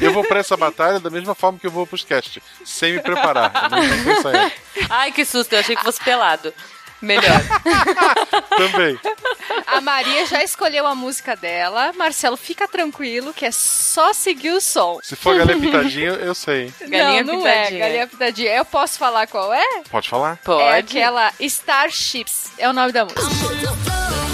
eu 0.00 0.12
vou 0.12 0.24
pra 0.24 0.40
essa 0.40 0.56
batalha 0.56 1.00
da 1.00 1.10
mesma 1.10 1.34
forma 1.34 1.58
que 1.58 1.66
eu 1.66 1.70
vou 1.70 1.86
pros 1.86 2.04
cast, 2.04 2.42
sem 2.64 2.92
me 2.94 3.00
preparar. 3.00 3.52
Ensaiar. 4.18 4.52
Ai, 4.90 5.12
que 5.12 5.24
susto, 5.24 5.52
eu 5.52 5.58
achei 5.60 5.74
que 5.76 5.82
fosse 5.82 6.02
pelado. 6.02 6.52
Melhor. 7.00 7.40
Também. 8.56 8.98
A 9.66 9.80
Maria 9.80 10.26
já 10.26 10.42
escolheu 10.42 10.86
a 10.86 10.94
música 10.94 11.36
dela. 11.36 11.92
Marcelo, 11.94 12.36
fica 12.36 12.66
tranquilo 12.66 13.32
que 13.34 13.44
é 13.44 13.50
só 13.50 14.12
seguir 14.12 14.50
o 14.52 14.60
som. 14.60 14.98
Se 15.02 15.14
for 15.16 15.36
galinha 15.36 15.58
pitadinha, 15.58 16.10
eu 16.10 16.34
sei. 16.34 16.72
Galinha 16.80 17.22
não, 17.22 17.34
não 17.40 17.46
é 17.46 17.52
pitadinha. 17.64 17.80
galinha 17.80 18.06
pitadinha. 18.06 18.54
Eu 18.54 18.64
posso 18.64 18.98
falar 18.98 19.26
qual 19.26 19.52
é? 19.52 19.82
Pode 19.90 20.08
falar? 20.08 20.38
Pode. 20.44 20.62
É 20.62 20.78
aquela 20.78 21.32
Starships. 21.40 22.52
É 22.58 22.68
o 22.68 22.72
nome 22.72 22.92
da 22.92 23.04
música. 23.04 24.25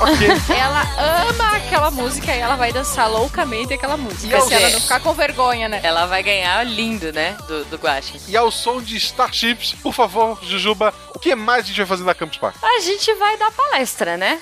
Ok. 0.00 0.28
Ela 0.56 0.82
ama 1.28 1.56
aquela 1.56 1.90
música 1.90 2.34
e 2.34 2.38
ela 2.38 2.56
vai 2.56 2.72
dançar 2.72 3.10
loucamente 3.10 3.72
aquela 3.72 3.96
música. 3.96 4.40
Se 4.40 4.54
ela 4.54 4.70
não 4.70 4.80
ficar 4.80 5.00
com 5.00 5.12
vergonha, 5.12 5.68
né? 5.68 5.80
Ela 5.82 6.06
vai 6.06 6.22
ganhar 6.22 6.64
lindo, 6.64 7.12
né? 7.12 7.36
Do, 7.46 7.64
do 7.66 7.76
Guaxa. 7.76 8.18
E 8.28 8.36
ao 8.36 8.50
som 8.50 8.80
de 8.80 8.96
Starships, 8.96 9.72
por 9.72 9.92
favor, 9.92 10.38
Jujuba, 10.42 10.92
o 11.14 11.18
que 11.18 11.34
mais 11.34 11.64
a 11.64 11.68
gente 11.68 11.76
vai 11.76 11.86
fazer 11.86 12.04
na 12.04 12.14
Campus 12.14 12.38
Party? 12.38 12.58
A 12.62 12.80
gente 12.80 13.14
vai 13.14 13.36
dar 13.36 13.50
palestra, 13.52 14.16
né? 14.16 14.40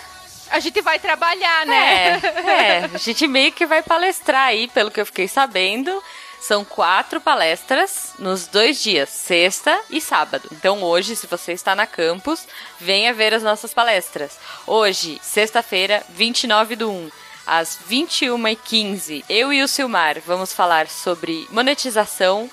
A 0.50 0.60
gente 0.60 0.82
vai 0.82 0.98
trabalhar, 0.98 1.64
né? 1.64 2.20
É, 2.22 2.50
é. 2.50 2.90
A 2.92 2.98
gente 2.98 3.26
meio 3.26 3.52
que 3.52 3.64
vai 3.64 3.82
palestrar 3.82 4.48
aí, 4.48 4.68
pelo 4.68 4.90
que 4.90 5.00
eu 5.00 5.06
fiquei 5.06 5.26
sabendo. 5.26 6.02
São 6.42 6.64
quatro 6.64 7.20
palestras 7.20 8.14
nos 8.18 8.48
dois 8.48 8.82
dias, 8.82 9.08
sexta 9.10 9.80
e 9.88 10.00
sábado. 10.00 10.48
Então 10.50 10.82
hoje, 10.82 11.14
se 11.14 11.28
você 11.28 11.52
está 11.52 11.72
na 11.76 11.86
campus, 11.86 12.48
venha 12.80 13.14
ver 13.14 13.32
as 13.32 13.44
nossas 13.44 13.72
palestras. 13.72 14.36
Hoje, 14.66 15.20
sexta-feira, 15.22 16.02
29 16.08 16.74
do 16.74 16.90
1, 16.90 17.10
às 17.46 17.78
21h15, 17.88 19.24
eu 19.28 19.52
e 19.52 19.62
o 19.62 19.68
Silmar 19.68 20.20
vamos 20.26 20.52
falar 20.52 20.88
sobre 20.88 21.46
monetização 21.48 22.50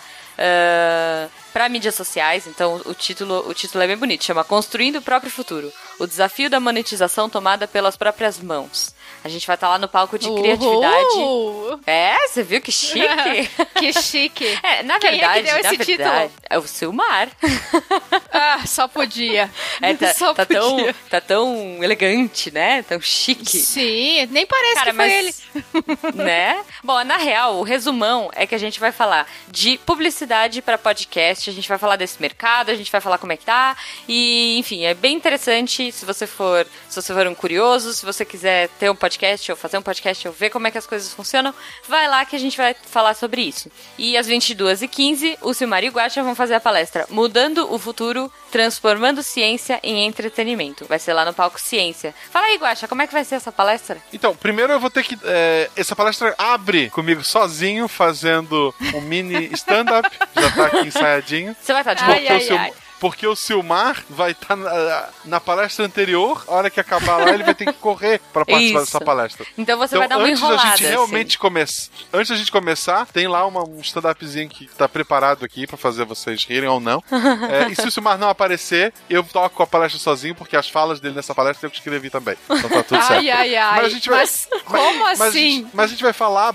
para 1.52 1.68
mídias 1.68 1.96
sociais. 1.96 2.46
Então 2.46 2.80
o 2.86 2.94
título, 2.94 3.44
o 3.50 3.54
título 3.56 3.84
é 3.84 3.88
bem 3.88 3.98
bonito, 3.98 4.24
chama 4.24 4.44
Construindo 4.44 4.98
o 4.98 5.02
próprio 5.02 5.32
futuro. 5.32 5.74
O 6.00 6.06
desafio 6.06 6.48
da 6.48 6.60
monetização 6.60 7.28
tomada 7.28 7.68
pelas 7.68 7.98
próprias 7.98 8.40
mãos. 8.40 8.94
A 9.24 9.30
gente 9.30 9.46
vai 9.46 9.56
estar 9.56 9.68
lá 9.70 9.78
no 9.78 9.88
palco 9.88 10.18
de 10.18 10.30
criatividade. 10.34 11.06
Uhul! 11.16 11.80
É, 11.86 12.28
você 12.28 12.44
viu 12.44 12.62
que 12.62 12.72
chique? 12.72 13.50
Que 13.80 13.94
chique. 13.94 14.46
É, 14.64 14.84
na 14.84 15.00
Quem 15.00 15.10
é 15.10 15.14
que 15.14 15.20
verdade, 15.20 15.44
deu 15.44 15.58
esse 15.58 15.78
verdade, 15.78 16.30
título? 16.30 16.44
é 16.50 16.58
o 16.58 16.62
Silmar. 16.68 17.30
Ah, 18.32 18.66
só 18.66 18.88
podia. 18.88 19.50
É, 19.82 19.94
tá, 19.94 20.14
só 20.14 20.34
tá 20.34 20.46
tão, 20.46 20.78
podia. 20.78 20.96
tá 21.10 21.20
tão 21.20 21.84
elegante, 21.84 22.52
né? 22.52 22.84
Tão 22.84 23.02
chique. 23.02 23.58
Sim, 23.58 24.26
nem 24.28 24.46
parece 24.46 24.76
Cara, 24.76 24.92
que 24.92 24.96
foi 24.96 25.12
ele. 25.12 25.34
mas, 26.04 26.16
né? 26.16 26.64
Bom, 26.84 27.04
na 27.04 27.18
real, 27.18 27.56
o 27.58 27.64
resumão 27.64 28.30
é 28.34 28.48
que 28.48 28.56
a 28.56 28.58
gente 28.58 28.80
vai 28.80 28.92
falar 28.92 29.28
de 29.50 29.78
publicidade 29.80 30.62
para 30.62 30.78
podcast, 30.78 31.50
a 31.50 31.54
gente 31.54 31.68
vai 31.68 31.78
falar 31.78 31.96
desse 31.98 32.22
mercado, 32.22 32.70
a 32.70 32.76
gente 32.76 32.92
vai 32.92 33.02
falar 33.02 33.18
como 33.18 33.34
é 33.34 33.38
que 33.38 33.46
tá 33.46 33.76
e, 34.08 34.58
enfim, 34.58 34.86
é 34.86 34.94
bem 34.94 35.16
interessante 35.16 35.92
se 35.92 36.06
você 36.06 36.26
for, 36.26 36.66
se 36.88 37.02
você 37.02 37.14
for 37.14 37.28
um 37.28 37.36
curioso, 37.36 37.94
se 37.94 38.06
você 38.06 38.24
quiser 38.24 38.70
ter 38.80 38.90
um 38.90 38.96
podcast 38.96 39.09
ou 39.50 39.56
fazer 39.56 39.78
um 39.78 39.82
podcast 39.82 40.28
ou 40.28 40.34
ver 40.34 40.50
como 40.50 40.68
é 40.68 40.72
que 40.72 40.78
as 40.78 40.86
coisas 40.86 41.14
funcionam, 41.14 41.54
vai 41.88 42.08
lá 42.08 42.26
que 42.26 42.36
a 42.36 42.40
gente 42.40 42.58
vai 42.58 42.74
falar 42.74 43.14
sobre 43.14 43.42
isso. 43.42 43.72
E 43.98 44.18
às 44.18 44.28
22h15, 44.28 45.38
o 45.42 45.54
Silmar 45.54 45.84
e 45.84 45.90
o 45.90 45.92
Guacha 45.92 46.22
vão 46.22 46.36
fazer 46.36 46.56
a 46.56 46.60
palestra 46.60 47.06
Mudando 47.10 47.72
o 47.74 47.80
Futuro, 47.80 48.32
Transformando 48.52 49.24
Ciência 49.24 49.80
em 49.82 50.06
Entretenimento. 50.06 50.86
Vai 50.86 51.00
ser 51.00 51.14
lá 51.14 51.26
no 51.26 51.34
palco 51.34 51.60
Ciência. 51.60 52.14
Fala 52.32 52.48
aí, 52.48 52.58
Guacha, 52.58 52.88
como 52.88 53.02
é 53.02 53.08
que 53.08 53.14
vai 53.14 53.24
ser 53.24 53.36
essa 53.36 53.52
palestra? 53.52 53.98
Então, 54.14 54.36
primeiro 54.36 54.74
eu 54.74 54.80
vou 54.80 54.90
ter 54.90 55.04
que. 55.04 55.18
é, 55.24 55.70
essa 55.76 55.96
palestra 55.96 56.36
abre 56.38 56.90
comigo 56.90 57.24
sozinho, 57.24 57.88
fazendo 57.88 58.74
um 58.94 59.02
mini 59.02 59.50
stand-up. 59.54 60.10
Já 60.36 60.52
tá 60.52 60.66
aqui 60.66 60.88
ensaiadinho. 60.88 61.56
Você 61.62 61.74
vai 61.74 61.82
estar 61.82 61.94
de 61.94 62.04
Ai, 62.04 62.28
ai. 62.28 62.74
Porque 63.00 63.26
o 63.28 63.36
Silmar 63.36 64.04
vai 64.10 64.32
estar 64.32 64.56
na, 64.56 65.10
na 65.26 65.40
palestra 65.40 65.86
anterior, 65.86 66.44
a 66.48 66.52
hora 66.54 66.70
que 66.70 66.80
acabar 66.80 67.18
lá, 67.18 67.30
ele 67.32 67.44
vai 67.44 67.56
ter 67.56 67.66
que 67.66 67.74
correr 67.80 68.20
pra 68.34 68.46
participar 68.46 68.82
Isso. 68.82 68.92
dessa 68.94 69.02
palestra. 69.06 69.46
Então 69.58 69.78
você 69.78 69.96
Então, 69.96 70.00
vai 70.00 70.08
dar 70.08 70.18
uma 70.18 70.26
antes 70.28 70.40
enrolada. 70.40 70.64
da 70.70 70.76
gente 70.76 70.88
realmente 70.90 71.28
assim. 71.30 71.38
começar, 71.38 71.90
antes 72.14 72.30
da 72.30 72.36
gente 72.36 72.52
começar, 72.52 73.06
tem 73.08 73.28
lá 73.28 73.46
uma- 73.46 73.64
um 73.64 73.80
stand-upzinho 73.82 74.50
que 74.50 74.68
tá 74.68 74.88
preparado 74.88 75.46
aqui 75.46 75.66
pra 75.66 75.78
fazer 75.78 76.06
vocês 76.06 76.44
rirem 76.46 76.70
ou 76.70 76.80
não. 76.80 77.04
É, 77.50 77.70
e 77.70 77.76
se 77.76 77.88
o 77.88 77.92
Silmar 77.92 78.18
não 78.18 78.30
aparecer, 78.30 78.94
eu 79.10 79.24
toco 79.24 79.64
a 79.64 79.68
palestra 79.68 80.00
sozinho, 80.00 80.36
porque 80.36 80.56
as 80.58 80.68
falas 80.70 81.00
dele 81.00 81.16
nessa 81.16 81.34
palestra 81.34 81.68
eu 81.68 81.72
que 81.72 81.78
escrevi 81.78 82.10
também. 82.10 82.36
Então 82.50 82.70
tá 82.70 82.84
tudo 82.84 82.98
certo. 83.02 83.12
Ai, 83.14 83.30
ai, 83.30 83.56
ai. 83.56 83.76
Mas 83.82 83.86
a 83.86 83.90
gente 83.90 84.10
vai- 84.10 84.20
Mas 84.20 84.48
como 84.66 85.00
Mas 85.06 85.22
a 85.22 85.26
assim? 85.28 85.52
gente- 85.64 85.70
mas 85.74 85.86
a 85.86 85.88
gente 85.90 86.04
vai 86.04 86.14
falar 86.14 86.52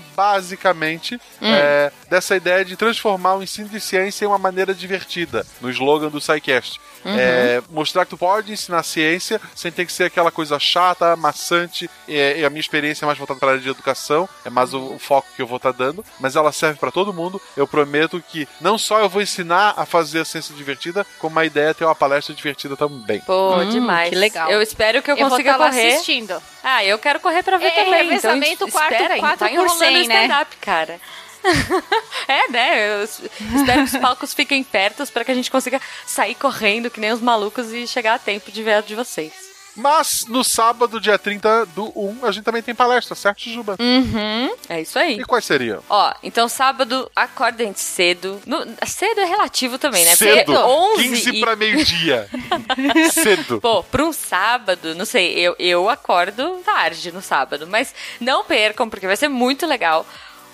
basicamente 0.49 1.19
é, 1.41 1.91
dessa 2.09 2.35
ideia 2.35 2.63
de 2.63 2.75
transformar 2.75 3.35
o 3.35 3.43
ensino 3.43 3.67
de 3.69 3.79
ciência 3.79 4.25
em 4.25 4.27
uma 4.27 4.37
maneira 4.37 4.73
divertida, 4.73 5.45
no 5.61 5.69
slogan 5.69 6.09
do 6.09 6.19
SciCast. 6.35 6.79
É, 7.07 7.61
mostrar 7.69 8.03
que 8.03 8.09
tu 8.09 8.17
pode 8.17 8.51
ensinar 8.51 8.81
ciência 8.81 9.39
sem 9.53 9.71
ter 9.71 9.85
que 9.85 9.91
ser 9.93 10.05
aquela 10.05 10.31
coisa 10.31 10.57
chata, 10.57 11.15
maçante. 11.15 11.87
É, 12.07 12.39
e 12.39 12.45
a 12.45 12.49
minha 12.49 12.59
experiência 12.59 13.05
é 13.05 13.07
mais 13.07 13.17
voltada 13.17 13.39
para 13.39 13.49
a 13.49 13.51
área 13.51 13.61
de 13.63 13.69
educação, 13.69 14.27
é 14.43 14.49
mais 14.49 14.73
o, 14.73 14.93
o 14.95 14.97
foco 14.99 15.27
que 15.35 15.41
eu 15.41 15.45
vou 15.45 15.57
estar 15.57 15.71
dando, 15.71 16.03
mas 16.19 16.35
ela 16.35 16.51
serve 16.51 16.79
para 16.79 16.89
todo 16.91 17.13
mundo. 17.13 17.39
Eu 17.55 17.67
prometo 17.67 18.23
que 18.27 18.47
não 18.59 18.75
só 18.77 18.99
eu 18.99 19.07
vou 19.09 19.21
ensinar 19.21 19.75
a 19.77 19.85
fazer 19.85 20.21
a 20.21 20.25
ciência 20.25 20.55
divertida, 20.55 21.05
como 21.19 21.37
a 21.37 21.45
ideia 21.45 21.69
é 21.69 21.73
ter 21.75 21.85
uma 21.85 21.93
palestra 21.93 22.33
divertida 22.33 22.75
também. 22.75 23.19
Pô, 23.21 23.55
Hum, 23.57 23.69
demais. 23.69 24.09
que 24.09 24.15
legal. 24.15 24.49
Eu 24.49 24.61
espero 24.61 25.01
que 25.03 25.11
eu, 25.11 25.15
Eu 25.15 25.21
vou 25.21 25.29
consiga 25.29 25.51
estar 25.51 25.63
lá 25.63 25.69
correr. 25.69 25.93
assistindo. 25.93 26.41
Ah, 26.63 26.83
eu 26.83 26.97
quero 26.97 27.19
correr 27.19 27.43
pra 27.43 27.57
ver 27.57 27.67
É, 27.67 27.83
também. 27.85 28.03
revezamento 28.07 28.53
então, 28.53 28.69
quarto- 28.71 28.93
espera 28.93 29.13
aí, 29.13 29.19
quatro 29.19 29.39
tá 29.39 29.51
enrolando 29.51 29.79
né? 29.79 30.01
stand-up, 30.01 30.57
cara. 30.57 30.99
é, 32.27 32.49
né? 32.51 32.95
Eu 32.99 33.03
es- 33.03 33.21
espero 33.55 33.85
que 33.85 33.95
os 33.95 34.01
palcos 34.01 34.33
fiquem 34.33 34.63
perto 34.63 35.05
pra 35.11 35.23
que 35.23 35.31
a 35.31 35.35
gente 35.35 35.51
consiga 35.51 35.79
sair 36.05 36.35
correndo 36.35 36.89
que 36.89 36.99
nem 36.99 37.11
os 37.11 37.21
malucos 37.21 37.71
e 37.71 37.87
chegar 37.87 38.15
a 38.15 38.19
tempo 38.19 38.51
de 38.51 38.63
ver 38.63 38.73
a 38.75 38.81
de 38.81 38.95
vocês. 38.95 39.33
Mas 39.77 40.23
no 40.29 40.41
sábado, 40.41 41.01
dia 41.01 41.19
30 41.19 41.65
do 41.75 41.91
1, 41.99 42.25
a 42.25 42.31
gente 42.31 42.45
também 42.45 42.61
tem 42.63 42.73
palestra, 42.73 43.13
certo, 43.13 43.41
Juba? 43.49 43.75
Uhum. 43.77 44.55
É 44.69 44.79
isso 44.79 44.97
aí. 44.97 45.19
E 45.19 45.25
quais 45.25 45.43
seriam? 45.43 45.83
Ó, 45.89 46.13
então 46.23 46.47
sábado, 46.47 47.11
acordem 47.13 47.73
cedo. 47.75 48.41
No- 48.45 48.65
cedo 48.87 49.19
é 49.19 49.25
relativo 49.25 49.77
também, 49.77 50.05
né? 50.05 50.15
Cedo, 50.15 50.45
Porque 50.45 50.57
11 50.57 51.09
15 51.09 51.29
e... 51.29 51.39
pra 51.41 51.57
meio-dia. 51.57 52.29
Cedo. 53.11 53.59
Pô, 53.59 53.83
pra 53.83 54.05
um 54.05 54.13
sábado, 54.13 54.95
não 54.95 55.03
sei, 55.03 55.33
eu, 55.37 55.53
eu 55.59 55.89
acordo 55.89 56.61
tarde 56.63 57.11
no 57.11 57.21
sábado, 57.21 57.67
mas 57.67 57.93
não 58.21 58.45
percam, 58.45 58.89
porque 58.89 59.07
vai 59.07 59.17
ser 59.17 59.27
muito 59.27 59.65
legal. 59.65 60.07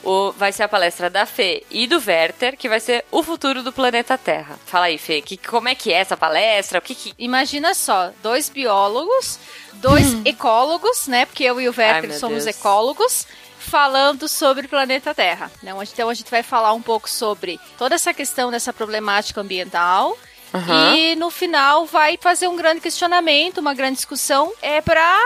O, 0.04 0.32
vai 0.32 0.52
ser 0.52 0.64
a 0.64 0.68
palestra 0.68 1.10
da 1.10 1.26
Fê 1.26 1.64
e 1.70 1.86
do 1.86 2.02
Werther, 2.06 2.58
que 2.58 2.68
vai 2.68 2.80
ser 2.80 3.06
o 3.12 3.22
futuro 3.22 3.62
do 3.62 3.72
planeta 3.72 4.18
Terra. 4.18 4.60
Fala 4.66 4.86
aí, 4.86 4.98
Fê, 4.98 5.22
que, 5.22 5.38
como 5.38 5.70
é 5.70 5.76
que 5.76 5.94
é 5.94 5.98
essa 5.98 6.18
palestra? 6.18 6.80
O 6.80 6.82
que 6.82 6.96
que... 6.96 7.14
Imagina 7.20 7.74
só, 7.76 8.12
dois 8.24 8.50
biólogos, 8.50 9.38
dois 9.74 10.14
ecólogos, 10.26 11.08
né? 11.08 11.26
Porque 11.26 11.44
eu 11.44 11.62
e 11.62 11.68
o 11.68 11.72
Hum. 11.72 11.76
Ai, 11.78 11.86
Werther 11.94 12.10
meu 12.10 12.20
somos 12.20 12.46
Deus. 12.46 12.58
ecólogos. 12.58 13.28
Falando 13.64 14.28
sobre 14.28 14.66
o 14.66 14.70
planeta 14.70 15.14
Terra. 15.14 15.52
Né? 15.62 15.72
Então 15.84 16.10
a 16.10 16.14
gente 16.16 16.32
vai 16.32 16.42
falar 16.42 16.74
um 16.74 16.82
pouco 16.82 17.08
sobre 17.08 17.60
toda 17.78 17.94
essa 17.94 18.12
questão 18.12 18.50
dessa 18.50 18.74
problemática 18.74 19.40
ambiental. 19.40 20.18
Aham. 20.54 20.96
E 20.96 21.16
no 21.16 21.30
final 21.30 21.86
vai 21.86 22.18
fazer 22.20 22.48
um 22.48 22.56
grande 22.56 22.82
questionamento, 22.82 23.60
uma 23.60 23.74
grande 23.74 23.96
discussão, 23.96 24.52
é 24.62 24.82
para 24.82 25.20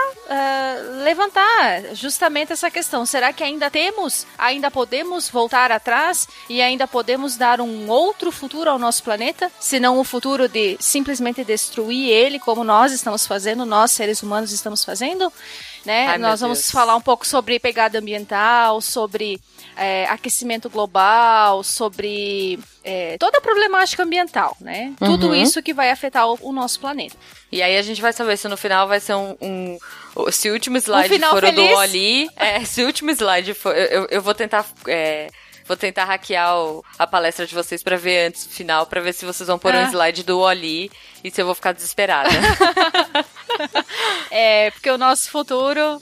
levantar 1.03 1.93
justamente 1.93 2.53
essa 2.53 2.69
questão. 2.69 3.05
Será 3.05 3.33
que 3.33 3.43
ainda 3.43 3.69
temos, 3.69 4.25
ainda 4.37 4.69
podemos 4.69 5.29
voltar 5.29 5.71
atrás 5.71 6.27
e 6.49 6.61
ainda 6.61 6.87
podemos 6.87 7.37
dar 7.37 7.59
um 7.59 7.89
outro 7.89 8.31
futuro 8.31 8.69
ao 8.69 8.77
nosso 8.77 9.03
planeta? 9.03 9.51
Se 9.59 9.79
não 9.79 9.99
o 9.99 10.03
futuro 10.03 10.47
de 10.47 10.77
simplesmente 10.79 11.43
destruir 11.43 12.09
ele, 12.09 12.39
como 12.39 12.63
nós 12.63 12.91
estamos 12.91 13.25
fazendo, 13.25 13.65
nós 13.65 13.91
seres 13.91 14.21
humanos 14.21 14.51
estamos 14.51 14.83
fazendo? 14.83 15.31
Né? 15.85 16.07
Ai, 16.07 16.17
nós 16.17 16.41
vamos 16.41 16.57
Deus. 16.59 16.71
falar 16.71 16.95
um 16.95 17.01
pouco 17.01 17.27
sobre 17.27 17.59
pegada 17.59 17.99
ambiental, 17.99 18.81
sobre 18.81 19.39
é, 19.77 20.05
aquecimento 20.05 20.67
global, 20.69 21.61
sobre 21.63 22.57
é, 22.83 23.17
toda 23.19 23.37
a 23.37 23.41
problemática 23.41 24.01
ambiental, 24.01 24.57
né? 24.59 24.93
Tudo 24.97 25.27
Uhum. 25.27 25.35
isso 25.35 25.61
que 25.61 25.73
vai 25.73 25.91
afetar 25.91 26.27
o, 26.27 26.39
o 26.41 26.51
nosso 26.51 26.79
planeta. 26.79 27.15
E 27.51 27.61
aí 27.61 27.77
a 27.77 27.81
gente 27.83 28.01
vai 28.01 28.11
saber 28.13 28.35
se 28.37 28.47
no 28.47 28.57
final 28.57 28.87
vai 28.87 28.99
ser 28.99 29.13
um. 29.13 29.35
um- 29.41 29.77
se 30.31 30.49
o 30.49 30.53
último 30.53 30.77
slide 30.77 31.09
final 31.09 31.29
for 31.31 31.43
o 31.43 31.51
do 31.51 31.61
feliz? 31.61 31.77
Oli. 31.77 32.29
É, 32.35 32.63
se 32.65 32.81
o 32.83 32.87
último 32.87 33.11
slide 33.11 33.53
for. 33.53 33.75
Eu, 33.75 33.85
eu- 34.03 34.07
eu 34.09 34.21
vou 34.21 34.33
tentar. 34.33 34.65
é, 34.87 35.27
vou 35.67 35.75
tentar 35.77 36.05
hackear 36.05 36.57
o- 36.57 36.83
a 36.97 37.05
palestra 37.07 37.45
de 37.45 37.53
vocês 37.55 37.81
pra 37.83 37.97
ver 37.97 38.27
antes 38.27 38.45
do 38.45 38.53
final, 38.53 38.85
pra 38.85 39.01
ver 39.01 39.13
se 39.13 39.25
vocês 39.25 39.47
vão 39.47 39.57
pôr 39.59 39.73
um 39.73 39.79
Ah. 39.79 39.89
slide 39.89 40.23
do 40.23 40.39
Oli 40.39 40.91
e 41.23 41.31
se 41.31 41.41
eu 41.41 41.45
vou 41.45 41.55
ficar 41.55 41.71
desesperada. 41.73 42.29
É, 44.31 44.71
porque 44.71 44.89
o 44.91 44.97
nosso 44.97 45.29
futuro. 45.29 46.01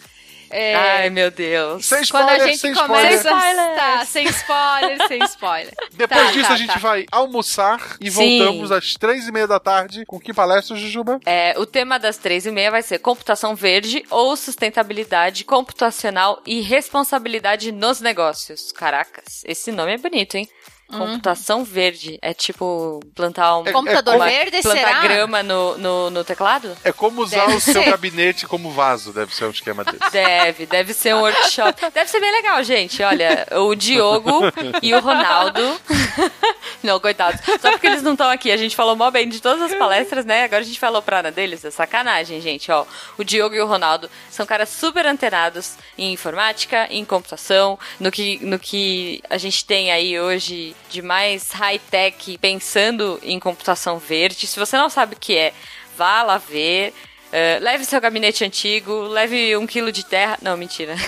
É, 0.56 0.76
Ai, 0.76 1.10
meu 1.10 1.32
Deus. 1.32 1.86
Sem 1.86 2.06
quando 2.06 2.30
a 2.30 2.34
spoiler, 2.34 2.48
gente 2.48 2.60
sem 2.60 2.74
começa. 2.76 3.28
spoiler. 3.28 3.76
Tá, 3.76 4.06
sem 4.06 4.26
spoiler, 4.28 5.08
sem 5.08 5.24
spoiler. 5.26 5.74
Depois 5.94 6.22
Tá, 6.28 6.32
disso 6.32 6.48
tá, 6.48 6.54
a 6.54 6.58
gente 6.58 6.74
tá. 6.74 6.80
vai 6.80 7.06
almoçar 7.12 7.98
e 8.00 8.12
Sim. 8.12 8.40
voltamos 8.40 8.72
às 8.72 8.94
três 8.94 9.28
e 9.28 9.32
meia 9.32 9.48
da 9.48 9.60
tarde 9.60 10.06
com 10.06 10.20
que 10.20 10.32
palestra, 10.34 10.76
Jujuba? 10.78 11.20
É, 11.26 11.56
o 11.58 11.66
tema 11.66 11.98
das 11.98 12.18
três 12.18 12.46
e 12.46 12.52
meia 12.52 12.70
vai 12.70 12.84
ser 12.84 13.00
computação 13.00 13.56
verde 13.56 14.04
ou 14.12 14.36
sustentabilidade 14.36 15.44
computacional 15.44 16.40
e 16.46 16.62
responsabilidade 16.62 17.72
nos 17.72 18.00
negócios. 18.00 18.72
Caracas, 18.72 19.42
esse 19.46 19.72
nome 19.72 19.94
é 19.94 19.98
bonito, 19.98 20.36
hein? 20.36 20.48
Computação 20.88 21.64
verde. 21.64 22.20
É 22.22 22.34
tipo 22.34 23.00
plantar 23.16 23.58
um. 23.58 23.66
É- 23.68 23.72
Computador 23.72 24.14
como- 24.18 24.26
verde, 24.30 24.62
plantar 24.62 24.80
será? 24.88 25.02
grama 25.02 25.42
no, 25.42 25.78
no, 25.78 26.10
no 26.12 26.24
teclado? 26.24 26.76
É 26.84 26.92
como 26.92 27.22
usar 27.22 27.46
Deve 27.48 27.58
o 27.58 27.60
seu 27.62 27.82
ser. 27.82 27.90
gabinete 27.90 28.46
como 28.46 28.70
vaso, 28.72 29.12
deve 29.12 29.34
ser 29.34 29.46
um 29.46 29.50
esquema 29.52 29.84
desse. 29.84 30.12
Deve, 30.12 30.66
deve 30.68 30.94
ser 30.94 31.16
um 31.16 31.22
workshop. 31.22 31.82
Deve 31.92 32.10
ser 32.10 32.20
bem 32.20 32.32
legal, 32.32 32.64
gente. 32.64 33.02
Olha, 33.02 33.48
o 33.54 33.74
Diogo 33.76 34.42
e 34.82 34.94
o 34.94 35.00
Ronaldo. 35.00 35.62
Não, 36.84 37.00
coitados. 37.00 37.40
Só 37.62 37.72
porque 37.72 37.88
eles 37.88 38.02
não 38.04 38.12
estão 38.12 38.30
aqui. 38.30 38.52
A 38.52 38.58
gente 38.58 38.76
falou 38.76 38.96
mó 38.96 39.10
bem 39.10 39.28
de 39.30 39.42
todas 39.42 39.62
as 39.72 39.78
palestras, 39.78 40.26
né? 40.26 40.44
Agora 40.44 40.62
a 40.62 40.66
gente 40.66 40.80
falou 40.80 41.02
pra 41.02 41.20
Ana 41.20 41.32
deles. 41.32 41.64
É 41.64 41.72
sacanagem, 41.72 42.42
gente. 42.42 42.70
Ó, 42.72 42.86
o 43.18 43.24
Diogo 43.24 43.56
e 43.56 43.62
o 43.62 43.66
Ronaldo 43.66 44.10
são 44.30 44.46
caras 44.46 44.68
super 44.70 45.06
antenados 45.06 45.76
em 45.98 46.12
informática, 46.12 46.86
em 46.90 47.06
computação, 47.06 47.80
no 48.00 48.12
que, 48.12 48.38
no 48.46 48.60
que 48.60 49.24
a 49.30 49.38
gente 49.38 49.64
tem 49.66 49.92
aí 49.92 50.20
hoje 50.20 50.76
de 50.90 51.02
mais 51.02 51.52
high-tech 51.52 52.38
pensando 52.38 53.20
em 53.24 53.40
computação 53.40 53.98
verde. 53.98 54.48
Se 54.48 54.60
você 54.60 54.78
não 54.78 54.90
sabe 54.90 55.16
o 55.16 55.20
que 55.20 55.38
é, 55.38 55.54
vá 55.98 56.24
lá 56.24 56.38
ver. 56.38 56.94
Eh, 57.32 57.58
leve 57.62 57.84
seu 57.84 58.00
gabinete 58.00 58.46
antigo, 58.46 59.08
leve 59.08 59.58
um 59.58 59.66
quilo 59.66 59.92
de 59.92 60.06
terra. 60.06 60.38
Não, 60.42 60.56
mentira. 60.56 60.96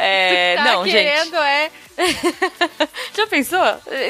É, 0.00 0.56
tá 0.56 0.64
não, 0.64 0.84
gente. 0.84 0.92
querendo, 0.92 1.36
é. 1.36 1.70
Já 3.16 3.26
pensou? 3.26 3.60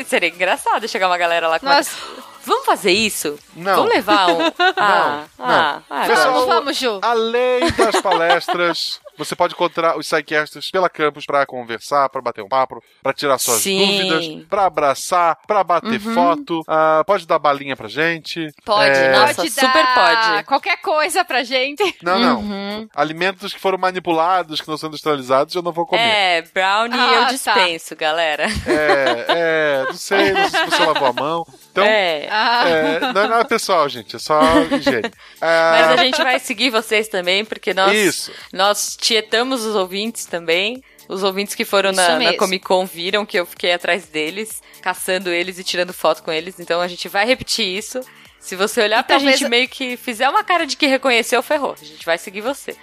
Seria 0.07 0.29
engraçado 0.29 0.87
chegar 0.87 1.07
uma 1.07 1.17
galera 1.17 1.49
lá 1.49 1.59
com 1.59 1.67
Nossa. 1.67 1.97
uma... 1.97 2.29
Vamos 2.45 2.65
fazer 2.65 2.93
isso? 2.93 3.39
Não. 3.55 3.77
Vamos 3.77 3.95
levar 3.95 4.31
um. 4.31 4.41
Ah, 4.77 5.25
não. 5.39 5.47
ah, 5.47 5.83
ah, 5.91 6.05
Pessoal, 6.07 6.33
Vamos, 6.33 6.47
vamos, 6.47 6.77
Ju. 6.77 6.99
Além 7.03 7.71
das 7.73 8.01
palestras, 8.01 9.01
você 9.19 9.35
pode 9.37 9.55
encontrar 9.55 9.99
os 9.99 10.07
sidecasters 10.07 10.71
pela 10.71 10.89
campus 10.89 11.27
pra 11.27 11.45
conversar, 11.45 12.09
pra 12.09 12.21
bater 12.23 12.43
um 12.43 12.49
papo, 12.49 12.83
pra 13.03 13.13
tirar 13.13 13.39
suas 13.39 13.59
Sim. 13.61 13.79
dúvidas, 14.09 14.47
pra 14.49 14.67
abraçar, 14.67 15.37
pra 15.47 15.63
bater 15.65 15.99
foto. 16.01 16.63
Ah, 16.67 17.03
pode 17.07 17.27
dar 17.27 17.39
balinha 17.39 17.77
pra 17.77 17.89
gente. 17.89 18.49
Pode, 18.65 18.91
É, 18.99 19.13
nossa, 19.13 19.35
Pode 19.35 19.51
super 19.51 19.83
dar 19.83 19.95
pode. 20.35 20.45
qualquer 20.45 20.77
coisa 20.81 21.25
pra 21.25 21.43
gente. 21.43 21.83
Não, 22.03 22.19
não. 22.19 22.41
Uhum. 22.41 22.89
Alimentos 22.95 23.53
que 23.53 23.61
foram 23.61 23.77
manipulados, 23.79 24.61
que 24.61 24.69
não 24.69 24.77
são 24.77 24.89
industrializados, 24.89 25.55
eu 25.55 25.63
não 25.63 25.73
vou 25.73 25.85
comer. 25.87 26.01
É, 26.03 26.43
brownie 26.43 26.99
Ah, 26.99 27.13
eu 27.15 27.21
tá. 27.25 27.31
dispenso, 27.31 27.97
galera. 27.97 28.45
É, 28.67 29.25
é, 29.29 29.85
não 29.87 29.93
sei, 29.95 30.33
não 30.33 30.49
sei 30.49 30.61
se 30.65 30.71
você 30.71 30.85
lavou 30.85 31.09
a 31.09 31.13
mão. 31.13 31.47
Então, 31.81 31.93
é. 31.93 32.29
Ah, 32.31 32.69
é, 32.69 33.01
não 33.01 33.23
é 33.23 33.29
nada 33.29 33.45
pessoal, 33.45 33.89
gente, 33.89 34.17
é 34.17 34.19
só 34.19 34.41
higiene. 34.73 35.11
Ah, 35.41 35.87
Mas 35.89 36.01
a 36.01 36.05
gente 36.05 36.23
vai 36.23 36.39
seguir 36.39 36.71
vocês 36.71 37.09
também, 37.09 37.45
porque 37.45 37.73
nós, 37.73 37.95
Isso. 37.95 38.33
nós 38.53 38.97
tietamos 39.01 39.65
os 39.65 39.75
ouvintes 39.75 40.27
também. 40.27 40.83
Os 41.09 41.23
ouvintes 41.23 41.55
que 41.55 41.65
foram 41.65 41.91
na, 41.91 42.19
na. 42.19 42.35
Comic 42.35 42.65
Con 42.67 42.85
viram 42.85 43.25
que 43.25 43.39
eu 43.39 43.47
fiquei 43.47 43.73
atrás 43.73 44.05
deles, 44.07 44.63
caçando 44.83 45.31
eles 45.31 45.59
e 45.59 45.65
tirando 45.65 45.93
foto 45.93 46.23
com 46.23 46.31
eles. 46.31 46.61
Então 46.61 46.83
a 46.83 46.89
gente 46.89 47.09
vai 47.09 47.25
repetir 47.25 47.67
isso. 47.67 48.01
Se 48.41 48.57
você 48.57 48.81
olhar 48.83 49.01
E 49.01 49.03
pra 49.03 49.17
talvez- 49.17 49.39
gente 49.41 49.49
meio 49.49 49.69
que 49.69 49.97
fizer 49.97 50.29
uma 50.29 50.43
cara 50.43 50.65
de 50.67 50.77
que 50.77 50.87
reconheceu, 50.87 51.43
ferrou. 51.43 51.75
A 51.81 51.85
gente 51.85 52.05
vai 52.07 52.17
seguir 52.17 52.41
você. 52.41 52.77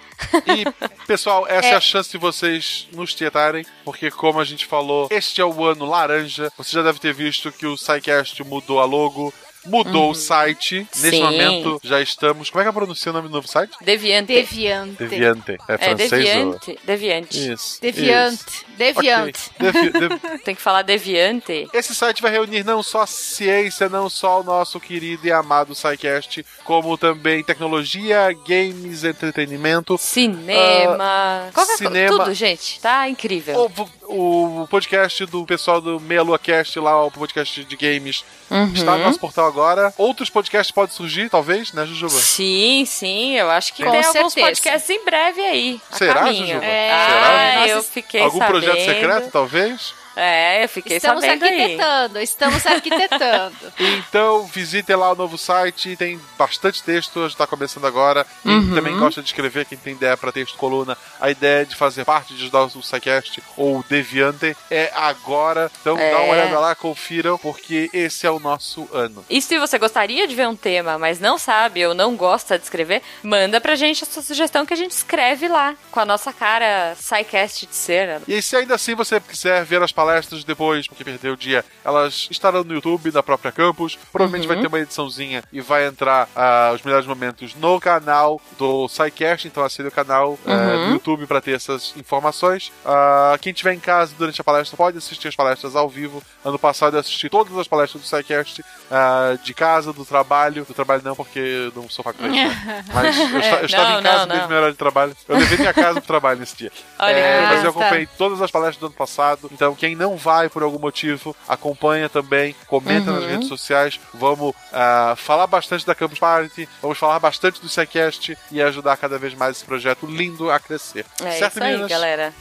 E, 0.46 0.64
pessoal, 1.06 1.46
essa 1.48 1.68
é. 1.68 1.70
É. 1.72 1.74
a 1.74 1.80
chance 1.80 2.10
de 2.10 2.18
vocês 2.18 2.86
nos 2.92 3.12
tietarem, 3.14 3.64
porque, 3.84 4.10
como 4.10 4.38
a 4.38 4.44
gente 4.44 4.64
falou, 4.66 5.08
este 5.10 5.40
é 5.40 5.44
o 5.44 5.64
ano 5.64 5.84
laranja. 5.84 6.52
Você 6.56 6.70
já 6.72 6.82
deve 6.82 6.98
ter 7.00 7.12
visto 7.12 7.50
que 7.50 7.66
o 7.66 7.76
SciCast 7.76 8.44
mudou 8.44 8.80
a 8.80 8.84
logo, 8.84 9.32
mudou 9.66 10.10
o 10.10 10.14
site. 10.14 10.86
Nesse 10.96 11.10
Sim. 11.16 11.22
momento, 11.22 11.80
já 11.84 12.00
estamos. 12.00 12.50
Como 12.50 12.60
é 12.60 12.64
que 12.64 12.68
eu 12.68 12.72
pronuncio 12.72 13.10
o 13.10 13.14
nome 13.14 13.28
do 13.28 13.34
novo 13.34 13.48
site? 13.48 13.72
Deviante. 13.80 14.26
deviante. 14.34 14.96
Deviante. 14.96 15.52
É 15.68 15.74
É, 15.74 15.78
francês? 15.78 16.12
ou- 16.12 16.18
deviante. 16.18 16.78
Deviante. 16.84 17.52
Isso. 17.52 17.80
Deviante. 17.80 18.44
isso. 18.48 18.64
Deviante. 18.76 19.40
Ok. 19.58 19.72
Devi- 19.72 19.90
devi- 20.18 20.38
Tem 20.44 20.54
que 20.54 20.62
falar 20.62 20.82
deviante. 20.82 21.68
Esse 21.72 21.94
site 21.94 22.22
vai 22.22 22.30
reunir 22.30 22.64
não 22.64 22.82
só 22.82 23.04
ciência, 23.06 23.88
não 23.88 24.08
só 24.08 24.40
o 24.40 24.44
nosso 24.44 24.78
querido 24.80 25.26
e 25.26 25.32
amado 25.32 25.74
SciCast, 25.74 26.44
como 26.64 26.96
também 26.98 27.42
tecnologia, 27.42 28.28
games, 28.46 29.04
entretenimento. 29.04 29.96
Cinema. 29.98 30.96
Ah, 31.00 31.50
cinema. 31.76 32.18
Tudo, 32.24 32.34
gente. 32.34 32.80
Tá 32.80 33.08
incrível. 33.08 33.70
O 34.08 34.66
podcast 34.70 35.24
do 35.26 35.44
pessoal 35.44 35.80
do 35.80 35.98
Meia 36.00 36.22
Lua 36.22 36.38
Cast, 36.38 36.78
lá, 36.78 37.04
o 37.04 37.10
podcast 37.10 37.64
de 37.64 37.76
games, 37.76 38.24
Uhum. 38.50 38.72
está 38.74 38.96
no 38.96 39.04
nosso 39.04 39.18
portal 39.18 39.46
agora. 39.46 39.92
Outros 39.98 40.30
podcasts 40.30 40.70
podem 40.72 40.94
surgir, 40.94 41.28
talvez, 41.28 41.72
né, 41.72 41.84
Jujuba? 41.86 42.12
Sim, 42.14 42.84
sim, 42.86 43.36
eu 43.36 43.50
acho 43.50 43.72
que 43.74 43.84
Com 43.84 43.90
tem 43.90 44.04
alguns 44.04 44.34
podcasts 44.34 44.88
em 44.90 45.04
breve 45.04 45.40
aí. 45.40 45.80
Será, 45.90 46.14
caminho. 46.14 46.46
Jujuba? 46.46 46.64
É, 46.64 46.90
Ah, 46.92 47.06
Será? 47.08 47.68
eu 47.68 47.76
Nós- 47.76 47.88
fiquei 47.90 48.20
Algum 48.22 48.38
sabendo. 48.38 48.60
projeto 48.60 48.84
secreto, 48.84 49.30
talvez? 49.30 49.94
É, 50.16 50.64
eu 50.64 50.68
fiquei 50.68 50.96
Estamos 50.96 51.20
sabendo 51.22 51.44
aí. 51.44 51.60
arquitetando, 51.60 52.18
estamos 52.20 52.66
arquitetando. 52.66 53.56
Então, 54.08 54.44
visitem 54.46 54.96
lá 54.96 55.12
o 55.12 55.14
novo 55.14 55.36
site, 55.36 55.96
tem 55.96 56.18
bastante 56.38 56.82
texto, 56.82 57.26
está 57.26 57.46
começando 57.46 57.86
agora. 57.86 58.26
Uhum. 58.44 58.74
também 58.74 58.96
gosta 58.98 59.20
de 59.20 59.28
escrever, 59.28 59.66
quem 59.66 59.76
tem 59.76 59.92
ideia 59.94 60.16
para 60.16 60.32
texto 60.32 60.56
coluna, 60.56 60.96
a 61.20 61.30
ideia 61.30 61.66
de 61.66 61.74
fazer 61.76 62.04
parte 62.04 62.34
de 62.34 62.42
ajudar 62.42 62.64
o 62.64 62.82
SciCast 62.82 63.42
ou 63.56 63.78
o 63.80 63.84
Deviante 63.88 64.56
é 64.70 64.90
agora. 64.94 65.70
Então, 65.80 65.98
É. 65.98 66.10
dá 66.10 66.18
uma 66.20 66.32
olhada 66.32 66.58
lá, 66.58 66.74
confiram, 66.74 67.36
porque 67.38 67.90
esse 67.92 68.26
é 68.26 68.30
o 68.30 68.38
nosso 68.38 68.88
ano. 68.92 69.24
E 69.28 69.42
se 69.42 69.58
você 69.58 69.78
gostaria 69.78 70.26
de 70.26 70.34
ver 70.34 70.48
um 70.48 70.56
tema, 70.56 70.98
mas 70.98 71.18
não 71.20 71.36
sabe 71.38 71.84
ou 71.86 71.94
não 71.94 72.16
gosta 72.16 72.58
de 72.58 72.64
escrever, 72.64 73.02
manda 73.22 73.60
pra 73.60 73.74
gente 73.74 74.04
a 74.04 74.06
sua 74.06 74.22
sugestão 74.22 74.64
que 74.64 74.72
a 74.72 74.76
gente 74.76 74.92
escreve 74.92 75.48
lá, 75.48 75.74
com 75.90 76.00
a 76.00 76.04
nossa 76.04 76.32
cara 76.32 76.94
SciCast 76.98 77.66
de 77.66 77.74
cera. 77.74 78.22
E 78.26 78.40
se 78.40 78.56
ainda 78.56 78.74
assim 78.74 78.94
você 78.94 79.20
quiser 79.20 79.64
ver 79.64 79.82
as 79.82 79.92
palestras 80.06 80.44
depois, 80.44 80.86
porque 80.86 81.02
perdeu 81.04 81.32
o 81.32 81.36
dia, 81.36 81.64
elas 81.84 82.28
estarão 82.30 82.62
no 82.64 82.74
YouTube 82.74 83.10
da 83.10 83.22
própria 83.22 83.50
campus. 83.50 83.98
Provavelmente 84.12 84.42
Uhum. 84.48 84.54
vai 84.54 84.60
ter 84.62 84.68
uma 84.68 84.78
ediçãozinha 84.80 85.42
e 85.52 85.60
vai 85.60 85.86
entrar 85.86 86.28
ah, 86.34 86.72
os 86.74 86.82
melhores 86.82 87.06
momentos 87.06 87.54
no 87.56 87.80
canal 87.80 88.40
do 88.58 88.88
SciCast. 88.88 89.46
Então 89.48 89.64
acesse 89.64 89.82
o 89.86 89.90
canal 89.90 90.38
ah, 90.46 90.50
Uhum. 90.52 90.86
do 90.88 90.92
YouTube 90.94 91.26
para 91.26 91.40
ter 91.40 91.52
essas 91.56 91.92
informações. 91.96 92.72
Ah, 92.84 93.36
quem 93.40 93.52
estiver 93.52 93.72
em 93.72 93.80
casa 93.80 94.14
durante 94.16 94.40
a 94.40 94.44
palestra 94.44 94.76
pode 94.76 94.98
assistir 94.98 95.28
as 95.28 95.36
palestras 95.36 95.74
ao 95.74 95.88
vivo. 95.88 96.22
Ano 96.44 96.58
passado 96.58 96.96
eu 96.96 97.00
assisti 97.00 97.28
todas 97.28 97.56
as 97.58 97.66
palestras 97.66 98.02
do 98.02 98.06
SciCast 98.06 98.64
ah, 98.90 99.36
de 99.42 99.52
casa, 99.54 99.92
do 99.92 100.04
trabalho. 100.04 100.64
Do 100.64 100.74
trabalho 100.74 101.02
não, 101.04 101.16
porque 101.16 101.38
eu 101.38 101.72
não 101.82 101.88
sou 101.90 102.04
faculdade. 102.04 102.34
né? 102.34 102.84
Mas 102.94 103.18
eu, 103.18 103.38
esta- 103.38 103.56
eu 103.56 103.66
estava 103.66 103.90
Não, 103.90 104.00
em 104.00 104.02
casa 104.02 104.18
não, 104.20 104.28
desde 104.28 104.48
meu 104.48 104.56
horário 104.56 104.72
de 104.74 104.78
trabalho. 104.78 105.16
Eu 105.28 105.36
levei 105.38 105.58
minha 105.58 105.74
casa 105.74 105.94
pro 106.00 106.06
trabalho 106.06 106.38
nesse 106.40 106.56
dia. 106.56 106.70
Olha 106.98 107.10
É, 107.12 107.46
mas 107.46 107.64
eu 107.64 107.70
acompanhei 107.70 108.06
todas 108.18 108.40
as 108.40 108.50
palestras 108.50 108.78
do 108.78 108.86
ano 108.86 108.94
passado. 108.94 109.48
Então, 109.52 109.74
quem 109.74 109.95
não 109.96 110.16
vai 110.16 110.48
por 110.48 110.62
algum 110.62 110.78
motivo, 110.78 111.34
acompanha 111.48 112.08
também, 112.08 112.54
comenta 112.68 113.10
nas 113.10 113.24
Uhum. 113.24 113.28
redes 113.30 113.48
sociais. 113.48 113.98
Vamos 114.14 114.54
ah, 114.72 115.14
falar 115.16 115.46
bastante 115.48 115.84
da 115.84 115.94
Campus 115.94 116.18
Party, 116.18 116.68
vamos 116.80 116.98
falar 116.98 117.18
bastante 117.18 117.60
do 117.60 117.68
SciCast 117.68 118.36
e 118.52 118.62
ajudar 118.62 118.96
cada 118.96 119.18
vez 119.18 119.34
mais 119.34 119.56
esse 119.56 119.64
projeto 119.64 120.06
lindo 120.06 120.50
a 120.50 120.60
crescer. 120.60 121.04
É 121.24 121.30
certo, 121.32 121.54
isso 121.54 121.64
aí, 121.64 121.70
meninas? 121.70 121.90
galera. 121.90 122.32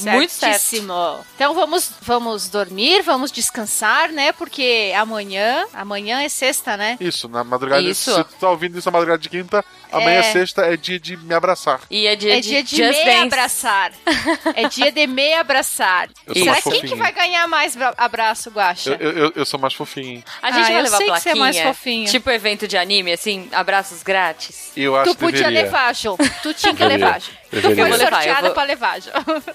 Muito 0.00 0.32
certo. 0.32 0.60
Certíssimo. 0.60 1.24
Então 1.36 1.54
vamos, 1.54 1.92
vamos 2.02 2.48
dormir, 2.48 3.02
vamos 3.02 3.30
descansar, 3.30 4.10
né? 4.10 4.32
Porque 4.32 4.92
amanhã, 4.96 5.66
amanhã 5.72 6.20
é 6.20 6.28
sexta, 6.28 6.76
né? 6.76 6.96
Isso, 7.00 7.28
na 7.28 7.44
madrugada. 7.44 7.80
Isso. 7.82 8.12
Se 8.12 8.24
tu 8.24 8.34
tá 8.40 8.50
ouvindo 8.50 8.76
isso 8.76 8.88
na 8.88 8.92
madrugada 8.92 9.22
de 9.22 9.28
quinta, 9.28 9.64
amanhã 9.96 10.18
É. 10.20 10.22
sexta 10.22 10.62
é 10.62 10.76
dia 10.76 10.98
de 11.00 11.16
me 11.16 11.34
abraçar. 11.34 11.80
E 11.90 12.06
é 12.06 12.14
dia 12.16 12.36
É 12.38 12.40
de, 12.40 12.48
dia 12.48 12.62
de 12.62 12.76
Just 12.76 12.98
me 12.98 13.04
Dance. 13.04 13.18
abraçar. 13.26 13.92
É 14.54 14.68
dia 14.68 14.92
de 14.92 15.06
me 15.06 15.34
abraçar. 15.34 16.08
Eu 16.26 16.34
sou 16.34 16.42
Será 16.44 16.52
mais 16.52 16.64
quem 16.64 16.80
que 16.88 16.94
vai 16.94 17.12
ganhar 17.12 17.46
mais 17.48 17.74
bra- 17.76 17.94
abraço, 17.96 18.50
Guaxa? 18.50 18.96
Eu, 19.00 19.10
eu, 19.12 19.32
eu 19.36 19.44
sou 19.46 19.58
mais 19.58 19.74
fofinho. 19.74 20.16
hein? 20.16 20.24
A 20.42 20.50
gente 20.50 20.60
Ah, 20.64 20.68
vai 20.68 20.78
eu 20.78 20.82
levar 20.84 20.96
sei 20.96 21.06
que 21.06 21.12
plaquinha. 21.12 21.34
você 21.34 21.38
é 21.38 21.40
mais 21.40 21.60
fofinho. 21.60 22.10
Tipo 22.10 22.30
evento 22.30 22.68
de 22.68 22.76
anime, 22.76 23.12
assim, 23.12 23.48
abraços 23.52 24.02
grátis. 24.02 24.72
Eu 24.76 24.96
acho 24.96 25.10
Tu 25.10 25.14
que 25.16 25.20
podia 25.20 25.38
deveria. 25.40 25.62
levar, 25.64 25.94
João. 25.94 26.16
Tu 26.42 26.54
tinha 26.54 26.74
que 26.74 26.84
levar, 26.84 27.20
João. 27.20 27.36
Tu 27.50 27.60
foi 27.60 27.70
Eu 27.72 27.76
vou 27.76 27.96
levar, 27.96 28.10
sorteada 28.10 28.42
vou- 28.42 28.54
pra 28.54 28.62
levar. 28.64 28.98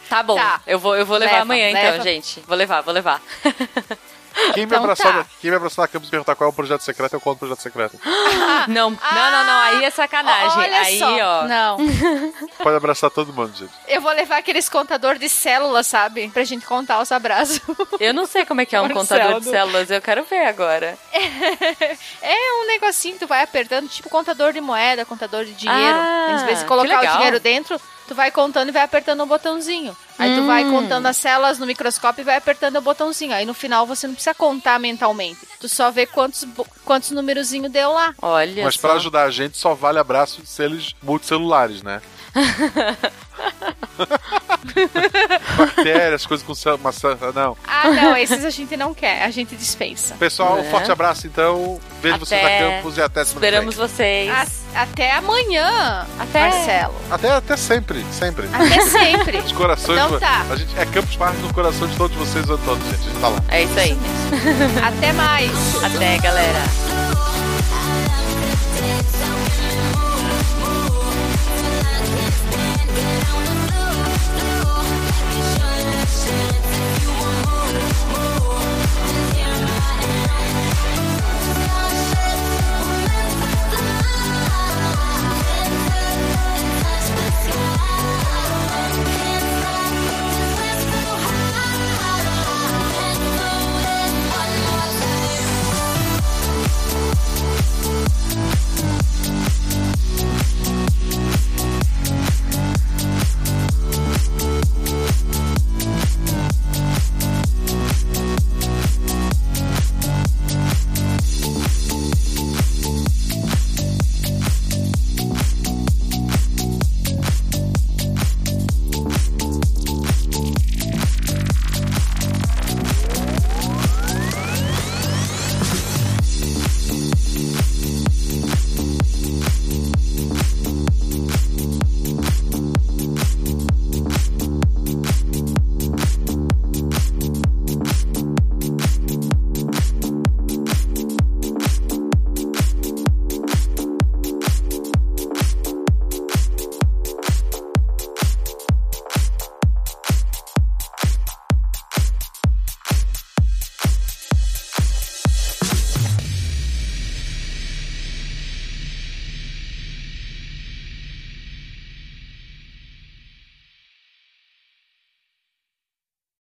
Tá 0.09 0.23
bom, 0.23 0.35
Tá. 0.35 0.61
Eu, 0.65 0.79
vou, 0.79 0.95
eu 0.95 1.05
vou 1.05 1.17
levar 1.17 1.31
Leva, 1.31 1.41
amanhã 1.43 1.69
então, 1.69 1.81
leva. 1.81 2.03
gente. 2.03 2.39
Vou 2.47 2.55
levar, 2.55 2.81
vou 2.81 2.93
levar. 2.93 3.21
Quem 4.53 4.65
me, 4.65 4.71
Então 4.71 4.83
abraçar, 4.83 5.13
tá. 5.13 5.25
quem 5.41 5.49
me 5.51 5.57
abraçar 5.57 5.83
na 5.83 5.87
campus 5.87 6.07
e 6.07 6.11
perguntar 6.11 6.35
qual 6.35 6.49
é 6.49 6.51
o 6.51 6.55
projeto 6.55 6.81
secreto, 6.81 7.13
eu 7.13 7.21
conto 7.21 7.35
o 7.37 7.39
projeto 7.39 7.61
secreto. 7.61 7.99
não, 8.67 8.89
não, 8.91 9.31
não, 9.31 9.43
não, 9.45 9.59
aí 9.61 9.83
é 9.83 9.89
sacanagem. 9.89 10.57
Olha 10.57 10.79
aí, 10.81 10.99
só. 10.99 11.07
ó. 11.07 11.43
Não. 11.47 11.77
Pode 12.63 12.75
abraçar 12.77 13.09
todo 13.11 13.33
mundo, 13.33 13.55
gente. 13.55 13.71
Eu 13.87 14.01
vou 14.01 14.11
levar 14.11 14.37
aqueles 14.37 14.67
contador 14.69 15.17
de 15.17 15.29
células, 15.29 15.87
sabe? 15.87 16.29
Pra 16.29 16.43
gente 16.43 16.65
contar 16.65 16.99
os 17.01 17.11
abraços. 17.11 17.59
Eu 17.99 18.13
não 18.13 18.25
sei 18.25 18.45
como 18.45 18.61
é 18.61 18.65
que 18.65 18.75
é 18.75 18.79
um 18.79 18.83
Marcelo. 18.83 19.01
contador 19.07 19.39
de 19.41 19.49
células, 19.49 19.91
eu 19.91 20.01
quero 20.01 20.23
ver 20.23 20.45
agora. 20.47 20.97
É 22.21 22.61
um 22.61 22.67
negocinho 22.67 23.15
que 23.15 23.19
tu 23.21 23.27
vai 23.27 23.43
apertando, 23.43 23.87
tipo 23.89 24.09
contador 24.09 24.53
de 24.53 24.61
moeda, 24.61 25.05
contador 25.05 25.43
de 25.45 25.53
dinheiro. 25.53 25.97
Ah, 25.97 26.35
Às 26.35 26.43
vezes 26.43 26.63
colocar 26.63 26.99
o 27.03 27.17
dinheiro 27.17 27.39
dentro, 27.39 27.79
tu 28.07 28.15
vai 28.15 28.31
contando 28.31 28.69
e 28.69 28.71
vai 28.71 28.83
apertando 28.83 29.21
o 29.21 29.25
botãozinho. 29.25 29.95
Aí 30.19 30.35
tu 30.35 30.45
vai 30.45 30.65
Hum. 30.65 30.71
contando 30.71 31.05
as 31.05 31.15
células 31.17 31.57
no 31.57 31.65
microscópio 31.65 32.21
e 32.21 32.25
vai 32.25 32.35
apertando 32.35 32.75
o 32.75 32.81
botãozinho. 32.81 33.33
Aí 33.33 33.45
no 33.45 33.53
final 33.53 33.87
você 33.87 34.05
não 34.05 34.13
precisa 34.13 34.35
contar 34.35 34.77
mentalmente. 34.79 35.39
Tu 35.59 35.69
só 35.69 35.89
vê 35.89 36.05
quantos, 36.05 36.45
quantos 36.85 37.11
numerozinho 37.11 37.69
deu 37.69 37.91
lá. 37.93 38.13
Olha 38.21 38.65
Mas 38.65 38.75
pra 38.77 38.93
ajudar 38.93 39.23
a 39.23 39.31
gente 39.31 39.57
só 39.57 39.73
vale 39.73 39.97
abraço 39.97 40.41
de 40.41 40.47
seres 40.49 40.93
multicelulares, 41.01 41.81
né? 41.81 42.01
Bactérias, 45.57 46.25
coisas 46.25 46.45
com 46.45 46.53
maçã- 46.81 47.17
Não. 47.33 47.57
Ah, 47.67 47.89
não, 47.89 48.15
esses 48.15 48.43
a 48.45 48.49
gente 48.49 48.75
não 48.77 48.93
quer, 48.93 49.23
a 49.23 49.29
gente 49.31 49.55
dispensa. 49.55 50.15
Pessoal, 50.15 50.57
um 50.57 50.61
É. 50.61 50.63
forte 50.69 50.91
abraço 50.91 51.27
então. 51.27 51.79
Vejo 52.01 52.17
vocês 52.19 52.41
na 52.41 52.47
Até- 52.47 52.59
campus 52.77 52.97
e 52.97 53.01
até 53.01 53.25
semana 53.25 53.39
que 53.41 53.45
Esperamos 53.47 53.75
vocês. 53.75 54.29
A- 54.75 54.81
até 54.83 55.11
amanhã, 55.15 56.05
Até- 56.19 56.49
Marcelo. 56.49 56.95
Até, 57.11 57.31
até 57.31 57.57
sempre, 57.57 58.05
sempre. 58.11 58.47
Até 58.53 58.81
sempre. 58.81 59.37
Os 59.39 59.51
corações. 59.51 59.99
Então 59.99 60.19
tá. 60.19 60.45
A 60.49 60.55
gente 60.55 60.77
é 60.79 60.85
Campus 60.85 61.15
Party 61.15 61.37
no 61.37 61.53
coração 61.53 61.87
de 61.87 61.95
todos 61.97 62.15
vocês 62.15 62.47
o 62.49 62.53
ano 62.53 62.61
todo, 62.65 62.81
gente. 62.85 63.01
A 63.01 63.11
gente 63.11 63.19
tá 63.19 63.27
lá. 63.27 63.43
É 63.49 63.63
isso 63.63 63.79
aí. 63.79 63.97
Até 64.85 65.11
mais. 65.13 65.51
Até, 65.83 66.17
galera. 66.19 66.59